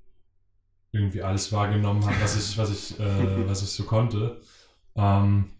irgendwie 0.93 1.21
alles 1.21 1.53
wahrgenommen 1.53 2.07
habe, 2.07 2.23
was 2.23 2.39
ich, 2.39 2.57
was 2.57 2.71
ich, 2.71 2.99
äh, 2.99 3.47
was 3.47 3.63
ich 3.63 3.69
so 3.69 3.85
konnte. 3.85 4.41
Ähm, 4.95 5.53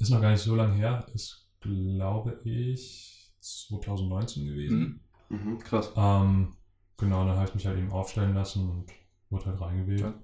ist 0.00 0.10
noch 0.10 0.20
gar 0.20 0.32
nicht 0.32 0.42
so 0.42 0.56
lange 0.56 0.74
her, 0.74 1.06
ist, 1.14 1.45
glaube 1.60 2.40
ich, 2.44 3.32
2019 3.40 4.44
gewesen. 4.46 5.00
Mhm. 5.28 5.36
Mhm, 5.52 5.58
krass. 5.58 5.92
Ähm, 5.96 6.54
genau, 6.96 7.24
dann 7.26 7.36
habe 7.36 7.48
ich 7.48 7.54
mich 7.54 7.66
halt 7.66 7.78
eben 7.78 7.90
aufstellen 7.90 8.34
lassen 8.34 8.68
und 8.68 8.86
wurde 9.30 9.46
halt 9.46 9.60
reingewählt. 9.60 10.00
Ja. 10.00 10.14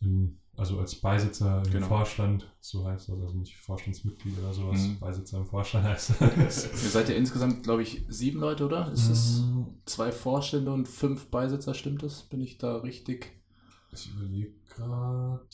In, 0.00 0.38
also 0.56 0.78
als 0.78 0.94
Beisitzer 0.96 1.62
im 1.66 1.72
Genau. 1.72 1.86
Vorstand, 1.86 2.52
so 2.60 2.84
heißt 2.86 3.08
das, 3.08 3.18
also 3.20 3.34
nicht 3.38 3.56
Vorstandsmitglied 3.56 4.38
oder 4.38 4.52
sowas, 4.52 4.80
Mhm. 4.86 4.98
Beisitzer 4.98 5.38
im 5.38 5.46
Vorstand 5.46 5.84
heißt 5.84 6.12
Ihr 6.20 6.50
seid 6.90 7.08
ja 7.08 7.14
insgesamt, 7.14 7.62
glaube 7.62 7.82
ich, 7.82 8.04
sieben 8.08 8.40
Leute, 8.40 8.64
oder? 8.66 8.90
Ist 8.92 9.08
es 9.08 9.40
Mhm. 9.40 9.80
zwei 9.86 10.12
Vorstände 10.12 10.72
und 10.72 10.86
fünf 10.88 11.30
Beisitzer, 11.30 11.74
stimmt 11.74 12.02
das? 12.02 12.22
Bin 12.24 12.40
ich 12.40 12.58
da 12.58 12.76
richtig? 12.78 13.32
Ich 13.92 14.10
überlege 14.12 14.52
gerade. 14.68 15.46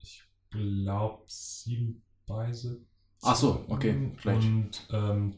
Ich 0.00 0.22
glaube 0.50 1.24
sieben 1.26 2.02
Beisitzer. 2.26 2.84
Ach 3.24 3.36
so, 3.36 3.64
okay, 3.68 4.12
gleich. 4.20 4.44
Und 4.44 4.86
ähm, 4.92 5.34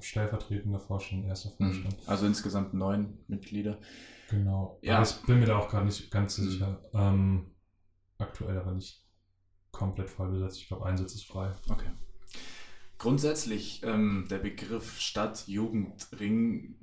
stellvertretender 0.00 0.80
Vorstand, 0.80 1.26
erster 1.26 1.50
Vorstand. 1.50 1.96
Also 2.06 2.26
insgesamt 2.26 2.74
neun 2.74 3.18
Mitglieder. 3.28 3.78
Genau. 4.30 4.78
Ja. 4.82 4.96
Aber 4.96 5.06
ich 5.06 5.14
bin 5.26 5.40
mir 5.40 5.46
da 5.46 5.58
auch 5.58 5.68
gerade 5.68 5.86
nicht 5.86 6.10
ganz 6.10 6.38
Mhm. 6.38 6.48
sicher. 6.48 6.80
Ähm, 6.94 7.50
aktuell 8.18 8.58
aber 8.58 8.72
nicht 8.72 9.04
komplett 9.72 10.08
voll 10.10 10.30
besetzt. 10.30 10.58
Ich 10.58 10.68
glaube, 10.68 10.86
ein 10.86 10.96
Sitz 10.96 11.14
ist 11.14 11.26
frei. 11.26 11.52
Okay. 11.68 11.90
Grundsätzlich 12.98 13.82
ähm, 13.84 14.26
der 14.30 14.38
Begriff 14.38 15.00
Stadt-Jugendring 15.00 16.76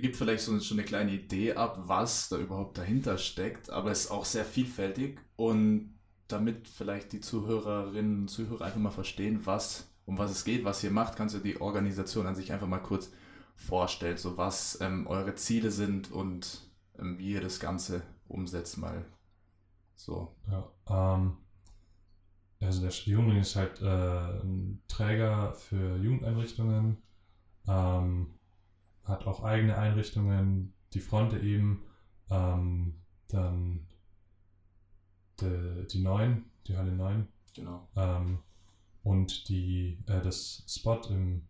gibt 0.00 0.16
vielleicht 0.16 0.44
so 0.44 0.58
schon 0.60 0.78
eine 0.78 0.86
kleine 0.86 1.12
Idee 1.12 1.54
ab, 1.54 1.82
was 1.86 2.28
da 2.28 2.38
überhaupt 2.38 2.78
dahinter 2.78 3.18
steckt, 3.18 3.70
aber 3.70 3.90
es 3.90 4.04
ist 4.06 4.10
auch 4.10 4.24
sehr 4.24 4.44
vielfältig 4.44 5.20
und 5.36 5.93
damit 6.28 6.68
vielleicht 6.68 7.12
die 7.12 7.20
Zuhörerinnen 7.20 8.22
und 8.22 8.28
Zuhörer 8.28 8.64
einfach 8.64 8.80
mal 8.80 8.90
verstehen, 8.90 9.40
was 9.44 9.88
um 10.06 10.18
was 10.18 10.30
es 10.30 10.44
geht, 10.44 10.64
was 10.64 10.84
ihr 10.84 10.90
macht, 10.90 11.16
kannst 11.16 11.34
du 11.34 11.38
die 11.38 11.60
Organisation 11.60 12.26
an 12.26 12.34
sich 12.34 12.52
einfach 12.52 12.66
mal 12.66 12.78
kurz 12.78 13.10
vorstellen, 13.56 14.16
so 14.16 14.36
was 14.36 14.80
ähm, 14.80 15.06
eure 15.06 15.34
Ziele 15.34 15.70
sind 15.70 16.10
und 16.10 16.68
ähm, 16.98 17.18
wie 17.18 17.32
ihr 17.32 17.40
das 17.40 17.60
Ganze 17.60 18.02
umsetzt 18.28 18.78
mal. 18.78 19.04
So. 19.96 20.34
Ja, 20.50 21.14
ähm, 21.16 21.38
also 22.60 22.80
der 22.80 22.90
Jugendring 22.90 23.40
ist 23.40 23.56
halt 23.56 23.80
äh, 23.80 24.40
ein 24.42 24.82
Träger 24.88 25.54
für 25.54 25.96
Jugendeinrichtungen, 25.96 26.98
ähm, 27.66 28.34
hat 29.04 29.26
auch 29.26 29.42
eigene 29.42 29.76
Einrichtungen, 29.76 30.74
die 30.92 31.00
Fronte 31.00 31.38
eben, 31.38 31.84
ähm, 32.30 32.94
dann 33.28 33.86
die, 35.40 35.86
die 35.90 36.02
9, 36.02 36.44
die 36.66 36.76
Halle 36.76 36.92
9. 36.92 37.28
Genau. 37.54 37.88
Ähm, 37.96 38.38
und 39.02 39.48
die, 39.48 39.98
äh, 40.06 40.20
das 40.20 40.64
Spot 40.66 41.00
im, 41.10 41.46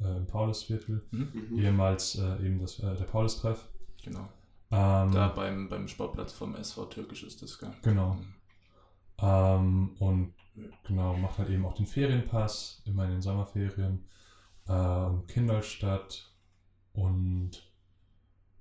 äh, 0.00 0.16
im 0.16 0.26
Paulusviertel, 0.26 1.06
mhm. 1.10 1.58
ehemals 1.58 2.16
äh, 2.16 2.46
eben 2.46 2.58
das, 2.58 2.78
äh, 2.80 2.96
der 2.96 3.04
Paulustreff. 3.04 3.68
Genau. 4.02 4.28
Ähm, 4.70 5.12
da 5.12 5.32
beim, 5.34 5.68
beim 5.68 5.86
Sportplatz 5.86 6.32
vom 6.32 6.56
SV 6.56 6.86
Türkisch 6.86 7.22
ist 7.22 7.42
das, 7.42 7.58
gell? 7.58 7.72
Genau. 7.82 8.14
Mhm. 8.14 8.34
Ähm, 9.18 9.96
und 9.98 10.34
genau, 10.84 11.16
macht 11.16 11.38
halt 11.38 11.50
eben 11.50 11.64
auch 11.64 11.74
den 11.74 11.86
Ferienpass, 11.86 12.82
immer 12.84 13.04
in 13.04 13.12
den 13.12 13.22
Sommerferien, 13.22 14.04
äh, 14.66 15.10
Kinderstadt 15.28 16.32
und 16.92 17.50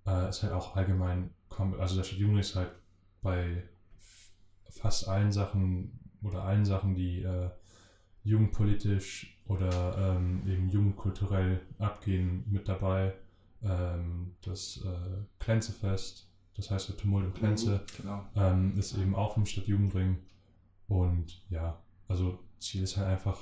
äh, 0.05 0.29
ist 0.29 0.43
halt 0.43 0.53
auch 0.53 0.75
allgemein, 0.75 1.33
also 1.79 1.95
der 1.95 2.03
Stadtjugend 2.03 2.39
ist 2.39 2.55
halt 2.55 2.71
bei 3.21 3.63
fast 4.79 5.07
allen 5.07 5.31
Sachen 5.31 5.99
oder 6.21 6.43
allen 6.43 6.65
Sachen, 6.65 6.95
die 6.95 7.21
äh, 7.21 7.49
jugendpolitisch 8.23 9.39
oder 9.45 10.15
ähm, 10.15 10.41
eben 10.47 10.69
jugendkulturell 10.69 11.61
abgehen, 11.79 12.43
mit 12.47 12.67
dabei. 12.67 13.13
Ähm, 13.63 14.35
das 14.41 14.83
äh, 14.85 15.23
Klenzefest, 15.39 16.29
das 16.55 16.71
heißt 16.71 16.89
der 16.89 16.97
Tumult 16.97 17.25
im 17.25 17.33
Klenze, 17.33 17.75
mhm, 17.75 18.01
genau. 18.01 18.25
ähm, 18.35 18.77
ist 18.77 18.97
eben 18.97 19.15
auch 19.15 19.33
vom 19.33 19.45
Stadtjugendring. 19.45 20.17
Und 20.87 21.43
ja, 21.49 21.81
also 22.07 22.39
Ziel 22.59 22.83
ist 22.83 22.97
halt 22.97 23.07
einfach, 23.07 23.39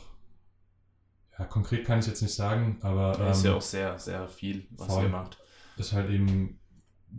ja, 1.37 1.45
konkret 1.45 1.85
kann 1.85 1.99
ich 1.99 2.07
jetzt 2.07 2.21
nicht 2.21 2.33
sagen, 2.33 2.77
aber. 2.81 3.19
Ähm, 3.19 3.31
ist 3.31 3.43
ja 3.43 3.51
ähm, 3.51 3.57
auch 3.57 3.61
sehr, 3.61 3.99
sehr 3.99 4.27
viel, 4.27 4.67
was 4.71 4.95
ihr 4.97 5.09
macht. 5.09 5.37
Ist 5.77 5.93
halt 5.93 6.09
eben 6.09 6.59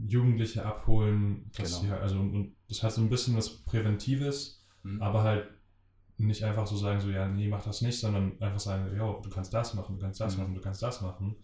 Jugendliche 0.07 0.65
abholen, 0.65 1.51
dass 1.57 1.69
genau. 1.69 1.83
sie 1.83 1.91
halt, 1.91 2.03
also 2.03 2.21
und, 2.21 2.35
und 2.35 2.57
das 2.75 2.83
hat 2.83 2.93
so 2.93 3.01
ein 3.01 3.09
bisschen 3.09 3.37
was 3.37 3.49
Präventives, 3.49 4.65
mhm. 4.83 5.01
aber 5.01 5.23
halt 5.23 5.49
nicht 6.17 6.45
einfach 6.45 6.67
so 6.67 6.77
sagen, 6.77 7.01
so, 7.01 7.09
ja, 7.11 7.27
nee, 7.29 7.49
mach 7.49 7.63
das 7.63 7.83
nicht, 7.83 7.99
sondern 7.99 8.41
einfach 8.41 8.61
sagen, 8.61 8.97
ja, 8.97 9.21
du 9.21 9.31
kannst 9.31 9.53
das 9.53 9.75
machen, 9.75 9.97
du 9.97 10.03
kannst 10.03 10.21
das 10.21 10.37
mhm. 10.37 10.43
machen, 10.43 10.55
du 10.55 10.61
kannst 10.61 10.83
das 10.83 11.01
machen. 11.01 11.37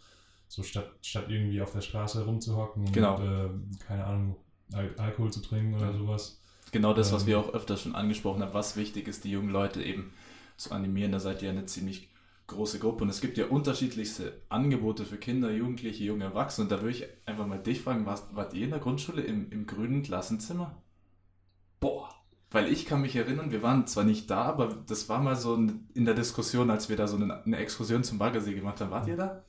So 0.49 0.62
statt, 0.62 0.90
statt 1.03 1.27
irgendwie 1.29 1.61
auf 1.62 1.73
der 1.73 1.81
Straße 1.81 2.25
rumzuhocken 2.25 2.90
genau. 2.90 3.16
und, 3.16 3.23
äh, 3.25 3.85
keine 3.87 4.05
Ahnung, 4.05 4.37
Al 4.73 4.93
Alkohol 4.99 5.33
zu 5.33 5.40
trinken 5.40 5.75
oder 5.75 5.93
sowas. 5.93 6.40
Genau 6.73 6.93
das, 6.93 7.12
was 7.12 7.23
ähm, 7.23 7.29
wir 7.29 7.38
auch 7.38 7.55
öfter 7.55 7.77
schon 7.77 7.95
angesprochen 7.95 8.43
haben, 8.43 8.55
was 8.55 8.77
wichtig 8.77 9.09
ist, 9.09 9.25
die 9.25 9.31
jungen 9.31 9.51
Leute 9.51 9.83
eben 9.83 10.12
zu 10.57 10.73
animieren. 10.73 11.12
Da 11.12 11.21
seid 11.21 11.43
ihr 11.43 11.51
eine 11.51 11.66
ziemlich 11.66 12.11
große 12.49 12.81
Gruppe 12.81 13.05
und 13.05 13.11
es 13.11 13.21
gibt 13.21 13.38
ja 13.38 13.47
unterschiedlichste 13.47 14.43
Angebote 14.49 15.05
für 15.05 15.19
Kinder, 15.19 15.51
Jugendliche, 15.53 16.05
junge 16.05 16.25
Erwachsene. 16.25 16.64
Und 16.64 16.73
da 16.73 16.81
würde 16.83 16.97
ich 16.97 17.07
einfach 17.27 17.47
mal 17.47 17.59
dich 17.59 17.81
fragen, 17.81 18.07
warst, 18.07 18.35
wart 18.35 18.55
ihr 18.55 18.64
in 18.64 18.71
der 18.71 18.81
Grundschule 18.81 19.23
im, 19.23 19.51
im 19.51 19.66
grünen 19.66 20.03
Klassenzimmer? 20.03 20.81
Boah, 21.81 22.14
weil 22.51 22.71
ich 22.71 22.87
kann 22.87 23.01
mich 23.01 23.16
erinnern, 23.16 23.51
wir 23.51 23.62
waren 23.62 23.87
zwar 23.87 24.05
nicht 24.05 24.31
da, 24.31 24.43
aber 24.43 24.69
das 24.87 25.09
war 25.09 25.21
mal 25.21 25.37
so 25.37 25.55
in 25.55 26.05
der 26.05 26.14
Diskussion, 26.14 26.71
als 26.71 26.88
wir 26.88 26.97
da 26.97 27.09
so 27.09 27.16
eine, 27.16 27.43
eine 27.43 27.57
Exkursion 27.57 28.05
zum 28.05 28.19
Baggersee 28.19 28.55
gemacht 28.55 28.81
haben. 28.81 28.90
Wart 28.90 29.09
ihr 29.09 29.16
da? 29.16 29.45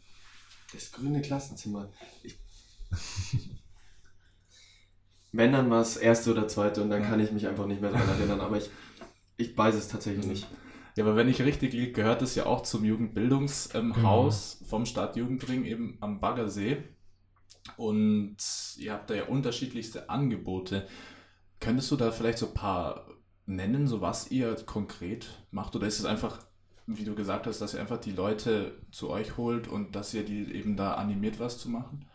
Das 0.74 0.92
grüne 0.92 1.22
Klassenzimmer. 1.22 1.92
Ich 2.24 2.40
Wenn 5.32 5.54
dann 5.54 5.70
war 5.70 5.82
es 5.82 5.96
erste 5.98 6.32
oder 6.32 6.48
zweite 6.48 6.84
und 6.84 6.90
dann 6.90 7.04
ja. 7.04 7.10
kann 7.10 7.20
ich 7.20 7.32
mich 7.32 7.48
einfach 7.48 7.66
nicht 7.66 7.82
mehr 7.82 7.92
daran 7.92 8.10
erinnern, 8.10 8.42
aber 8.42 8.58
ich, 8.58 8.70
ich 9.38 9.58
weiß 9.58 9.76
es 9.76 9.88
tatsächlich 9.88 10.26
nicht. 10.26 10.48
Ja, 10.98 11.06
aber 11.06 11.16
wenn 11.16 11.30
ich 11.30 11.42
richtig 11.42 11.72
liege, 11.72 11.94
gehört 11.94 12.22
es 12.22 12.36
ja 12.36 12.46
auch 12.46 12.64
zum 12.64 12.84
Jugendbildungshaus 12.84 14.58
genau. 14.60 14.70
vom 14.70 14.86
Stadtjugendring 14.86 15.64
eben 15.64 15.98
am 16.02 16.20
Baggersee. 16.20 16.84
Und 17.78 18.38
ihr 18.78 18.92
habt 18.92 19.10
da 19.10 19.14
ja 19.14 19.26
unterschiedlichste 19.26 20.10
Angebote. 20.10 20.88
Könntest 21.62 21.92
du 21.92 21.96
da 21.96 22.12
vielleicht 22.12 22.40
so 22.40 22.48
ein 22.48 22.54
paar 22.56 23.06
nennen, 23.46 23.88
so 23.88 24.02
was 24.02 24.32
ihr 24.32 24.56
konkret 24.66 25.46
macht? 25.52 25.76
Oder 25.76 25.88
ist 25.88 26.00
es 26.00 26.06
einfach, 26.06 26.40
wie 26.88 27.06
du 27.06 27.16
gesagt 27.16 27.46
hast, 27.46 27.62
dass 27.62 27.76
ihr 27.76 27.80
einfach 27.80 28.00
die 28.00 28.12
Leute 28.12 28.82
zu 28.92 29.12
euch 29.12 29.38
holt 29.38 29.68
und 29.68 29.96
dass 29.96 30.14
ihr 30.14 30.26
die 30.26 30.54
eben 30.54 30.76
da 30.76 30.96
animiert, 30.96 31.40
was 31.40 31.60
zu 31.60 31.70
machen? 31.70 32.06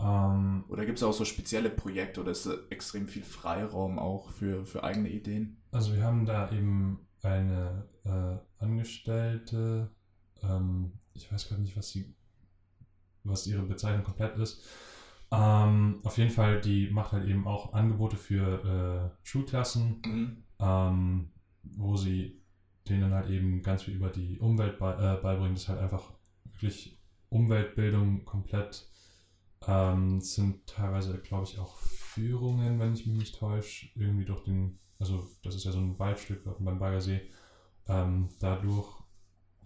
Ähm, 0.00 0.64
oder 0.68 0.86
gibt 0.86 0.96
es 0.96 1.04
auch 1.04 1.12
so 1.12 1.26
spezielle 1.26 1.68
Projekte 1.68 2.22
oder 2.22 2.30
ist 2.30 2.48
extrem 2.70 3.06
viel 3.06 3.22
Freiraum 3.22 3.98
auch 3.98 4.30
für, 4.30 4.64
für 4.64 4.82
eigene 4.82 5.10
Ideen? 5.10 5.58
Also 5.72 5.94
wir 5.94 6.02
haben 6.02 6.24
da 6.24 6.50
eben 6.50 7.06
eine 7.22 7.86
äh, 8.04 8.64
Angestellte, 8.64 9.90
ähm, 10.42 10.92
ich 11.12 11.30
weiß 11.30 11.48
gerade 11.48 11.60
nicht, 11.60 11.76
was 11.76 11.90
sie, 11.90 12.14
was 13.24 13.46
ihre 13.46 13.62
Bezeichnung 13.62 14.04
komplett 14.04 14.38
ist, 14.38 14.62
ähm, 15.32 16.00
auf 16.02 16.18
jeden 16.18 16.30
Fall, 16.30 16.60
die 16.60 16.90
macht 16.90 17.12
halt 17.12 17.28
eben 17.28 17.46
auch 17.46 17.72
Angebote 17.72 18.16
für 18.16 19.14
äh, 19.14 19.26
Schulklassen, 19.26 20.02
mhm. 20.04 20.44
ähm, 20.58 21.30
wo 21.62 21.96
sie 21.96 22.40
denen 22.88 23.14
halt 23.14 23.30
eben 23.30 23.62
ganz 23.62 23.84
viel 23.84 23.94
über 23.94 24.08
die 24.08 24.38
Umwelt 24.40 24.78
bei, 24.78 24.92
äh, 24.94 25.20
beibringen. 25.20 25.54
Das 25.54 25.64
ist 25.64 25.68
halt 25.68 25.78
einfach 25.80 26.12
wirklich 26.44 26.98
Umweltbildung 27.28 28.24
komplett. 28.24 28.88
Ähm, 29.66 30.20
sind 30.20 30.66
teilweise, 30.66 31.18
glaube 31.18 31.44
ich, 31.44 31.58
auch 31.58 31.76
Führungen, 31.76 32.80
wenn 32.80 32.94
ich 32.94 33.06
mich 33.06 33.18
nicht 33.18 33.38
täusche, 33.38 33.88
irgendwie 33.94 34.24
durch 34.24 34.42
den, 34.44 34.80
also 34.98 35.28
das 35.42 35.54
ist 35.54 35.64
ja 35.64 35.70
so 35.70 35.78
ein 35.78 35.98
Waldstück 35.98 36.42
beim 36.58 36.78
Baggersee, 36.78 37.20
ähm, 37.86 38.30
dadurch 38.40 38.88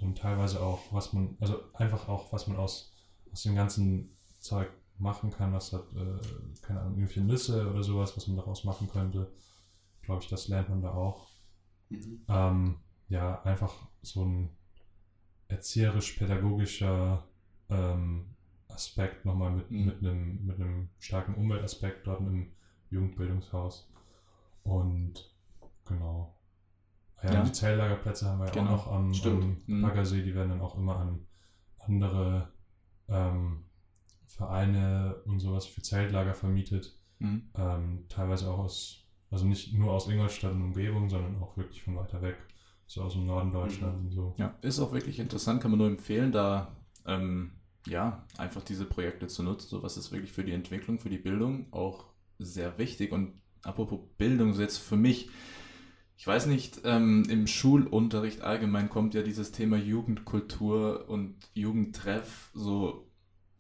und 0.01 0.19
teilweise 0.19 0.61
auch, 0.61 0.93
was 0.93 1.13
man, 1.13 1.37
also 1.41 1.61
einfach 1.75 2.09
auch, 2.09 2.33
was 2.33 2.49
man 2.49 2.57
aus, 2.57 2.93
aus 3.33 3.45
dem 3.45 3.55
ganzen 3.55 4.17
Zeug 4.41 4.69
machen 4.99 5.31
kann, 5.31 5.53
was 5.53 5.73
hat, 5.73 5.93
äh, 5.95 6.63
keine 6.63 6.81
Ahnung, 6.81 6.95
irgendwelche 6.95 7.21
Nüsse 7.21 7.71
oder 7.71 7.83
sowas, 7.83 8.17
was 8.17 8.27
man 8.29 8.37
daraus 8.37 8.65
machen 8.65 8.89
könnte. 8.89 9.33
Glaube 10.03 10.23
ich, 10.23 10.29
das 10.29 10.49
lernt 10.49 10.69
man 10.69 10.83
da 10.83 10.93
auch. 10.93 11.29
Mhm. 11.89 12.23
Ähm, 12.29 12.77
ja, 13.09 13.43
einfach 13.43 13.75
so 14.03 14.25
ein 14.25 14.51
erzieherisch-pädagogischer 15.49 17.25
ähm, 17.69 18.27
Aspekt 18.69 19.25
nochmal 19.25 19.51
mit, 19.51 19.71
mhm. 19.71 19.85
mit, 19.85 19.99
einem, 19.99 20.47
mit 20.47 20.61
einem 20.61 20.89
starken 20.99 21.35
Umweltaspekt 21.35 22.07
dort 22.07 22.21
im 22.21 22.53
Jugendbildungshaus. 22.91 23.91
Und 24.63 25.33
genau. 25.85 26.35
Ja, 27.23 27.35
ja. 27.35 27.43
die 27.43 27.53
Zelllagerplätze 27.53 28.27
haben 28.27 28.41
wir 28.41 28.51
genau. 28.51 28.75
auch 28.75 28.87
noch 28.87 28.93
am, 28.93 29.13
am 29.13 29.63
mhm. 29.67 29.83
Baggersee, 29.83 30.23
die 30.23 30.35
werden 30.35 30.51
dann 30.51 30.61
auch 30.61 30.77
immer 30.77 30.99
an 30.99 31.27
andere 31.79 32.49
ähm, 33.09 33.64
Vereine 34.37 35.17
und 35.27 35.41
sowas 35.41 35.67
für 35.67 35.83
Zeltlager 35.83 36.35
vermietet. 36.35 36.99
Mhm. 37.21 37.51
Ähm, 37.57 38.05
teilweise 38.09 38.51
auch 38.51 38.59
aus, 38.59 39.07
also 39.31 39.47
nicht 39.47 39.73
nur 39.75 39.93
aus 39.93 40.09
Ingolstadt 40.09 40.53
und 40.53 40.63
Umgebung, 40.63 41.09
sondern 41.09 41.41
auch 41.41 41.57
wirklich 41.57 41.83
von 41.83 41.97
weiter 41.97 42.21
weg. 42.21 42.37
So 42.87 43.03
aus 43.03 43.15
dem 43.15 43.27
Norden 43.27 43.53
Deutschlands 43.53 44.01
mhm. 44.01 44.07
und 44.07 44.13
so. 44.13 44.35
Ja, 44.37 44.55
ist 44.61 44.81
auch 44.81 44.93
wirklich 44.93 45.19
interessant, 45.19 45.63
kann 45.63 45.71
man 45.71 45.79
nur 45.79 45.89
empfehlen, 45.89 46.33
da 46.33 46.77
ähm, 47.07 47.53
ja, 47.87 48.27
einfach 48.37 48.63
diese 48.63 48.85
Projekte 48.85 49.27
zu 49.27 49.43
nutzen. 49.43 49.69
Sowas 49.69 49.97
ist 49.97 50.11
wirklich 50.11 50.33
für 50.33 50.45
die 50.45 50.53
Entwicklung, 50.53 50.99
für 50.99 51.11
die 51.11 51.19
Bildung 51.19 51.67
auch 51.73 52.07
sehr 52.39 52.77
wichtig. 52.79 53.13
Und 53.13 53.41
apropos 53.63 54.01
Bildung, 54.19 54.53
so 54.53 54.63
jetzt 54.63 54.79
für 54.79 54.97
mich, 54.97 55.31
ich 56.17 56.27
weiß 56.27 56.47
nicht, 56.47 56.81
ähm, 56.85 57.25
im 57.29 57.47
Schulunterricht 57.47 58.41
allgemein 58.41 58.89
kommt 58.89 59.15
ja 59.15 59.23
dieses 59.23 59.53
Thema 59.53 59.77
Jugendkultur 59.77 61.09
und 61.09 61.37
Jugendtreff 61.55 62.51
so 62.55 63.11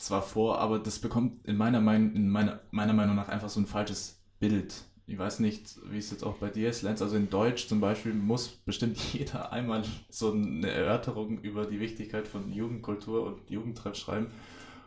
zwar 0.05 0.23
vor, 0.23 0.59
aber 0.59 0.79
das 0.79 0.99
bekommt 0.99 1.45
in 1.47 1.57
meiner, 1.57 1.81
mein, 1.81 2.14
in 2.14 2.29
meiner, 2.29 2.61
meiner 2.71 2.93
Meinung 2.93 3.17
nach 3.17 3.29
einfach 3.29 3.49
so 3.49 3.61
ein 3.61 3.67
falsches 3.67 4.23
Bild. 4.38 4.75
Ich 5.07 5.19
weiß 5.19 5.41
nicht, 5.41 5.78
wie 5.91 5.99
es 5.99 6.11
jetzt 6.11 6.24
auch 6.24 6.37
bei 6.37 6.49
dir 6.49 6.70
ist, 6.70 6.83
Lenz. 6.83 7.03
Also 7.03 7.16
in 7.16 7.28
Deutsch 7.28 7.68
zum 7.68 7.81
Beispiel 7.81 8.14
muss 8.14 8.49
bestimmt 8.49 8.97
jeder 9.12 9.53
einmal 9.53 9.83
so 10.09 10.33
eine 10.33 10.70
Erörterung 10.70 11.39
über 11.41 11.66
die 11.66 11.81
Wichtigkeit 11.81 12.26
von 12.26 12.53
Jugendkultur 12.53 13.26
und 13.26 13.51
Jugendtreff 13.51 13.97
schreiben. 13.97 14.28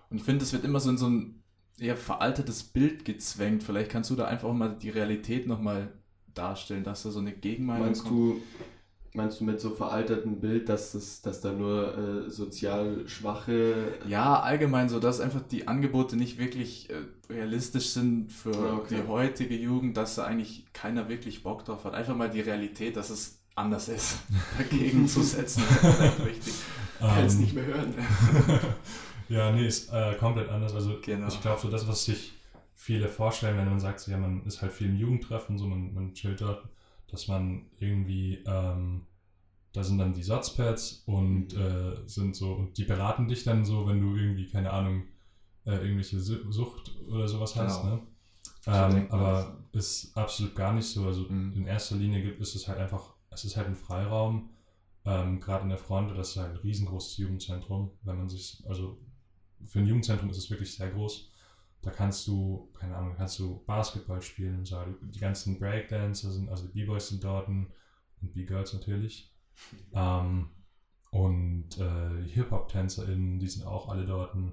Und 0.09 0.17
ich 0.17 0.23
finde, 0.23 0.43
es 0.43 0.53
wird 0.53 0.63
immer 0.63 0.79
so 0.79 0.89
in 0.89 0.97
so 0.97 1.07
ein 1.07 1.43
eher 1.77 1.97
veraltetes 1.97 2.63
Bild 2.63 3.05
gezwängt. 3.05 3.63
Vielleicht 3.63 3.91
kannst 3.91 4.09
du 4.09 4.15
da 4.15 4.25
einfach 4.25 4.51
mal 4.53 4.75
die 4.77 4.89
Realität 4.89 5.47
nochmal 5.47 5.93
darstellen, 6.33 6.83
dass 6.83 7.03
da 7.03 7.11
so 7.11 7.19
eine 7.19 7.33
Gegenmeinung 7.33 7.87
Meinst 7.87 8.03
kommt. 8.03 8.13
du, 8.13 8.41
Meinst 9.17 9.39
du 9.39 9.45
mit 9.45 9.59
so 9.59 9.71
veraltertem 9.71 10.39
Bild, 10.39 10.69
dass, 10.69 10.93
es, 10.93 11.21
dass 11.23 11.41
da 11.41 11.51
nur 11.51 11.97
äh, 12.27 12.29
sozial 12.29 13.07
schwache. 13.07 13.93
Ja, 14.07 14.39
allgemein 14.39 14.89
so, 14.89 14.99
dass 14.99 15.19
einfach 15.19 15.41
die 15.41 15.67
Angebote 15.67 16.15
nicht 16.15 16.37
wirklich 16.37 16.89
äh, 16.91 17.33
realistisch 17.33 17.87
sind 17.89 18.31
für 18.31 18.55
Okay. 18.73 19.01
die 19.01 19.07
heutige 19.07 19.55
Jugend, 19.55 19.97
dass 19.97 20.15
da 20.15 20.25
eigentlich 20.25 20.65
keiner 20.71 21.09
wirklich 21.09 21.41
Bock 21.43 21.65
drauf 21.65 21.83
hat. 21.85 21.95
Einfach 21.95 22.15
mal 22.15 22.29
die 22.29 22.41
Realität, 22.41 22.95
dass 22.95 23.09
es 23.09 23.39
anders 23.55 23.89
ist, 23.89 24.19
dagegen 24.57 25.07
zu 25.07 25.23
setzen, 25.23 25.63
vielleicht 25.81 26.25
wichtig. 26.25 26.53
Kann 26.99 27.25
es 27.25 27.33
Ähm, 27.35 27.41
nicht 27.41 27.53
mehr 27.55 27.65
hören. 27.65 27.93
ja, 29.29 29.51
nee, 29.51 29.67
ist 29.67 29.91
äh, 29.91 30.13
komplett 30.19 30.49
anders. 30.49 30.73
Also 30.73 30.97
Genau. 31.03 31.27
ich 31.27 31.41
glaube, 31.41 31.59
so 31.59 31.69
das, 31.69 31.87
was 31.87 32.05
sich 32.05 32.33
viele 32.75 33.07
vorstellen, 33.07 33.57
wenn 33.57 33.65
man 33.69 33.79
sagt, 33.79 33.99
so, 33.99 34.11
ja, 34.11 34.17
man 34.17 34.43
ist 34.45 34.61
halt 34.61 34.71
viel 34.73 34.87
im 34.89 34.95
Jugendtreffen, 34.95 35.57
so 35.57 35.65
man, 35.65 35.93
man 35.93 36.13
chillt 36.13 36.41
dort, 36.41 36.63
dass 37.07 37.27
man 37.27 37.67
irgendwie, 37.79 38.43
ähm, 38.45 39.05
da 39.73 39.83
sind 39.83 39.97
dann 39.99 40.13
die 40.13 40.23
Sotzpads 40.23 41.03
und 41.05 41.53
äh, 41.53 41.97
sind 42.07 42.35
so, 42.35 42.53
und 42.53 42.77
die 42.77 42.83
beraten 42.85 43.27
dich 43.27 43.43
dann 43.43 43.65
so, 43.65 43.87
wenn 43.87 44.01
du 44.01 44.15
irgendwie, 44.15 44.47
keine 44.47 44.71
Ahnung, 44.71 45.03
äh, 45.65 45.75
irgendwelche 45.75 46.19
Su- 46.19 46.51
Sucht 46.51 46.95
oder 47.07 47.27
sowas 47.27 47.55
hast, 47.55 47.81
Genau. 47.81 47.95
ne? 47.95 48.01
So 48.63 48.71
Ähm, 48.71 49.07
aber 49.11 49.63
ist 49.71 50.15
absolut 50.17 50.55
gar 50.55 50.73
nicht 50.73 50.87
so. 50.87 51.05
Also 51.05 51.21
Mhm. 51.29 51.53
in 51.55 51.67
erster 51.67 51.95
Linie 51.95 52.21
gibt 52.21 52.41
ist 52.41 52.55
es 52.55 52.67
halt 52.67 52.79
einfach, 52.79 53.13
es 53.29 53.45
ist 53.45 53.55
halt 53.55 53.67
ein 53.67 53.75
Freiraum, 53.75 54.49
ähm, 55.05 55.39
gerade 55.39 55.63
in 55.63 55.69
der 55.69 55.77
Fronte, 55.77 56.13
das 56.13 56.31
ist 56.31 56.37
halt 56.37 56.51
ein 56.51 56.57
riesengroßes 56.57 57.17
Jugendzentrum, 57.17 57.91
wenn 58.03 58.17
man 58.17 58.27
sich, 58.29 58.61
also 58.67 58.97
für 59.65 59.79
ein 59.79 59.85
Jugendzentrum 59.85 60.29
ist 60.29 60.37
es 60.37 60.49
wirklich 60.49 60.73
sehr 60.75 60.89
groß. 60.89 61.29
Da 61.87 61.93
kannst 61.93 62.27
du, 62.27 62.69
keine 62.77 62.97
Ahnung, 62.97 63.15
kannst 63.15 63.39
du 63.39 63.63
Basketball 63.65 64.21
spielen 64.21 64.57
und 64.57 64.65
so. 64.65 64.77
Die 65.03 65.21
ganzen 65.21 65.57
Breakdancer 65.57 66.31
sind, 66.31 66.49
also 66.49 66.67
B-Boys 66.67 67.07
sind 67.07 67.23
dort 67.23 67.47
und 67.47 67.71
B-Girls 68.19 68.73
natürlich. 68.73 69.33
Ähm, 69.93 70.49
und 71.11 71.77
äh, 71.77 72.27
Hip-Hop-TänzerInnen, 72.27 73.39
die 73.39 73.47
sind 73.47 73.65
auch 73.65 73.87
alle 73.87 74.03
dort. 74.03 74.35
Äh, 74.35 74.49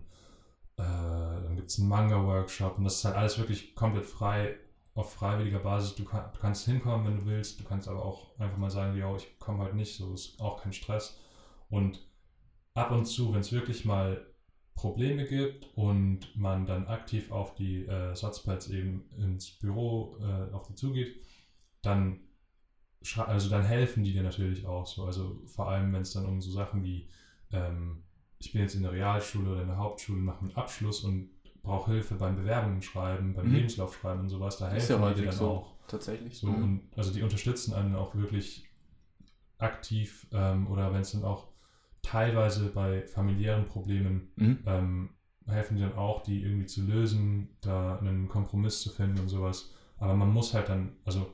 dann 0.76 1.56
gibt 1.56 1.70
es 1.70 1.80
einen 1.80 1.88
Manga-Workshop 1.88 2.78
und 2.78 2.84
das 2.84 2.98
ist 2.98 3.04
halt 3.04 3.16
alles 3.16 3.36
wirklich 3.36 3.74
komplett 3.74 4.04
frei, 4.06 4.56
auf 4.94 5.12
freiwilliger 5.12 5.58
Basis. 5.58 5.96
Du, 5.96 6.04
kann, 6.04 6.30
du 6.32 6.38
kannst 6.38 6.66
hinkommen, 6.66 7.04
wenn 7.04 7.16
du 7.16 7.26
willst. 7.26 7.58
Du 7.58 7.64
kannst 7.64 7.88
aber 7.88 8.04
auch 8.04 8.38
einfach 8.38 8.58
mal 8.58 8.70
sagen, 8.70 8.96
ja, 8.96 9.12
ich 9.16 9.40
komme 9.40 9.64
halt 9.64 9.74
nicht, 9.74 9.96
so 9.96 10.14
ist 10.14 10.40
auch 10.40 10.62
kein 10.62 10.72
Stress. 10.72 11.18
Und 11.68 11.98
ab 12.74 12.92
und 12.92 13.06
zu, 13.06 13.32
wenn 13.32 13.40
es 13.40 13.50
wirklich 13.50 13.84
mal 13.84 14.24
Probleme 14.74 15.24
gibt 15.24 15.68
und 15.76 16.36
man 16.36 16.66
dann 16.66 16.86
aktiv 16.88 17.30
auf 17.30 17.54
die 17.54 17.86
äh, 17.86 18.14
Satzpads 18.14 18.68
eben 18.70 19.04
ins 19.16 19.50
Büro 19.50 20.16
äh, 20.20 20.52
auf 20.52 20.66
die 20.66 20.74
zugeht, 20.74 21.16
dann 21.82 22.20
also 23.16 23.50
dann 23.50 23.62
helfen 23.64 24.02
die 24.02 24.12
dir 24.12 24.22
natürlich 24.22 24.66
auch 24.66 24.86
so. 24.86 25.04
Also 25.04 25.42
vor 25.46 25.68
allem, 25.68 25.92
wenn 25.92 26.02
es 26.02 26.12
dann 26.12 26.24
um 26.24 26.40
so 26.40 26.50
Sachen 26.50 26.82
wie 26.82 27.06
ähm, 27.52 28.02
ich 28.38 28.52
bin 28.52 28.62
jetzt 28.62 28.74
in 28.74 28.82
der 28.82 28.92
Realschule 28.92 29.50
oder 29.52 29.62
in 29.62 29.68
der 29.68 29.76
Hauptschule, 29.76 30.20
mache 30.20 30.40
einen 30.40 30.56
Abschluss 30.56 31.00
und 31.04 31.30
brauche 31.62 31.92
Hilfe 31.92 32.14
beim 32.14 32.36
Bewerbungen 32.36 32.82
schreiben, 32.82 33.34
beim 33.34 33.48
Mhm. 33.48 33.54
Lebenslauf 33.54 33.94
schreiben 33.96 34.20
und 34.20 34.28
sowas, 34.28 34.58
da 34.58 34.68
helfen 34.68 35.00
ja 35.00 35.08
die 35.10 35.20
dir 35.20 35.26
dann 35.26 35.36
so. 35.36 35.46
auch. 35.48 35.74
Tatsächlich. 35.86 36.38
So, 36.38 36.48
Mhm. 36.48 36.62
und 36.62 36.82
also 36.96 37.12
die 37.12 37.22
unterstützen 37.22 37.74
einen 37.74 37.94
auch 37.94 38.14
wirklich 38.14 38.66
aktiv 39.58 40.26
ähm, 40.32 40.66
oder 40.66 40.92
wenn 40.92 41.02
es 41.02 41.12
dann 41.12 41.24
auch 41.24 41.48
teilweise 42.04 42.66
bei 42.68 43.06
familiären 43.06 43.66
Problemen 43.66 44.28
Mhm. 44.36 44.58
ähm, 44.66 45.10
helfen 45.46 45.76
die 45.76 45.82
dann 45.82 45.94
auch, 45.96 46.22
die 46.22 46.42
irgendwie 46.42 46.66
zu 46.66 46.82
lösen, 46.82 47.56
da 47.60 47.98
einen 47.98 48.28
Kompromiss 48.28 48.80
zu 48.80 48.90
finden 48.90 49.18
und 49.20 49.28
sowas. 49.28 49.72
Aber 49.98 50.14
man 50.14 50.30
muss 50.32 50.54
halt 50.54 50.68
dann, 50.68 50.96
also 51.04 51.32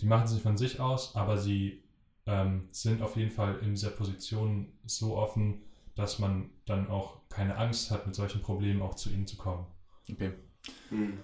die 0.00 0.06
machen 0.06 0.24
es 0.24 0.32
nicht 0.32 0.42
von 0.42 0.56
sich 0.56 0.80
aus, 0.80 1.14
aber 1.14 1.36
sie 1.38 1.84
ähm, 2.26 2.68
sind 2.70 3.02
auf 3.02 3.16
jeden 3.16 3.30
Fall 3.30 3.58
in 3.58 3.70
dieser 3.70 3.90
Position 3.90 4.72
so 4.86 5.16
offen, 5.16 5.62
dass 5.94 6.18
man 6.18 6.50
dann 6.66 6.88
auch 6.88 7.20
keine 7.28 7.56
Angst 7.56 7.90
hat, 7.90 8.06
mit 8.06 8.14
solchen 8.16 8.40
Problemen 8.42 8.82
auch 8.82 8.94
zu 8.94 9.10
ihnen 9.10 9.26
zu 9.26 9.36
kommen. 9.36 9.66
Okay. 10.10 10.32
Hm. 10.88 11.18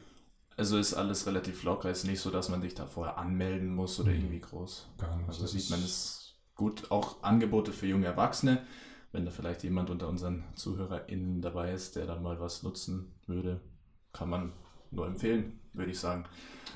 Also 0.56 0.76
ist 0.78 0.94
alles 0.94 1.26
relativ 1.26 1.62
locker, 1.62 1.90
ist 1.90 2.04
nicht 2.04 2.20
so, 2.20 2.30
dass 2.30 2.48
man 2.50 2.60
sich 2.60 2.74
da 2.74 2.86
vorher 2.86 3.16
anmelden 3.18 3.74
muss 3.74 3.98
oder 3.98 4.10
Mhm. 4.10 4.16
irgendwie 4.18 4.40
groß. 4.40 4.88
Gar 4.98 5.16
nicht. 5.16 5.28
Also 5.28 5.42
Das 5.42 5.52
sieht 5.52 5.70
man 5.70 5.80
es 5.80 6.19
gut. 6.60 6.90
Auch 6.90 7.22
Angebote 7.22 7.72
für 7.72 7.86
junge 7.86 8.06
Erwachsene. 8.06 8.62
Wenn 9.12 9.24
da 9.24 9.32
vielleicht 9.32 9.64
jemand 9.64 9.90
unter 9.90 10.08
unseren 10.08 10.44
ZuhörerInnen 10.54 11.42
dabei 11.42 11.72
ist, 11.72 11.96
der 11.96 12.06
da 12.06 12.20
mal 12.20 12.38
was 12.38 12.62
nutzen 12.62 13.12
würde, 13.26 13.60
kann 14.12 14.28
man 14.30 14.52
nur 14.92 15.06
empfehlen, 15.06 15.58
würde 15.72 15.90
ich 15.90 15.98
sagen. 15.98 16.24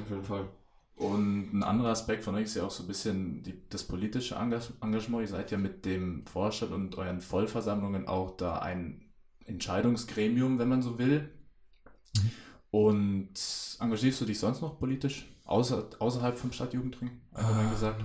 Auf 0.02 0.10
jeden 0.10 0.24
Fall. 0.24 0.48
Und 0.96 1.52
ein 1.52 1.62
anderer 1.62 1.90
Aspekt 1.90 2.24
von 2.24 2.34
euch 2.34 2.44
ist 2.44 2.54
ja 2.56 2.64
auch 2.64 2.70
so 2.70 2.84
ein 2.84 2.86
bisschen 2.86 3.42
die, 3.42 3.54
das 3.68 3.84
politische 3.84 4.36
Engagement. 4.36 5.22
Ihr 5.22 5.28
seid 5.28 5.50
ja 5.50 5.58
mit 5.58 5.84
dem 5.84 6.24
Vorstand 6.26 6.72
und 6.72 6.96
euren 6.96 7.20
Vollversammlungen 7.20 8.08
auch 8.08 8.36
da 8.36 8.58
ein 8.58 9.12
Entscheidungsgremium, 9.44 10.58
wenn 10.58 10.68
man 10.68 10.82
so 10.82 10.98
will. 10.98 11.30
Mhm. 12.16 12.30
Und 12.70 13.34
engagierst 13.80 14.20
du 14.20 14.24
dich 14.24 14.38
sonst 14.38 14.60
noch 14.60 14.78
politisch? 14.78 15.26
Außer, 15.44 15.90
außerhalb 15.98 16.38
vom 16.38 16.52
Stadtjugendring, 16.52 17.10
allgemein 17.32 17.66
Ah, 17.66 17.70
gesagt? 17.70 18.02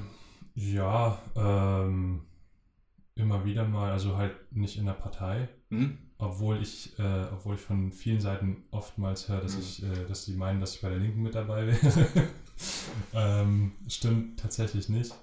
Ja, 0.62 1.18
ähm, 1.38 2.22
immer 3.16 3.46
wieder 3.46 3.64
mal, 3.66 3.92
also 3.94 4.18
halt 4.18 4.34
nicht 4.52 4.78
in 4.78 4.86
der 4.88 4.94
Partei, 4.94 5.48
Mhm. 5.70 5.98
obwohl 6.18 6.62
ich, 6.62 7.00
äh, 7.00 7.24
obwohl 7.32 7.56
ich 7.56 7.62
von 7.62 7.94
vielen 7.94 8.20
Seiten 8.20 8.64
oftmals 8.72 9.30
höre, 9.30 9.40
dass 9.40 9.54
Mhm. 9.56 9.60
ich, 9.62 9.84
äh, 9.84 10.06
dass 10.08 10.26
die 10.26 10.34
meinen, 10.34 10.60
dass 10.60 10.76
ich 10.76 10.82
bei 10.82 10.90
der 10.90 10.98
Linken 11.00 11.24
mit 11.24 11.34
dabei 11.34 11.68
wäre. 11.68 11.78
ähm, 13.14 13.72
stimmt 13.88 14.38
tatsächlich 14.40 14.90
nicht. 14.90 15.14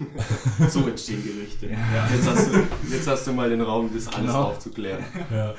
So 0.68 0.88
entstehen 0.88 1.22
Gerichte. 1.22 1.68
Ja. 1.70 2.08
Jetzt, 2.08 2.26
hast 2.28 2.52
du, 2.52 2.58
jetzt 2.90 3.06
hast 3.06 3.24
du 3.28 3.32
mal 3.32 3.48
den 3.48 3.60
Raum, 3.60 3.88
das 3.94 4.08
alles 4.08 4.26
Genau. 4.32 4.42
aufzuklären. 4.48 5.04
Ja. 5.30 5.54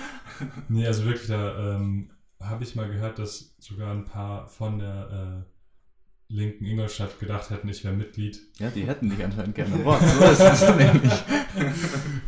Nee, 0.67 0.85
also 0.85 1.05
wirklich, 1.05 1.27
da 1.29 1.75
ähm, 1.77 2.09
habe 2.41 2.63
ich 2.65 2.75
mal 2.75 2.89
gehört, 2.89 3.19
dass 3.19 3.55
sogar 3.57 3.91
ein 3.93 4.03
paar 4.03 4.47
von 4.49 4.79
der 4.79 5.45
äh, 5.45 5.56
linken 6.29 6.65
Ingolstadt 6.65 7.19
gedacht 7.19 7.49
hätten, 7.49 7.69
ich 7.69 7.83
wäre 7.83 7.93
Mitglied. 7.93 8.39
Ja, 8.59 8.69
die 8.69 8.85
hätten 8.85 9.09
dich 9.09 9.23
anscheinend 9.23 9.55
gerne 9.55 9.83
Wort. 9.85 10.01
So 10.01 10.25
ist 10.25 10.39
es 10.39 10.61
nämlich. 10.77 11.13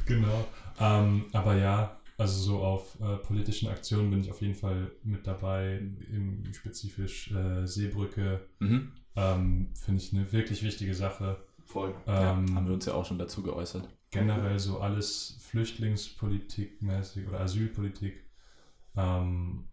genau. 0.05 0.47
Ähm, 0.79 1.25
aber 1.33 1.55
ja, 1.57 1.99
also 2.17 2.39
so 2.41 2.59
auf 2.59 2.97
äh, 3.01 3.17
politischen 3.17 3.69
Aktionen 3.69 4.09
bin 4.11 4.21
ich 4.21 4.31
auf 4.31 4.41
jeden 4.41 4.55
Fall 4.55 4.91
mit 5.03 5.25
dabei, 5.27 5.77
im, 6.11 6.43
spezifisch 6.53 7.31
äh, 7.31 7.65
Seebrücke. 7.65 8.41
Mhm. 8.59 8.91
Ähm, 9.15 9.69
Finde 9.73 10.01
ich 10.01 10.13
eine 10.13 10.31
wirklich 10.31 10.63
wichtige 10.63 10.93
Sache. 10.93 11.37
Voll. 11.65 11.93
Ja, 12.07 12.31
Ähm, 12.33 12.55
haben 12.55 12.67
wir 12.67 12.73
uns 12.73 12.85
ja 12.85 12.93
auch 12.93 13.05
schon 13.05 13.19
dazu 13.19 13.43
geäußert. 13.43 13.87
generell 14.11 14.57
so 14.59 14.79
alles 14.79 15.37
Flüchtlingspolitik 15.41 16.81
mäßig 16.81 17.27
oder 17.27 17.41
Asylpolitik. 17.41 18.23
Ähm, 18.97 19.65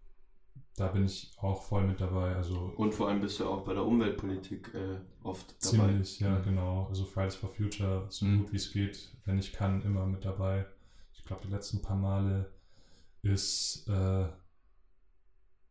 da 0.77 0.87
bin 0.87 1.03
ich 1.05 1.33
auch 1.41 1.63
voll 1.63 1.83
mit 1.85 1.99
dabei. 1.99 2.35
Also 2.35 2.71
Und 2.77 2.93
vor 2.93 3.09
allem 3.09 3.19
bist 3.19 3.39
du 3.41 3.45
auch 3.49 3.63
bei 3.65 3.73
der 3.73 3.83
Umweltpolitik 3.83 4.73
äh, 4.73 4.99
oft 5.23 5.49
dabei. 5.65 5.87
ziemlich, 5.87 6.19
ja 6.21 6.37
Mhm. 6.39 6.43
genau. 6.43 6.85
Also 6.87 7.03
Fridays 7.03 7.35
for 7.35 7.49
Future, 7.49 8.05
so 8.09 8.25
Mhm. 8.25 8.39
gut 8.43 8.51
wie 8.53 8.57
es 8.57 8.71
geht, 8.71 9.11
wenn 9.25 9.37
ich 9.39 9.51
kann, 9.51 9.81
immer 9.81 10.05
mit 10.05 10.23
dabei. 10.23 10.65
Ich 11.13 11.25
glaube, 11.25 11.41
die 11.45 11.51
letzten 11.51 11.81
paar 11.81 11.97
Male 11.97 12.53
ist, 13.23 13.87
äh, 13.89 14.27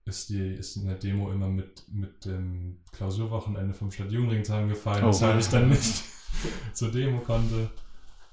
ist, 0.07 0.29
die, 0.29 0.55
ist 0.55 0.77
eine 0.77 0.97
Demo 0.97 1.31
immer 1.33 1.49
mit, 1.49 1.85
mit 1.89 2.25
dem 2.25 2.83
Klausurwochenende 2.93 3.75
vom 3.75 3.91
Stadtjugendring 3.91 4.45
zusammengefallen, 4.45 5.05
Oh. 5.05 5.09
weshalb 5.09 5.39
ich 5.41 5.49
dann 5.49 5.69
nicht 5.69 6.05
zur 6.75 6.91
Demo 6.91 7.21
konnte. 7.21 7.71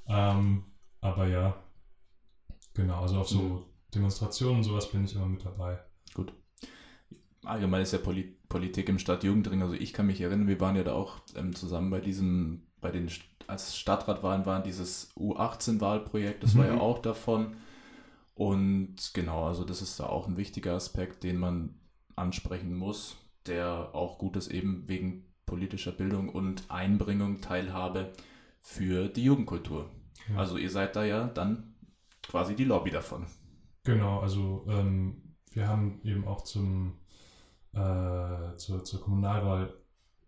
Ähm, 0.08 0.66
aber 1.02 1.28
ja, 1.28 1.56
genau, 2.74 3.02
also 3.02 3.20
auf 3.20 3.30
so 3.30 3.42
Mhm. 3.42 3.64
Demonstrationen 3.94 4.58
und 4.58 4.64
sowas 4.64 4.92
bin 4.92 5.06
ich 5.06 5.16
immer 5.16 5.28
mit 5.28 5.46
dabei. 5.46 5.80
Allgemein 7.44 7.82
ist 7.82 7.94
ja 7.94 8.00
Poli 8.00 8.36
Politik 8.50 8.88
im 8.90 9.00
Stadtjugendring. 9.00 9.62
Also 9.64 9.74
ich 9.74 9.94
kann 9.94 10.06
mich 10.06 10.22
erinnern, 10.22 10.48
wir 10.48 10.60
waren 10.60 10.76
ja 10.76 10.84
da 10.84 10.94
auch 10.94 11.22
ähm, 11.36 11.56
zusammen 11.56 11.90
bei 11.90 12.00
diesem, 12.00 12.68
bei 12.82 12.92
den, 12.92 13.10
als 13.48 13.76
Stadtratwahlen 13.76 14.46
waren, 14.46 14.64
dieses 14.64 15.12
U18-Wahlprojekt, 15.16 16.44
das 16.44 16.56
war 16.58 16.68
ja 16.68 16.74
Mhm. 16.74 16.82
auch 16.82 17.00
davon. 17.00 17.56
Und 18.36 18.96
genau, 19.14 19.46
also 19.46 19.64
das 19.64 19.82
ist 19.82 20.00
da 20.00 20.06
auch 20.06 20.28
ein 20.28 20.38
wichtiger 20.38 20.74
Aspekt, 20.74 21.24
den 21.24 21.38
man 21.38 21.76
ansprechen 22.16 22.76
muss, 22.76 23.16
der 23.48 23.90
auch 23.94 24.18
gut 24.18 24.36
ist 24.36 24.50
eben 24.52 24.88
wegen 24.88 25.26
politischer 25.46 25.92
Bildung 25.92 26.30
und 26.30 26.70
Einbringung, 26.70 27.42
Teilhabe 27.42 28.14
für 28.62 29.08
die 29.08 29.24
Jugendkultur. 29.24 29.90
Ja. 30.30 30.38
Also 30.38 30.58
ihr 30.58 30.70
seid 30.70 30.96
da 30.96 31.04
ja 31.04 31.28
dann 31.28 31.74
quasi 32.24 32.56
die 32.56 32.64
Lobby 32.64 32.92
davon. 32.92 33.26
Genau, 33.84 34.20
also 34.20 34.66
ähm, 34.70 35.36
wir 35.52 35.68
haben 35.68 36.00
eben 36.04 36.26
auch 36.28 36.44
zum, 36.44 36.94
äh, 37.74 38.56
zur, 38.58 38.84
zur 38.84 39.02
Kommunalwahl 39.02 39.74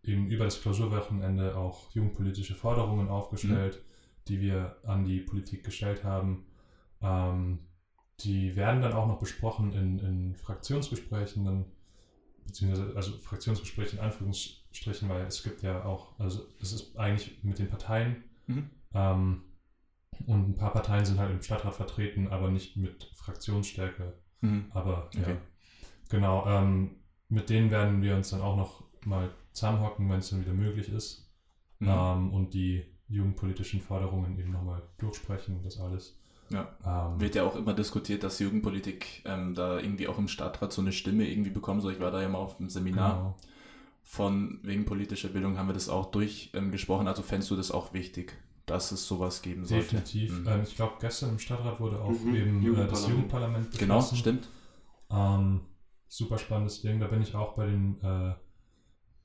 eben 0.04 0.28
über 0.28 0.46
das 0.46 0.62
Klausurwochenende 0.62 1.58
auch 1.58 1.92
jugendpolitische 1.92 2.56
Forderungen 2.56 3.10
aufgestellt, 3.10 3.82
die 4.28 4.40
wir 4.40 4.78
an 4.84 5.04
die 5.04 5.20
Politik 5.20 5.64
gestellt 5.64 6.04
haben. 6.04 6.46
Ähm, 7.02 7.60
die 8.20 8.56
werden 8.56 8.82
dann 8.82 8.94
auch 8.94 9.08
noch 9.08 9.20
besprochen 9.20 9.74
in, 9.74 10.00
in 10.00 10.36
Fraktionsgesprächen, 10.36 11.44
dann, 11.46 11.66
beziehungsweise 12.46 12.96
also 12.96 13.18
Fraktionsgespräche 13.18 13.98
in 13.98 14.02
Anführungsstrichen, 14.02 15.10
weil 15.10 15.26
es 15.26 15.44
gibt 15.44 15.64
ja 15.64 15.84
auch, 15.84 16.18
also 16.20 16.48
es 16.62 16.72
ist 16.72 16.98
eigentlich 16.98 17.44
mit 17.44 17.60
den 17.60 17.68
Parteien 17.68 18.24
Mhm. 18.48 18.70
Ähm, 18.94 19.42
und 20.28 20.50
ein 20.50 20.56
paar 20.56 20.72
Parteien 20.72 21.06
sind 21.06 21.20
halt 21.20 21.32
im 21.32 21.42
Stadtrat 21.42 21.76
vertreten, 21.76 22.28
aber 22.30 22.50
nicht 22.50 22.78
mit 22.78 23.12
Fraktionsstärke. 23.16 24.14
Mhm. 24.42 24.66
Aber 24.72 25.10
ja, 25.14 25.22
okay. 25.22 25.38
genau. 26.10 26.46
Ähm, 26.48 26.92
mit 27.30 27.50
denen 27.50 27.72
werden 27.72 28.02
wir 28.02 28.16
uns 28.16 28.30
dann 28.30 28.42
auch 28.42 28.58
noch 28.58 28.84
mal 29.06 29.30
zusammenhocken, 29.52 30.10
wenn 30.10 30.20
es 30.20 30.30
dann 30.30 30.42
wieder 30.42 30.54
möglich 30.54 30.90
ist. 30.90 31.32
Mhm. 31.80 31.90
Ähm, 31.90 32.34
und 32.34 32.54
die 32.54 32.86
jugendpolitischen 33.08 33.82
Forderungen 33.82 34.40
eben 34.40 34.52
nochmal 34.52 34.82
durchsprechen, 34.98 35.62
das 35.64 35.80
alles. 35.80 36.18
Ja. 36.50 36.68
Ähm, 36.86 37.20
Wird 37.20 37.36
ja 37.36 37.44
auch 37.44 37.56
immer 37.56 37.74
diskutiert, 37.74 38.24
dass 38.24 38.40
Jugendpolitik 38.40 39.24
ähm, 39.26 39.56
da 39.56 39.80
irgendwie 39.80 40.08
auch 40.08 40.18
im 40.18 40.28
Stadtrat 40.28 40.72
so 40.72 40.82
eine 40.82 40.92
Stimme 40.92 41.28
irgendwie 41.28 41.50
bekommen 41.50 41.82
soll. 41.82 41.94
Ich 41.94 42.00
war 42.00 42.12
da 42.12 42.22
ja 42.22 42.30
mal 42.30 42.40
auf 42.40 42.60
einem 42.60 42.70
Seminar 42.70 43.16
genau. 43.16 43.36
von 44.04 44.60
wegen 44.64 44.86
politischer 44.86 45.30
Bildung, 45.30 45.58
haben 45.58 45.68
wir 45.68 45.74
das 45.74 45.90
auch 45.90 46.12
durchgesprochen. 46.12 47.02
Ähm, 47.02 47.08
also 47.08 47.24
fändest 47.24 47.52
du 47.52 47.56
das 47.56 47.72
auch 47.72 47.94
wichtig, 47.94 48.38
dass 48.66 48.92
es 48.92 49.08
sowas 49.08 49.42
geben 49.42 49.66
sollte? 49.66 49.96
Definitiv. 49.96 50.40
Mhm. 50.40 50.48
Ähm, 50.48 50.62
ich 50.64 50.76
glaube, 50.76 50.94
gestern 51.00 51.32
im 51.32 51.40
Stadtrat 51.40 51.80
wurde 51.80 52.00
auch 52.00 52.12
mhm. 52.12 52.36
eben 52.36 52.62
äh, 52.62 52.66
Jugendparlament. 52.66 52.92
das 52.92 53.08
Jugendparlament 53.08 53.80
Genau, 53.80 54.02
stimmt. 54.02 54.48
Super 56.08 56.38
spannendes 56.38 56.82
Ding. 56.82 57.00
Da 57.00 57.08
bin 57.08 57.22
ich 57.22 57.36
auch 57.36 57.56
bei 57.56 57.66
den 57.66 58.02
äh, 58.02 58.36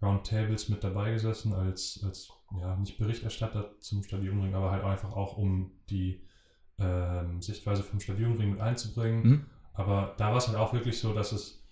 Roundtables 0.03 0.68
mit 0.68 0.83
dabei 0.83 1.12
gesessen 1.12 1.53
als, 1.53 2.01
als 2.05 2.31
ja, 2.59 2.76
nicht 2.76 2.99
Berichterstatter 2.99 3.78
zum 3.81 4.03
Stadionring, 4.03 4.55
aber 4.55 4.70
halt 4.70 4.85
einfach 4.85 5.12
auch, 5.12 5.37
um 5.37 5.72
die 5.89 6.22
ähm, 6.78 7.43
Sichtweise 7.43 7.83
vom 7.83 8.01
Stadionring 8.01 8.53
mit 8.53 8.61
einzubringen. 8.61 9.22
Mhm. 9.22 9.47
Aber 9.74 10.14
da 10.18 10.31
war 10.31 10.39
es 10.39 10.49
halt 10.49 10.59
auch 10.59 10.72
wirklich 10.72 10.99
so, 10.99 11.12
dass 11.12 11.33
es, 11.33 11.62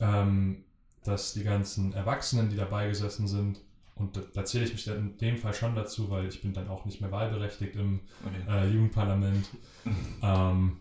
ähm, 0.00 0.64
dass 1.04 1.32
die 1.34 1.44
ganzen 1.44 1.92
Erwachsenen, 1.92 2.50
die 2.50 2.56
dabei 2.56 2.88
gesessen 2.88 3.26
sind, 3.26 3.60
und 3.94 4.16
da, 4.16 4.22
da 4.32 4.44
zähle 4.44 4.64
ich 4.64 4.72
mich 4.72 4.86
in 4.88 5.16
dem 5.18 5.36
Fall 5.36 5.54
schon 5.54 5.74
dazu, 5.74 6.10
weil 6.10 6.26
ich 6.26 6.40
bin 6.42 6.54
dann 6.54 6.68
auch 6.68 6.84
nicht 6.84 7.00
mehr 7.00 7.12
wahlberechtigt 7.12 7.76
im 7.76 8.00
okay. 8.24 8.50
äh, 8.50 8.68
Jugendparlament. 8.68 9.46
ähm, 10.22 10.80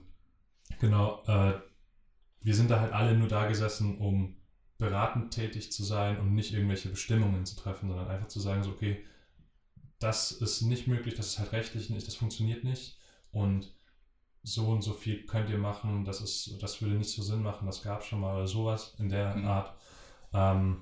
genau, 0.79 1.21
äh, 1.27 1.53
wir 2.41 2.55
sind 2.55 2.71
da 2.71 2.79
halt 2.79 2.93
alle 2.93 3.17
nur 3.17 3.27
da 3.27 3.47
gesessen, 3.47 3.97
um 3.97 4.37
beratend 4.77 5.31
tätig 5.31 5.71
zu 5.71 5.83
sein 5.83 6.19
und 6.19 6.33
nicht 6.33 6.53
irgendwelche 6.53 6.89
Bestimmungen 6.89 7.45
zu 7.45 7.55
treffen, 7.55 7.87
sondern 7.87 8.07
einfach 8.07 8.27
zu 8.27 8.39
sagen, 8.39 8.63
so, 8.63 8.71
okay, 8.71 9.05
das 9.99 10.31
ist 10.31 10.63
nicht 10.63 10.87
möglich, 10.87 11.13
das 11.13 11.27
ist 11.27 11.39
halt 11.39 11.51
rechtlich 11.51 11.89
nicht, 11.91 12.07
das 12.07 12.15
funktioniert 12.15 12.63
nicht 12.63 12.97
und 13.31 13.71
so 14.43 14.69
und 14.69 14.81
so 14.81 14.93
viel 14.93 15.25
könnt 15.25 15.49
ihr 15.49 15.57
machen, 15.57 16.03
das 16.03 16.21
ist, 16.21 16.61
das 16.61 16.81
würde 16.81 16.95
nicht 16.95 17.11
so 17.11 17.21
Sinn 17.21 17.43
machen, 17.43 17.67
das 17.67 17.83
gab 17.83 18.01
es 18.01 18.07
schon 18.07 18.21
mal 18.21 18.35
oder 18.35 18.47
sowas 18.47 18.95
in 18.97 19.09
der 19.09 19.35
mhm. 19.35 19.47
Art. 19.47 19.75
Ähm, 20.33 20.81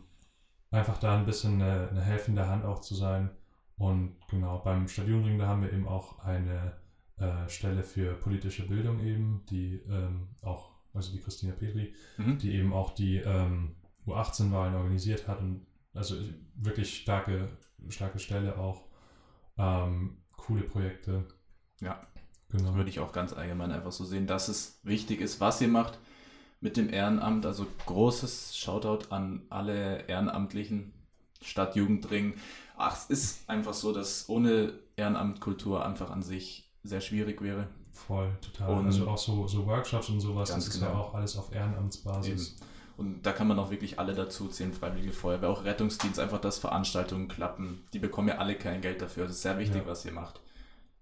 einfach 0.71 0.97
da 0.99 1.17
ein 1.17 1.25
bisschen 1.25 1.61
eine, 1.61 1.89
eine, 1.89 2.01
helfende 2.01 2.47
Hand 2.47 2.65
auch 2.65 2.79
zu 2.79 2.95
sein. 2.95 3.31
Und 3.77 4.15
genau, 4.29 4.59
beim 4.59 4.87
Stadionring, 4.87 5.39
da 5.39 5.47
haben 5.47 5.61
wir 5.61 5.73
eben 5.73 5.87
auch 5.87 6.19
eine 6.19 6.77
äh, 7.17 7.47
Stelle 7.49 7.83
für 7.83 8.13
politische 8.13 8.67
Bildung 8.67 8.99
eben, 8.99 9.45
die 9.49 9.81
ähm, 9.89 10.29
auch, 10.41 10.71
also 10.99 11.13
die 11.13 11.21
Christina 11.21 11.53
Petri, 11.53 11.93
mhm. 12.17 12.37
die 12.37 12.53
eben 12.53 12.73
auch 12.73 12.93
die 12.93 13.17
ähm, 13.17 13.75
U18-Wahlen 14.05 14.75
organisiert 14.75 15.27
hat 15.27 15.39
und 15.39 15.65
also 15.93 16.15
wirklich 16.55 16.97
starke, 16.97 17.49
starke 17.87 18.19
Stelle 18.19 18.57
auch. 18.57 18.83
Ähm, 19.57 20.17
coole 20.35 20.63
Projekte. 20.63 21.25
Ja. 21.79 22.01
Genau. 22.49 22.75
Würde 22.75 22.89
ich 22.89 22.99
auch 22.99 23.13
ganz 23.13 23.33
allgemein 23.33 23.71
einfach 23.71 23.91
so 23.91 24.03
sehen, 24.03 24.27
dass 24.27 24.47
es 24.47 24.79
wichtig 24.83 25.21
ist, 25.21 25.39
was 25.39 25.61
ihr 25.61 25.67
macht 25.67 25.99
mit 26.61 26.77
dem 26.77 26.91
Ehrenamt. 26.91 27.45
Also 27.45 27.65
großes 27.85 28.57
Shoutout 28.57 29.13
an 29.13 29.43
alle 29.49 30.07
Ehrenamtlichen, 30.07 30.91
Stadtjugendring. 31.41 32.33
Ach, 32.75 32.95
es 32.95 33.05
ist 33.05 33.49
einfach 33.49 33.73
so, 33.73 33.93
dass 33.93 34.27
ohne 34.27 34.73
Ehrenamtkultur 34.95 35.85
einfach 35.85 36.09
an 36.09 36.23
sich 36.23 36.69
sehr 36.83 37.01
schwierig 37.01 37.41
wäre. 37.41 37.69
Voll, 38.07 38.31
total. 38.41 38.79
Und 38.79 38.85
also 38.85 39.07
auch 39.07 39.17
so, 39.17 39.47
so 39.47 39.65
Workshops 39.65 40.09
und 40.09 40.19
sowas, 40.19 40.49
das 40.49 40.67
ist 40.67 40.79
genau. 40.79 40.91
ja 40.91 40.97
auch 40.97 41.13
alles 41.13 41.37
auf 41.37 41.53
Ehrenamtsbasis. 41.53 42.57
Eben. 42.57 42.69
Und 42.97 43.25
da 43.25 43.31
kann 43.31 43.47
man 43.47 43.57
auch 43.59 43.71
wirklich 43.71 43.97
alle 43.97 44.13
dazu 44.13 44.47
zählen, 44.47 44.73
Freiwillige 44.73 45.13
Feuerwehr, 45.13 45.49
auch 45.49 45.63
Rettungsdienst, 45.63 46.19
einfach, 46.19 46.41
dass 46.41 46.57
Veranstaltungen 46.59 47.27
klappen. 47.27 47.83
Die 47.93 47.99
bekommen 47.99 48.27
ja 48.27 48.37
alle 48.39 48.55
kein 48.55 48.81
Geld 48.81 49.01
dafür. 49.01 49.23
Das 49.23 49.35
ist 49.35 49.41
sehr 49.41 49.57
wichtig, 49.57 49.83
ja. 49.83 49.87
was 49.87 50.03
ihr 50.05 50.11
macht. 50.11 50.41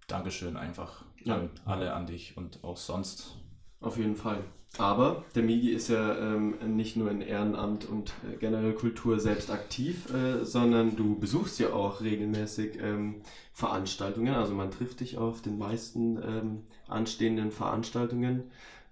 Dankeschön 0.08 0.58
einfach 0.58 1.04
ja. 1.24 1.36
an 1.36 1.50
alle, 1.66 1.94
an 1.94 2.06
dich 2.06 2.38
und 2.38 2.64
auch 2.64 2.78
sonst. 2.78 3.38
Auf 3.82 3.98
jeden 3.98 4.16
Fall. 4.16 4.44
Aber 4.78 5.24
der 5.34 5.44
Migi 5.44 5.72
ist 5.72 5.88
ja 5.88 6.16
ähm, 6.18 6.76
nicht 6.76 6.98
nur 6.98 7.10
in 7.10 7.22
Ehrenamt 7.22 7.86
und 7.86 8.14
äh, 8.32 8.38
generell 8.38 8.74
Kultur 8.74 9.20
selbst 9.20 9.50
aktiv, 9.50 10.14
äh, 10.14 10.44
sondern 10.46 10.96
du 10.96 11.18
besuchst 11.18 11.60
ja 11.60 11.74
auch 11.74 12.02
regelmäßig 12.02 12.78
ähm, 12.80 13.22
Veranstaltungen. 13.54 14.36
Also 14.36 14.54
man 14.54 14.70
trifft 14.70 15.00
dich 15.00 15.18
auf 15.18 15.42
den 15.42 15.58
meisten 15.58 16.18
ähm, 16.18 16.64
anstehenden 16.90 17.52
Veranstaltungen 17.52 18.44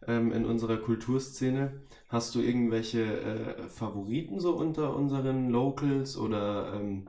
ähm, 0.08 0.32
in 0.32 0.46
unserer 0.46 0.78
Kulturszene. 0.78 1.74
Hast 2.10 2.36
du 2.36 2.42
irgendwelche 2.42 3.04
äh, 3.04 3.68
Favoriten 3.68 4.40
so 4.40 4.56
unter 4.56 4.96
unseren 4.96 5.50
Locals 5.50 6.18
oder 6.18 6.74
ähm, 6.76 7.08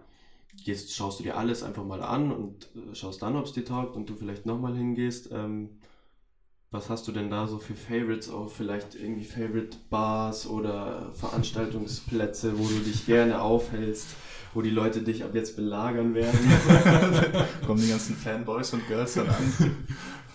gehst, 0.65 0.95
schaust 0.95 1.21
du 1.21 1.25
dir 1.25 1.37
alles 1.37 1.63
einfach 1.63 1.85
mal 1.85 2.03
an 2.03 2.33
und 2.33 2.69
äh, 2.75 2.95
schaust 2.95 3.23
dann, 3.23 3.37
ob 3.37 3.45
es 3.45 3.53
dir 3.53 3.65
taugt 3.65 3.97
und 3.97 4.09
du 4.09 4.15
vielleicht 4.15 4.47
nochmal 4.47 4.75
hingehst. 4.75 5.31
Ähm, 5.33 5.71
was 6.73 6.91
hast 6.91 7.07
du 7.07 7.13
denn 7.13 7.31
da 7.31 7.47
so 7.47 7.59
für 7.59 7.75
Favorites 7.75 8.29
auch 8.29 8.51
vielleicht 8.51 8.97
irgendwie 8.97 9.25
Favorite 9.25 9.77
Bars 9.89 10.47
oder 10.47 11.13
Veranstaltungsplätze, 11.15 12.59
wo 12.59 12.67
du 12.67 12.81
dich 12.81 13.07
gerne 13.07 13.41
aufhältst, 13.41 14.09
wo 14.53 14.63
die 14.63 14.71
Leute 14.71 15.03
dich 15.03 15.23
ab 15.23 15.31
jetzt 15.35 15.57
belagern 15.57 16.15
werden? 16.15 16.39
Kommen 17.67 17.81
die 17.81 17.89
ganzen 17.89 18.17
Fanboys 18.17 18.73
und 18.73 18.87
Girls 18.89 19.15
dann 19.15 19.29
an? 19.29 19.77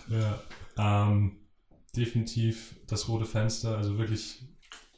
Ja, 0.08 0.42
ähm, 0.78 1.36
definitiv 1.96 2.76
das 2.86 3.08
rote 3.08 3.26
Fenster, 3.26 3.76
also 3.76 3.98
wirklich 3.98 4.44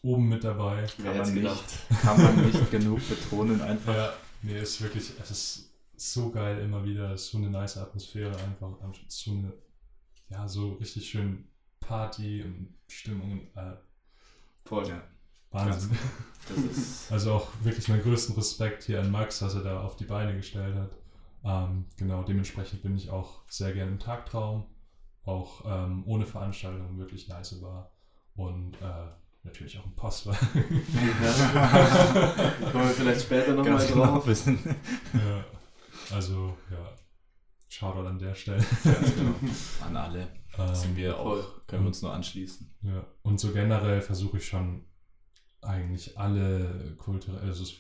oben 0.02 0.28
mit 0.28 0.44
dabei. 0.44 0.86
Kann 1.02 1.16
man, 1.16 1.34
nicht, 1.34 2.02
kann 2.02 2.22
man 2.22 2.46
nicht 2.46 2.70
genug 2.70 3.00
betonen 3.08 3.60
einfach. 3.62 3.94
Ja, 3.94 4.14
Nee, 4.44 4.60
ist 4.60 4.82
wirklich, 4.82 5.10
es 5.18 5.30
ist 5.30 5.70
so 5.96 6.30
geil 6.30 6.58
immer 6.58 6.84
wieder, 6.84 7.12
es 7.12 7.22
ist 7.22 7.30
so 7.30 7.38
eine 7.38 7.48
nice 7.48 7.78
Atmosphäre 7.78 8.36
einfach, 8.36 8.76
so 9.08 9.30
eine, 9.30 9.54
ja, 10.28 10.46
so 10.46 10.74
richtig 10.74 11.08
schön 11.08 11.48
Party 11.80 12.42
und 12.42 12.74
Stimmung. 12.86 13.40
Äh, 13.54 13.76
Voll. 14.66 14.86
Ja. 14.86 15.02
Wahnsinn. 15.50 15.96
also 17.10 17.32
auch 17.32 17.48
wirklich 17.62 17.88
meinen 17.88 18.02
größten 18.02 18.34
Respekt 18.34 18.82
hier 18.82 19.00
an 19.00 19.10
Max, 19.10 19.40
was 19.40 19.54
er 19.54 19.62
da 19.62 19.80
auf 19.80 19.96
die 19.96 20.04
Beine 20.04 20.36
gestellt 20.36 20.76
hat. 20.76 20.98
Ähm, 21.42 21.86
genau, 21.96 22.22
dementsprechend 22.22 22.82
bin 22.82 22.96
ich 22.96 23.08
auch 23.08 23.48
sehr 23.48 23.72
gerne 23.72 23.92
im 23.92 23.98
Tagtraum, 23.98 24.66
auch 25.24 25.62
ähm, 25.66 26.04
ohne 26.06 26.26
Veranstaltung 26.26 26.98
wirklich 26.98 27.28
nice 27.28 27.60
war. 27.62 27.90
Und 28.34 28.74
äh, 28.82 29.06
natürlich 29.44 29.78
auch 29.78 29.86
ein 29.86 29.94
Postwagen. 29.94 30.48
Ja. 31.22 32.70
Kommen 32.70 32.84
wir 32.84 32.94
vielleicht 32.94 33.22
später 33.22 33.54
nochmal 33.54 33.86
genau 33.86 34.06
drauf. 34.06 34.26
Wissen. 34.26 34.58
Ja, 35.12 35.44
also, 36.14 36.56
ja, 36.70 36.96
Shoutout 37.68 38.06
an 38.06 38.18
der 38.18 38.34
Stelle. 38.34 38.64
Genau. 38.82 39.34
An 39.84 39.96
alle. 39.96 40.28
Ähm, 40.58 40.74
sind 40.74 40.96
wir 40.96 41.18
auch, 41.18 41.66
können 41.66 41.82
wir 41.82 41.88
uns 41.88 42.02
nur 42.02 42.12
anschließen. 42.12 42.74
Ja, 42.82 43.04
und 43.22 43.40
so 43.40 43.52
generell 43.52 44.00
versuche 44.00 44.38
ich 44.38 44.46
schon 44.46 44.84
eigentlich 45.60 46.18
alle 46.18 46.94
kulturelle, 46.98 47.40
also 47.40 47.64
das 47.64 47.74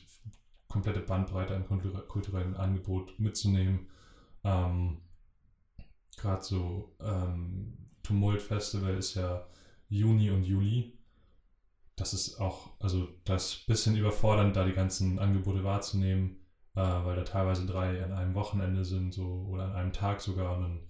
komplette 0.68 1.00
Bandbreite 1.00 1.54
an 1.54 1.66
kulturellen 2.08 2.56
Angebot 2.56 3.18
mitzunehmen. 3.20 3.88
Ähm, 4.42 4.98
Gerade 6.16 6.42
so 6.42 6.94
ähm, 7.00 7.76
Tumult 8.02 8.42
Festival 8.42 8.96
ist 8.96 9.14
ja 9.14 9.46
Juni 9.88 10.30
und 10.30 10.44
Juli 10.44 10.94
das 11.96 12.12
ist 12.12 12.40
auch, 12.40 12.70
also 12.80 13.08
das 13.24 13.46
ist 13.46 13.60
ein 13.60 13.66
bisschen 13.66 13.96
überfordernd, 13.96 14.56
da 14.56 14.64
die 14.64 14.72
ganzen 14.72 15.18
Angebote 15.18 15.62
wahrzunehmen, 15.62 16.36
äh, 16.74 16.80
weil 16.80 17.16
da 17.16 17.22
teilweise 17.22 17.66
drei 17.66 18.02
an 18.02 18.12
einem 18.12 18.34
Wochenende 18.34 18.84
sind 18.84 19.14
so 19.14 19.46
oder 19.50 19.64
an 19.64 19.72
einem 19.74 19.92
Tag 19.92 20.20
sogar 20.20 20.56
und 20.56 20.62
dann, 20.62 20.80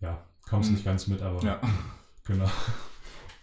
ja, 0.00 0.24
kommst 0.48 0.70
mhm. 0.70 0.76
nicht 0.76 0.84
ganz 0.84 1.08
mit, 1.08 1.22
aber 1.22 1.42
ja. 1.42 1.60
genau. 2.26 2.48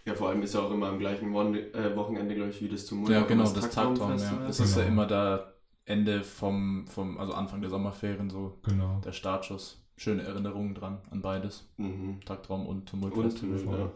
Ja, 0.06 0.14
vor 0.14 0.28
allem 0.28 0.42
ist 0.42 0.54
ja 0.54 0.60
auch 0.60 0.70
immer 0.70 0.88
am 0.88 0.98
gleichen 0.98 1.32
Won 1.32 1.54
äh, 1.54 1.96
Wochenende, 1.96 2.34
glaube 2.34 2.50
ich, 2.50 2.60
wie 2.62 2.68
das 2.68 2.86
zum 2.86 3.06
Ja, 3.10 3.22
genau, 3.22 3.44
das, 3.44 3.54
das 3.54 3.70
Tagtraum, 3.70 4.18
ja. 4.18 4.46
Das 4.46 4.58
genau. 4.58 4.68
ist 4.68 4.76
ja 4.76 4.82
immer 4.84 5.06
da 5.06 5.54
Ende 5.86 6.24
vom, 6.24 6.86
vom, 6.86 7.18
also 7.18 7.34
Anfang 7.34 7.60
der 7.60 7.70
Sommerferien 7.70 8.30
so, 8.30 8.58
genau. 8.62 9.00
der 9.04 9.12
Startschuss. 9.12 9.83
Schöne 9.96 10.22
Erinnerungen 10.22 10.74
dran 10.74 10.98
an 11.10 11.22
beides. 11.22 11.66
Mhm. 11.76 12.20
Tagtraum 12.24 12.66
und 12.66 12.88
Tumult 12.88 13.14
Festival. 13.14 13.78
Ja 13.78 13.90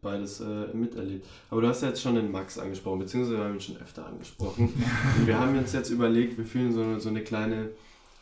beides 0.00 0.40
äh, 0.40 0.68
miterlebt. 0.74 1.26
Aber 1.50 1.60
du 1.60 1.68
hast 1.68 1.82
ja 1.82 1.88
jetzt 1.88 2.02
schon 2.02 2.14
den 2.14 2.30
Max 2.30 2.58
angesprochen, 2.58 3.00
beziehungsweise 3.00 3.38
wir 3.38 3.44
haben 3.44 3.54
ihn 3.54 3.60
schon 3.60 3.76
öfter 3.78 4.06
angesprochen. 4.06 4.72
Und 5.18 5.26
wir 5.26 5.38
haben 5.38 5.56
uns 5.56 5.72
jetzt 5.72 5.90
überlegt, 5.90 6.38
wir 6.38 6.44
fühlen 6.44 6.72
so, 6.72 6.98
so 6.98 7.08
eine 7.08 7.22
kleine, 7.22 7.70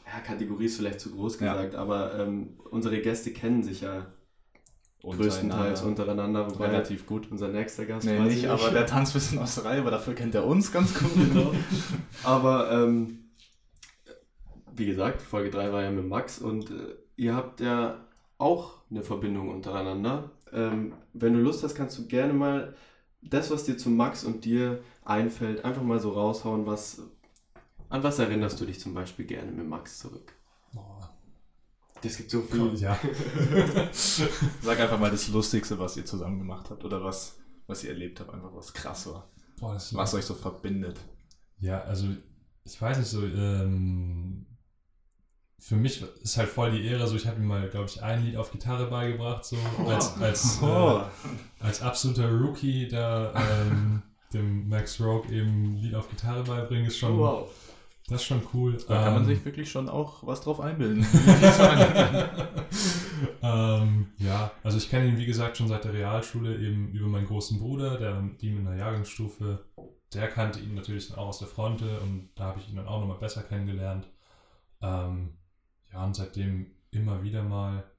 ja, 0.07 0.20
Kategorie 0.24 0.66
ist 0.66 0.76
vielleicht 0.76 1.01
zu 1.01 1.11
groß 1.11 1.38
gesagt, 1.38 1.74
ja. 1.74 1.78
aber 1.78 2.18
ähm, 2.18 2.51
unsere 2.70 3.01
Gäste 3.01 3.32
kennen 3.32 3.62
sich 3.62 3.82
ja 3.82 4.07
größtenteils 5.03 5.82
untereinander. 5.82 6.51
Wobei 6.51 6.66
Relativ 6.66 7.07
gut. 7.07 7.28
Unser 7.30 7.49
nächster 7.49 7.84
Gast 7.84 8.07
nee, 8.07 8.18
nicht, 8.18 8.36
nicht, 8.36 8.49
aber 8.49 8.70
der 8.70 8.86
tanzt 8.86 9.12
ein 9.12 9.20
bisschen 9.20 9.38
aus 9.38 9.55
der 9.55 9.66
Reihe, 9.66 9.80
aber 9.80 9.92
dafür 9.92 10.14
kennt 10.14 10.34
er 10.34 10.44
uns 10.47 10.72
ganz 10.72 10.94
gut. 10.94 11.11
Genau. 11.14 11.53
aber 12.24 12.72
ähm, 12.72 13.26
wie 14.77 14.87
gesagt, 14.87 15.22
Folge 15.22 15.51
3 15.51 15.72
war 15.72 15.83
ja 15.83 15.91
mit 15.91 16.07
Max 16.07 16.39
und 16.39 16.70
äh, 16.70 16.95
ihr 17.16 17.35
habt 17.35 17.61
ja 17.61 18.05
auch 18.39 18.74
eine 18.91 19.03
Verbindung 19.03 19.51
untereinander. 19.51 20.31
Ähm, 20.53 20.95
wenn 21.12 21.33
du 21.33 21.41
Lust 21.41 21.62
hast, 21.62 21.74
kannst 21.74 21.99
du 21.99 22.07
gerne 22.07 22.33
mal 22.33 22.74
das, 23.22 23.51
was 23.51 23.64
dir 23.64 23.77
zu 23.77 23.91
Max 23.91 24.24
und 24.24 24.45
dir 24.45 24.83
einfällt, 25.05 25.64
einfach 25.64 25.83
mal 25.83 26.01
so 26.01 26.12
raushauen, 26.12 26.66
was, 26.66 27.03
an 27.89 28.03
was 28.03 28.18
erinnerst 28.18 28.61
du 28.61 28.66
dich 28.66 28.81
zum 28.81 28.95
Beispiel 28.95 29.24
gerne 29.24 29.51
mit 29.51 29.66
Max 29.66 29.99
zurück? 29.99 30.33
Boah. 30.72 31.11
Das 32.03 32.16
gibt 32.16 32.31
so 32.31 32.43
viel. 32.43 32.74
Ja. 32.74 32.99
Sag 33.93 34.79
einfach 34.79 35.01
mal 35.01 35.11
das 35.11 35.29
Lustigste, 35.29 35.79
was 35.79 35.97
ihr 35.97 36.05
zusammen 36.05 36.39
gemacht 36.39 36.70
habt 36.70 36.85
oder 36.85 37.03
was, 37.03 37.39
was 37.66 37.83
ihr 37.85 37.91
erlebt 37.91 38.20
habt, 38.20 38.33
einfach 38.33 38.55
was 38.55 38.72
krass 38.72 39.07
war. 39.07 39.29
Boah, 39.59 39.74
das 39.74 39.95
Was 39.95 40.14
euch 40.14 40.24
so 40.24 40.35
verbindet. 40.35 41.01
Ja, 41.59 41.81
also 41.81 42.09
ich 42.64 42.81
weiß 42.81 42.99
nicht 42.99 43.09
so, 43.09 43.24
ähm, 43.24 44.45
für 45.67 45.75
mich 45.75 46.01
ist 46.23 46.37
halt 46.37 46.49
voll 46.49 46.71
die 46.71 46.87
Ehre, 46.87 47.09
so 47.09 47.17
ich 47.17 47.27
habe 47.27 47.41
ihm 47.41 47.47
mal, 47.49 47.69
glaube 47.69 47.87
ich, 47.87 48.01
ein 48.01 48.25
Lied 48.25 48.37
auf 48.37 48.53
Gitarre 48.53 48.87
beigebracht, 48.87 49.45
so 49.45 49.57
als, 49.89 50.17
als, 50.21 50.59
Oh. 50.62 51.01
äh, 51.01 51.64
als 51.64 51.83
absoluter 51.83 52.31
Rookie 52.31 52.87
da 52.87 53.35
ähm, 53.35 54.01
dem 54.33 54.69
Max 54.69 55.01
Rogue 55.01 55.29
eben 55.33 55.64
ein 55.64 55.77
Lied 55.79 55.97
auf 55.97 56.09
Gitarre 56.09 56.45
beibringen, 56.45 56.87
ist 56.87 56.99
schon, 56.99 57.19
wow. 57.19 57.49
das 58.07 58.21
ist 58.21 58.29
schon 58.29 58.43
cool. 58.55 58.79
Da 58.87 59.03
kann 59.03 59.14
man 59.14 59.23
Ähm, 59.25 59.29
sich 59.29 59.45
wirklich 59.45 59.69
schon 59.69 59.89
auch 59.89 60.25
was 60.25 60.41
drauf 60.41 60.61
einbilden. 60.61 61.05
ähm, 63.43 64.07
ja, 64.19 64.53
also 64.62 64.79
ich 64.79 64.89
kenne 64.89 65.09
ihn 65.09 65.19
wie 65.19 65.27
gesagt 65.27 65.57
schon 65.57 65.67
seit 65.67 65.83
der 65.83 65.95
Realschule 65.95 66.55
eben 66.59 66.91
über 66.93 67.09
meinen 67.09 67.27
großen 67.27 67.59
Bruder, 67.59 67.99
der 67.99 68.14
mit 68.21 68.41
ihm 68.45 68.59
in 68.59 68.67
der 68.67 68.77
Jahrgangsstufe, 68.77 69.64
der 70.14 70.29
kannte 70.29 70.61
ihn 70.61 70.77
natürlich 70.77 71.09
dann 71.09 71.19
auch 71.19 71.27
aus 71.27 71.41
der 71.41 71.49
Fronte 71.49 71.99
und 72.03 72.29
da 72.37 72.45
habe 72.45 72.61
ich 72.61 72.69
ihn 72.69 72.77
dann 72.77 72.87
auch 72.87 73.01
nochmal 73.01 73.19
besser 73.19 73.43
kennengelernt. 73.43 74.07
Ähm, 74.81 75.31
ja, 75.97 76.05
und 76.05 76.14
seitdem 76.14 76.66
immer 76.90 77.22
wieder 77.22 77.42
mal, 77.42 77.90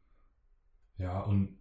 ja, 1.00 1.20
und 1.22 1.58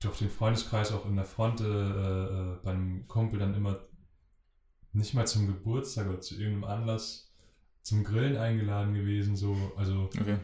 durch 0.00 0.18
den 0.18 0.28
Freundeskreis 0.28 0.90
auch 0.90 1.06
in 1.06 1.14
der 1.14 1.24
Fronte 1.24 1.64
äh, 1.64 2.34
äh, 2.34 2.64
beim 2.64 3.06
Kumpel 3.06 3.38
dann 3.38 3.54
immer 3.54 3.78
nicht 4.92 5.14
mal 5.14 5.26
zum 5.26 5.46
Geburtstag 5.46 6.08
oder 6.08 6.20
zu 6.20 6.34
irgendeinem 6.34 6.64
Anlass 6.64 7.32
zum 7.82 8.02
Grillen 8.02 8.36
eingeladen 8.36 8.92
gewesen, 8.92 9.36
so, 9.36 9.56
also 9.76 10.10
Okay. 10.20 10.38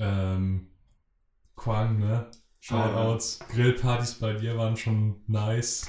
ähm, 0.00 0.72
Quang, 1.54 2.00
ne? 2.00 2.28
Shoutouts. 2.58 3.38
Grillpartys 3.48 4.14
bei 4.14 4.32
dir 4.32 4.58
waren 4.58 4.76
schon 4.76 5.22
nice. 5.28 5.86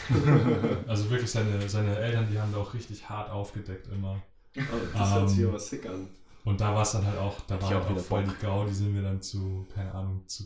also 0.88 1.10
wirklich, 1.10 1.32
seine, 1.32 1.68
seine 1.68 1.98
Eltern, 1.98 2.28
die 2.32 2.40
haben 2.40 2.52
da 2.52 2.60
auch 2.60 2.76
richtig 2.76 3.10
hart 3.10 3.32
aufgedeckt 3.32 3.88
immer. 3.88 4.22
Das 4.54 5.16
hört 5.16 5.30
sich 5.32 5.40
Ähm, 5.40 5.50
aber 5.50 5.60
sick 5.60 5.88
an. 5.88 6.08
Und 6.48 6.62
da 6.62 6.74
war 6.74 6.84
es 6.84 6.92
dann 6.94 7.06
halt 7.06 7.18
auch, 7.18 7.42
da 7.42 7.56
Hätte 7.56 7.64
war 7.64 7.70
ich 7.72 7.76
halt 7.76 7.84
auch 7.84 7.88
auch 7.88 7.92
wieder 7.92 8.02
voll 8.04 8.24
Bock. 8.24 8.36
die 8.40 8.46
Gaudi, 8.46 8.74
sind 8.74 8.96
wir 8.96 9.02
dann 9.02 9.22
zu, 9.22 9.68
keine 9.74 9.94
Ahnung, 9.94 10.24
zu 10.28 10.46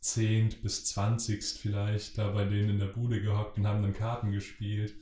zehnt 0.00 0.62
bis 0.62 0.84
zwanzigst 0.86 1.58
vielleicht 1.58 2.16
da 2.18 2.30
bei 2.30 2.44
denen 2.44 2.70
in 2.70 2.78
der 2.78 2.86
Bude 2.86 3.20
gehockt 3.20 3.58
und 3.58 3.66
haben 3.66 3.82
dann 3.82 3.92
Karten 3.92 4.32
gespielt. 4.32 4.94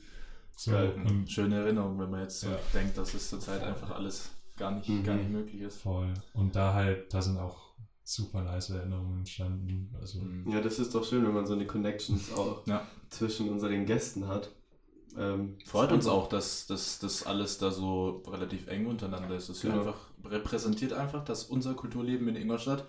So, 0.57 0.75
und 0.75 1.31
Schöne 1.31 1.55
Erinnerung, 1.55 1.97
wenn 1.99 2.09
man 2.09 2.21
jetzt 2.21 2.41
so 2.41 2.49
Ja. 2.49 2.59
denkt, 2.73 2.97
dass 2.97 3.13
es 3.13 3.29
zurzeit 3.29 3.63
einfach 3.63 3.91
alles 3.91 4.29
gar 4.57 4.71
nicht, 4.71 4.89
Mhm. 4.89 5.03
gar 5.05 5.15
nicht 5.15 5.29
möglich 5.29 5.61
ist. 5.61 5.77
voll. 5.81 6.13
Und 6.33 6.55
da 6.55 6.73
halt, 6.73 7.13
da 7.13 7.21
sind 7.21 7.37
auch 7.37 7.69
super 8.03 8.41
nice 8.43 8.71
Erinnerungen 8.71 9.19
entstanden. 9.19 9.95
Also, 9.99 10.19
Mhm. 10.19 10.51
Ja, 10.51 10.59
das 10.59 10.79
ist 10.79 10.93
doch 10.93 11.05
schön, 11.05 11.25
wenn 11.25 11.33
man 11.33 11.45
so 11.47 11.53
eine 11.53 11.65
Connections 11.65 12.31
auch 12.33 12.67
Ja. 12.67 12.85
zwischen 13.09 13.49
unseren 13.49 13.85
Gästen 13.85 14.27
hat. 14.27 14.51
Ähm, 15.17 15.57
Freut 15.65 15.91
uns 15.91 16.07
auch, 16.07 16.27
dass 16.27 16.67
das 16.67 17.25
alles 17.25 17.57
da 17.57 17.71
so 17.71 18.23
relativ 18.27 18.67
eng 18.67 18.87
untereinander 18.87 19.35
ist. 19.35 19.49
Es 19.49 19.61
Genau. 19.61 19.79
einfach, 19.79 19.97
repräsentiert 20.23 20.93
einfach, 20.93 21.23
dass 21.23 21.45
unser 21.45 21.73
Kulturleben 21.73 22.27
in 22.27 22.35
Ingolstadt 22.35 22.85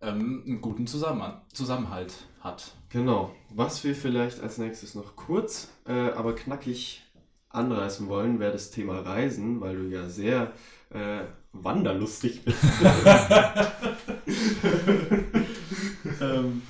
ähm, 0.00 0.44
einen 0.46 0.60
guten 0.60 0.86
Zusammen 0.86 1.40
Zusammenhalt 1.52 2.12
hat. 2.40 2.72
Genau. 2.88 3.34
Was 3.50 3.84
wir 3.84 3.94
vielleicht 3.94 4.40
als 4.40 4.58
nächstes 4.58 4.94
noch 4.94 5.16
kurz, 5.16 5.68
äh, 5.86 5.92
aber 5.92 6.34
knackig 6.34 7.02
anreißen 7.50 8.08
wollen, 8.08 8.38
wäre 8.38 8.52
das 8.52 8.70
Thema 8.70 9.00
Reisen, 9.00 9.60
weil 9.60 9.76
du 9.76 9.88
ja 9.88 10.08
sehr 10.08 10.52
äh, 10.90 11.22
wanderlustig 11.52 12.44
bist. 12.44 12.58
ähm, 16.20 16.62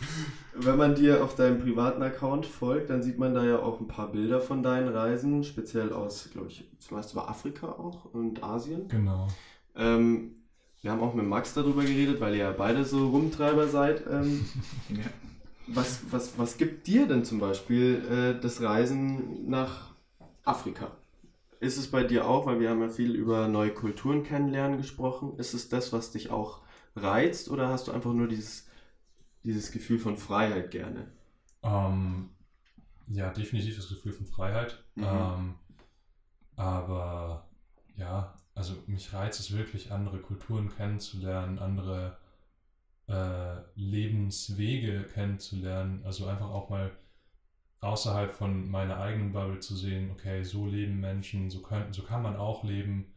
wenn 0.65 0.77
man 0.77 0.95
dir 0.95 1.23
auf 1.25 1.35
deinem 1.35 1.61
privaten 1.61 2.03
Account 2.03 2.47
folgt, 2.47 2.91
dann 2.91 3.03
sieht 3.03 3.19
man 3.19 3.35
da 3.35 3.45
ja 3.45 3.59
auch 3.59 3.81
ein 3.81 3.89
paar 3.89 4.11
Bilder 4.11 4.41
von 4.41 4.63
deinen 4.63 4.89
Reisen, 4.89 5.45
speziell 5.45 5.93
aus, 5.93 6.29
glaube 6.33 6.49
ich, 6.49 6.69
zumeist 6.79 7.13
über 7.13 7.29
Afrika 7.29 7.69
auch 7.69 8.07
und 8.13 8.43
Asien. 8.43 8.89
genau. 8.89 9.29
Ähm, 9.77 10.37
wir 10.83 10.91
haben 10.91 11.01
auch 11.01 11.15
mit 11.15 11.27
Max 11.27 11.53
darüber 11.53 11.83
geredet, 11.83 12.21
weil 12.21 12.35
ihr 12.35 12.45
ja 12.45 12.53
beide 12.53 12.85
so 12.85 13.09
Rumtreiber 13.09 13.69
seid. 13.69 14.05
Ähm, 14.11 14.47
was, 15.67 16.01
was, 16.11 16.39
was 16.39 16.57
gibt 16.57 16.87
dir 16.87 17.07
denn 17.07 17.25
zum 17.25 17.39
Beispiel 17.39 18.03
äh, 18.11 18.41
das 18.41 18.63
Reisen 18.63 19.49
nach 19.49 19.91
Afrika? 20.45 20.93
Ist 21.61 21.77
es 21.77 21.91
bei 21.91 22.03
dir 22.03 22.27
auch, 22.27 22.47
weil 22.47 22.61
wir 22.61 22.71
haben 22.71 22.81
ja 22.81 22.89
viel 22.89 23.15
über 23.15 23.47
neue 23.47 23.71
Kulturen 23.71 24.25
kennenlernen 24.25 24.79
gesprochen, 24.79 25.35
ist 25.37 25.53
es 25.53 25.69
das, 25.69 25.93
was 25.93 26.11
dich 26.11 26.31
auch 26.31 26.63
reizt 26.97 27.51
oder 27.51 27.69
hast 27.69 27.89
du 27.89 27.93
einfach 27.93 28.15
nur 28.15 28.29
dieses, 28.29 28.67
dieses 29.45 29.73
Gefühl 29.73 29.99
von 29.99 30.17
Freiheit 30.17 30.71
gerne? 30.71 31.11
Ähm, 31.63 32.31
ja, 33.09 33.31
definitiv 33.31 33.77
das 33.77 33.89
Gefühl 33.89 34.13
von 34.13 34.27
Freiheit. 34.27 34.83
Mhm. 34.95 35.05
Ähm, 35.05 35.55
aber 36.57 37.49
ja, 37.97 38.35
also 38.55 38.75
mich 38.87 39.13
reizt 39.13 39.41
es 39.41 39.57
wirklich, 39.57 39.93
andere 39.93 40.19
Kulturen 40.19 40.69
kennenzulernen, 40.69 41.59
andere 41.59 42.19
äh, 43.09 43.57
Lebenswege 43.75 45.05
kennenzulernen. 45.05 46.03
Also 46.05 46.27
einfach 46.27 46.51
auch 46.51 46.71
mal 46.71 46.93
außerhalb 47.81 48.35
von 48.35 48.71
meiner 48.71 48.99
eigenen 48.99 49.33
Bubble 49.33 49.61
zu 49.61 49.75
sehen, 49.75 50.11
okay, 50.11 50.43
so 50.45 50.67
leben 50.67 51.01
Menschen, 51.01 51.51
so, 51.51 51.63
können, 51.63 51.93
so 51.93 52.03
kann 52.03 52.23
man 52.23 52.37
auch 52.37 52.63
leben. 52.63 53.13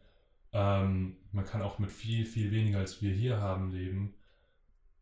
Ähm, 0.52 1.16
man 1.32 1.44
kann 1.44 1.62
auch 1.62 1.78
mit 1.78 1.92
viel, 1.92 2.24
viel 2.24 2.50
weniger 2.50 2.78
als 2.78 3.02
wir 3.02 3.12
hier 3.12 3.40
haben 3.40 3.72
leben. 3.72 4.14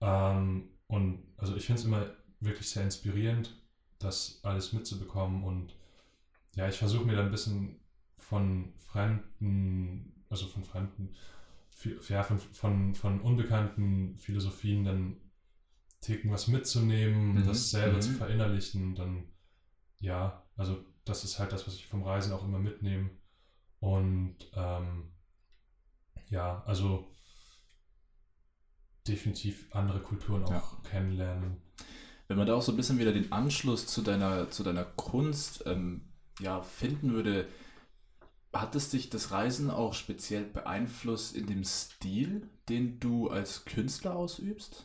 Ähm, 0.01 0.68
und 0.93 1.22
also 1.38 1.57
ich 1.57 1.64
finde 1.64 1.80
es 1.80 1.86
immer 1.86 2.11
wirklich 2.40 2.68
sehr 2.68 2.84
inspirierend, 2.84 3.59
das 3.99 4.40
alles 4.43 4.74
mitzubekommen. 4.74 5.43
Und 5.43 5.74
ja, 6.55 6.68
ich 6.68 6.76
versuche 6.76 7.07
mir 7.07 7.16
dann 7.16 7.26
ein 7.26 7.30
bisschen 7.30 7.80
von 8.18 8.74
fremden, 8.76 10.12
also 10.28 10.47
von 10.47 10.62
fremden, 10.64 11.14
ja, 12.11 12.22
von, 12.22 12.38
von, 12.38 12.95
von 12.95 13.22
unbekannten 13.22 14.18
Philosophien 14.18 14.84
dann 14.84 15.16
Ticken 16.03 16.30
was 16.30 16.49
mitzunehmen, 16.49 17.36
Mhm, 17.36 17.47
das 17.47 17.70
selber 17.70 17.97
mhm. 17.97 18.03
zu 18.03 18.11
verinnerlichen 18.11 18.95
dann, 18.95 19.24
ja, 19.99 20.45
also 20.57 20.84
das 21.07 21.24
ist 21.24 21.38
halt 21.38 21.53
das, 21.53 21.66
was 21.66 21.76
ich 21.76 21.86
vom 21.86 22.03
Reisen 22.03 22.34
auch 22.34 22.45
immer 22.45 22.59
mitnehme. 22.59 23.09
Und 23.80 24.36
ähm, 24.55 25.05
ja, 26.28 26.62
also 26.66 27.11
definitiv 29.07 29.67
andere 29.75 30.01
Kulturen 30.01 30.45
auch 30.45 30.51
Ja. 30.51 30.63
kennenlernen. 30.85 31.57
Wenn 32.29 32.37
man 32.39 32.47
da 32.47 32.55
auch 32.55 32.63
so 32.63 32.73
ein 32.73 32.77
bisschen 32.77 32.99
wieder 32.99 33.13
den 33.13 33.33
Anschluss 33.33 33.87
zu 33.87 34.03
deiner, 34.03 34.51
zu 34.51 34.63
deiner 34.63 34.85
Kunst 34.85 35.65
ähm, 35.67 36.03
ja, 36.41 36.63
finden 36.63 37.13
würde, 37.13 37.47
hat 38.53 38.75
es 38.75 38.91
dich 38.91 39.11
das 39.11 39.31
Reisen 39.31 39.71
auch 39.71 39.95
speziell 39.95 40.45
beeinflusst 40.45 41.35
in 41.37 41.47
dem 41.47 41.65
Stil, 41.65 42.49
den 42.69 43.01
du 43.01 43.29
als 43.29 43.65
Künstler 43.65 44.15
ausübst? 44.17 44.85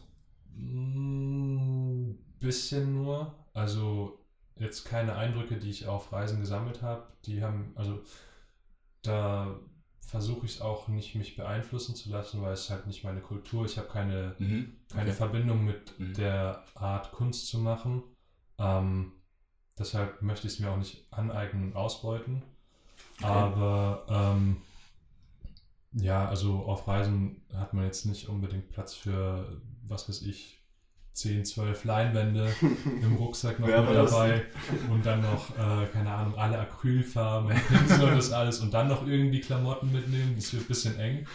Mm, 0.55 2.15
bisschen 2.39 2.93
nur. 2.93 3.33
Also 3.53 4.19
jetzt 4.55 4.85
keine 4.85 5.15
Eindrücke, 5.15 5.57
die 5.57 5.69
ich 5.69 5.87
auf 5.87 6.11
Reisen 6.11 6.39
gesammelt 6.39 6.81
habe. 6.81 7.07
Die 7.25 7.43
haben, 7.43 7.71
also 7.75 8.01
da 9.03 9.59
versuche 10.07 10.45
ich 10.45 10.55
es 10.55 10.61
auch 10.61 10.87
nicht, 10.87 11.15
mich 11.15 11.35
beeinflussen 11.35 11.95
zu 11.95 12.09
lassen, 12.09 12.41
weil 12.41 12.53
es 12.53 12.69
halt 12.69 12.87
nicht 12.87 13.03
meine 13.03 13.21
Kultur. 13.21 13.65
Ich 13.65 13.77
habe 13.77 13.89
keine, 13.89 14.35
keine 14.89 15.11
Okay. 15.11 15.11
Verbindung 15.11 15.65
mit 15.65 15.99
Mhm. 15.99 16.13
der 16.15 16.63
Art 16.75 17.11
Kunst 17.11 17.47
zu 17.47 17.59
machen. 17.59 18.03
Ähm, 18.57 19.11
deshalb 19.77 20.21
möchte 20.21 20.47
ich 20.47 20.53
es 20.53 20.59
mir 20.59 20.71
auch 20.71 20.77
nicht 20.77 21.11
aneignen 21.11 21.65
und 21.65 21.75
ausbeuten. 21.75 22.43
Okay. 23.21 23.25
Aber 23.25 24.05
ähm, 24.09 24.57
ja, 25.91 26.27
also 26.27 26.63
auf 26.65 26.87
Reisen 26.87 27.41
hat 27.53 27.73
man 27.73 27.85
jetzt 27.85 28.05
nicht 28.05 28.29
unbedingt 28.29 28.69
Platz 28.69 28.93
für, 28.93 29.61
was 29.87 30.07
weiß 30.07 30.21
ich, 30.23 30.56
10, 31.17 31.45
12 31.45 31.83
Leinwände 31.83 32.53
im 33.01 33.15
Rucksack 33.15 33.59
noch 33.59 33.67
mit 33.67 33.75
dabei 33.75 34.45
und 34.91 35.05
dann 35.05 35.21
noch, 35.21 35.49
äh, 35.57 35.87
keine 35.87 36.11
Ahnung, 36.11 36.35
alle 36.35 36.59
Acrylfarben 36.59 37.51
und 37.89 38.15
das 38.15 38.31
alles 38.31 38.59
und 38.59 38.73
dann 38.73 38.87
noch 38.87 39.05
irgendwie 39.07 39.41
Klamotten 39.41 39.91
mitnehmen, 39.91 40.33
das 40.35 40.53
wird 40.53 40.63
ein 40.63 40.67
bisschen 40.67 40.99
eng. 40.99 41.27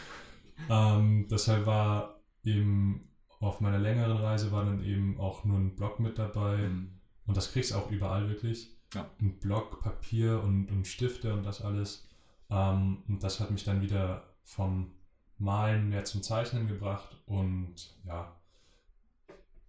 Ähm, 0.70 1.26
deshalb 1.28 1.66
war 1.66 2.20
eben 2.44 3.08
auf 3.40 3.60
meiner 3.60 3.78
längeren 3.78 4.18
Reise 4.18 4.52
war 4.52 4.64
dann 4.64 4.84
eben 4.84 5.18
auch 5.18 5.44
nur 5.44 5.58
ein 5.58 5.74
Block 5.74 5.98
mit 5.98 6.16
dabei. 6.16 6.58
Mhm. 6.58 7.00
Und 7.26 7.36
das 7.36 7.52
kriegst 7.52 7.72
du 7.72 7.74
auch 7.74 7.90
überall 7.90 8.28
wirklich. 8.28 8.70
Ja. 8.94 9.10
Ein 9.20 9.38
Block, 9.40 9.80
Papier 9.82 10.40
und, 10.42 10.70
und 10.70 10.86
Stifte 10.86 11.32
und 11.32 11.44
das 11.44 11.60
alles. 11.60 12.08
Ähm, 12.50 13.02
und 13.08 13.22
das 13.24 13.40
hat 13.40 13.50
mich 13.50 13.64
dann 13.64 13.82
wieder 13.82 14.22
vom 14.44 14.92
Malen 15.38 15.88
mehr 15.88 16.04
zum 16.04 16.22
Zeichnen 16.22 16.68
gebracht 16.68 17.16
und 17.26 17.74
ja, 18.04 18.32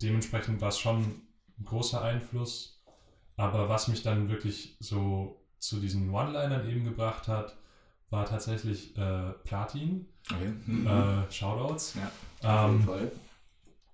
dementsprechend 0.04 0.62
war 0.62 0.70
es 0.70 0.80
schon 0.80 1.02
ein 1.02 1.66
großer 1.66 2.02
Einfluss. 2.02 2.82
Aber 3.36 3.68
was 3.70 3.88
mich 3.88 4.04
dann 4.04 4.30
wirklich 4.30 4.78
so 4.80 5.42
zu 5.60 5.80
diesen 5.80 6.14
One-Linern 6.14 6.70
eben 6.70 6.84
gebracht 6.84 7.28
hat, 7.28 7.58
war 8.10 8.26
tatsächlich 8.26 8.96
äh, 8.98 9.32
Platin. 9.44 10.06
Okay. 10.32 10.54
Äh, 10.88 11.32
Shoutouts. 11.32 11.96
Ja, 11.96 12.68
Ähm. 12.68 12.88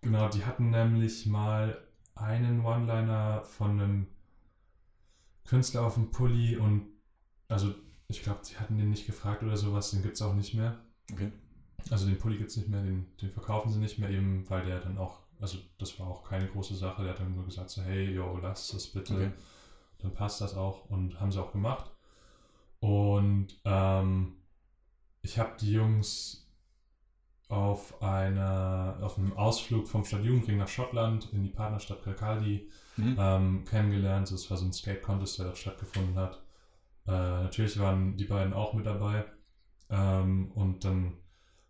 Genau, 0.01 0.30
die 0.30 0.45
hatten 0.45 0.70
nämlich 0.70 1.26
mal 1.26 1.78
einen 2.16 2.64
One-Liner 2.64 3.41
von 3.41 3.72
einem 3.72 4.07
Künstler 5.45 5.84
auf 5.84 5.95
dem 5.95 6.12
Pulli 6.12 6.57
und 6.57 6.88
also 7.47 7.74
ich 8.07 8.24
glaube, 8.24 8.41
die 8.49 8.57
hatten 8.57 8.78
den 8.78 8.89
nicht 8.89 9.05
gefragt 9.05 9.43
oder 9.43 9.57
sowas, 9.57 9.91
den 9.91 10.01
gibt 10.01 10.16
es 10.16 10.22
auch 10.22 10.34
nicht 10.34 10.53
mehr. 10.53 10.80
Okay. 11.12 11.32
Also 11.89 12.05
den 12.05 12.18
Pulli 12.18 12.38
gibt 12.38 12.51
es 12.51 12.57
nicht 12.57 12.70
mehr, 12.70 12.82
den, 12.82 13.07
den 13.22 13.32
verkaufen 13.32 13.72
sie 13.72 13.80
nicht 13.80 13.99
mehr, 13.99 14.10
eben 14.10 14.49
weil 14.49 14.66
der 14.66 14.80
dann 14.80 14.97
auch, 14.97 15.20
also 15.40 15.58
das 15.78 16.00
war 16.00 16.08
auch 16.08 16.24
keine 16.24 16.48
große 16.48 16.76
Sache, 16.76 17.04
der 17.04 17.14
hat 17.14 17.20
dann 17.20 17.36
nur 17.36 17.46
gesagt 17.46 17.70
so, 17.70 17.82
hey, 17.82 18.12
yo, 18.12 18.38
lass 18.42 18.70
das 18.70 18.88
bitte, 18.88 19.14
Okay. 19.14 19.32
dann 20.00 20.14
passt 20.14 20.42
das 20.42 20.56
auch 20.56 20.86
und 20.90 21.20
haben 21.20 21.32
sie 21.32 21.42
auch 21.42 21.52
gemacht. 21.52 21.92
Und 22.80 23.48
ähm, 23.66 24.36
ich 25.22 25.38
habe 25.38 25.56
die 25.60 25.72
Jungs 25.74 26.46
auf 27.50 28.02
einer 28.04 28.98
auf 29.02 29.18
einem 29.18 29.34
Ausflug 29.34 29.88
vom 29.88 30.06
Stadionring 30.06 30.58
nach 30.58 30.68
Schottland 30.68 31.34
in 31.34 31.42
die 31.44 31.50
Partnerstadt 31.50 32.04
Kirkcaldy 32.04 32.70
Mhm. 32.98 33.16
ähm, 33.18 33.66
kennengelernt. 33.66 34.30
Das 34.32 34.50
war 34.52 34.58
so 34.58 34.66
ein 34.66 34.74
Skate-Contest, 34.74 35.40
der 35.40 35.46
dort 35.46 35.58
stattgefunden 35.58 36.16
hat. 36.16 36.42
Äh, 37.08 37.12
natürlich 37.12 37.80
waren 37.80 38.18
die 38.18 38.26
beiden 38.26 38.54
auch 38.54 38.74
mit 38.74 38.86
dabei. 38.86 39.26
Ähm, 39.90 40.52
und 40.52 40.84
dann 40.86 41.14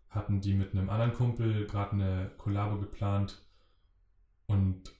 hatten 0.08 0.40
die 0.40 0.54
mit 0.54 0.72
einem 0.74 0.90
anderen 0.90 1.14
Kumpel 1.14 1.66
gerade 1.66 1.92
eine 1.92 2.30
Kollabo 2.36 2.78
geplant. 2.78 3.40
Und 4.50 4.92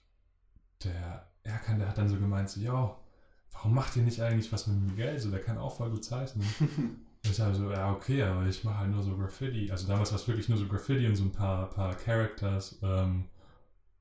der 0.83 1.29
Erkan, 1.43 1.79
der 1.79 1.89
hat 1.89 1.97
dann 1.97 2.07
so 2.07 2.17
gemeint, 2.17 2.49
so, 2.49 2.61
ja, 2.61 2.97
warum 3.51 3.73
macht 3.73 3.95
ihr 3.97 4.03
nicht 4.03 4.21
eigentlich 4.21 4.51
was 4.51 4.67
mit 4.67 4.79
Miguel? 4.81 5.19
So, 5.19 5.29
der 5.29 5.41
kann 5.41 5.57
auch 5.57 5.75
voll 5.75 5.89
gut 5.89 6.05
zeichnen. 6.05 6.47
Und 7.23 7.29
ich 7.29 7.35
sage 7.35 7.53
so, 7.53 7.69
ja, 7.69 7.91
okay, 7.91 8.23
aber 8.23 8.45
ich 8.45 8.63
mache 8.63 8.79
halt 8.79 8.91
nur 8.91 9.03
so 9.03 9.15
Graffiti. 9.15 9.69
Also 9.69 9.87
damals 9.87 10.11
war 10.11 10.19
es 10.19 10.27
wirklich 10.27 10.49
nur 10.49 10.57
so 10.57 10.67
Graffiti 10.67 11.05
und 11.05 11.15
so 11.15 11.25
ein 11.25 11.31
paar, 11.31 11.69
paar 11.69 11.93
Characters. 11.93 12.79
Ähm, 12.81 13.25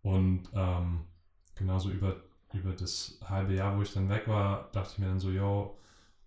und 0.01 0.49
ähm, 0.55 1.01
genauso 1.55 1.91
über, 1.91 2.17
über 2.55 2.73
das 2.73 3.19
halbe 3.23 3.55
Jahr, 3.55 3.77
wo 3.77 3.83
ich 3.83 3.93
dann 3.93 4.09
weg 4.09 4.27
war, 4.27 4.71
dachte 4.73 4.93
ich 4.93 4.99
mir 5.01 5.07
dann 5.07 5.21
so, 5.21 5.31
yo, 5.31 5.77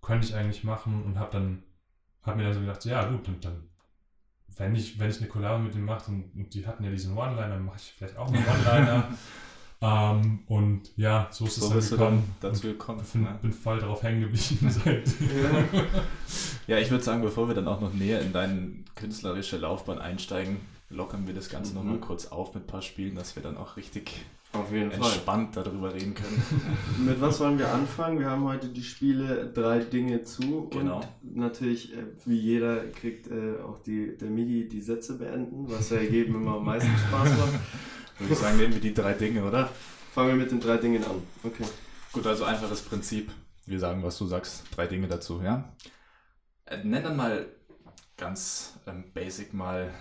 könnte 0.02 0.28
ich 0.28 0.36
eigentlich 0.36 0.64
machen 0.64 1.04
und 1.04 1.18
habe 1.18 1.32
dann, 1.32 1.64
hab 2.22 2.36
mir 2.36 2.44
dann 2.44 2.54
so 2.54 2.60
gedacht, 2.60 2.86
ja 2.86 3.10
gut, 3.10 3.28
und 3.28 3.44
dann, 3.44 3.70
wenn 4.58 4.76
ich, 4.76 5.00
wenn 5.00 5.10
ich 5.10 5.18
eine 5.20 5.28
Collabo 5.28 5.60
mit 5.64 5.74
dem 5.74 5.86
mache 5.86 6.12
und, 6.12 6.32
und 6.36 6.54
die 6.54 6.66
hatten 6.68 6.84
ja 6.84 6.92
diesen 6.92 7.18
One-Liner, 7.18 7.50
dann 7.50 7.66
mache 7.66 7.78
ich 7.78 7.94
vielleicht 7.98 8.18
auch 8.18 8.28
einen 8.28 8.44
One-Liner. 8.46 9.08
ähm, 9.82 10.40
und 10.48 10.82
ja, 10.98 11.28
so 11.32 11.46
ist 11.46 11.58
es 11.58 11.64
So 11.64 11.70
dann 11.70 11.78
bist 11.78 11.92
du 11.92 11.98
gekommen. 11.98 12.36
dann 12.42 12.52
dazu 12.52 12.68
gekommen. 12.68 13.04
bin, 13.14 13.22
ne? 13.24 13.40
bin 13.42 13.54
voll 13.54 13.80
darauf 13.80 14.04
hängen 14.04 14.22
geblieben 14.22 14.70
seit. 14.84 15.04
Ja, 16.68 16.78
ich 16.78 16.90
würde 16.92 17.04
sagen, 17.04 17.22
bevor 17.22 17.48
wir 17.50 17.56
dann 17.56 17.68
auch 17.68 17.82
noch 17.82 17.94
näher 17.94 18.22
in 18.22 18.32
deine 18.32 18.70
künstlerische 18.96 19.58
Laufbahn 19.58 20.00
einsteigen, 20.00 20.58
lockern 20.90 21.28
wir 21.28 21.34
das 21.34 21.50
Ganze 21.50 21.72
Mhm. 21.72 21.78
nochmal 21.80 21.98
kurz 21.98 22.28
auf 22.28 22.54
mit 22.54 22.64
ein 22.64 22.68
paar 22.68 22.82
Spielen, 22.82 23.16
dass 23.16 23.36
wir 23.36 23.44
dann 23.44 23.58
auch 23.58 23.76
richtig 23.76 24.14
Auf 24.54 24.72
jeden 24.72 24.92
Fall. 24.92 25.12
entspannt 25.12 25.58
darüber 25.58 25.94
reden 25.94 26.14
können. 26.14 26.44
Mit 27.06 27.20
was 27.20 27.40
wollen 27.40 27.58
wir 27.58 27.74
anfangen? 27.74 28.20
Wir 28.20 28.30
haben 28.30 28.44
heute 28.44 28.68
die 28.70 28.84
Spiele 28.84 29.52
drei 29.52 29.80
Dinge 29.80 30.24
zu. 30.24 30.70
Genau. 30.70 31.02
Und 31.24 31.38
natürlich, 31.38 31.94
äh, 31.94 32.04
wie 32.26 32.38
jeder, 32.38 32.86
kriegt 32.92 33.28
äh, 33.28 33.60
auch 33.66 33.80
die, 33.80 34.16
der 34.16 34.30
Migi 34.30 34.70
die 34.70 34.82
Sätze 34.82 35.18
beenden, 35.18 35.66
was 35.68 35.90
ja 35.90 36.02
jedem 36.02 36.36
immer 36.36 36.58
am 36.58 36.66
meisten 36.66 36.92
Spaß 37.08 37.30
macht. 37.30 37.60
Würde 38.20 38.34
ich 38.34 38.40
sagen, 38.40 38.58
nehmen 38.58 38.74
wir 38.74 38.82
die 38.82 38.94
drei 38.94 39.14
Dinge, 39.14 39.44
oder? 39.44 39.70
Fangen 40.14 40.30
wir 40.30 40.36
mit 40.36 40.52
den 40.52 40.60
drei 40.60 40.78
Dingen 40.78 41.04
an. 41.04 41.24
Okay. 41.44 41.66
Gut, 42.12 42.28
also 42.28 42.44
einfaches 42.44 42.82
Prinzip. 42.82 43.32
Wir 43.66 43.80
sagen, 43.80 44.04
was 44.04 44.20
du 44.20 44.28
sagst. 44.28 44.66
Drei 44.76 44.86
Dinge 44.86 45.08
dazu, 45.08 45.42
ja? 45.42 45.74
Äh, 46.66 46.84
nenn 46.84 47.04
dann 47.04 47.18
mal 47.18 47.48
ganz 48.18 48.80
ähm, 48.86 49.06
basic 49.16 49.54
mal 49.54 49.92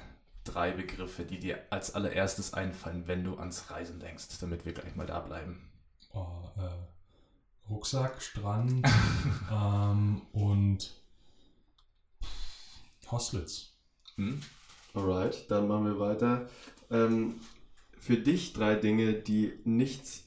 drei 0.44 0.72
Begriffe, 0.72 1.24
die 1.24 1.38
dir 1.38 1.58
als 1.70 1.94
allererstes 1.94 2.54
einfallen, 2.54 3.06
wenn 3.06 3.24
du 3.24 3.36
ans 3.36 3.70
Reisen 3.70 4.00
denkst, 4.00 4.26
damit 4.40 4.64
wir 4.64 4.72
gleich 4.72 4.94
mal 4.96 5.06
da 5.06 5.20
bleiben. 5.20 5.70
oh, 6.12 6.50
äh, 6.56 7.68
Rucksack, 7.70 8.20
Strand 8.20 8.86
ähm, 9.50 10.22
und 10.32 10.94
Hostels. 13.10 13.76
Hm? 14.16 14.40
Alright, 14.94 15.50
dann 15.50 15.68
machen 15.68 15.86
wir 15.86 16.00
weiter. 16.00 16.48
Ähm, 16.90 17.40
für 17.98 18.16
dich 18.16 18.52
drei 18.52 18.74
Dinge, 18.74 19.14
die 19.14 19.60
nichts 19.64 20.24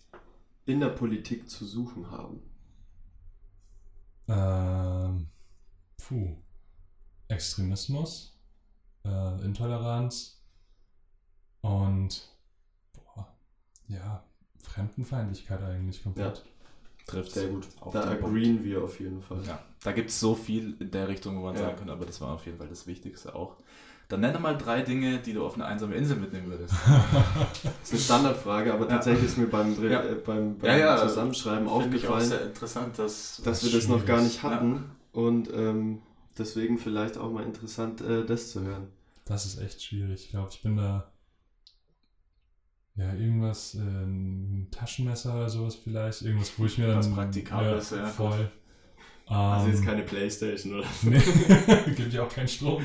in 0.65 0.79
der 0.79 0.89
Politik 0.89 1.49
zu 1.49 1.65
suchen 1.65 2.09
haben. 2.09 2.41
Ähm, 4.27 5.27
puh. 5.97 6.37
Extremismus, 7.27 8.34
äh, 9.05 9.45
Intoleranz 9.45 10.41
und 11.61 12.27
boah, 12.93 13.27
ja, 13.87 14.23
Fremdenfeindlichkeit 14.63 15.61
eigentlich 15.63 16.03
komplett. 16.03 16.43
Trifft 17.07 17.33
Sehr 17.33 17.49
gut. 17.49 17.67
Auf 17.81 17.93
da 17.93 18.09
agreeen 18.09 18.63
wir 18.63 18.83
auf 18.83 18.99
jeden 18.99 19.21
Fall. 19.21 19.39
Ja, 19.45 19.59
da 19.83 19.91
gibt 19.91 20.09
es 20.09 20.19
so 20.19 20.33
viel 20.33 20.75
in 20.79 20.89
der 20.89 21.07
Richtung, 21.07 21.37
wo 21.37 21.41
man 21.45 21.53
Ja. 21.55 21.61
sagen 21.61 21.77
kann, 21.77 21.89
aber 21.91 22.05
das 22.05 22.19
war 22.19 22.33
auf 22.33 22.45
jeden 22.47 22.57
Fall 22.57 22.67
das 22.67 22.87
Wichtigste 22.87 23.35
auch. 23.35 23.57
Dann 24.07 24.21
nenne 24.21 24.37
mal 24.39 24.55
drei 24.57 24.81
Dinge, 24.81 25.19
die 25.19 25.33
du 25.33 25.45
auf 25.45 25.53
eine 25.55 25.65
einsame 25.65 25.95
Insel 25.95 26.17
mitnehmen 26.17 26.49
würdest. 26.49 26.73
Das 27.63 27.63
ist 27.83 27.91
eine 27.91 27.99
Standardfrage, 28.01 28.73
aber 28.73 28.85
Ja. 28.85 28.91
tatsächlich 28.91 29.25
ist 29.25 29.37
mir 29.37 29.47
beim, 29.47 29.73
Dre- 29.75 29.91
Ja. 29.91 30.03
äh, 30.03 30.15
beim, 30.15 30.57
beim 30.57 30.69
Ja, 30.71 30.77
ja, 30.77 30.97
Zusammenschreiben 30.97 31.67
Finde 31.69 31.97
ich 31.97 32.07
auch 32.07 32.11
aufgefallen, 32.15 32.25
sehr 32.29 32.45
interessant, 32.45 32.97
dass, 32.99 33.41
dass 33.43 33.63
wir 33.63 33.71
das 33.71 33.87
noch 33.87 34.03
gar 34.05 34.21
nicht 34.21 34.41
hatten. 34.41 34.85
Und 35.11 35.51
ähm, 35.53 36.01
deswegen 36.37 36.77
vielleicht 36.77 37.17
auch 37.17 37.31
mal 37.31 37.43
interessant, 37.43 38.01
äh, 38.01 38.25
das 38.25 38.51
zu 38.51 38.61
hören. 38.61 38.87
Das 39.25 39.45
ist 39.45 39.59
echt 39.59 39.81
schwierig. 39.83 40.25
Ich 40.25 40.29
glaube, 40.29 40.49
ich 40.51 40.61
bin 40.61 40.77
da. 40.77 41.11
Ja, 42.95 43.13
irgendwas, 43.13 43.75
äh, 43.75 43.79
ein 43.79 44.69
Taschenmesser 44.71 45.35
oder 45.35 45.49
sowas 45.49 45.75
vielleicht. 45.75 46.21
Irgendwas, 46.21 46.57
wo 46.57 46.65
ich 46.65 46.77
mir 46.77 46.87
dann. 46.87 46.97
Was 46.97 47.11
Praktikables, 47.11 47.89
ja. 47.91 48.05
Voll. 48.05 48.51
Also 49.27 49.67
jetzt 49.69 49.79
Ähm, 49.79 49.85
keine 49.85 50.03
Playstation 50.03 50.75
oder 50.75 50.87
nee, 51.01 51.19
gibt 51.95 52.13
ja 52.13 52.23
auch 52.23 52.29
keinen 52.29 52.47
Strom. 52.47 52.83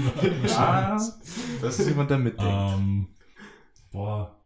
Ah, 0.56 0.96
das 1.60 1.78
ist, 1.78 1.94
man 1.94 2.08
da 2.08 2.16
mitdenkt. 2.16 2.50
Ähm, 2.50 3.08
boah. 3.90 4.42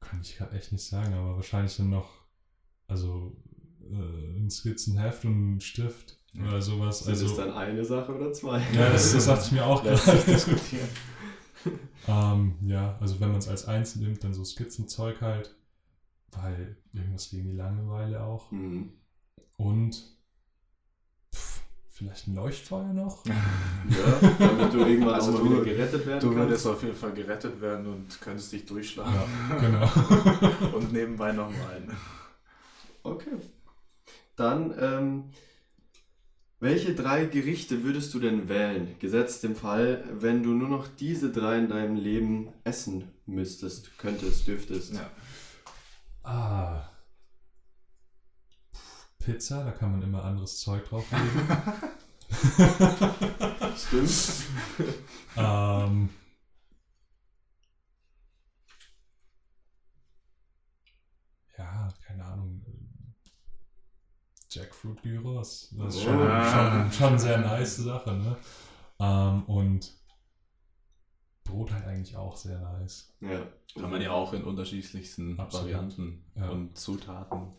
Kann 0.00 0.20
ich 0.20 0.36
gerade 0.36 0.54
echt 0.54 0.72
nicht 0.72 0.84
sagen, 0.84 1.14
aber 1.14 1.36
wahrscheinlich 1.36 1.74
dann 1.78 1.88
noch, 1.88 2.10
also 2.86 3.34
äh, 3.90 4.38
ein 4.38 4.50
Skizzenheft 4.50 5.24
und 5.24 5.56
ein 5.56 5.60
Stift 5.62 6.18
oder 6.40 6.60
sowas. 6.60 7.00
Sind 7.00 7.10
Also, 7.10 7.28
das 7.28 7.36
dann 7.36 7.52
eine 7.52 7.84
Sache 7.84 8.14
oder 8.14 8.32
zwei? 8.32 8.60
ja, 8.72 8.90
das, 8.90 9.12
das 9.12 9.26
dachte 9.26 9.44
ich 9.46 9.52
mir 9.52 9.64
auch 9.66 9.82
gerade. 9.84 10.22
diskutieren. 10.26 10.88
ähm, 12.08 12.54
ja, 12.66 12.96
also 13.00 13.20
wenn 13.20 13.28
man 13.30 13.38
es 13.38 13.48
als 13.48 13.66
eins 13.66 13.96
nimmt, 13.96 14.22
dann 14.24 14.34
so 14.34 14.44
Skizzenzeug 14.44 15.20
halt, 15.20 15.54
weil 16.32 16.76
irgendwas 16.92 17.30
gegen 17.30 17.44
die 17.50 17.56
Langeweile 17.56 18.22
auch. 18.22 18.50
Mhm. 18.50 18.92
Und 19.56 20.02
pff, 21.34 21.62
vielleicht 21.90 22.26
ein 22.28 22.34
Leuchtfeuer 22.34 22.92
noch? 22.92 23.24
Ja, 23.90 24.28
damit 24.38 24.72
du 24.72 24.78
irgendwann 24.78 25.14
Also 25.14 25.32
auch 25.32 25.42
mal 25.42 25.48
du- 25.48 25.50
wieder 25.62 25.64
gerettet 25.64 26.06
werden 26.06 26.20
Du 26.20 26.28
kannst. 26.34 26.48
würdest 26.48 26.66
auf 26.66 26.82
jeden 26.82 26.96
Fall 26.96 27.12
gerettet 27.12 27.60
werden 27.60 27.86
und 27.86 28.20
könntest 28.20 28.50
dich 28.52 28.64
durchschlagen 28.64 29.12
Ja, 29.50 29.56
genau. 29.58 30.76
und 30.76 30.90
nebenbei 30.92 31.32
noch 31.32 31.50
malen. 31.50 31.90
Okay. 33.02 33.32
Dann, 34.36 34.74
ähm, 34.80 35.24
welche 36.64 36.94
drei 36.94 37.26
Gerichte 37.26 37.84
würdest 37.84 38.14
du 38.14 38.20
denn 38.20 38.48
wählen? 38.48 38.98
Gesetzt 38.98 39.44
im 39.44 39.54
Fall, 39.54 40.02
wenn 40.10 40.42
du 40.42 40.54
nur 40.54 40.68
noch 40.70 40.88
diese 40.88 41.30
drei 41.30 41.58
in 41.58 41.68
deinem 41.68 41.96
Leben 41.96 42.48
essen 42.64 43.12
müsstest, 43.26 43.98
könntest, 43.98 44.46
dürftest. 44.46 44.94
Ja. 44.94 45.10
Ah. 46.22 46.88
Pizza, 49.18 49.62
da 49.62 49.72
kann 49.72 49.92
man 49.92 50.02
immer 50.02 50.24
anderes 50.24 50.58
Zeug 50.60 50.88
drauflegen. 50.88 51.28
Stimmt. 53.76 54.46
ähm, 55.36 56.08
ja, 61.58 61.94
keine 62.06 62.24
Ahnung. 62.24 62.62
Jackfruit 64.54 65.02
Gyros. 65.02 65.74
Das 65.78 65.94
ist 65.96 66.02
schon, 66.02 66.20
Ah. 66.20 66.84
schon, 66.84 66.92
schon 66.92 67.08
eine 67.08 67.18
sehr 67.18 67.38
nice 67.38 67.76
Sache, 67.76 68.12
ne? 68.12 68.36
Ähm, 69.00 69.42
und 69.44 69.92
Brot 71.44 71.72
halt 71.72 71.84
eigentlich 71.86 72.16
auch 72.16 72.36
sehr 72.36 72.58
nice. 72.58 73.12
Ja. 73.20 73.46
Kann 73.74 73.90
man 73.90 74.00
ja 74.00 74.12
auch 74.12 74.32
in 74.32 74.44
unterschiedlichsten 74.44 75.38
Absolut. 75.38 75.66
Varianten 75.66 76.24
Ja. 76.36 76.48
und 76.50 76.78
Zutaten 76.78 77.52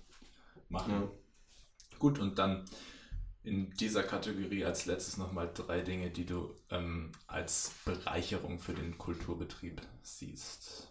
machen. 0.69 0.91
Ja. 0.93 1.09
Gut, 1.99 2.19
und 2.19 2.39
dann 2.39 2.65
in 3.43 3.69
dieser 3.75 4.01
Kategorie 4.03 4.65
als 4.65 4.85
letztes 4.87 5.17
nochmal 5.17 5.51
drei 5.53 5.81
Dinge, 5.81 6.09
die 6.09 6.25
du 6.25 6.55
ähm, 6.71 7.11
als 7.27 7.73
Bereicherung 7.85 8.57
für 8.59 8.73
den 8.73 8.97
Kulturbetrieb 8.97 9.81
siehst. 10.01 10.87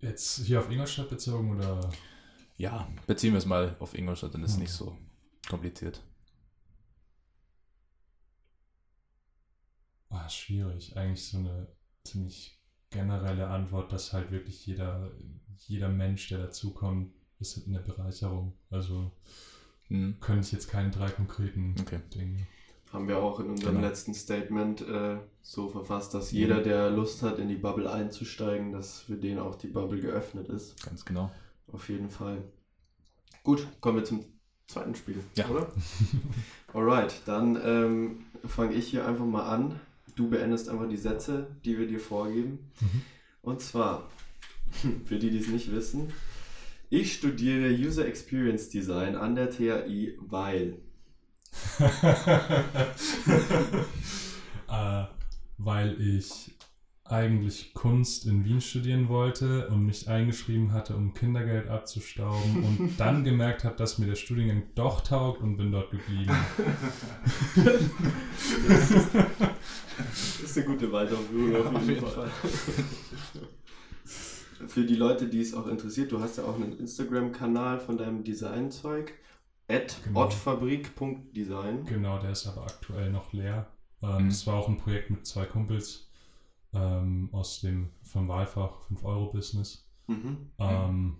Jetzt 0.00 0.44
hier 0.44 0.60
auf 0.60 0.70
Ingolstadt 0.70 1.10
bezogen 1.10 1.56
oder? 1.56 1.90
Ja, 2.58 2.88
beziehen 3.06 3.32
wir 3.32 3.38
es 3.38 3.46
mal 3.46 3.76
auf 3.78 3.96
Ingolstadt, 3.96 4.34
dann 4.34 4.42
ist 4.42 4.50
es 4.50 4.56
hm. 4.56 4.62
nicht 4.62 4.72
so 4.72 4.98
kompliziert. 5.48 6.02
Ah, 10.10 10.28
schwierig. 10.28 10.96
Eigentlich 10.96 11.24
so 11.24 11.38
eine 11.38 11.68
ziemlich 12.04 12.60
generelle 12.90 13.46
Antwort, 13.46 13.92
dass 13.92 14.12
halt 14.12 14.32
wirklich 14.32 14.66
jeder, 14.66 15.12
jeder 15.66 15.88
Mensch, 15.88 16.28
der 16.28 16.38
dazukommt, 16.38 17.14
ist 17.38 17.64
eine 17.66 17.78
Bereicherung. 17.78 18.58
Also 18.70 19.12
hm. 19.86 20.16
könnte 20.20 20.46
ich 20.46 20.52
jetzt 20.52 20.68
keine 20.68 20.90
drei 20.90 21.10
konkreten 21.10 21.76
okay. 21.80 22.00
Dinge. 22.12 22.46
Haben 22.92 23.06
wir 23.06 23.18
auch 23.18 23.38
in 23.38 23.50
unserem 23.50 23.76
genau. 23.76 23.86
letzten 23.86 24.14
Statement 24.14 24.80
äh, 24.80 25.18
so 25.42 25.68
verfasst, 25.68 26.14
dass 26.14 26.32
jeder, 26.32 26.62
der 26.62 26.90
Lust 26.90 27.22
hat, 27.22 27.38
in 27.38 27.48
die 27.48 27.56
Bubble 27.56 27.88
einzusteigen, 27.92 28.72
dass 28.72 29.00
für 29.02 29.16
den 29.16 29.38
auch 29.38 29.54
die 29.56 29.68
Bubble 29.68 30.00
geöffnet 30.00 30.48
ist. 30.48 30.82
Ganz 30.82 31.04
genau. 31.04 31.30
Auf 31.72 31.88
jeden 31.88 32.10
Fall. 32.10 32.42
Gut, 33.42 33.66
kommen 33.80 33.98
wir 33.98 34.04
zum 34.04 34.24
zweiten 34.66 34.94
Spiel, 34.94 35.16
ja. 35.34 35.48
oder? 35.48 35.72
Alright, 36.72 37.22
dann 37.26 37.58
ähm, 37.62 38.26
fange 38.46 38.74
ich 38.74 38.88
hier 38.88 39.06
einfach 39.06 39.24
mal 39.24 39.48
an. 39.48 39.80
Du 40.16 40.28
beendest 40.28 40.68
einfach 40.68 40.88
die 40.88 40.96
Sätze, 40.96 41.46
die 41.64 41.78
wir 41.78 41.86
dir 41.86 42.00
vorgeben. 42.00 42.70
Mhm. 42.80 43.02
Und 43.42 43.60
zwar, 43.60 44.10
für 45.06 45.18
die, 45.18 45.30
die 45.30 45.38
es 45.38 45.48
nicht 45.48 45.72
wissen, 45.72 46.12
ich 46.90 47.14
studiere 47.14 47.70
User 47.70 48.06
Experience 48.06 48.70
Design 48.70 49.14
an 49.16 49.34
der 49.34 49.50
TAI, 49.50 50.14
weil. 50.20 50.78
äh, 54.68 55.04
weil 55.58 56.00
ich 56.00 56.54
eigentlich 57.10 57.72
Kunst 57.74 58.26
in 58.26 58.44
Wien 58.44 58.60
studieren 58.60 59.08
wollte 59.08 59.68
und 59.68 59.86
mich 59.86 60.08
eingeschrieben 60.08 60.72
hatte, 60.72 60.94
um 60.94 61.14
Kindergeld 61.14 61.68
abzustauben 61.68 62.62
und 62.64 62.92
dann 62.98 63.24
gemerkt 63.24 63.64
habe, 63.64 63.76
dass 63.76 63.98
mir 63.98 64.06
der 64.06 64.16
Studiengang 64.16 64.64
doch 64.74 65.00
taugt 65.00 65.40
und 65.40 65.56
bin 65.56 65.72
dort 65.72 65.90
geblieben. 65.90 66.36
das 69.96 70.40
ist 70.42 70.56
eine 70.58 70.66
gute 70.66 70.92
Weiterführung 70.92 71.56
auf 71.56 71.64
jeden, 71.64 71.76
auf 71.76 71.88
jeden 71.88 72.06
Fall. 72.06 72.28
Fall. 72.28 72.30
Für 74.68 74.84
die 74.84 74.96
Leute, 74.96 75.28
die 75.28 75.40
es 75.40 75.54
auch 75.54 75.68
interessiert, 75.68 76.10
du 76.10 76.20
hast 76.20 76.36
ja 76.36 76.44
auch 76.44 76.56
einen 76.56 76.78
Instagram-Kanal 76.78 77.78
von 77.78 77.96
deinem 77.96 78.24
Designzeug. 78.24 79.14
At 79.70 79.98
genau. 80.02 80.24
ottfabrik.design. 80.24 81.84
Genau, 81.84 82.18
der 82.18 82.30
ist 82.30 82.46
aber 82.46 82.62
aktuell 82.62 83.10
noch 83.10 83.32
leer. 83.32 83.68
Ähm, 84.02 84.24
mhm. 84.24 84.28
Das 84.28 84.46
war 84.46 84.54
auch 84.54 84.68
ein 84.68 84.78
Projekt 84.78 85.10
mit 85.10 85.26
zwei 85.26 85.44
Kumpels 85.44 86.07
ähm, 86.72 87.28
aus 87.32 87.60
dem 87.60 87.90
vom 88.02 88.28
Wahlfach 88.28 88.82
5-Euro-Business. 88.90 89.88
Mhm. 90.06 90.50
Ähm, 90.58 91.18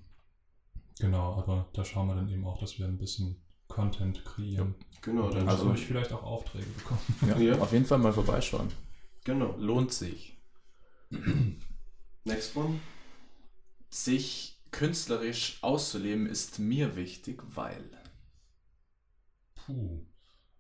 genau, 0.99 1.35
aber 1.35 1.69
da 1.73 1.85
schauen 1.85 2.09
wir 2.09 2.15
dann 2.15 2.29
eben 2.29 2.47
auch, 2.47 2.59
dass 2.59 2.79
wir 2.79 2.87
ein 2.87 2.99
bisschen 2.99 3.43
Content 3.69 4.25
kreieren. 4.25 4.75
Ja, 4.79 4.99
genau, 5.03 5.31
dann 5.31 5.49
also 5.49 5.73
ich 5.73 5.87
vielleicht 5.87 6.13
auch 6.13 6.23
Aufträge 6.23 6.67
bekommen. 6.67 7.01
Ja, 7.27 7.39
ja, 7.39 7.59
auf 7.59 7.73
jeden 7.73 7.85
Fall 7.85 7.99
mal 7.99 8.13
vorbeischauen. 8.13 8.69
Genau. 9.25 9.55
Lohnt 9.59 9.93
sich. 9.93 10.37
Next 12.25 12.57
one. 12.57 12.81
Sich 13.91 14.59
künstlerisch 14.71 15.59
auszuleben 15.63 16.27
ist 16.27 16.59
mir 16.59 16.97
wichtig, 16.97 17.43
weil. 17.55 17.91
Puh. 19.55 20.05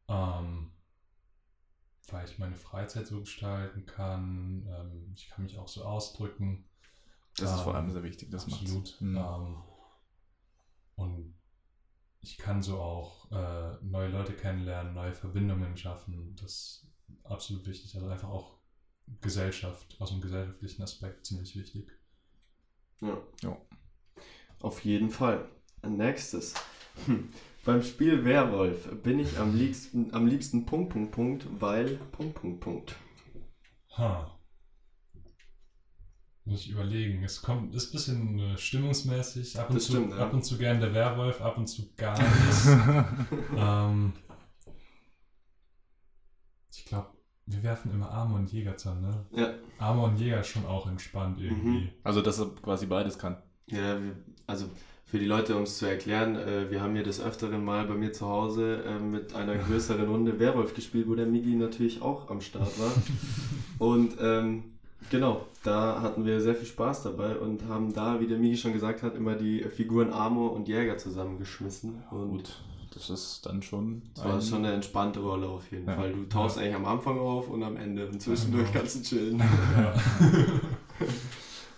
Ähm, 0.09 0.71
weil 2.13 2.25
ich 2.29 2.39
meine 2.39 2.55
Freizeit 2.55 3.07
so 3.07 3.21
gestalten 3.21 3.87
kann. 3.87 4.67
Ähm, 4.69 5.13
ich 5.15 5.29
kann 5.29 5.45
mich 5.45 5.59
auch 5.59 5.69
so 5.69 5.85
ausdrücken. 5.85 6.65
Das 7.37 7.51
ähm, 7.51 7.57
ist 7.57 7.63
vor 7.63 7.75
allem 7.75 7.91
sehr 7.91 8.03
wichtig, 8.03 8.31
das 8.31 8.45
absolut. 8.45 9.01
Mhm. 9.01 9.17
Ähm, 9.17 9.63
und 10.97 11.35
ich 12.21 12.37
kann 12.37 12.63
so 12.63 12.81
auch 12.81 13.31
äh, 13.31 13.77
neue 13.83 14.09
Leute 14.09 14.33
kennenlernen, 14.33 14.95
neue 14.95 15.15
Verbindungen 15.15 15.77
schaffen. 15.77 16.35
Das 16.41 16.51
ist 16.51 16.87
absolut 17.25 17.67
wichtig. 17.67 17.95
Also 17.95 18.09
einfach 18.09 18.29
auch 18.29 18.59
Gesellschaft, 19.21 19.97
aus 20.01 20.11
dem 20.11 20.21
gesellschaftlichen 20.21 20.83
Aspekt 20.83 21.27
ziemlich 21.27 21.57
wichtig. 21.57 21.91
Ja. 23.01 23.17
ja. 23.43 23.57
Auf 24.61 24.85
jeden 24.85 25.11
Fall. 25.11 25.49
Nächstes. 25.87 26.55
Hm. 27.07 27.33
Beim 27.65 27.83
Spiel 27.83 28.25
Werwolf 28.25 28.89
bin 29.03 29.19
ich 29.19 29.39
am 29.39 29.55
liebsten, 29.55 30.15
am 30.15 30.27
liebsten 30.27 30.65
Punkt, 30.65 30.93
Punkt, 30.93 31.13
Punkt, 31.13 31.47
weil 31.61 31.97
Punkt, 32.13 32.35
Punkt, 32.35 32.61
Punkt. 32.61 32.97
Ha. 33.97 34.39
Muss 36.45 36.65
ich 36.65 36.71
überlegen. 36.71 37.23
Es 37.25 37.43
kommt, 37.43 37.75
ist 37.75 37.91
ein 37.91 37.93
bisschen 37.93 38.39
äh, 38.39 38.57
stimmungsmäßig. 38.57 39.59
Ab 39.59 39.69
und, 39.69 39.81
zu, 39.81 39.93
stimmt, 39.93 40.13
ja. 40.13 40.19
ab 40.19 40.33
und 40.33 40.45
zu 40.45 40.57
gern 40.57 40.81
der 40.81 40.95
Werwolf, 40.95 41.43
ab 41.43 41.59
und 41.59 41.67
zu 41.67 41.93
gar 41.95 42.19
nicht. 42.19 42.67
ähm, 43.57 44.15
ich 46.73 46.87
glaube, 46.87 47.09
wir 47.45 47.63
werfen 47.63 47.91
immer 47.91 48.11
Arme 48.11 48.37
und 48.37 48.51
Jäger 48.51 48.79
zusammen, 48.79 49.03
ne? 49.03 49.27
Ja. 49.33 49.55
Arme 49.79 50.05
und 50.05 50.17
Jäger 50.17 50.41
ist 50.41 50.49
schon 50.49 50.65
auch 50.65 50.87
entspannt 50.87 51.39
irgendwie. 51.39 51.81
Mhm. 51.81 51.91
Also, 52.03 52.23
dass 52.23 52.39
er 52.39 52.47
quasi 52.63 52.87
beides 52.87 53.19
kann. 53.19 53.43
Ja, 53.67 54.01
also 54.47 54.71
für 55.09 55.19
die 55.19 55.25
Leute, 55.25 55.57
um 55.57 55.63
es 55.63 55.79
zu 55.79 55.87
erklären, 55.87 56.37
äh, 56.37 56.71
wir 56.71 56.83
haben 56.83 56.95
hier 56.95 57.03
des 57.03 57.19
Öfteren 57.19 57.65
mal 57.65 57.87
bei 57.87 57.95
mir 57.95 58.13
zu 58.13 58.29
Hause 58.29 58.85
äh, 58.87 58.99
mit 58.99 59.35
einer 59.35 59.55
größeren 59.67 60.07
Runde 60.07 60.39
Werwolf 60.39 60.75
gespielt, 60.75 61.09
wo 61.09 61.15
der 61.15 61.27
Migi 61.27 61.55
natürlich 61.55 62.03
auch 62.03 62.29
am 62.29 62.43
Start 62.43 62.79
war. 62.79 62.93
und 63.79 64.17
ähm, 64.21 64.65
genau, 65.11 65.47
da 65.63 66.03
hatten 66.03 66.27
wir 66.27 66.43
sehr 66.43 66.55
viel 66.55 66.67
Spaß 66.67 67.05
dabei 67.05 67.39
und 67.39 67.65
haben 67.69 67.95
da, 67.95 68.21
wie 68.21 68.27
der 68.27 68.37
Migi 68.37 68.59
schon 68.59 68.75
gesagt 68.75 69.03
hat, 69.03 69.15
immer 69.17 69.35
die 69.35 69.63
Figuren 69.63 70.13
Amor 70.13 70.53
und 70.53 70.69
Jäger 70.69 70.99
zusammengeschmissen. 70.99 72.03
Und 72.11 72.31
Gut, 72.31 72.53
das 72.93 73.09
ist 73.09 73.47
dann 73.47 73.63
schon. 73.63 74.03
Das 74.15 74.25
war 74.27 74.41
schon 74.43 74.59
eine 74.59 74.75
entspannte 74.75 75.21
Rolle 75.21 75.49
auf 75.49 75.73
jeden 75.73 75.89
ja. 75.89 75.95
Fall. 75.95 76.13
Du 76.13 76.25
tauchst 76.25 76.59
ja. 76.59 76.65
eigentlich 76.65 76.77
am 76.77 76.85
Anfang 76.85 77.19
auf 77.19 77.49
und 77.49 77.63
am 77.63 77.79
Ende 77.79 78.07
und 78.07 78.21
zwischendurch 78.21 78.71
kannst 78.75 78.97
du 78.97 79.03
chillen. 79.03 79.43
Ja. 79.79 79.95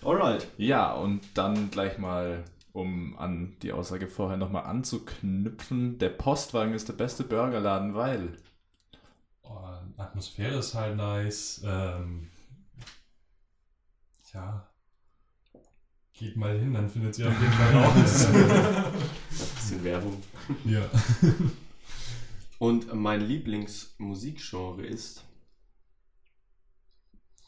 Alright. 0.03 0.47
Ja, 0.57 0.95
und 0.95 1.21
dann 1.35 1.69
gleich 1.69 1.99
mal 1.99 2.43
um 2.73 3.17
an 3.17 3.57
die 3.61 3.71
Aussage 3.71 4.07
vorher 4.07 4.37
nochmal 4.37 4.65
anzuknüpfen, 4.65 5.97
der 5.99 6.09
Postwagen 6.09 6.73
ist 6.73 6.87
der 6.87 6.93
beste 6.93 7.23
Burgerladen, 7.23 7.95
weil. 7.95 8.37
Oh, 9.43 9.67
Atmosphäre 9.97 10.59
ist 10.59 10.73
halt 10.73 10.95
nice. 10.95 11.61
Ähm, 11.65 12.29
ja. 14.33 14.67
Geht 16.13 16.37
mal 16.37 16.57
hin, 16.57 16.73
dann 16.73 16.89
findet 16.89 17.17
ihr 17.17 17.27
auf 17.27 17.41
jeden 17.41 17.53
Fall 17.53 17.83
raus. 17.83 18.25
Ein 18.27 18.93
bisschen 19.29 19.83
Werbung. 19.83 20.21
Ja. 20.65 20.89
Und 22.59 22.93
mein 22.93 23.21
Lieblingsmusikgenre 23.21 24.85
ist? 24.85 25.25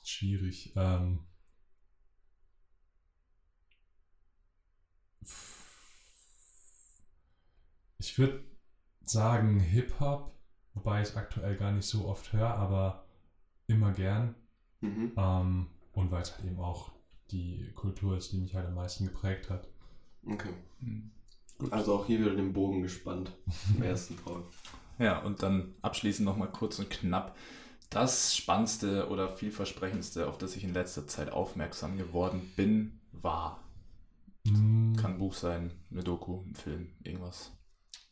Schwierig. 0.04 0.74
Ähm, 0.76 1.20
Ich 8.04 8.20
würde 8.20 8.44
sagen 9.06 9.62
Hip-Hop, 9.62 10.36
wobei 10.74 11.02
ich 11.02 11.08
es 11.08 11.16
aktuell 11.16 11.56
gar 11.56 11.72
nicht 11.72 11.88
so 11.88 12.06
oft 12.06 12.34
höre, 12.34 12.54
aber 12.54 13.06
immer 13.68 13.94
gern. 13.94 14.36
Mhm. 14.82 15.14
Ähm, 15.16 15.68
und 15.94 16.12
weil 16.12 16.22
es 16.22 16.36
halt 16.36 16.46
eben 16.46 16.60
auch 16.60 16.92
die 17.32 17.72
Kultur 17.74 18.18
ist, 18.18 18.34
die 18.34 18.40
mich 18.40 18.56
halt 18.56 18.68
am 18.68 18.76
meisten 18.76 19.06
geprägt 19.06 19.50
hat. 19.50 19.70
Okay. 20.26 20.54
Mhm. 20.82 21.12
Also 21.72 21.96
auch 21.96 22.06
hier 22.06 22.20
wieder 22.20 22.36
den 22.36 22.52
Bogen 22.52 22.82
gespannt 22.82 23.32
im 23.74 23.84
ersten 23.84 24.18
Part. 24.18 24.44
Ja, 25.00 25.20
und 25.20 25.42
dann 25.42 25.74
abschließend 25.82 26.26
nochmal 26.26 26.52
kurz 26.52 26.80
und 26.80 26.90
knapp. 26.90 27.38
Das 27.90 28.36
Spannendste 28.36 29.08
oder 29.08 29.30
vielversprechendste, 29.30 30.28
auf 30.28 30.38
das 30.38 30.58
ich 30.58 30.66
in 30.66 30.74
letzter 30.74 31.08
Zeit 31.08 31.32
aufmerksam 31.32 31.98
geworden 31.98 32.52
bin, 32.58 33.00
war. 33.14 33.64
Mhm. 34.44 34.98
Kann 34.98 35.14
ein 35.14 35.20
Buch 35.20 35.34
sein, 35.34 35.72
eine 35.90 36.04
Doku, 36.04 36.42
ein 36.42 36.56
Film, 36.56 36.90
irgendwas. 37.02 37.54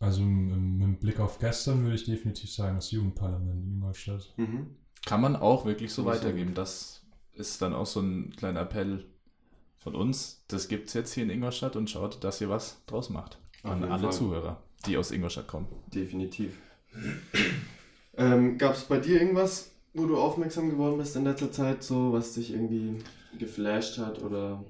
Also 0.01 0.23
mit 0.23 0.99
Blick 0.99 1.19
auf 1.19 1.37
gestern 1.37 1.83
würde 1.83 1.95
ich 1.95 2.05
definitiv 2.05 2.51
sagen, 2.51 2.75
das 2.75 2.89
Jugendparlament 2.89 3.63
in 3.63 3.73
Ingolstadt. 3.75 4.33
Mhm. 4.35 4.75
Kann 5.05 5.21
man 5.21 5.35
auch 5.35 5.65
wirklich 5.65 5.93
so 5.93 6.05
weitergeben. 6.05 6.55
Das 6.55 7.03
ist 7.33 7.61
dann 7.61 7.73
auch 7.73 7.85
so 7.85 8.01
ein 8.01 8.35
kleiner 8.35 8.61
Appell 8.61 9.05
von 9.77 9.93
uns. 9.93 10.43
Das 10.47 10.67
gibt 10.67 10.87
es 10.87 10.95
jetzt 10.95 11.13
hier 11.13 11.23
in 11.23 11.29
Ingolstadt 11.29 11.75
und 11.75 11.87
schaut, 11.87 12.23
dass 12.23 12.41
ihr 12.41 12.49
was 12.49 12.83
draus 12.87 13.11
macht. 13.11 13.37
An 13.61 13.83
alle 13.83 14.03
Fall. 14.03 14.11
Zuhörer, 14.11 14.63
die 14.87 14.97
aus 14.97 15.11
Ingolstadt 15.11 15.47
kommen. 15.47 15.67
Definitiv. 15.93 16.57
ähm, 18.17 18.57
Gab 18.57 18.73
es 18.73 18.85
bei 18.85 18.97
dir 18.97 19.21
irgendwas, 19.21 19.69
wo 19.93 20.07
du 20.07 20.17
aufmerksam 20.17 20.71
geworden 20.71 20.97
bist 20.97 21.15
in 21.15 21.25
letzter 21.25 21.51
Zeit, 21.51 21.83
so 21.83 22.11
was 22.11 22.33
dich 22.33 22.53
irgendwie 22.53 22.97
geflasht 23.37 23.99
hat 23.99 24.19
oder? 24.23 24.63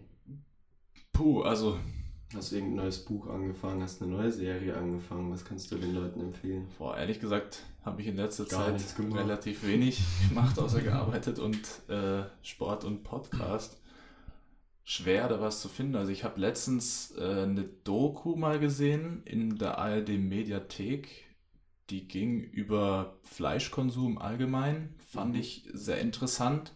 Puh, 1.14 1.42
also 1.42 1.78
Hast 2.34 2.52
du 2.52 2.56
irgendein 2.56 2.86
neues 2.86 3.00
Buch 3.04 3.28
angefangen? 3.28 3.84
Hast 3.84 4.02
eine 4.02 4.12
neue 4.12 4.32
Serie 4.32 4.76
angefangen? 4.76 5.32
Was 5.32 5.44
kannst 5.44 5.72
du 5.72 5.76
den 5.78 5.94
Leuten 5.94 6.22
empfehlen? 6.22 6.68
Boah, 6.78 6.98
ehrlich 6.98 7.20
gesagt 7.20 7.64
habe 7.84 8.02
ich 8.02 8.08
in 8.08 8.16
letzter 8.16 8.46
Gar 8.46 8.78
Zeit 8.78 8.96
relativ 9.14 9.66
wenig 9.68 10.00
gemacht, 10.30 10.58
außer 10.58 10.82
gearbeitet 10.82 11.40
und 11.40 11.60
äh, 11.90 12.24
Sport 12.42 12.86
und 12.86 13.04
Podcast. 13.04 13.78
Schwer 14.84 15.28
da 15.28 15.40
was 15.42 15.62
zu 15.62 15.68
finden. 15.68 15.96
Also 15.96 16.12
ich 16.12 16.24
habe 16.24 16.40
letztens 16.40 17.14
äh, 17.18 17.44
eine 17.44 17.64
Doku 17.84 18.36
mal 18.36 18.60
gesehen 18.60 19.22
in 19.26 19.58
der 19.58 19.78
ARD 19.78 20.10
Mediathek. 20.20 21.26
Die 21.90 22.08
ging 22.08 22.40
über 22.42 23.18
Fleischkonsum 23.24 24.18
allgemein. 24.18 24.96
Fand 25.12 25.34
Mhm. 25.34 25.40
ich 25.42 25.68
sehr 25.74 26.00
interessant, 26.00 26.72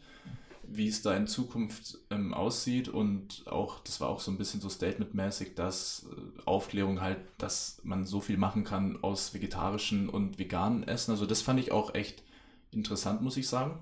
wie 0.77 0.87
es 0.87 1.01
da 1.01 1.15
in 1.15 1.27
Zukunft 1.27 1.97
ähm, 2.09 2.33
aussieht. 2.33 2.89
Und 2.89 3.43
auch, 3.47 3.79
das 3.79 4.01
war 4.01 4.09
auch 4.09 4.19
so 4.19 4.31
ein 4.31 4.37
bisschen 4.37 4.61
so 4.61 4.69
statementmäßig, 4.69 5.55
dass 5.55 6.05
äh, 6.11 6.41
Aufklärung 6.45 7.01
halt, 7.01 7.19
dass 7.37 7.79
man 7.83 8.05
so 8.05 8.21
viel 8.21 8.37
machen 8.37 8.63
kann 8.63 8.97
aus 9.03 9.33
vegetarischen 9.33 10.09
und 10.09 10.39
veganen 10.39 10.83
Essen. 10.87 11.11
Also 11.11 11.25
das 11.25 11.41
fand 11.41 11.59
ich 11.59 11.71
auch 11.71 11.93
echt 11.95 12.23
interessant, 12.71 13.21
muss 13.21 13.37
ich 13.37 13.47
sagen. 13.47 13.79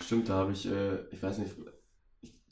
Stimmt, 0.00 0.28
da 0.28 0.34
habe 0.34 0.52
ich, 0.52 0.66
äh, 0.66 0.98
ich 1.12 1.22
weiß 1.22 1.38
nicht, 1.38 1.52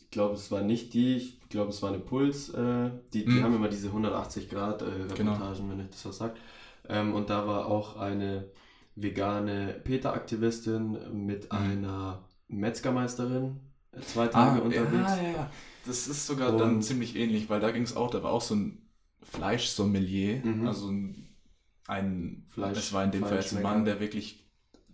ich 0.01 0.11
glaube, 0.11 0.35
es 0.35 0.51
war 0.51 0.63
nicht 0.63 0.95
die, 0.95 1.17
ich 1.17 1.49
glaube, 1.49 1.71
es 1.71 1.83
war 1.83 1.91
eine 1.91 1.99
Puls, 2.01 2.51
äh, 2.51 2.91
die, 3.13 3.25
die 3.25 3.31
Mhm. 3.31 3.43
haben 3.43 3.55
immer 3.57 3.69
diese 3.69 3.93
180 3.93 4.49
Grad 4.49 4.83
äh, 4.83 4.87
Genau. 5.15 5.33
Reportagen, 5.33 5.71
wenn 5.71 5.81
ich 5.81 5.91
das 5.91 6.05
was 6.07 6.19
sagt. 6.19 6.39
Ähm, 6.89 7.15
und 7.15 7.31
da 7.31 7.47
war 7.47 7.67
auch 7.67 7.97
eine 7.97 8.51
vegane 8.95 9.81
PETA-Aktivistin 9.85 11.27
mit 11.27 11.45
Mhm. 11.53 11.59
einer 11.59 12.25
Metzgermeisterin 12.61 13.61
zwei 14.07 14.29
Tage 14.29 14.63
unterwegs. 14.63 15.11
Ah, 15.13 15.17
Ja, 15.17 15.23
ja, 15.23 15.31
ja. 15.33 15.51
Das 15.87 16.07
ist 16.07 16.27
sogar 16.27 16.57
dann 16.57 16.77
Und- 16.77 16.83
ziemlich 16.83 17.17
ähnlich, 17.17 17.51
weil 17.51 17.61
da 17.61 17.71
ging 17.73 17.83
es 17.83 17.97
auch, 17.97 18.11
da 18.11 18.23
war 18.23 18.31
auch 18.33 18.41
so 18.41 18.55
ein 18.55 18.79
Fleischsommelier, 19.23 20.45
Mhm. 20.45 20.67
also 20.67 20.89
ein, 20.91 21.29
ein 21.89 22.47
Fleisch- 22.51 22.75
das 22.75 22.93
war 22.93 23.05
in 23.05 23.11
dem 23.11 23.23
Fall 23.23 23.37
jetzt 23.37 23.55
ein. 23.57 23.63
Mann, 23.63 23.85
der 23.85 24.01
wirklich 24.01 24.39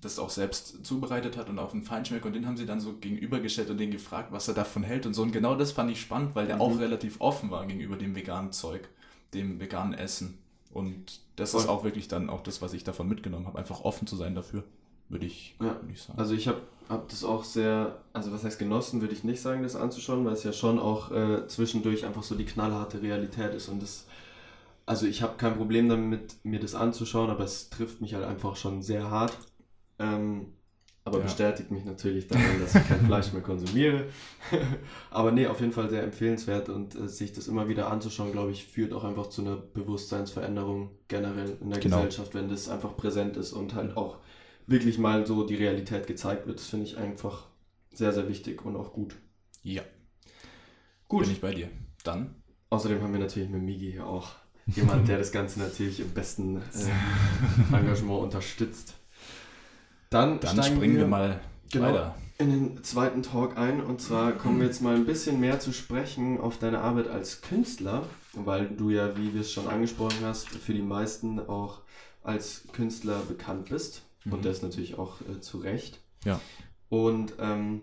das 0.01 0.19
auch 0.19 0.31
selbst 0.31 0.87
zubereitet 0.87 1.37
hat 1.37 1.49
und 1.51 1.59
auch 1.59 1.73
einen 1.75 1.83
Feinschmecker 1.83 2.27
und 2.27 2.33
den 2.33 2.47
haben 2.47 2.57
sie 2.57 2.67
dann 2.67 2.81
so 2.81 2.95
gegenübergestellt 2.95 3.69
und 3.71 3.79
den 3.79 3.91
gefragt, 3.91 4.31
was 4.33 4.47
er 4.49 4.55
davon 4.55 4.85
hält 4.85 5.07
und 5.07 5.15
so. 5.15 5.23
Und 5.23 5.33
genau 5.33 5.57
das 5.57 5.73
fand 5.73 5.91
ich 5.91 6.01
spannend, 6.01 6.35
weil 6.37 6.47
der 6.47 6.57
Mhm. 6.57 6.63
auch 6.63 6.79
relativ 6.79 7.21
offen 7.21 7.51
war 7.51 7.67
gegenüber 7.67 7.97
dem 7.97 8.15
veganen 8.15 8.53
Zeug, 8.53 8.89
dem 9.35 9.61
veganen 9.61 9.95
Essen. 9.95 10.39
Und 10.73 11.21
das 11.37 11.53
ist 11.55 11.63
Voll. 11.65 11.71
auch 11.75 11.83
wirklich 11.85 12.07
dann 12.09 12.31
auch 12.31 12.43
das, 12.43 12.63
was 12.63 12.73
ich 12.75 12.85
davon 12.85 13.09
mitgenommen 13.09 13.47
habe, 13.47 13.59
einfach 13.59 13.81
offen 13.81 14.07
zu 14.07 14.15
sein 14.17 14.35
dafür, 14.37 14.63
würde 15.09 15.27
ich, 15.27 15.57
Ja. 15.61 15.67
würde 15.81 15.93
ich 15.93 16.03
sagen. 16.03 16.19
Also 16.19 16.35
ich 16.35 16.49
habe 16.49 16.61
hab 16.89 17.09
das 17.09 17.25
auch 17.25 17.45
sehr, 17.45 17.99
also 18.13 18.33
was 18.33 18.45
heißt 18.45 18.59
genossen, 18.59 19.01
würde 19.01 19.15
ich 19.15 19.25
nicht 19.25 19.41
sagen, 19.41 19.63
das 19.63 19.77
anzuschauen, 19.77 20.25
weil 20.25 20.33
es 20.33 20.45
ja 20.45 20.53
schon 20.53 20.79
auch 20.79 21.11
äh, 21.11 21.47
zwischendurch 21.47 22.05
einfach 22.07 22.23
so 22.23 22.35
die 22.35 22.45
knallharte 22.47 23.03
Realität 23.03 23.55
ist 23.55 23.69
und 23.69 23.83
das, 23.83 24.07
also 24.87 25.07
ich 25.07 25.21
habe 25.23 25.35
kein 25.37 25.57
Problem 25.57 25.89
damit, 25.89 26.37
mir 26.45 26.61
das 26.61 26.75
anzuschauen, 26.75 27.31
aber 27.31 27.45
es 27.45 27.69
trifft 27.71 28.01
mich 28.01 28.15
halt 28.15 28.25
einfach 28.25 28.57
schon 28.57 28.83
sehr 28.83 29.11
hart. 29.11 29.37
Ähm, 29.99 30.47
aber 31.05 31.19
Ja. 31.19 31.25
bestätigt 31.25 31.71
mich 31.71 31.85
natürlich 31.87 32.29
daran, 32.29 32.61
dass 32.61 32.75
ich 32.75 32.87
kein 32.87 33.01
Fleisch 33.07 33.33
mehr 33.33 33.41
konsumiere. 33.43 34.05
aber 35.11 35.33
nee, 35.33 35.47
auf 35.47 35.61
jeden 35.61 35.73
Fall 35.73 35.89
sehr 35.89 36.03
empfehlenswert 36.03 36.69
und 36.69 36.95
äh, 36.95 37.09
sich 37.09 37.33
das 37.33 37.49
immer 37.49 37.69
wieder 37.69 37.91
anzuschauen, 37.91 38.33
glaube 38.33 38.51
ich, 38.53 38.67
führt 38.67 38.93
auch 38.93 39.05
einfach 39.05 39.29
zu 39.29 39.41
einer 39.43 39.57
Bewusstseinsveränderung 39.57 40.91
generell 41.09 41.57
in 41.63 41.71
der 41.71 41.81
Genau. 41.81 41.97
Gesellschaft, 41.97 42.35
wenn 42.35 42.49
das 42.49 42.69
einfach 42.69 42.97
präsent 42.97 43.37
ist 43.39 43.53
und 43.53 43.75
halt 43.75 43.97
auch 43.97 44.19
wirklich 44.69 44.99
mal 44.99 45.27
so 45.27 45.45
die 45.45 45.57
Realität 45.57 46.07
gezeigt 46.07 46.47
wird. 46.47 46.59
Das 46.59 46.67
finde 46.67 46.87
ich 46.87 46.97
einfach 46.97 47.47
sehr, 47.93 48.13
sehr 48.13 48.29
wichtig 48.29 48.65
und 48.65 48.77
auch 48.77 48.93
gut. 48.93 49.17
ja, 49.63 49.83
Gut. 51.09 51.25
bin 51.25 51.33
ich 51.33 51.41
bei 51.41 51.53
dir. 51.53 51.69
Dann 52.05 52.35
Außerdem 52.71 53.03
haben 53.03 53.13
wir 53.13 53.21
natürlich 53.21 53.49
mit 53.49 53.63
Migi 53.63 53.93
hier 53.93 54.07
auch 54.07 54.33
jemand, 54.67 55.09
der 55.09 55.19
das 55.19 55.33
Ganze 55.33 55.59
natürlich 55.59 56.01
im 56.01 56.11
besten 56.11 56.59
äh, 56.59 57.73
Engagement 57.75 58.21
unterstützt. 58.21 58.95
Dann, 60.11 60.39
Dann 60.41 60.63
springen 60.63 60.97
wir, 60.97 61.07
mal 61.07 61.41
genau. 61.71 61.87
weiter. 61.87 62.15
in 62.39 62.51
den 62.51 62.85
zweiten 62.85 63.23
Talk 63.23 63.57
ein 63.57 63.83
und 63.83 64.01
zwar 64.01 64.33
kommen 64.33 64.61
wir 64.61 64.67
jetzt 64.67 64.83
mal 64.83 64.95
ein 64.95 65.07
bisschen 65.07 65.41
mehr 65.41 65.61
zu 65.61 65.73
sprechen 65.73 66.41
auf 66.41 66.59
deine 66.59 66.81
Arbeit 66.81 67.09
als 67.09 67.41
Künstler, 67.41 68.05
weil 68.35 68.69
du 68.69 68.91
ja, 68.91 69.17
wie 69.17 69.33
wir 69.33 69.41
es 69.43 69.53
schon 69.53 69.67
angesprochen 69.67 70.19
hast, 70.23 70.49
für 70.49 70.75
die 70.75 70.83
meisten 70.83 71.41
auch 71.41 71.81
als 72.23 72.65
Künstler 72.73 73.21
bekannt 73.21 73.71
bist 73.71 74.03
Mhm. 74.25 74.33
und 74.33 74.45
das 74.45 74.63
natürlich 74.63 74.99
auch 74.99 75.21
äh, 75.23 75.41
zu 75.41 75.59
Recht. 75.59 76.01
Ja. 76.25 76.41
Und 76.89 77.35
ähm, 77.39 77.83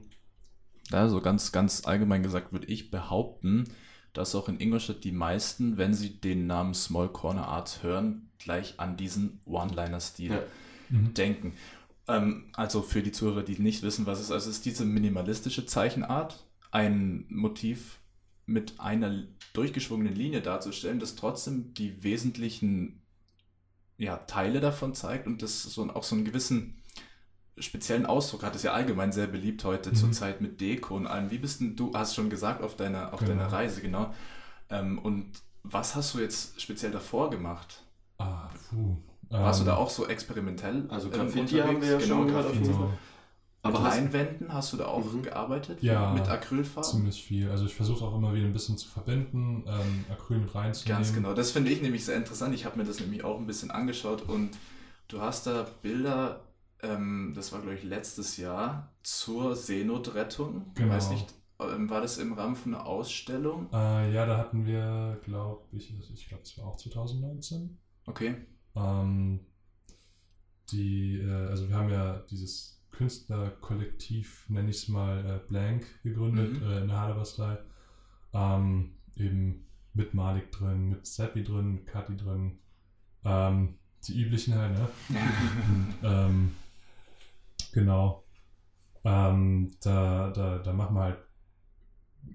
Also 0.91 1.21
ganz, 1.21 1.51
ganz 1.51 1.85
allgemein 1.85 2.23
gesagt 2.23 2.51
würde 2.51 2.67
ich 2.67 2.91
behaupten, 2.91 3.65
dass 4.13 4.33
auch 4.35 4.47
in 4.47 4.59
Ingolstadt 4.59 5.03
die 5.03 5.11
meisten, 5.11 5.77
wenn 5.77 5.93
sie 5.93 6.09
den 6.21 6.47
Namen 6.47 6.73
Small 6.73 7.09
Corner 7.09 7.47
Arts 7.47 7.83
hören, 7.83 8.29
gleich 8.39 8.79
an 8.79 8.97
diesen 8.97 9.41
One-Liner-Stil 9.45 10.31
Ja. 10.31 10.43
Mhm. 10.89 11.13
denken. 11.13 11.53
Ähm, 12.07 12.45
also 12.53 12.81
für 12.81 13.01
die 13.01 13.11
Zuhörer, 13.11 13.43
die 13.43 13.59
nicht 13.59 13.81
wissen, 13.83 14.05
was 14.05 14.19
es 14.19 14.25
ist, 14.25 14.31
also 14.31 14.49
ist 14.49 14.65
diese 14.65 14.85
minimalistische 14.85 15.65
Zeichenart, 15.65 16.45
ein 16.71 17.25
Motiv 17.29 17.99
mit 18.45 18.79
einer 18.79 19.23
durchgeschwungenen 19.53 20.13
Linie 20.15 20.41
darzustellen, 20.41 20.99
das 20.99 21.15
trotzdem 21.15 21.73
die 21.73 22.03
wesentlichen 22.03 23.01
ja, 23.97 24.17
Teile 24.17 24.59
davon 24.61 24.93
zeigt 24.95 25.27
und 25.27 25.41
das 25.41 25.63
so, 25.63 25.89
auch 25.91 26.03
so 26.03 26.15
einen 26.15 26.25
gewissen 26.25 26.81
speziellen 27.57 28.05
Ausdruck 28.05 28.43
hat. 28.43 28.55
Ist 28.55 28.63
ja 28.63 28.73
allgemein 28.73 29.11
sehr 29.11 29.27
beliebt 29.27 29.63
heute 29.63 29.91
Mhm. 29.91 29.95
zur 29.95 30.11
Zeit 30.11 30.41
mit 30.41 30.59
Deko 30.61 30.95
und 30.95 31.07
allem. 31.07 31.31
Wie 31.31 31.37
bist 31.39 31.61
denn 31.61 31.75
du, 31.75 31.93
hast 31.93 32.15
schon 32.15 32.29
gesagt, 32.29 32.61
auf 32.61 32.75
deiner, 32.75 33.13
auf 33.13 33.23
Genau. 33.23 33.31
deiner 33.31 33.47
Reise, 33.51 33.81
genau. 33.81 34.13
Ähm, 34.69 34.99
und 34.99 35.31
was 35.63 35.95
hast 35.95 36.13
du 36.15 36.19
jetzt 36.19 36.61
speziell 36.61 36.91
davor 36.91 37.29
gemacht? 37.29 37.83
Ah, 38.17 38.49
puh. 38.69 38.97
Warst 39.29 39.59
Ähm, 39.59 39.65
du 39.65 39.71
da 39.71 39.75
auch 39.77 39.89
so 39.89 40.07
experimentell? 40.07 40.85
Also 40.89 41.09
ähm, 41.11 41.11
Graffiti 41.11 41.57
haben 41.59 41.81
wir 41.81 41.89
ja 41.91 41.99
unterwegs? 41.99 42.07
schon 42.07 42.21
genau, 42.21 42.25
gehört 42.25 42.45
auf 42.47 42.59
jeden 42.59 42.65
Graffiti. 42.65 42.73
Fall. 42.73 42.97
Aber 43.65 43.83
hast, 43.83 43.95
Leinwänden 43.97 44.53
hast 44.53 44.73
du 44.73 44.77
da 44.77 44.85
auch 44.85 45.11
Mhm. 45.11 45.23
gearbeitet? 45.23 45.81
Ja, 45.81 46.13
Mit 46.13 46.27
Acrylfarben? 46.29 46.89
ziemlich 46.91 47.23
viel. 47.23 47.49
Also 47.49 47.65
ich 47.65 47.73
versuche 47.75 48.05
auch 48.05 48.15
immer 48.15 48.33
wieder 48.33 48.45
ein 48.45 48.53
bisschen 48.53 48.77
zu 48.77 48.87
verbinden, 48.87 49.63
ähm, 49.67 50.05
Acryl 50.11 50.37
mit 50.39 50.53
reinzunehmen. 50.53 51.01
Ganz 51.01 51.13
genau. 51.13 51.33
Das 51.33 51.51
finde 51.51 51.71
ich 51.71 51.81
nämlich 51.81 52.05
sehr 52.05 52.15
interessant. 52.15 52.53
Ich 52.55 52.65
habe 52.65 52.77
mir 52.77 52.83
das 52.85 52.99
nämlich 52.99 53.23
auch 53.23 53.39
ein 53.39 53.47
bisschen 53.47 53.71
angeschaut 53.71 54.21
und 54.29 54.51
du 55.07 55.21
hast 55.21 55.47
da 55.47 55.65
Bilder, 55.81 56.41
ähm, 56.83 57.33
das 57.35 57.51
war 57.51 57.59
glaube 57.61 57.75
ich 57.75 57.83
letztes 57.83 58.37
Jahr, 58.37 58.93
zur 59.03 59.55
Seenotrettung. 59.55 60.65
Ich 60.75 60.81
Genau. 60.81 60.93
weiß 60.93 61.09
nicht, 61.09 61.33
ähm, 61.59 61.89
war 61.89 62.01
das 62.01 62.17
im 62.17 62.33
Rahmen 62.33 62.55
von 62.55 62.75
einer 62.75 62.85
Ausstellung? 62.85 63.67
Äh, 63.73 64.13
ja, 64.13 64.25
da 64.25 64.37
hatten 64.37 64.65
wir, 64.65 65.19
glaube 65.23 65.63
ich, 65.71 65.93
ich 66.13 66.27
glaube, 66.27 66.43
es 66.43 66.57
war 66.57 66.65
auch 66.67 66.75
2019. 66.77 67.77
Okay. 68.05 68.35
Ähm, 68.75 69.39
die, 70.71 71.19
äh, 71.19 71.47
also 71.47 71.69
wir 71.69 71.75
haben 71.75 71.89
ja 71.89 72.19
dieses 72.29 72.81
Künstlerkollektiv, 72.97 74.45
nenne 74.49 74.69
ich 74.69 74.77
es 74.77 74.87
mal, 74.87 75.25
äh, 75.25 75.47
Blank 75.47 75.85
gegründet 76.03 76.61
Mhm. 76.61 76.67
äh, 76.67 76.81
in 76.81 76.87
der 76.87 76.99
Haderbastei. 76.99 77.57
Ähm, 78.33 78.95
eben 79.15 79.65
mit 79.93 80.13
Malik 80.13 80.51
drin, 80.51 80.89
mit 80.89 81.05
Seppi 81.05 81.43
drin, 81.43 81.73
mit 81.73 81.87
Kati 81.87 82.17
drin. 82.17 82.59
Ähm, 83.23 83.75
die 84.07 84.21
üblichen 84.21 84.55
halt, 84.55 84.73
ne? 84.73 84.87
Und, 85.09 85.93
ähm, 86.03 86.55
genau. 87.71 88.23
Ähm, 89.03 89.71
da, 89.81 90.31
da, 90.31 90.59
da 90.59 90.73
machen 90.73 90.95
wir 90.95 91.03
halt, 91.03 91.19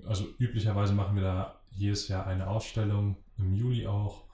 also 0.06 0.26
üblicherweise 0.38 0.94
machen 0.94 1.16
wir 1.16 1.22
da 1.22 1.60
jedes 1.70 2.08
Jahr 2.08 2.26
eine 2.26 2.46
Ausstellung, 2.46 3.16
im 3.38 3.54
Juli 3.54 3.86
auch, 3.86 4.24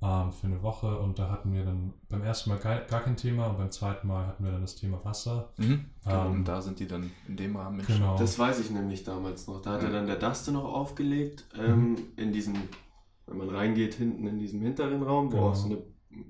ähm, 0.00 0.32
für 0.32 0.46
eine 0.46 0.62
Woche. 0.62 0.98
Und 0.98 1.18
da 1.18 1.30
hatten 1.30 1.52
wir 1.52 1.64
dann 1.64 1.92
beim 2.08 2.22
ersten 2.22 2.50
Mal 2.50 2.58
gar, 2.58 2.80
gar 2.82 3.00
kein 3.00 3.16
Thema 3.16 3.46
und 3.48 3.58
beim 3.58 3.70
zweiten 3.70 4.06
Mal 4.06 4.26
hatten 4.26 4.44
wir 4.44 4.52
dann 4.52 4.60
das 4.62 4.76
Thema 4.76 5.04
Wasser. 5.04 5.50
Mhm. 5.56 5.86
Genau, 6.04 6.26
Ähm, 6.26 6.32
und 6.32 6.44
da 6.48 6.60
sind 6.62 6.78
die 6.78 6.86
dann 6.86 7.10
in 7.26 7.36
dem 7.36 7.56
Rahmen 7.56 7.78
mit. 7.78 7.86
Genau. 7.86 8.16
das 8.16 8.38
weiß 8.38 8.60
ich 8.60 8.70
nämlich 8.70 9.04
damals 9.04 9.46
noch. 9.46 9.60
Da 9.62 9.72
hat 9.72 9.82
ja 9.82 9.90
dann 9.90 10.06
der 10.06 10.16
Dustin 10.16 10.54
noch 10.54 10.64
aufgelegt, 10.72 11.44
ähm, 11.58 11.90
Mhm. 11.92 11.96
in 12.16 12.32
diesem, 12.32 12.54
wenn 13.26 13.38
man 13.38 13.48
reingeht, 13.50 13.94
hinten 13.94 14.26
in 14.26 14.38
diesem 14.38 14.60
hinteren 14.62 15.02
Raum, 15.02 15.26
wo 15.32 15.36
Genau. 15.36 15.48
auch 15.50 15.54
so 15.54 15.66
eine, 15.66 15.78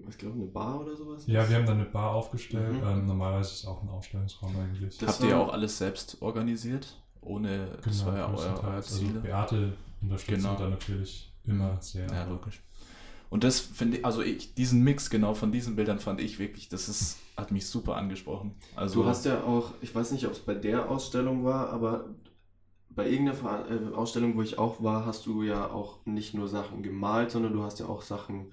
ich 0.08 0.18
glaube, 0.18 0.36
eine 0.36 0.46
Bar 0.46 0.80
oder 0.80 0.96
sowas 0.96 1.26
Ja, 1.26 1.48
wir 1.48 1.56
haben 1.56 1.66
dann 1.66 1.80
eine 1.80 1.88
Bar 1.88 2.12
aufgestellt. 2.12 2.72
Mhm. 2.82 2.88
Ähm, 2.88 3.06
normalerweise 3.06 3.50
ist 3.52 3.60
es 3.60 3.66
auch 3.66 3.82
ein 3.82 3.88
Ausstellungsraum 3.88 4.54
eigentlich. 4.58 4.96
Das 4.98 5.20
Habt 5.20 5.28
ihr 5.28 5.38
auch 5.38 5.52
alles 5.52 5.78
selbst 5.78 6.20
organisiert? 6.22 7.00
Ohne, 7.20 7.76
das 7.84 8.06
war 8.06 8.16
ja 8.16 8.26
euer, 8.26 8.30
euer 8.30 8.36
größtenteils. 8.54 8.96
Ziel. 8.96 9.08
Also 9.08 9.20
Beate 9.20 9.72
unterstützt 10.00 10.36
Genau. 10.38 10.50
uns 10.52 10.60
da 10.60 10.68
natürlich 10.70 11.32
immer 11.44 11.72
Mhm. 11.74 11.80
sehr. 11.80 12.06
Ja, 12.06 12.24
logisch. 12.24 12.62
Und 13.30 13.44
das 13.44 13.60
finde 13.60 13.98
ich, 13.98 14.04
also 14.06 14.22
ich, 14.22 14.54
diesen 14.54 14.82
Mix 14.84 15.10
genau 15.10 15.34
von 15.34 15.52
diesen 15.52 15.76
Bildern 15.76 15.98
fand 15.98 16.20
ich 16.20 16.38
wirklich, 16.38 16.68
das 16.70 16.88
ist, 16.88 17.18
hat 17.36 17.52
mich 17.52 17.66
super 17.66 17.96
angesprochen. 17.96 18.54
Also, 18.74 19.02
Du 19.02 19.08
hast 19.08 19.24
ja 19.26 19.42
auch, 19.44 19.72
ich 19.82 19.94
weiß 19.94 20.12
nicht, 20.12 20.26
ob 20.26 20.32
es 20.32 20.38
bei 20.38 20.54
der 20.54 20.90
Ausstellung 20.90 21.44
war, 21.44 21.68
aber 21.70 22.06
bei 22.90 23.08
irgendeiner 23.10 23.66
äh, 23.70 23.94
Ausstellung, 23.94 24.34
wo 24.36 24.42
ich 24.42 24.58
auch 24.58 24.82
war, 24.82 25.04
hast 25.06 25.26
du 25.26 25.42
ja 25.42 25.70
auch 25.70 26.04
nicht 26.06 26.34
nur 26.34 26.48
Sachen 26.48 26.82
gemalt, 26.82 27.30
sondern 27.30 27.52
du 27.52 27.62
hast 27.62 27.78
ja 27.80 27.86
auch 27.86 28.00
Sachen, 28.02 28.52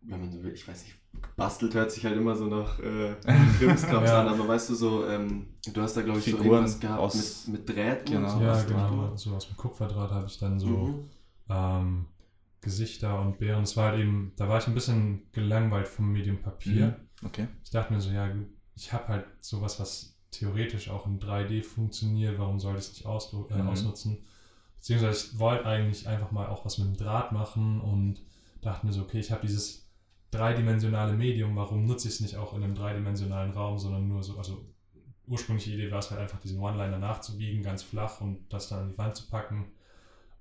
wenn 0.00 0.20
man 0.20 0.32
so 0.32 0.42
will, 0.42 0.52
ich 0.52 0.66
weiß 0.66 0.82
nicht, 0.84 0.96
gebastelt 1.20 1.74
hört 1.74 1.92
sich 1.92 2.04
halt 2.06 2.16
immer 2.16 2.34
so 2.34 2.46
nach 2.46 2.78
äh, 2.80 3.14
Krimskrams 3.58 4.08
Ja. 4.08 4.22
an, 4.22 4.28
aber 4.28 4.48
weißt 4.48 4.70
du 4.70 4.74
so, 4.74 5.06
ähm, 5.06 5.48
du 5.72 5.80
hast 5.82 5.96
da 5.96 6.02
glaube 6.02 6.18
ich 6.18 6.24
so 6.24 6.30
Figuren 6.38 6.46
irgendwas 6.64 6.80
gehabt 6.80 7.00
aus- 7.00 7.46
mit, 7.46 7.58
mit 7.66 7.68
Drähten 7.76 8.12
Genau. 8.14 8.32
und 8.32 8.38
so. 8.38 8.44
Ja, 8.44 8.62
genau. 8.62 8.88
gemacht. 8.90 9.18
So 9.18 9.30
aus 9.34 9.46
dem 9.46 9.56
Kupferdraht 9.56 10.10
habe 10.10 10.26
ich 10.26 10.38
dann 10.38 10.58
so 10.58 10.66
Mhm. 10.66 11.04
ähm, 11.50 12.06
Gesichter 12.62 13.20
und 13.20 13.38
Bären. 13.38 13.64
Es 13.64 13.76
war 13.76 13.90
halt 13.90 14.00
eben, 14.00 14.32
da 14.36 14.48
war 14.48 14.58
ich 14.58 14.66
ein 14.66 14.74
bisschen 14.74 15.26
gelangweilt 15.32 15.88
vom 15.88 16.10
Medium 16.10 16.40
Papier. 16.40 16.96
Mhm. 17.20 17.26
Okay. 17.26 17.48
Ich 17.64 17.70
dachte 17.70 17.92
mir 17.92 18.00
so, 18.00 18.10
ja, 18.10 18.30
ich 18.74 18.92
habe 18.92 19.08
halt 19.08 19.26
sowas, 19.40 19.78
was 19.78 20.16
theoretisch 20.30 20.88
auch 20.88 21.06
in 21.06 21.20
3D 21.20 21.62
funktioniert, 21.62 22.38
warum 22.38 22.58
soll 22.58 22.74
ich 22.76 22.84
es 22.84 22.92
nicht 22.92 23.04
äh, 23.04 23.58
Mhm. 23.58 23.68
ausnutzen? 23.68 24.24
Beziehungsweise 24.76 25.26
ich 25.32 25.38
wollte 25.38 25.66
eigentlich 25.66 26.08
einfach 26.08 26.30
mal 26.30 26.46
auch 26.46 26.64
was 26.64 26.78
mit 26.78 26.88
dem 26.88 26.96
Draht 26.96 27.32
machen 27.32 27.80
und 27.80 28.22
dachte 28.62 28.86
mir 28.86 28.92
so, 28.92 29.02
okay, 29.02 29.18
ich 29.20 29.30
habe 29.30 29.42
dieses 29.42 29.88
dreidimensionale 30.30 31.12
Medium, 31.12 31.54
warum 31.56 31.84
nutze 31.84 32.08
ich 32.08 32.14
es 32.14 32.20
nicht 32.20 32.36
auch 32.36 32.54
in 32.54 32.62
einem 32.64 32.74
dreidimensionalen 32.74 33.52
Raum, 33.52 33.78
sondern 33.78 34.08
nur 34.08 34.22
so, 34.22 34.38
also 34.38 34.64
ursprüngliche 35.26 35.72
Idee 35.72 35.90
war 35.90 35.98
es 35.98 36.10
halt 36.10 36.20
einfach, 36.20 36.40
diesen 36.40 36.58
One-Liner 36.60 36.98
nachzubiegen, 36.98 37.62
ganz 37.62 37.82
flach 37.82 38.20
und 38.20 38.48
das 38.52 38.68
dann 38.68 38.80
an 38.80 38.88
die 38.90 38.98
Wand 38.98 39.14
zu 39.16 39.28
packen. 39.28 39.66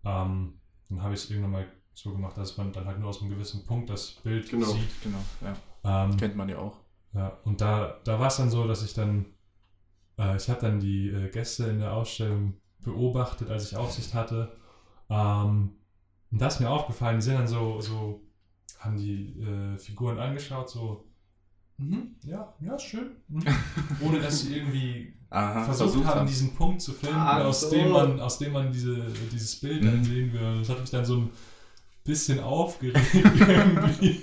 Ähm, 0.06 0.54
dann 0.90 1.04
habe 1.04 1.14
ich 1.14 1.24
es 1.24 1.30
irgendwann 1.30 1.52
mal 1.52 1.68
so 1.94 2.12
gemacht, 2.14 2.38
dass 2.38 2.58
man 2.58 2.72
dann 2.74 2.86
halt 2.86 3.00
nur 3.00 3.10
aus 3.10 3.22
einem 3.22 3.30
gewissen 3.32 3.66
Punkt 3.66 3.90
das 3.90 4.12
Bild 4.24 4.50
Genau. 4.50 4.68
sieht. 4.68 5.02
Genau, 5.04 5.20
ja. 5.42 6.06
Ähm, 6.06 6.18
Kennt 6.18 6.36
man 6.36 6.50
ja 6.50 6.58
auch. 6.58 6.78
ja, 7.14 7.38
und 7.44 7.62
da, 7.62 8.00
da 8.04 8.20
war 8.20 8.28
es 8.28 8.38
dann 8.38 8.50
so, 8.50 8.68
dass 8.68 8.84
ich 8.84 8.94
dann, 8.94 9.26
äh, 10.18 10.38
ich 10.38 10.50
habe 10.50 10.62
dann 10.62 10.80
die 10.80 11.10
äh, 11.10 11.30
Gäste 11.30 11.66
in 11.66 11.80
der 11.80 11.94
Ausstellung 11.94 12.54
beobachtet, 12.84 13.50
als 13.50 13.72
ich 13.72 13.78
Aufsicht 13.78 14.14
hatte. 14.14 14.52
Ähm, 15.10 15.72
und 16.32 16.42
da 16.42 16.48
ist 16.48 16.60
mir 16.62 16.70
aufgefallen, 16.70 17.18
die 17.18 17.24
sind 17.26 17.36
dann 17.36 17.48
so, 17.48 17.82
so 17.82 18.22
haben 18.80 18.98
die 18.98 19.40
äh, 19.42 19.78
Figuren 19.78 20.18
angeschaut, 20.18 20.70
so, 20.70 21.06
mhm, 21.78 22.16
ja, 22.24 22.54
ja, 22.62 22.80
schön. 22.80 23.12
Mhm. 23.28 23.44
Ohne 24.02 24.20
dass 24.20 24.42
sie 24.42 24.56
irgendwie 24.58 25.14
Aha, 25.30 25.64
versucht 25.66 26.06
haben, 26.06 26.26
diesen 26.26 26.54
Punkt 26.56 26.82
zu 26.82 26.94
finden, 26.94 27.16
Ach 27.18 27.44
aus, 27.46 27.62
so. 27.62 27.70
dem 27.72 27.92
man, 27.92 28.20
aus 28.20 28.40
dem 28.40 28.54
man 28.54 28.72
diese, 28.72 29.06
dieses 29.32 29.60
Bild 29.60 29.84
dann 29.84 30.00
Mhm. 30.00 30.04
sehen 30.06 30.34
würde. 30.34 30.60
Das 30.60 30.70
hat 30.70 30.80
mich 30.80 30.90
dann 30.90 31.06
so 31.06 31.18
ein 31.18 31.30
bisschen 32.04 32.40
aufgeregt 32.40 33.14
irgendwie. 33.14 34.22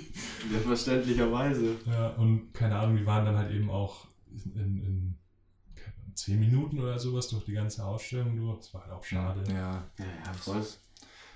Ja, 0.51 0.59
verständlicherweise. 0.65 1.75
Ja, 1.85 2.09
und 2.09 2.53
keine 2.53 2.77
Ahnung, 2.77 2.97
wir 2.97 3.05
waren 3.05 3.25
dann 3.25 3.37
halt 3.37 3.51
eben 3.51 3.69
auch 3.69 4.07
in, 4.55 4.83
in 4.83 5.15
zehn 6.15 6.39
Minuten 6.39 6.79
oder 6.79 6.99
sowas 6.99 7.29
durch 7.29 7.45
die 7.45 7.53
ganze 7.53 7.85
Ausstellung 7.85 8.35
durch. 8.35 8.57
Das 8.57 8.73
war 8.73 8.83
halt 8.83 8.93
auch 8.93 9.03
schade. 9.03 9.43
Ja, 9.49 9.85
Ja, 9.97 10.05
ja, 10.25 10.33
voll. 10.33 10.65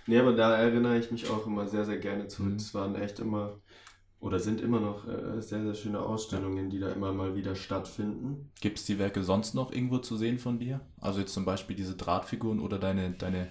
Nee, 0.06 0.20
aber 0.20 0.34
da 0.34 0.58
erinnere 0.58 0.98
ich 1.00 1.12
mich 1.12 1.30
auch 1.30 1.48
immer 1.48 1.68
sehr, 1.68 1.86
sehr 1.86 1.98
gerne 1.98 2.28
zu. 2.28 2.44
Mhm. 2.44 2.56
Es 2.58 2.74
waren 2.74 2.96
echt 2.96 3.20
immer 3.20 3.60
oder 4.20 4.40
sind 4.40 4.62
immer 4.62 4.80
noch 4.80 5.06
äh, 5.06 5.42
sehr, 5.42 5.64
sehr 5.64 5.74
schöne 5.74 6.00
Ausstellungen, 6.00 6.70
die 6.70 6.80
da 6.80 6.90
immer 6.94 7.12
mal 7.12 7.36
wieder 7.36 7.56
stattfinden. 7.56 8.52
Gibt 8.62 8.80
es 8.80 8.86
die 8.86 8.98
Werke 8.98 9.22
sonst 9.22 9.54
noch 9.54 9.74
irgendwo 9.74 9.98
zu 9.98 10.16
sehen 10.16 10.40
von 10.40 10.60
dir? 10.60 10.80
Also 11.02 11.20
jetzt 11.20 11.34
zum 11.34 11.44
Beispiel 11.44 11.76
diese 11.76 11.96
Drahtfiguren 11.96 12.62
oder 12.62 12.80
deine, 12.80 13.12
deine 13.12 13.50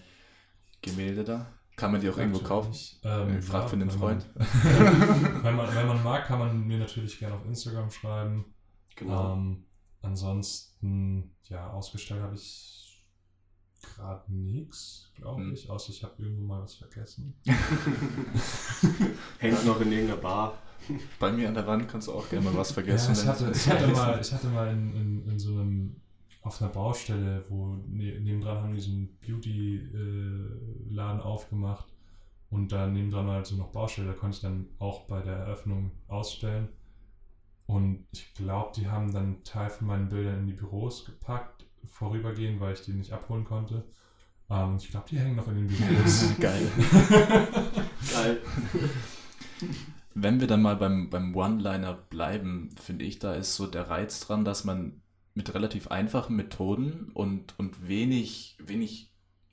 Gemälde 0.80 1.24
da? 1.24 1.52
Kann 1.82 1.90
man 1.90 2.00
die 2.00 2.08
auch 2.08 2.16
irgendwo 2.16 2.38
kaufen? 2.38 2.72
Ähm, 3.02 3.38
Ich 3.40 3.44
frag 3.44 3.68
für 3.68 3.76
den 3.76 3.88
wenn 3.88 3.98
Freund. 3.98 4.24
Man, 4.36 4.46
wenn, 5.42 5.56
man, 5.56 5.74
wenn 5.74 5.86
man 5.88 6.04
mag, 6.04 6.26
kann 6.26 6.38
man 6.38 6.64
mir 6.64 6.78
natürlich 6.78 7.18
gerne 7.18 7.34
auf 7.34 7.44
Instagram 7.44 7.90
schreiben. 7.90 8.44
Genau. 8.94 9.32
Ähm, 9.32 9.64
ansonsten, 10.00 11.34
ja, 11.48 11.70
ausgestellt 11.70 12.22
habe 12.22 12.36
ich 12.36 13.04
gerade 13.96 14.32
nichts, 14.32 15.10
glaube 15.16 15.42
Hm. 15.42 15.54
ich, 15.54 15.68
außer 15.68 15.90
ich 15.90 16.04
habe 16.04 16.22
irgendwo 16.22 16.44
mal 16.44 16.62
was 16.62 16.76
vergessen. 16.76 17.34
Hängt 19.38 19.66
noch 19.66 19.80
in 19.80 19.90
irgendeiner 19.90 20.20
Bar. 20.20 20.58
Bei 21.18 21.32
mir 21.32 21.48
an 21.48 21.54
der 21.54 21.66
Wand 21.66 21.88
kannst 21.88 22.06
du 22.06 22.12
auch 22.12 22.28
gerne 22.28 22.44
mal 22.44 22.56
was 22.56 22.70
vergessen. 22.70 23.12
Ja, 23.16 23.22
ich, 23.22 23.26
hatte, 23.26 23.50
ich 23.52 23.68
hatte 23.68 23.88
mal, 23.92 24.20
ich 24.20 24.32
hatte 24.32 24.46
mal 24.48 24.72
in, 24.72 24.94
in, 24.94 25.28
in 25.30 25.38
so 25.38 25.58
einem, 25.58 25.96
auf 26.42 26.60
einer 26.60 26.70
Baustelle, 26.70 27.44
wo 27.48 27.76
ne, 27.86 28.20
nebendran 28.20 28.58
haben 28.58 28.74
die 28.74 28.80
so 28.80 28.90
einen 28.90 29.16
Beauty-Laden 29.26 31.20
aufgemacht 31.20 31.86
und 32.50 32.72
da 32.72 32.86
nebendran 32.86 33.26
war 33.26 33.36
halt 33.36 33.46
so 33.46 33.56
noch 33.56 33.68
Baustelle, 33.68 34.08
da 34.08 34.14
konnte 34.14 34.36
ich 34.36 34.42
dann 34.42 34.68
auch 34.78 35.06
bei 35.06 35.22
der 35.22 35.36
Eröffnung 35.36 35.92
ausstellen. 36.08 36.68
Und 37.66 38.04
ich 38.12 38.34
glaube, 38.34 38.72
die 38.76 38.88
haben 38.88 39.12
dann 39.12 39.22
einen 39.24 39.44
Teil 39.44 39.70
von 39.70 39.86
meinen 39.86 40.08
Bildern 40.08 40.40
in 40.40 40.46
die 40.48 40.52
Büros 40.52 41.04
gepackt, 41.04 41.64
vorübergehend, 41.86 42.60
weil 42.60 42.74
ich 42.74 42.82
die 42.82 42.92
nicht 42.92 43.12
abholen 43.12 43.44
konnte. 43.44 43.84
Ähm, 44.50 44.76
ich 44.78 44.90
glaube, 44.90 45.06
die 45.08 45.18
hängen 45.18 45.36
noch 45.36 45.48
in 45.48 45.54
den 45.54 45.68
Büros. 45.68 46.34
Geil. 46.40 46.70
Geil. 48.12 48.42
Wenn 50.14 50.40
wir 50.40 50.46
dann 50.48 50.60
mal 50.60 50.76
beim, 50.76 51.08
beim 51.08 51.34
One-Liner 51.34 51.94
bleiben, 51.94 52.70
finde 52.80 53.04
ich, 53.04 53.18
da 53.18 53.32
ist 53.32 53.54
so 53.54 53.66
der 53.66 53.88
Reiz 53.88 54.20
dran, 54.20 54.44
dass 54.44 54.64
man 54.64 55.01
mit 55.34 55.54
relativ 55.54 55.88
einfachen 55.88 56.36
Methoden 56.36 57.10
und, 57.14 57.58
und 57.58 57.88
wenig, 57.88 58.56
wenig 58.60 59.12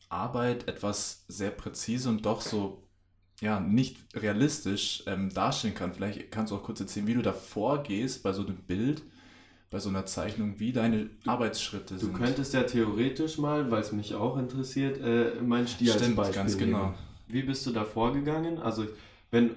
Arbeit 0.10 0.68
etwas 0.68 1.26
sehr 1.28 1.52
präzise 1.52 2.10
und 2.10 2.26
doch 2.26 2.42
so 2.42 2.84
ja, 3.42 3.60
nicht 3.60 3.98
realistisch 4.16 5.04
ähm, 5.08 5.30
darstellen 5.34 5.76
kann. 5.76 5.94
Vielleicht 5.94 6.32
kannst 6.32 6.52
du 6.52 6.58
auch 6.58 6.64
kurz 6.64 6.80
erzählen, 6.82 7.08
wie 7.08 7.14
du 7.14 7.22
da 7.22 7.34
vorgehst 7.34 8.24
bei 8.24 8.34
so 8.34 8.46
einem 8.46 8.58
Bild, 8.58 9.04
bei 9.70 9.80
so 9.80 9.90
einer 9.90 10.06
Zeichnung, 10.06 10.60
wie 10.60 10.74
deine 10.74 11.10
Arbeitsschritte 11.26 11.98
Du 12.00 12.08
sind. 12.08 12.14
könntest 12.14 12.54
ja 12.54 12.64
theoretisch 12.64 13.38
mal, 13.38 13.70
weil 13.72 13.82
es 13.82 13.92
mich 13.92 14.16
auch 14.16 14.38
interessiert, 14.38 15.00
äh, 15.02 15.42
mein 15.42 15.68
Stier 15.68 15.94
als 15.94 16.02
Stimmt, 16.04 16.18
Beispiel 16.18 16.36
ganz 16.36 16.56
nehmen. 16.56 16.72
genau. 16.72 16.94
Wie 17.28 17.44
bist 17.44 17.66
du 17.66 17.72
da 17.72 17.84
vorgegangen? 17.86 18.58
Also, 18.58 18.86
wenn, 19.32 19.52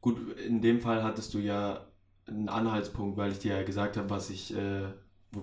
gut, 0.00 0.18
in 0.38 0.60
dem 0.62 0.80
Fall 0.80 1.02
hattest 1.02 1.34
du 1.34 1.38
ja 1.38 1.86
einen 2.26 2.48
Anhaltspunkt, 2.48 3.16
weil 3.16 3.32
ich 3.32 3.38
dir 3.40 3.56
ja 3.56 3.62
gesagt 3.62 3.96
habe, 3.96 4.10
was 4.10 4.30
ich, 4.30 4.54
äh, 4.54 4.84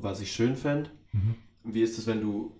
was 0.01 0.21
ich 0.21 0.31
schön 0.31 0.55
fände. 0.55 0.89
Mhm. 1.13 1.35
Wie 1.63 1.81
ist 1.81 1.97
es, 1.97 2.07
wenn 2.07 2.21
du, 2.21 2.55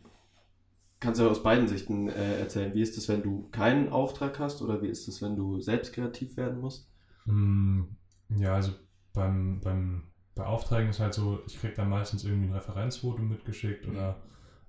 kannst 1.00 1.20
du 1.20 1.26
ja 1.26 1.30
aus 1.30 1.44
beiden 1.44 1.68
Sichten 1.68 2.08
äh, 2.10 2.40
erzählen, 2.40 2.74
wie 2.74 2.82
ist 2.82 2.98
es, 2.98 3.08
wenn 3.10 3.22
du 3.24 3.48
keinen 3.52 3.90
Auftrag 3.90 4.40
hast 4.40 4.62
oder 4.62 4.82
wie 4.82 4.88
ist 4.88 5.08
es, 5.08 5.22
wenn 5.22 5.36
du 5.36 5.60
selbst 5.62 5.94
kreativ 5.94 6.36
werden 6.38 6.60
musst? 6.60 6.90
Mm, 7.26 7.84
Ja, 8.30 8.56
also 8.56 8.74
beim, 9.14 9.60
beim 9.62 10.04
Beauftragen 10.36 10.90
ist 10.90 11.00
halt 11.00 11.14
so, 11.14 11.40
ich 11.48 11.60
kriege 11.60 11.74
dann 11.76 11.90
meistens 11.90 12.24
irgendwie 12.24 12.48
ein 12.48 12.54
Referenzfoto 12.54 13.22
mitgeschickt 13.22 13.88
oder 13.88 14.22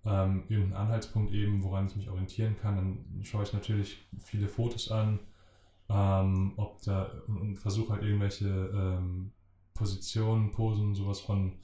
ähm, 0.04 0.44
irgendeinen 0.48 0.74
Anhaltspunkt 0.86 1.32
eben, 1.32 1.62
woran 1.64 1.86
ich 1.86 1.96
mich 1.96 2.10
orientieren 2.10 2.56
kann. 2.60 2.76
Dann 2.76 3.24
schaue 3.24 3.44
ich 3.44 3.52
natürlich 3.52 4.06
viele 4.18 4.48
Fotos 4.48 4.90
an, 4.90 5.20
ähm, 5.88 6.54
ob 6.56 6.82
da 6.82 7.04
und, 7.28 7.38
und 7.38 7.56
versuche 7.56 7.94
halt 7.94 8.02
irgendwelche 8.02 8.48
ähm, 8.48 9.32
Positionen, 9.74 10.50
Posen, 10.52 10.94
sowas 10.94 11.20
von 11.20 11.54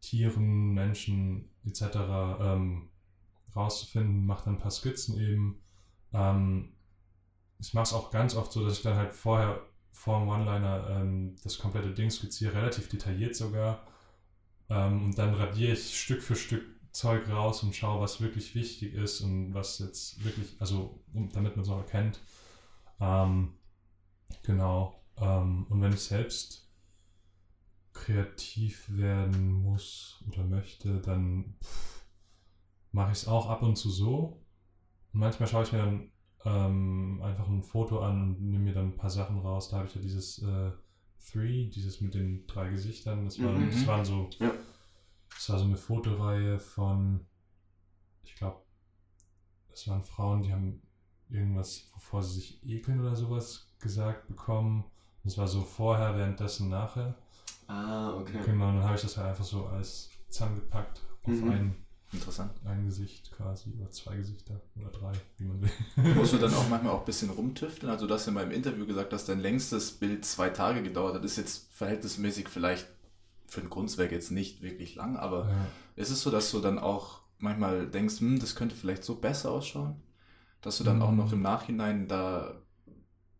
Tieren, 0.00 0.74
Menschen 0.74 1.50
etc. 1.64 1.82
Ähm, 2.40 2.88
rauszufinden, 3.54 4.26
mache 4.26 4.46
dann 4.46 4.54
ein 4.54 4.60
paar 4.60 4.70
Skizzen 4.70 5.18
eben. 5.18 5.60
Ähm, 6.12 6.72
ich 7.58 7.74
mache 7.74 7.84
es 7.84 7.92
auch 7.92 8.10
ganz 8.10 8.36
oft 8.36 8.52
so, 8.52 8.64
dass 8.64 8.78
ich 8.78 8.82
dann 8.82 8.96
halt 8.96 9.14
vorher 9.14 9.60
vor 9.92 10.20
dem 10.20 10.28
One-Liner 10.28 10.88
ähm, 10.90 11.36
das 11.42 11.58
komplette 11.58 11.90
Ding 11.90 12.10
skizziere, 12.10 12.54
relativ 12.54 12.88
detailliert 12.88 13.34
sogar. 13.34 13.86
Ähm, 14.68 15.04
und 15.06 15.18
dann 15.18 15.34
radiere 15.34 15.72
ich 15.72 15.98
Stück 15.98 16.22
für 16.22 16.36
Stück 16.36 16.64
Zeug 16.92 17.28
raus 17.28 17.62
und 17.62 17.74
schaue, 17.74 18.00
was 18.00 18.20
wirklich 18.20 18.54
wichtig 18.54 18.94
ist 18.94 19.20
und 19.20 19.54
was 19.54 19.78
jetzt 19.78 20.24
wirklich, 20.24 20.56
also 20.58 20.98
damit 21.32 21.56
man 21.56 21.64
es 21.64 21.70
auch 21.70 21.78
erkennt. 21.78 22.20
Ähm, 23.00 23.54
genau. 24.42 25.00
Ähm, 25.16 25.66
und 25.68 25.80
wenn 25.80 25.92
ich 25.92 26.00
selbst 26.00 26.67
kreativ 27.98 28.88
werden 28.96 29.52
muss 29.52 30.22
oder 30.28 30.44
möchte, 30.44 31.00
dann 31.00 31.54
mache 32.92 33.12
ich 33.12 33.18
es 33.18 33.28
auch 33.28 33.48
ab 33.48 33.62
und 33.62 33.76
zu 33.76 33.90
so. 33.90 34.44
Und 35.12 35.20
manchmal 35.20 35.48
schaue 35.48 35.64
ich 35.64 35.72
mir 35.72 35.78
dann 35.78 36.12
ähm, 36.44 37.20
einfach 37.22 37.48
ein 37.48 37.62
Foto 37.62 38.00
an 38.00 38.22
und 38.22 38.40
nehme 38.40 38.64
mir 38.64 38.74
dann 38.74 38.88
ein 38.88 38.96
paar 38.96 39.10
Sachen 39.10 39.38
raus. 39.38 39.68
Da 39.68 39.78
habe 39.78 39.88
ich 39.88 39.94
ja 39.94 40.00
dieses 40.00 40.42
äh, 40.42 40.70
Three, 41.30 41.68
dieses 41.68 42.00
mit 42.00 42.14
den 42.14 42.46
drei 42.46 42.68
Gesichtern. 42.70 43.24
Das, 43.24 43.42
waren, 43.42 43.66
Mhm. 43.66 43.70
das 43.70 43.86
waren 43.86 44.04
so, 44.04 44.30
Ja. 44.38 44.52
das 45.30 45.48
war 45.50 45.58
so 45.58 45.64
eine 45.64 45.76
Fotoreihe 45.76 46.58
von, 46.58 47.26
ich 48.22 48.34
glaube, 48.36 48.62
das 49.70 49.86
waren 49.88 50.04
Frauen, 50.04 50.42
die 50.42 50.52
haben 50.52 50.82
irgendwas, 51.28 51.90
wovor 51.94 52.22
sie 52.22 52.34
sich 52.40 52.64
ekeln 52.66 53.00
oder 53.00 53.14
sowas 53.16 53.70
gesagt 53.80 54.28
bekommen. 54.28 54.84
Das 55.24 55.36
war 55.36 55.46
so 55.48 55.62
vorher, 55.62 56.16
währenddessen, 56.16 56.68
nachher. 56.70 57.16
Ah, 57.68 58.14
okay. 58.16 58.40
Genau, 58.44 58.66
dann 58.72 58.82
habe 58.82 58.94
ich 58.96 59.02
das 59.02 59.16
halt 59.16 59.28
einfach 59.28 59.44
so 59.44 59.66
alles 59.66 60.08
zusammengepackt 60.28 61.00
auf 61.22 61.32
Mhm. 61.32 61.50
ein, 61.50 61.76
Interessant. 62.12 62.52
ein 62.64 62.86
Gesicht 62.86 63.30
quasi 63.36 63.70
oder 63.78 63.90
zwei 63.90 64.16
Gesichter 64.16 64.60
oder 64.76 64.88
drei, 64.90 65.12
wie 65.36 65.44
man 65.44 65.60
will. 65.60 65.70
Musst 66.14 66.32
du 66.32 66.38
dann 66.38 66.54
auch 66.54 66.68
manchmal 66.68 66.92
auch 66.94 67.00
ein 67.00 67.04
bisschen 67.04 67.28
rumtüfteln? 67.30 67.92
Also 67.92 68.06
du 68.06 68.14
hast 68.14 68.24
ja 68.26 68.32
mal 68.32 68.44
im 68.44 68.50
Interview 68.50 68.86
gesagt, 68.86 69.12
dass 69.12 69.26
dein 69.26 69.40
längstes 69.40 69.92
Bild 69.92 70.24
zwei 70.24 70.48
Tage 70.48 70.82
gedauert 70.82 71.14
hat. 71.14 71.24
Das 71.24 71.32
ist 71.32 71.36
jetzt 71.36 71.72
verhältnismäßig 71.72 72.48
vielleicht 72.48 72.86
für 73.46 73.60
ein 73.60 73.68
Kunstwerk 73.70 74.12
jetzt 74.12 74.30
nicht 74.30 74.62
wirklich 74.62 74.94
lang, 74.94 75.16
aber 75.18 75.48
Ja. 75.48 75.66
ist 75.96 76.10
es 76.10 76.22
so, 76.22 76.30
dass 76.30 76.50
du 76.50 76.60
dann 76.60 76.78
auch 76.78 77.20
manchmal 77.38 77.86
denkst, 77.86 78.20
hm, 78.20 78.38
das 78.40 78.54
könnte 78.56 78.74
vielleicht 78.74 79.04
so 79.04 79.16
besser 79.16 79.50
ausschauen? 79.50 79.96
Dass 80.62 80.78
du 80.78 80.84
dann 80.84 81.02
auch 81.02 81.10
Mhm. 81.10 81.16
noch 81.18 81.32
im 81.32 81.42
Nachhinein 81.42 82.08
da 82.08 82.54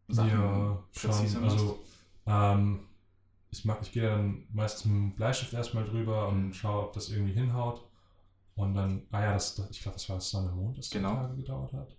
Sachen 0.08 0.30
ja, 0.30 0.84
präziser 0.94 1.40
schon. 1.40 1.42
machst? 1.42 1.58
Also, 1.58 1.78
ähm, 2.26 2.80
ich, 3.50 3.64
mach, 3.64 3.80
ich 3.82 3.92
gehe 3.92 4.02
dann 4.08 4.46
meistens 4.52 4.84
mit 4.86 4.94
dem 4.94 5.14
Bleistift 5.16 5.52
erstmal 5.54 5.84
drüber 5.84 6.28
und 6.28 6.54
schaue, 6.54 6.84
ob 6.86 6.92
das 6.92 7.10
irgendwie 7.10 7.32
hinhaut. 7.34 7.84
Und 8.56 8.74
dann, 8.74 9.06
ah 9.12 9.22
ja, 9.22 9.32
das, 9.34 9.58
ich 9.70 9.82
glaube, 9.82 9.96
das 9.96 10.08
war 10.08 10.16
das 10.16 10.30
Sonne 10.30 10.50
Mond, 10.52 10.78
das 10.78 10.90
zwei 10.90 10.98
Genau. 10.98 11.14
Tage 11.14 11.36
gedauert 11.36 11.72
hat. 11.74 11.96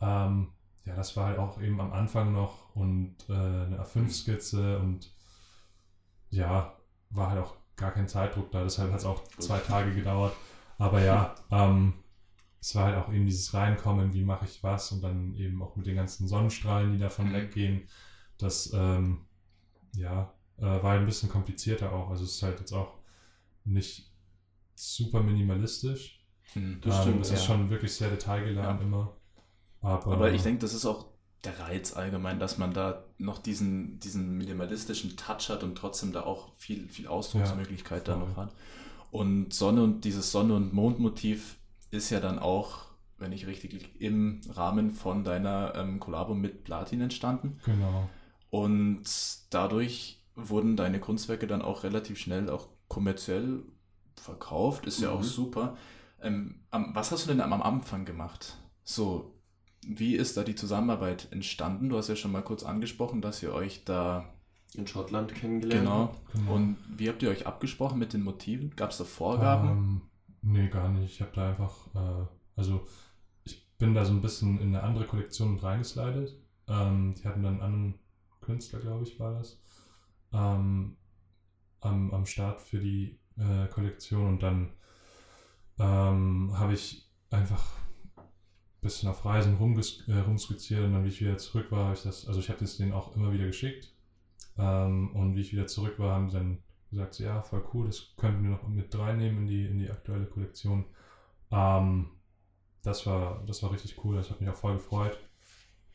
Ähm, 0.00 0.52
ja, 0.84 0.96
das 0.96 1.16
war 1.16 1.26
halt 1.28 1.38
auch 1.38 1.60
eben 1.60 1.80
am 1.80 1.92
Anfang 1.92 2.32
noch 2.32 2.74
und 2.76 3.16
äh, 3.28 3.32
eine 3.34 3.80
A5-Skizze 3.80 4.78
und 4.78 5.10
ja, 6.30 6.76
war 7.10 7.30
halt 7.30 7.42
auch 7.44 7.56
gar 7.76 7.92
kein 7.92 8.08
Zeitdruck 8.08 8.50
da, 8.52 8.62
deshalb 8.62 8.92
hat 8.92 9.00
es 9.00 9.06
auch 9.06 9.22
zwei 9.38 9.58
Tage 9.60 9.94
gedauert. 9.94 10.34
Aber 10.78 11.00
ja, 11.02 11.34
ähm, 11.50 11.94
es 12.60 12.74
war 12.74 12.86
halt 12.86 12.96
auch 12.96 13.12
eben 13.12 13.26
dieses 13.26 13.54
Reinkommen, 13.54 14.14
wie 14.14 14.24
mache 14.24 14.46
ich 14.46 14.62
was 14.62 14.92
und 14.92 15.02
dann 15.02 15.34
eben 15.36 15.62
auch 15.62 15.76
mit 15.76 15.86
den 15.86 15.96
ganzen 15.96 16.28
Sonnenstrahlen, 16.28 16.92
die 16.92 16.98
davon 16.98 17.32
Mhm. 17.32 17.32
weggehen. 17.32 17.88
Das, 18.38 18.72
ähm, 18.74 19.26
ja, 19.94 20.32
äh, 20.58 20.62
war 20.62 20.92
ein 20.92 21.06
bisschen 21.06 21.28
komplizierter 21.28 21.92
auch. 21.92 22.10
Also 22.10 22.24
es 22.24 22.36
ist 22.36 22.42
halt 22.42 22.60
jetzt 22.60 22.72
auch 22.72 22.94
nicht 23.64 24.10
super 24.74 25.22
minimalistisch. 25.22 26.20
Hm. 26.52 26.80
Das 26.82 26.96
ähm, 26.96 27.02
stimmt, 27.02 27.20
Es 27.22 27.30
ist 27.30 27.40
ja. 27.40 27.46
schon 27.46 27.70
wirklich 27.70 27.92
sehr 27.94 28.10
detailgeladen 28.10 28.78
Ja. 28.80 28.86
immer. 28.86 29.16
Aber, 29.80 30.12
Aber 30.12 30.32
ich 30.32 30.42
denke, 30.42 30.60
das 30.60 30.72
ist 30.74 30.86
auch 30.86 31.06
der 31.44 31.58
Reiz 31.60 31.94
allgemein, 31.94 32.38
dass 32.38 32.56
man 32.56 32.72
da 32.72 33.04
noch 33.18 33.38
diesen, 33.38 33.98
diesen 34.00 34.38
minimalistischen 34.38 35.16
Touch 35.16 35.50
hat 35.50 35.62
und 35.62 35.76
trotzdem 35.76 36.12
da 36.12 36.22
auch 36.22 36.54
viel, 36.56 36.88
viel 36.88 37.06
Ausdrucksmöglichkeit 37.06 38.08
da 38.08 38.18
voll. 38.18 38.28
noch 38.28 38.36
hat. 38.36 38.54
Und 39.10 39.52
Sonne 39.52 39.82
und 39.82 40.04
dieses 40.04 40.32
Sonne- 40.32 40.54
und 40.54 40.72
Mondmotiv 40.72 41.58
ist 41.90 42.10
ja 42.10 42.18
dann 42.20 42.38
auch, 42.38 42.86
wenn 43.18 43.32
ich 43.32 43.46
richtig 43.46 43.72
liege, 43.72 43.86
im 43.98 44.40
Rahmen 44.50 44.90
von 44.90 45.22
deiner 45.22 45.74
ähm, 45.76 46.00
Kollabo 46.00 46.34
mit 46.34 46.64
Platin 46.64 47.02
entstanden. 47.02 47.60
Genau. 47.64 48.08
Und 48.50 49.02
dadurch 49.50 50.23
wurden 50.36 50.76
deine 50.76 51.00
Kunstwerke 51.00 51.46
dann 51.46 51.62
auch 51.62 51.82
relativ 51.84 52.18
schnell 52.18 52.50
auch 52.50 52.68
kommerziell 52.88 53.62
verkauft. 54.16 54.86
Ist 54.86 55.00
ja 55.00 55.10
Mhm. 55.10 55.16
auch 55.18 55.22
super. 55.22 55.76
Ähm, 56.20 56.60
am, 56.70 56.94
was 56.94 57.10
hast 57.12 57.24
du 57.26 57.28
denn 57.30 57.40
am 57.40 57.52
Anfang 57.62 58.04
gemacht? 58.04 58.56
So, 58.82 59.34
wie 59.86 60.14
ist 60.16 60.36
da 60.36 60.42
die 60.44 60.54
Zusammenarbeit 60.54 61.28
entstanden? 61.30 61.88
Du 61.88 61.96
hast 61.98 62.08
ja 62.08 62.16
schon 62.16 62.32
mal 62.32 62.42
kurz 62.42 62.62
angesprochen, 62.62 63.20
dass 63.20 63.42
ihr 63.42 63.52
euch 63.52 63.84
da 63.84 64.24
In 64.74 64.86
Schottland 64.86 65.34
kennengelernt. 65.34 65.82
genau. 65.84 65.98
habt. 66.00 66.32
genau. 66.32 66.54
Und 66.54 66.76
wie 66.96 67.08
habt 67.08 67.22
ihr 67.22 67.30
euch 67.30 67.46
abgesprochen 67.46 67.98
mit 67.98 68.12
den 68.12 68.22
Motiven? 68.22 68.74
Gab 68.76 68.90
es 68.90 68.98
da 68.98 69.04
Vorgaben? 69.04 69.68
Ähm, 69.68 70.00
nee, 70.42 70.68
gar 70.68 70.88
nicht. 70.88 71.12
Ich 71.12 71.20
habe 71.20 71.32
da 71.34 71.50
einfach, 71.50 71.74
äh, 71.94 72.26
also 72.56 72.86
ich 73.44 73.68
bin 73.78 73.94
da 73.94 74.04
so 74.04 74.12
ein 74.12 74.22
bisschen 74.22 74.58
in 74.60 74.68
eine 74.68 74.82
andere 74.82 75.04
Kollektion 75.06 75.54
mit 75.54 75.62
reingeslidet. 75.62 76.34
Ähm, 76.66 77.14
die 77.18 77.28
hatten 77.28 77.42
dann 77.42 77.54
einen 77.54 77.62
anderen 77.62 77.94
Künstler, 78.40 78.78
glaube 78.80 79.04
ich, 79.04 79.20
war 79.20 79.34
das, 79.34 79.60
ähm, 80.34 80.96
am, 81.80 82.12
am 82.12 82.26
Start 82.26 82.60
für 82.60 82.80
die 82.80 83.18
äh, 83.38 83.68
Kollektion 83.68 84.26
und 84.26 84.42
dann 84.42 84.72
ähm, 85.78 86.52
habe 86.58 86.74
ich 86.74 87.08
einfach 87.30 87.64
ein 88.16 88.22
bisschen 88.80 89.08
auf 89.08 89.24
Reisen 89.24 89.56
rumges 89.56 90.06
äh, 90.08 90.18
rumskizziert 90.18 90.84
und 90.84 90.92
dann, 90.92 91.04
wie 91.04 91.08
ich 91.08 91.20
wieder 91.20 91.38
zurück 91.38 91.70
war, 91.70 91.84
habe 91.84 91.94
ich 91.94 92.02
das, 92.02 92.26
also 92.26 92.40
ich 92.40 92.48
habe 92.48 92.60
das 92.60 92.76
denen 92.76 92.92
auch 92.92 93.14
immer 93.16 93.32
wieder 93.32 93.46
geschickt 93.46 93.92
ähm, 94.58 95.14
und 95.14 95.36
wie 95.36 95.40
ich 95.40 95.52
wieder 95.52 95.66
zurück 95.66 95.98
war, 95.98 96.14
haben 96.14 96.28
die 96.28 96.34
dann 96.34 96.58
gesagt, 96.90 97.18
ja, 97.18 97.42
voll 97.42 97.64
cool, 97.72 97.86
das 97.86 98.14
könnten 98.16 98.42
wir 98.42 98.50
noch 98.50 98.66
mit 98.68 98.96
reinnehmen 98.96 99.42
in 99.42 99.46
die, 99.46 99.66
in 99.66 99.78
die 99.78 99.90
aktuelle 99.90 100.26
Kollektion. 100.26 100.84
Ähm, 101.50 102.10
das, 102.82 103.06
war, 103.06 103.42
das 103.46 103.62
war 103.62 103.72
richtig 103.72 104.04
cool, 104.04 104.16
das 104.16 104.30
hat 104.30 104.40
mich 104.40 104.50
auch 104.50 104.56
voll 104.56 104.74
gefreut. 104.74 105.18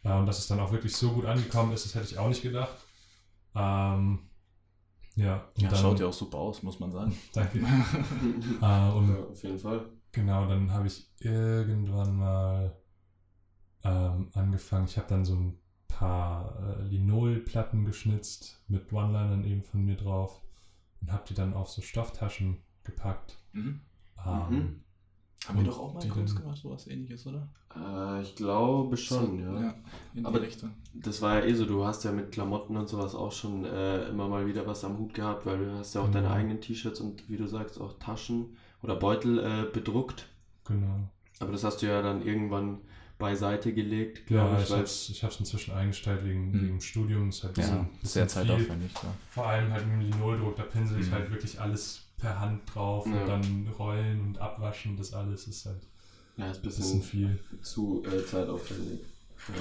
Äh, 0.04 0.14
und 0.14 0.26
dass 0.26 0.40
es 0.40 0.48
dann 0.48 0.60
auch 0.60 0.72
wirklich 0.72 0.96
so 0.96 1.12
gut 1.12 1.26
angekommen 1.26 1.72
ist, 1.72 1.86
das 1.86 1.96
hätte 1.96 2.06
ich 2.06 2.18
auch 2.18 2.28
nicht 2.28 2.42
gedacht. 2.42 2.78
Ähm, 3.56 4.29
ja, 5.20 5.48
und 5.56 5.62
ja, 5.62 5.70
dann, 5.70 5.80
schaut 5.80 6.00
ja 6.00 6.08
auch 6.08 6.14
super 6.14 6.38
aus, 6.38 6.64
muss 6.64 6.80
man 6.80 6.92
sagen. 6.92 7.16
Danke. 7.34 7.60
Äh, 7.60 7.62
und 8.96 9.10
ja, 9.10 9.24
auf 9.30 9.44
jeden 9.44 9.60
Fall. 9.60 9.90
Genau, 10.12 10.48
dann 10.48 10.72
habe 10.74 10.88
ich 10.88 11.08
irgendwann 11.20 12.18
mal 12.18 12.76
ähm, 13.84 14.30
angefangen. 14.34 14.86
Ich 14.86 14.98
habe 14.98 15.08
dann 15.08 15.26
so 15.26 15.36
ein 15.36 15.60
paar 15.88 16.80
äh, 16.80 16.84
Linolplatten 16.84 17.86
geschnitzt 17.86 18.64
mit 18.68 18.92
One-Linern 18.92 19.44
eben 19.44 19.64
von 19.64 19.84
mir 19.84 19.96
drauf 19.96 20.42
und 21.02 21.12
habe 21.12 21.24
die 21.28 21.34
dann 21.34 21.54
auf 21.54 21.70
so 21.70 21.82
Stofftaschen 21.82 22.64
gepackt. 22.84 23.38
Mhm. 23.54 23.82
Ähm, 24.26 24.50
Mhm. 24.50 24.84
Haben 25.50 25.60
wir 25.60 25.66
doch 25.66 25.80
auch 25.80 25.94
mal 25.94 26.00
die 26.00 26.08
Kunst 26.10 26.36
dann- 26.36 26.44
gemacht, 26.44 26.58
sowas 26.62 26.88
ähnliches, 26.88 27.26
oder? 27.28 27.48
Äh, 27.76 28.22
ich 28.22 28.36
glaube 28.36 28.96
schon, 28.98 29.44
So, 29.44 29.60
ja. 29.60 29.74
in 30.16 30.26
Aber- 30.26 30.40
die 30.40 30.46
Richtung. 30.46 30.72
Das 30.94 31.22
war 31.22 31.40
ja 31.40 31.46
eh 31.46 31.54
so, 31.54 31.66
du 31.66 31.84
hast 31.86 32.04
ja 32.04 32.12
mit 32.12 32.32
Klamotten 32.32 32.76
und 32.78 32.88
sowas 32.90 33.14
auch 33.16 33.32
schon 33.32 33.66
äh, 33.66 34.08
immer 34.10 34.28
mal 34.28 34.48
wieder 34.48 34.66
was 34.66 34.84
am 34.86 34.98
Hut 34.98 35.14
gehabt, 35.14 35.46
weil 35.46 35.58
du 35.58 35.72
hast 35.78 35.94
ja 35.96 36.02
auch 36.02 36.08
Mhm. 36.08 36.14
deine 36.14 36.32
eigenen 36.32 36.62
T-Shirts 36.62 37.00
und 37.02 37.30
wie 37.30 37.38
du 37.38 37.48
sagst 37.48 37.80
auch 37.82 37.94
Taschen 38.00 38.56
oder 38.82 38.96
Beutel 38.96 39.40
äh, 39.40 39.66
bedruckt. 39.72 40.28
Genau. 40.66 41.10
Aber 41.40 41.52
das 41.52 41.64
hast 41.64 41.82
du 41.82 41.88
ja 41.88 42.02
dann 42.02 42.22
irgendwann 42.26 42.80
beiseite 43.18 43.74
gelegt, 43.74 44.30
Ja, 44.30 44.44
glaube 44.46 44.56
ich 44.58 44.64
ich, 44.64 44.70
habe 44.70 44.78
weil 44.80 44.84
es 44.86 45.10
ich 45.10 45.24
hab's 45.24 45.40
inzwischen 45.40 45.74
eingestellt 45.74 46.24
wegen, 46.24 46.52
Mhm. 46.52 46.62
wegen 46.62 46.82
Studium. 46.82 47.30
Ist 47.30 47.44
halt 47.44 47.52
ein 47.52 47.62
bisschen, 47.62 47.76
Ja, 47.78 47.84
bisschen 48.02 48.28
sehr 48.30 48.30
viel. 48.46 48.48
zeitaufwendig, 48.56 48.94
klar. 48.94 49.14
Vor 49.32 49.46
allem 49.48 49.72
halt 49.74 49.86
mit 49.88 49.94
dem 49.96 50.12
Linoldruck, 50.12 50.56
da 50.56 50.64
pinsel 50.64 51.00
ich 51.02 51.08
Mhm. 51.08 51.14
halt 51.14 51.30
wirklich 51.32 51.60
alles 51.60 52.06
per 52.20 52.40
Hand 52.40 52.62
drauf 52.74 53.06
Ja. 53.08 53.14
und 53.22 53.28
dann 53.28 53.68
rollen 53.78 54.22
und 54.22 54.38
abwaschen. 54.40 54.98
Das 54.98 55.14
alles 55.14 55.48
ist 55.48 55.66
halt 55.66 55.82
ja, 56.38 56.50
ist 56.52 56.58
ein 56.58 56.62
bisschen 56.64 56.84
bisschen 57.00 57.02
viel. 57.04 57.40
zu 57.62 58.04
äh, 58.06 58.26
zeitaufwendig. 58.26 59.00
Ja. 59.48 59.54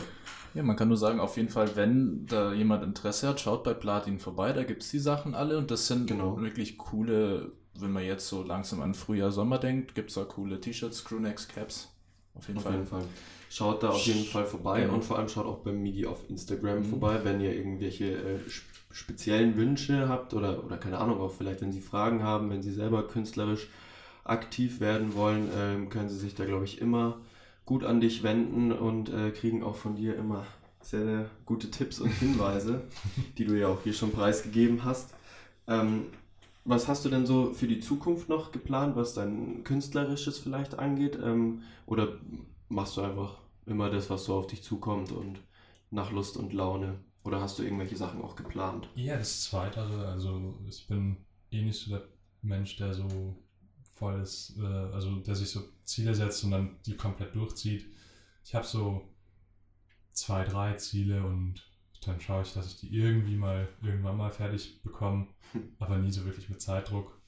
Ja, 0.54 0.62
man 0.62 0.76
kann 0.76 0.88
nur 0.88 0.96
sagen, 0.96 1.20
auf 1.20 1.36
jeden 1.36 1.50
Fall, 1.50 1.76
wenn 1.76 2.26
da 2.26 2.52
jemand 2.52 2.82
Interesse 2.82 3.28
hat, 3.28 3.38
schaut 3.40 3.64
bei 3.64 3.74
Platin 3.74 4.18
vorbei, 4.18 4.52
da 4.52 4.64
gibt 4.64 4.82
es 4.82 4.90
die 4.90 4.98
Sachen 4.98 5.34
alle 5.34 5.58
und 5.58 5.70
das 5.70 5.86
sind 5.86 6.06
Genau. 6.08 6.40
wirklich 6.40 6.78
coole, 6.78 7.52
wenn 7.78 7.92
man 7.92 8.04
jetzt 8.04 8.26
so 8.28 8.42
langsam 8.42 8.80
an 8.80 8.94
Frühjahr, 8.94 9.30
Sommer 9.30 9.58
denkt, 9.58 9.94
gibt 9.94 10.08
es 10.08 10.14
da 10.14 10.24
coole 10.24 10.60
T-Shirts, 10.60 11.04
Crewnecks, 11.04 11.48
Caps. 11.48 11.88
Auf 12.34 12.46
jeden 12.48 12.58
Auf 12.58 12.64
Fall. 12.64 12.72
jeden 12.74 12.86
Fall. 12.86 13.04
Schaut 13.50 13.82
da 13.82 13.90
auf 13.90 14.04
jeden 14.06 14.24
Fall 14.24 14.46
vorbei 14.46 14.82
Genau. 14.82 14.94
und 14.94 15.04
vor 15.04 15.18
allem 15.18 15.28
schaut 15.28 15.46
auch 15.46 15.58
bei 15.58 15.72
Midi 15.72 16.06
auf 16.06 16.28
Instagram 16.28 16.80
Mhm. 16.80 16.84
vorbei, 16.86 17.20
wenn 17.24 17.40
ihr 17.40 17.54
irgendwelche 17.54 18.12
äh, 18.12 18.38
speziellen 18.90 19.56
Wünsche 19.56 20.08
habt 20.08 20.34
oder, 20.34 20.64
oder 20.64 20.76
keine 20.76 20.98
Ahnung, 20.98 21.20
auch 21.20 21.32
vielleicht, 21.32 21.60
wenn 21.60 21.72
Sie 21.72 21.80
Fragen 21.80 22.22
haben, 22.22 22.50
wenn 22.50 22.62
Sie 22.62 22.72
selber 22.72 23.06
künstlerisch 23.06 23.68
aktiv 24.24 24.80
werden 24.80 25.14
wollen, 25.14 25.48
ähm, 25.56 25.88
können 25.88 26.08
Sie 26.08 26.18
sich 26.18 26.34
da, 26.34 26.44
glaube 26.44 26.64
ich, 26.64 26.80
immer 26.80 27.18
gut 27.64 27.84
an 27.84 28.00
dich 28.00 28.22
wenden 28.22 28.72
und 28.72 29.10
äh, 29.10 29.30
kriegen 29.30 29.62
auch 29.62 29.76
von 29.76 29.94
dir 29.94 30.16
immer 30.16 30.46
sehr, 30.80 31.04
sehr 31.04 31.30
gute 31.44 31.70
Tipps 31.70 32.00
und 32.00 32.10
Hinweise, 32.10 32.82
die 33.38 33.44
du 33.44 33.58
ja 33.58 33.68
auch 33.68 33.82
hier 33.82 33.92
schon 33.92 34.12
preisgegeben 34.12 34.84
hast. 34.84 35.14
Ähm, 35.66 36.06
was 36.64 36.88
hast 36.88 37.04
du 37.04 37.08
denn 37.08 37.26
so 37.26 37.52
für 37.52 37.66
die 37.66 37.80
Zukunft 37.80 38.28
noch 38.28 38.52
geplant, 38.52 38.96
was 38.96 39.14
dein 39.14 39.64
künstlerisches 39.64 40.38
vielleicht 40.38 40.78
angeht? 40.78 41.18
Ähm, 41.22 41.62
oder 41.86 42.18
machst 42.68 42.96
du 42.96 43.02
einfach 43.02 43.38
immer 43.66 43.90
das, 43.90 44.10
was 44.10 44.24
so 44.24 44.34
auf 44.34 44.46
dich 44.46 44.62
zukommt 44.62 45.12
und 45.12 45.40
nach 45.90 46.12
Lust 46.12 46.36
und 46.36 46.52
Laune? 46.52 46.96
Oder 47.28 47.42
hast 47.42 47.58
du 47.58 47.62
irgendwelche 47.62 47.94
Sachen 47.94 48.22
auch 48.22 48.36
geplant? 48.36 48.88
Ja, 48.94 49.18
das 49.18 49.42
Zweitere, 49.42 50.08
also 50.08 50.58
ich 50.66 50.86
bin 50.86 51.18
eh 51.50 51.60
nicht 51.60 51.78
so 51.78 51.90
der 51.90 52.08
Mensch, 52.40 52.76
der 52.76 52.94
so 52.94 53.36
voll 53.96 54.22
ist, 54.22 54.56
äh, 54.58 54.64
also 54.64 55.16
der 55.16 55.34
sich 55.34 55.50
so 55.50 55.60
Ziele 55.84 56.14
setzt 56.14 56.42
und 56.44 56.52
dann 56.52 56.78
die 56.86 56.96
komplett 56.96 57.34
durchzieht. 57.34 57.86
Ich 58.42 58.54
habe 58.54 58.64
so 58.64 59.14
zwei, 60.12 60.42
drei 60.42 60.72
Ziele 60.76 61.22
und 61.22 61.70
dann 62.06 62.18
schaue 62.18 62.40
ich, 62.40 62.54
dass 62.54 62.66
ich 62.66 62.80
die 62.80 62.96
irgendwie 62.96 63.36
mal, 63.36 63.68
irgendwann 63.82 64.16
mal 64.16 64.30
fertig 64.30 64.82
bekomme, 64.82 65.26
aber 65.78 65.98
nie 65.98 66.10
so 66.10 66.24
wirklich 66.24 66.48
mit 66.48 66.62
Zeitdruck. 66.62 67.20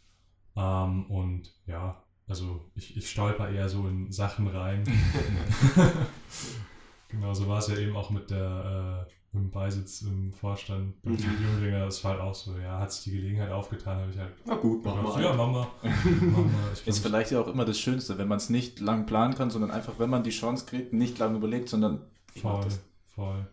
Ähm, 0.56 1.10
und 1.10 1.54
ja, 1.66 2.02
also 2.26 2.70
ich, 2.74 2.96
ich 2.96 3.10
stolper 3.10 3.50
eher 3.50 3.68
so 3.68 3.86
in 3.86 4.10
Sachen 4.10 4.46
rein. 4.46 4.82
genau, 7.08 7.34
so 7.34 7.46
war 7.48 7.58
es 7.58 7.68
ja 7.68 7.76
eben 7.76 7.96
auch 7.96 8.08
mit 8.08 8.30
der 8.30 9.06
äh, 9.06 9.19
dem 9.32 9.50
Beisitz 9.50 10.02
im 10.02 10.32
Vorstand 10.32 11.00
beim 11.02 11.12
Mhm. 11.12 11.18
Jugendlinger. 11.18 11.84
Das 11.84 12.02
war 12.02 12.12
halt 12.12 12.20
auch 12.20 12.34
so, 12.34 12.56
ja, 12.58 12.80
hat 12.80 12.92
sich 12.92 13.04
die 13.04 13.10
Gelegenheit 13.12 13.50
aufgetan, 13.52 13.98
habe 14.00 14.10
ich 14.10 14.18
halt 14.18 14.32
Na 14.44 14.56
gut, 14.56 14.82
gedacht, 14.82 15.20
ja, 15.20 15.32
Mama, 15.34 15.68
Mama, 15.82 16.48
ich 16.72 16.86
Ist 16.86 17.02
kann 17.02 17.10
vielleicht 17.10 17.30
ja 17.30 17.40
auch 17.40 17.46
immer 17.46 17.64
das 17.64 17.78
Schönste, 17.78 18.18
wenn 18.18 18.26
man 18.28 18.38
es 18.38 18.50
nicht 18.50 18.80
lang 18.80 19.06
planen 19.06 19.34
kann, 19.34 19.50
sondern 19.50 19.70
einfach, 19.70 19.98
wenn 19.98 20.10
man 20.10 20.24
die 20.24 20.30
Chance 20.30 20.66
kriegt, 20.66 20.92
nicht 20.92 21.18
lang 21.18 21.36
überlegt, 21.36 21.68
sondern 21.68 22.00
ich 22.34 22.42
mach 22.42 22.54
voll, 22.56 22.64
das. 22.64 22.80
voll. 23.14 23.46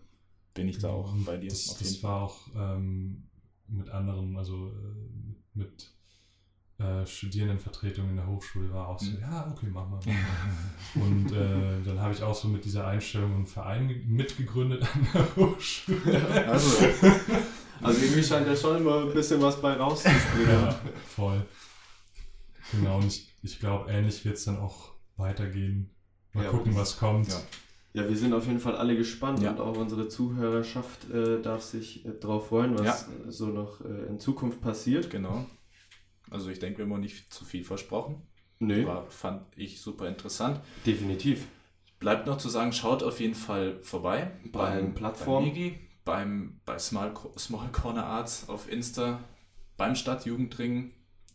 bin 0.56 0.68
ich 0.68 0.80
da 0.80 0.90
auch 0.90 1.14
bei 1.26 1.38
dir. 1.38 1.50
Das, 1.50 1.78
das 1.78 2.02
war 2.02 2.24
auch 2.24 2.38
ähm, 2.56 3.28
mit 3.68 3.90
anderen, 3.90 4.36
also 4.38 4.70
äh, 4.70 5.36
mit 5.54 5.92
äh, 6.80 7.06
Studierendenvertretungen 7.06 8.12
in 8.12 8.16
der 8.18 8.28
Hochschule 8.28 8.72
war 8.72 8.88
auch 8.90 9.00
so, 9.00 9.12
Mhm. 9.12 9.20
ja, 9.22 9.52
okay, 9.52 9.68
mach 9.72 9.88
mal. 9.90 10.00
Mach 10.06 10.06
mal. 10.06 11.04
Und 11.08 11.32
äh, 11.32 11.84
dann 11.86 12.00
habe 12.00 12.14
ich 12.14 12.22
auch 12.22 12.36
so 12.36 12.48
mit 12.48 12.64
dieser 12.66 12.86
Einstellung 12.88 13.34
einen 13.34 13.48
Verein 13.48 13.88
ge- 13.88 14.04
mitgegründet 14.06 14.84
an 14.84 15.08
der 15.14 15.36
Hochschule. 15.36 16.46
Also, 16.48 16.86
Also 17.82 18.02
irgendwie 18.02 18.24
scheint 18.24 18.48
ja 18.48 18.56
schon 18.56 18.78
immer 18.78 19.02
ein 19.02 19.14
bisschen 19.14 19.42
was 19.42 19.62
bei 19.62 19.74
rauszuspringen. 19.74 20.50
ja, 20.50 20.80
voll. 21.16 21.46
Genau, 22.72 22.98
und 22.98 23.06
ich, 23.06 23.32
ich 23.44 23.60
glaube, 23.60 23.90
ähnlich 23.92 24.26
wird 24.26 24.36
es 24.38 24.46
dann 24.46 24.58
auch 24.60 24.92
weitergehen. 25.16 25.90
Mal 26.34 26.44
Ja, 26.46 26.50
gucken, 26.52 26.76
was 26.76 26.98
kommt. 26.98 27.28
ja. 27.30 27.40
Ja, 27.94 28.08
wir 28.08 28.18
sind 28.18 28.34
auf 28.34 28.46
jeden 28.46 28.60
Fall 28.60 28.76
alle 28.76 28.96
gespannt 28.96 29.42
Ja. 29.42 29.52
und 29.52 29.60
auch 29.60 29.76
unsere 29.78 30.08
Zuhörerschaft 30.08 31.10
äh, 31.10 31.42
darf 31.42 31.64
sich 31.64 32.06
äh, 32.06 32.12
darauf 32.20 32.50
freuen, 32.50 32.78
was 32.78 32.86
Ja. 32.86 33.32
so 33.32 33.48
noch 33.48 33.82
äh, 33.82 34.06
in 34.10 34.20
Zukunft 34.20 34.62
passiert. 34.62 35.10
genau. 35.10 35.46
Also 36.30 36.50
ich 36.50 36.60
denke, 36.60 36.80
wir 36.80 36.86
haben 36.86 36.94
auch 36.94 36.98
nicht 36.98 37.34
zu 37.34 37.46
viel 37.46 37.64
versprochen. 37.64 38.22
Nö, 38.60 38.86
War, 38.88 39.06
fand 39.10 39.44
ich 39.56 39.80
super 39.82 40.08
interessant. 40.08 40.60
definitiv. 40.86 41.48
Bleibt 42.00 42.28
noch 42.28 42.38
zu 42.38 42.50
sagen, 42.50 42.74
schaut 42.74 43.02
auf 43.04 43.20
jeden 43.20 43.34
Fall 43.36 43.80
vorbei 43.82 44.32
Bei 44.52 44.70
allen 44.72 44.94
Plattformen. 44.94 45.48
Bei 45.48 45.54
Migi, 45.54 45.80
beim, 46.06 46.60
bei 46.66 46.78
Small, 46.80 47.14
Small 47.38 47.70
Corner 47.72 48.06
Arts 48.06 48.50
auf 48.50 48.72
Insta, 48.72 49.20
beim 49.78 49.96
Stadtjugendring, 49.96 50.92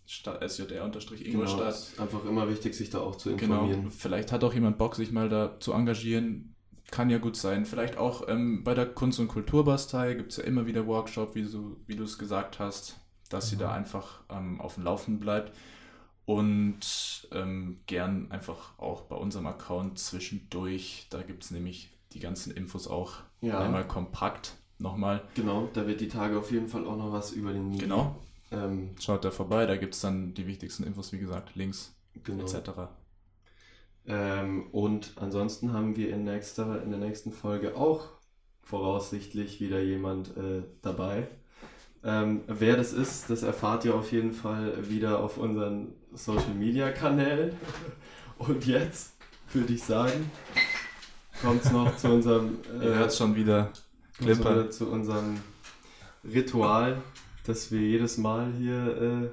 Stadt, 0.06 0.40
SJR-Ingolstadt. 0.48 1.24
Genau, 1.24 1.68
ist 1.68 2.00
einfach 2.00 2.24
immer 2.24 2.48
wichtig, 2.48 2.74
sich 2.74 2.90
da 2.90 2.98
auch 3.00 3.16
zu 3.16 3.34
Genau, 3.36 3.64
informieren. 3.66 3.90
vielleicht 3.90 4.32
hat 4.32 4.44
auch 4.44 4.52
jemand 4.54 4.78
Bock, 4.78 4.94
sich 4.96 5.10
mal 5.12 5.28
da 5.28 5.58
zu 5.60 5.72
engagieren. 5.72 6.54
Kann 6.90 7.08
ja 7.08 7.18
gut 7.18 7.36
sein. 7.36 7.64
Vielleicht 7.64 7.96
auch 7.96 8.28
ähm, 8.28 8.64
bei 8.64 8.74
der 8.74 8.86
Kunst- 8.86 9.18
und 9.20 9.28
Kulturbastei 9.28 10.14
gibt 10.14 10.32
es 10.32 10.38
ja 10.38 10.44
immer 10.44 10.66
wieder 10.66 10.86
Workshop, 10.86 11.34
wie 11.34 11.42
du 11.96 12.04
es 12.04 12.18
gesagt 12.18 12.58
hast, 12.58 13.00
dass 13.32 13.48
sie 13.48 13.56
da 13.56 13.72
einfach 13.72 14.20
ähm, 14.30 14.60
auf 14.60 14.74
dem 14.74 14.84
Laufen 14.84 15.18
bleibt. 15.20 15.52
Und 16.24 17.26
ähm, 17.32 17.80
gern 17.86 18.30
einfach 18.30 18.78
auch 18.78 19.02
bei 19.02 19.16
unserem 19.16 19.46
Account 19.46 19.98
zwischendurch. 19.98 21.08
Da 21.10 21.22
gibt 21.22 21.42
es 21.44 21.50
nämlich 21.50 21.90
die 22.12 22.20
ganzen 22.20 22.52
Infos 22.52 22.86
auch 22.86 23.14
Ja. 23.40 23.58
einmal 23.58 23.86
kompakt 23.86 24.54
nochmal. 24.78 25.22
Genau, 25.34 25.68
da 25.72 25.86
wird 25.86 26.00
die 26.00 26.08
Tage 26.08 26.38
auf 26.38 26.52
jeden 26.52 26.68
Fall 26.68 26.86
auch 26.86 26.96
noch 26.96 27.12
was 27.12 27.32
über 27.32 27.52
den. 27.52 27.76
Genau. 27.76 28.16
Ähm, 28.52 28.90
Schaut 29.00 29.24
da 29.24 29.30
vorbei, 29.30 29.66
da 29.66 29.76
gibt 29.76 29.94
es 29.94 30.00
dann 30.00 30.34
die 30.34 30.46
wichtigsten 30.46 30.84
Infos, 30.84 31.12
wie 31.12 31.18
gesagt, 31.18 31.56
Links 31.56 31.92
genau. 32.22 32.44
etc. 32.44 32.70
Ähm, 34.06 34.66
und 34.72 35.12
ansonsten 35.16 35.72
haben 35.72 35.96
wir 35.96 36.10
in, 36.12 36.24
nächster, 36.24 36.82
in 36.82 36.90
der 36.90 36.98
nächsten 37.00 37.32
Folge 37.32 37.76
auch 37.76 38.08
voraussichtlich 38.62 39.60
wieder 39.60 39.80
jemand 39.80 40.36
äh, 40.36 40.62
dabei. 40.82 41.28
Ähm, 42.04 42.42
wer 42.46 42.76
das 42.76 42.92
ist, 42.92 43.30
das 43.30 43.42
erfahrt 43.42 43.84
ihr 43.84 43.94
auf 43.94 44.10
jeden 44.10 44.32
Fall 44.32 44.88
wieder 44.88 45.20
auf 45.20 45.38
unseren 45.38 45.92
Social 46.12 46.54
Media 46.54 46.90
Kanälen. 46.90 47.52
Und 48.38 48.66
jetzt 48.66 49.12
würde 49.52 49.72
ich 49.72 49.82
sagen, 49.82 50.30
kommt 51.40 51.64
es 51.64 51.70
noch 51.70 51.96
zu 51.96 52.08
unserem, 52.08 52.58
Ihr 52.80 52.90
äh, 52.90 52.94
hört 52.96 53.14
schon 53.14 53.36
wieder 53.36 53.70
klimpern. 54.18 54.70
zu 54.72 54.90
unserem 54.90 55.38
Ritual, 56.24 57.00
das 57.46 57.70
wir 57.70 57.80
jedes 57.80 58.18
Mal 58.18 58.52
hier 58.58 59.02
äh, 59.02 59.28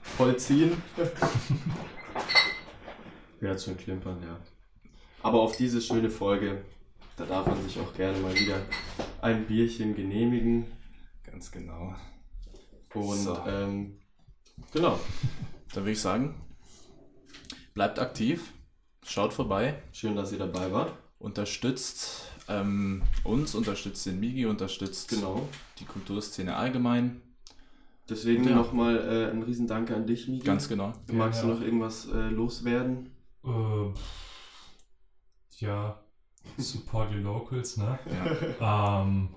vollziehen. 0.00 0.72
Ja, 3.40 3.56
schon 3.56 3.76
klimpern, 3.76 4.18
ja. 4.20 4.36
Aber 5.22 5.40
auf 5.40 5.56
diese 5.56 5.80
schöne 5.80 6.10
Folge, 6.10 6.62
da 7.16 7.24
darf 7.24 7.46
man 7.46 7.62
sich 7.62 7.78
auch 7.78 7.94
gerne 7.94 8.18
mal 8.18 8.34
wieder 8.34 8.56
ein 9.20 9.46
Bierchen 9.46 9.94
genehmigen. 9.94 10.66
Ganz 11.30 11.50
genau. 11.50 11.94
Und 12.94 13.16
So. 13.18 13.38
ähm, 13.46 13.98
genau, 14.72 14.98
Dann 15.74 15.82
würde 15.84 15.92
ich 15.92 16.00
sagen, 16.00 16.34
bleibt 17.74 17.98
aktiv, 17.98 18.52
schaut 19.04 19.32
vorbei, 19.32 19.82
schön, 19.92 20.16
dass 20.16 20.32
ihr 20.32 20.38
dabei 20.38 20.72
wart. 20.72 20.94
unterstützt 21.18 22.24
ähm, 22.48 23.02
uns, 23.24 23.54
unterstützt 23.54 24.06
den 24.06 24.18
Migi, 24.20 24.46
unterstützt 24.46 25.10
Genau. 25.10 25.46
die 25.78 25.84
Kulturszene 25.84 26.56
allgemein. 26.56 27.20
Deswegen 28.08 28.44
Ja. 28.48 28.54
nochmal 28.54 28.96
äh, 28.96 29.30
ein 29.30 29.42
Riesendanke 29.42 29.94
an 29.94 30.06
dich, 30.06 30.28
Migi. 30.28 30.46
Ganz 30.46 30.66
genau. 30.66 30.94
Magst 31.12 31.42
Ja, 31.42 31.48
du 31.48 31.54
noch 31.54 31.60
irgendwas 31.60 32.06
äh, 32.08 32.30
loswerden? 32.30 33.10
Äh, 33.44 33.92
ja, 35.58 36.00
support 36.56 37.10
your 37.12 37.18
locals, 37.20 37.76
ne? 37.76 37.98
Ja, 38.60 39.02
Ähm, 39.02 39.28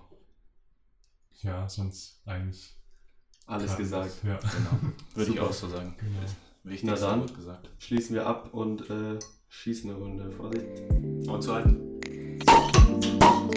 ja, 1.44 1.68
sonst 1.68 2.22
eigentlich 2.26 2.76
Alles 3.48 3.76
gesagt. 3.78 4.12
Ja, 4.24 4.38
genau. 4.38 4.94
Würde 5.16 5.32
ich 5.32 5.40
auch 5.40 5.54
so 5.54 5.68
sagen. 5.68 5.96
genau. 6.00 6.20
Wichtig, 6.64 6.90
Na 6.90 6.96
dann. 6.96 7.22
gut 7.22 7.36
gesagt. 7.36 7.70
Schließen 7.80 8.16
wir 8.16 8.28
ab 8.28 8.50
und 8.54 8.88
äh, 8.90 9.18
schießen 9.50 9.90
eine 9.90 10.00
Runde. 10.00 10.32
Vorsicht. 10.32 10.66
Und 11.28 11.42
zu 11.42 11.54
halten. 11.54 12.00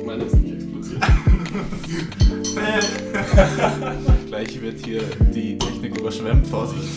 Meine 0.06 0.24
ist 0.24 0.34
nicht 0.36 0.54
explodiert. 0.54 1.02
Gleich 4.26 4.60
wird 4.60 4.84
hier 4.84 5.02
die 5.34 5.58
Technik 5.58 5.98
überschwemmt, 5.98 6.46
Vorsicht. 6.46 6.88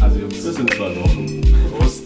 Also 0.00 0.18
Jungs, 0.18 0.42
Bis 0.44 0.58
in 0.58 0.68
zwei 0.68 0.94
Wochen. 0.96 1.40
Prost. 1.70 2.05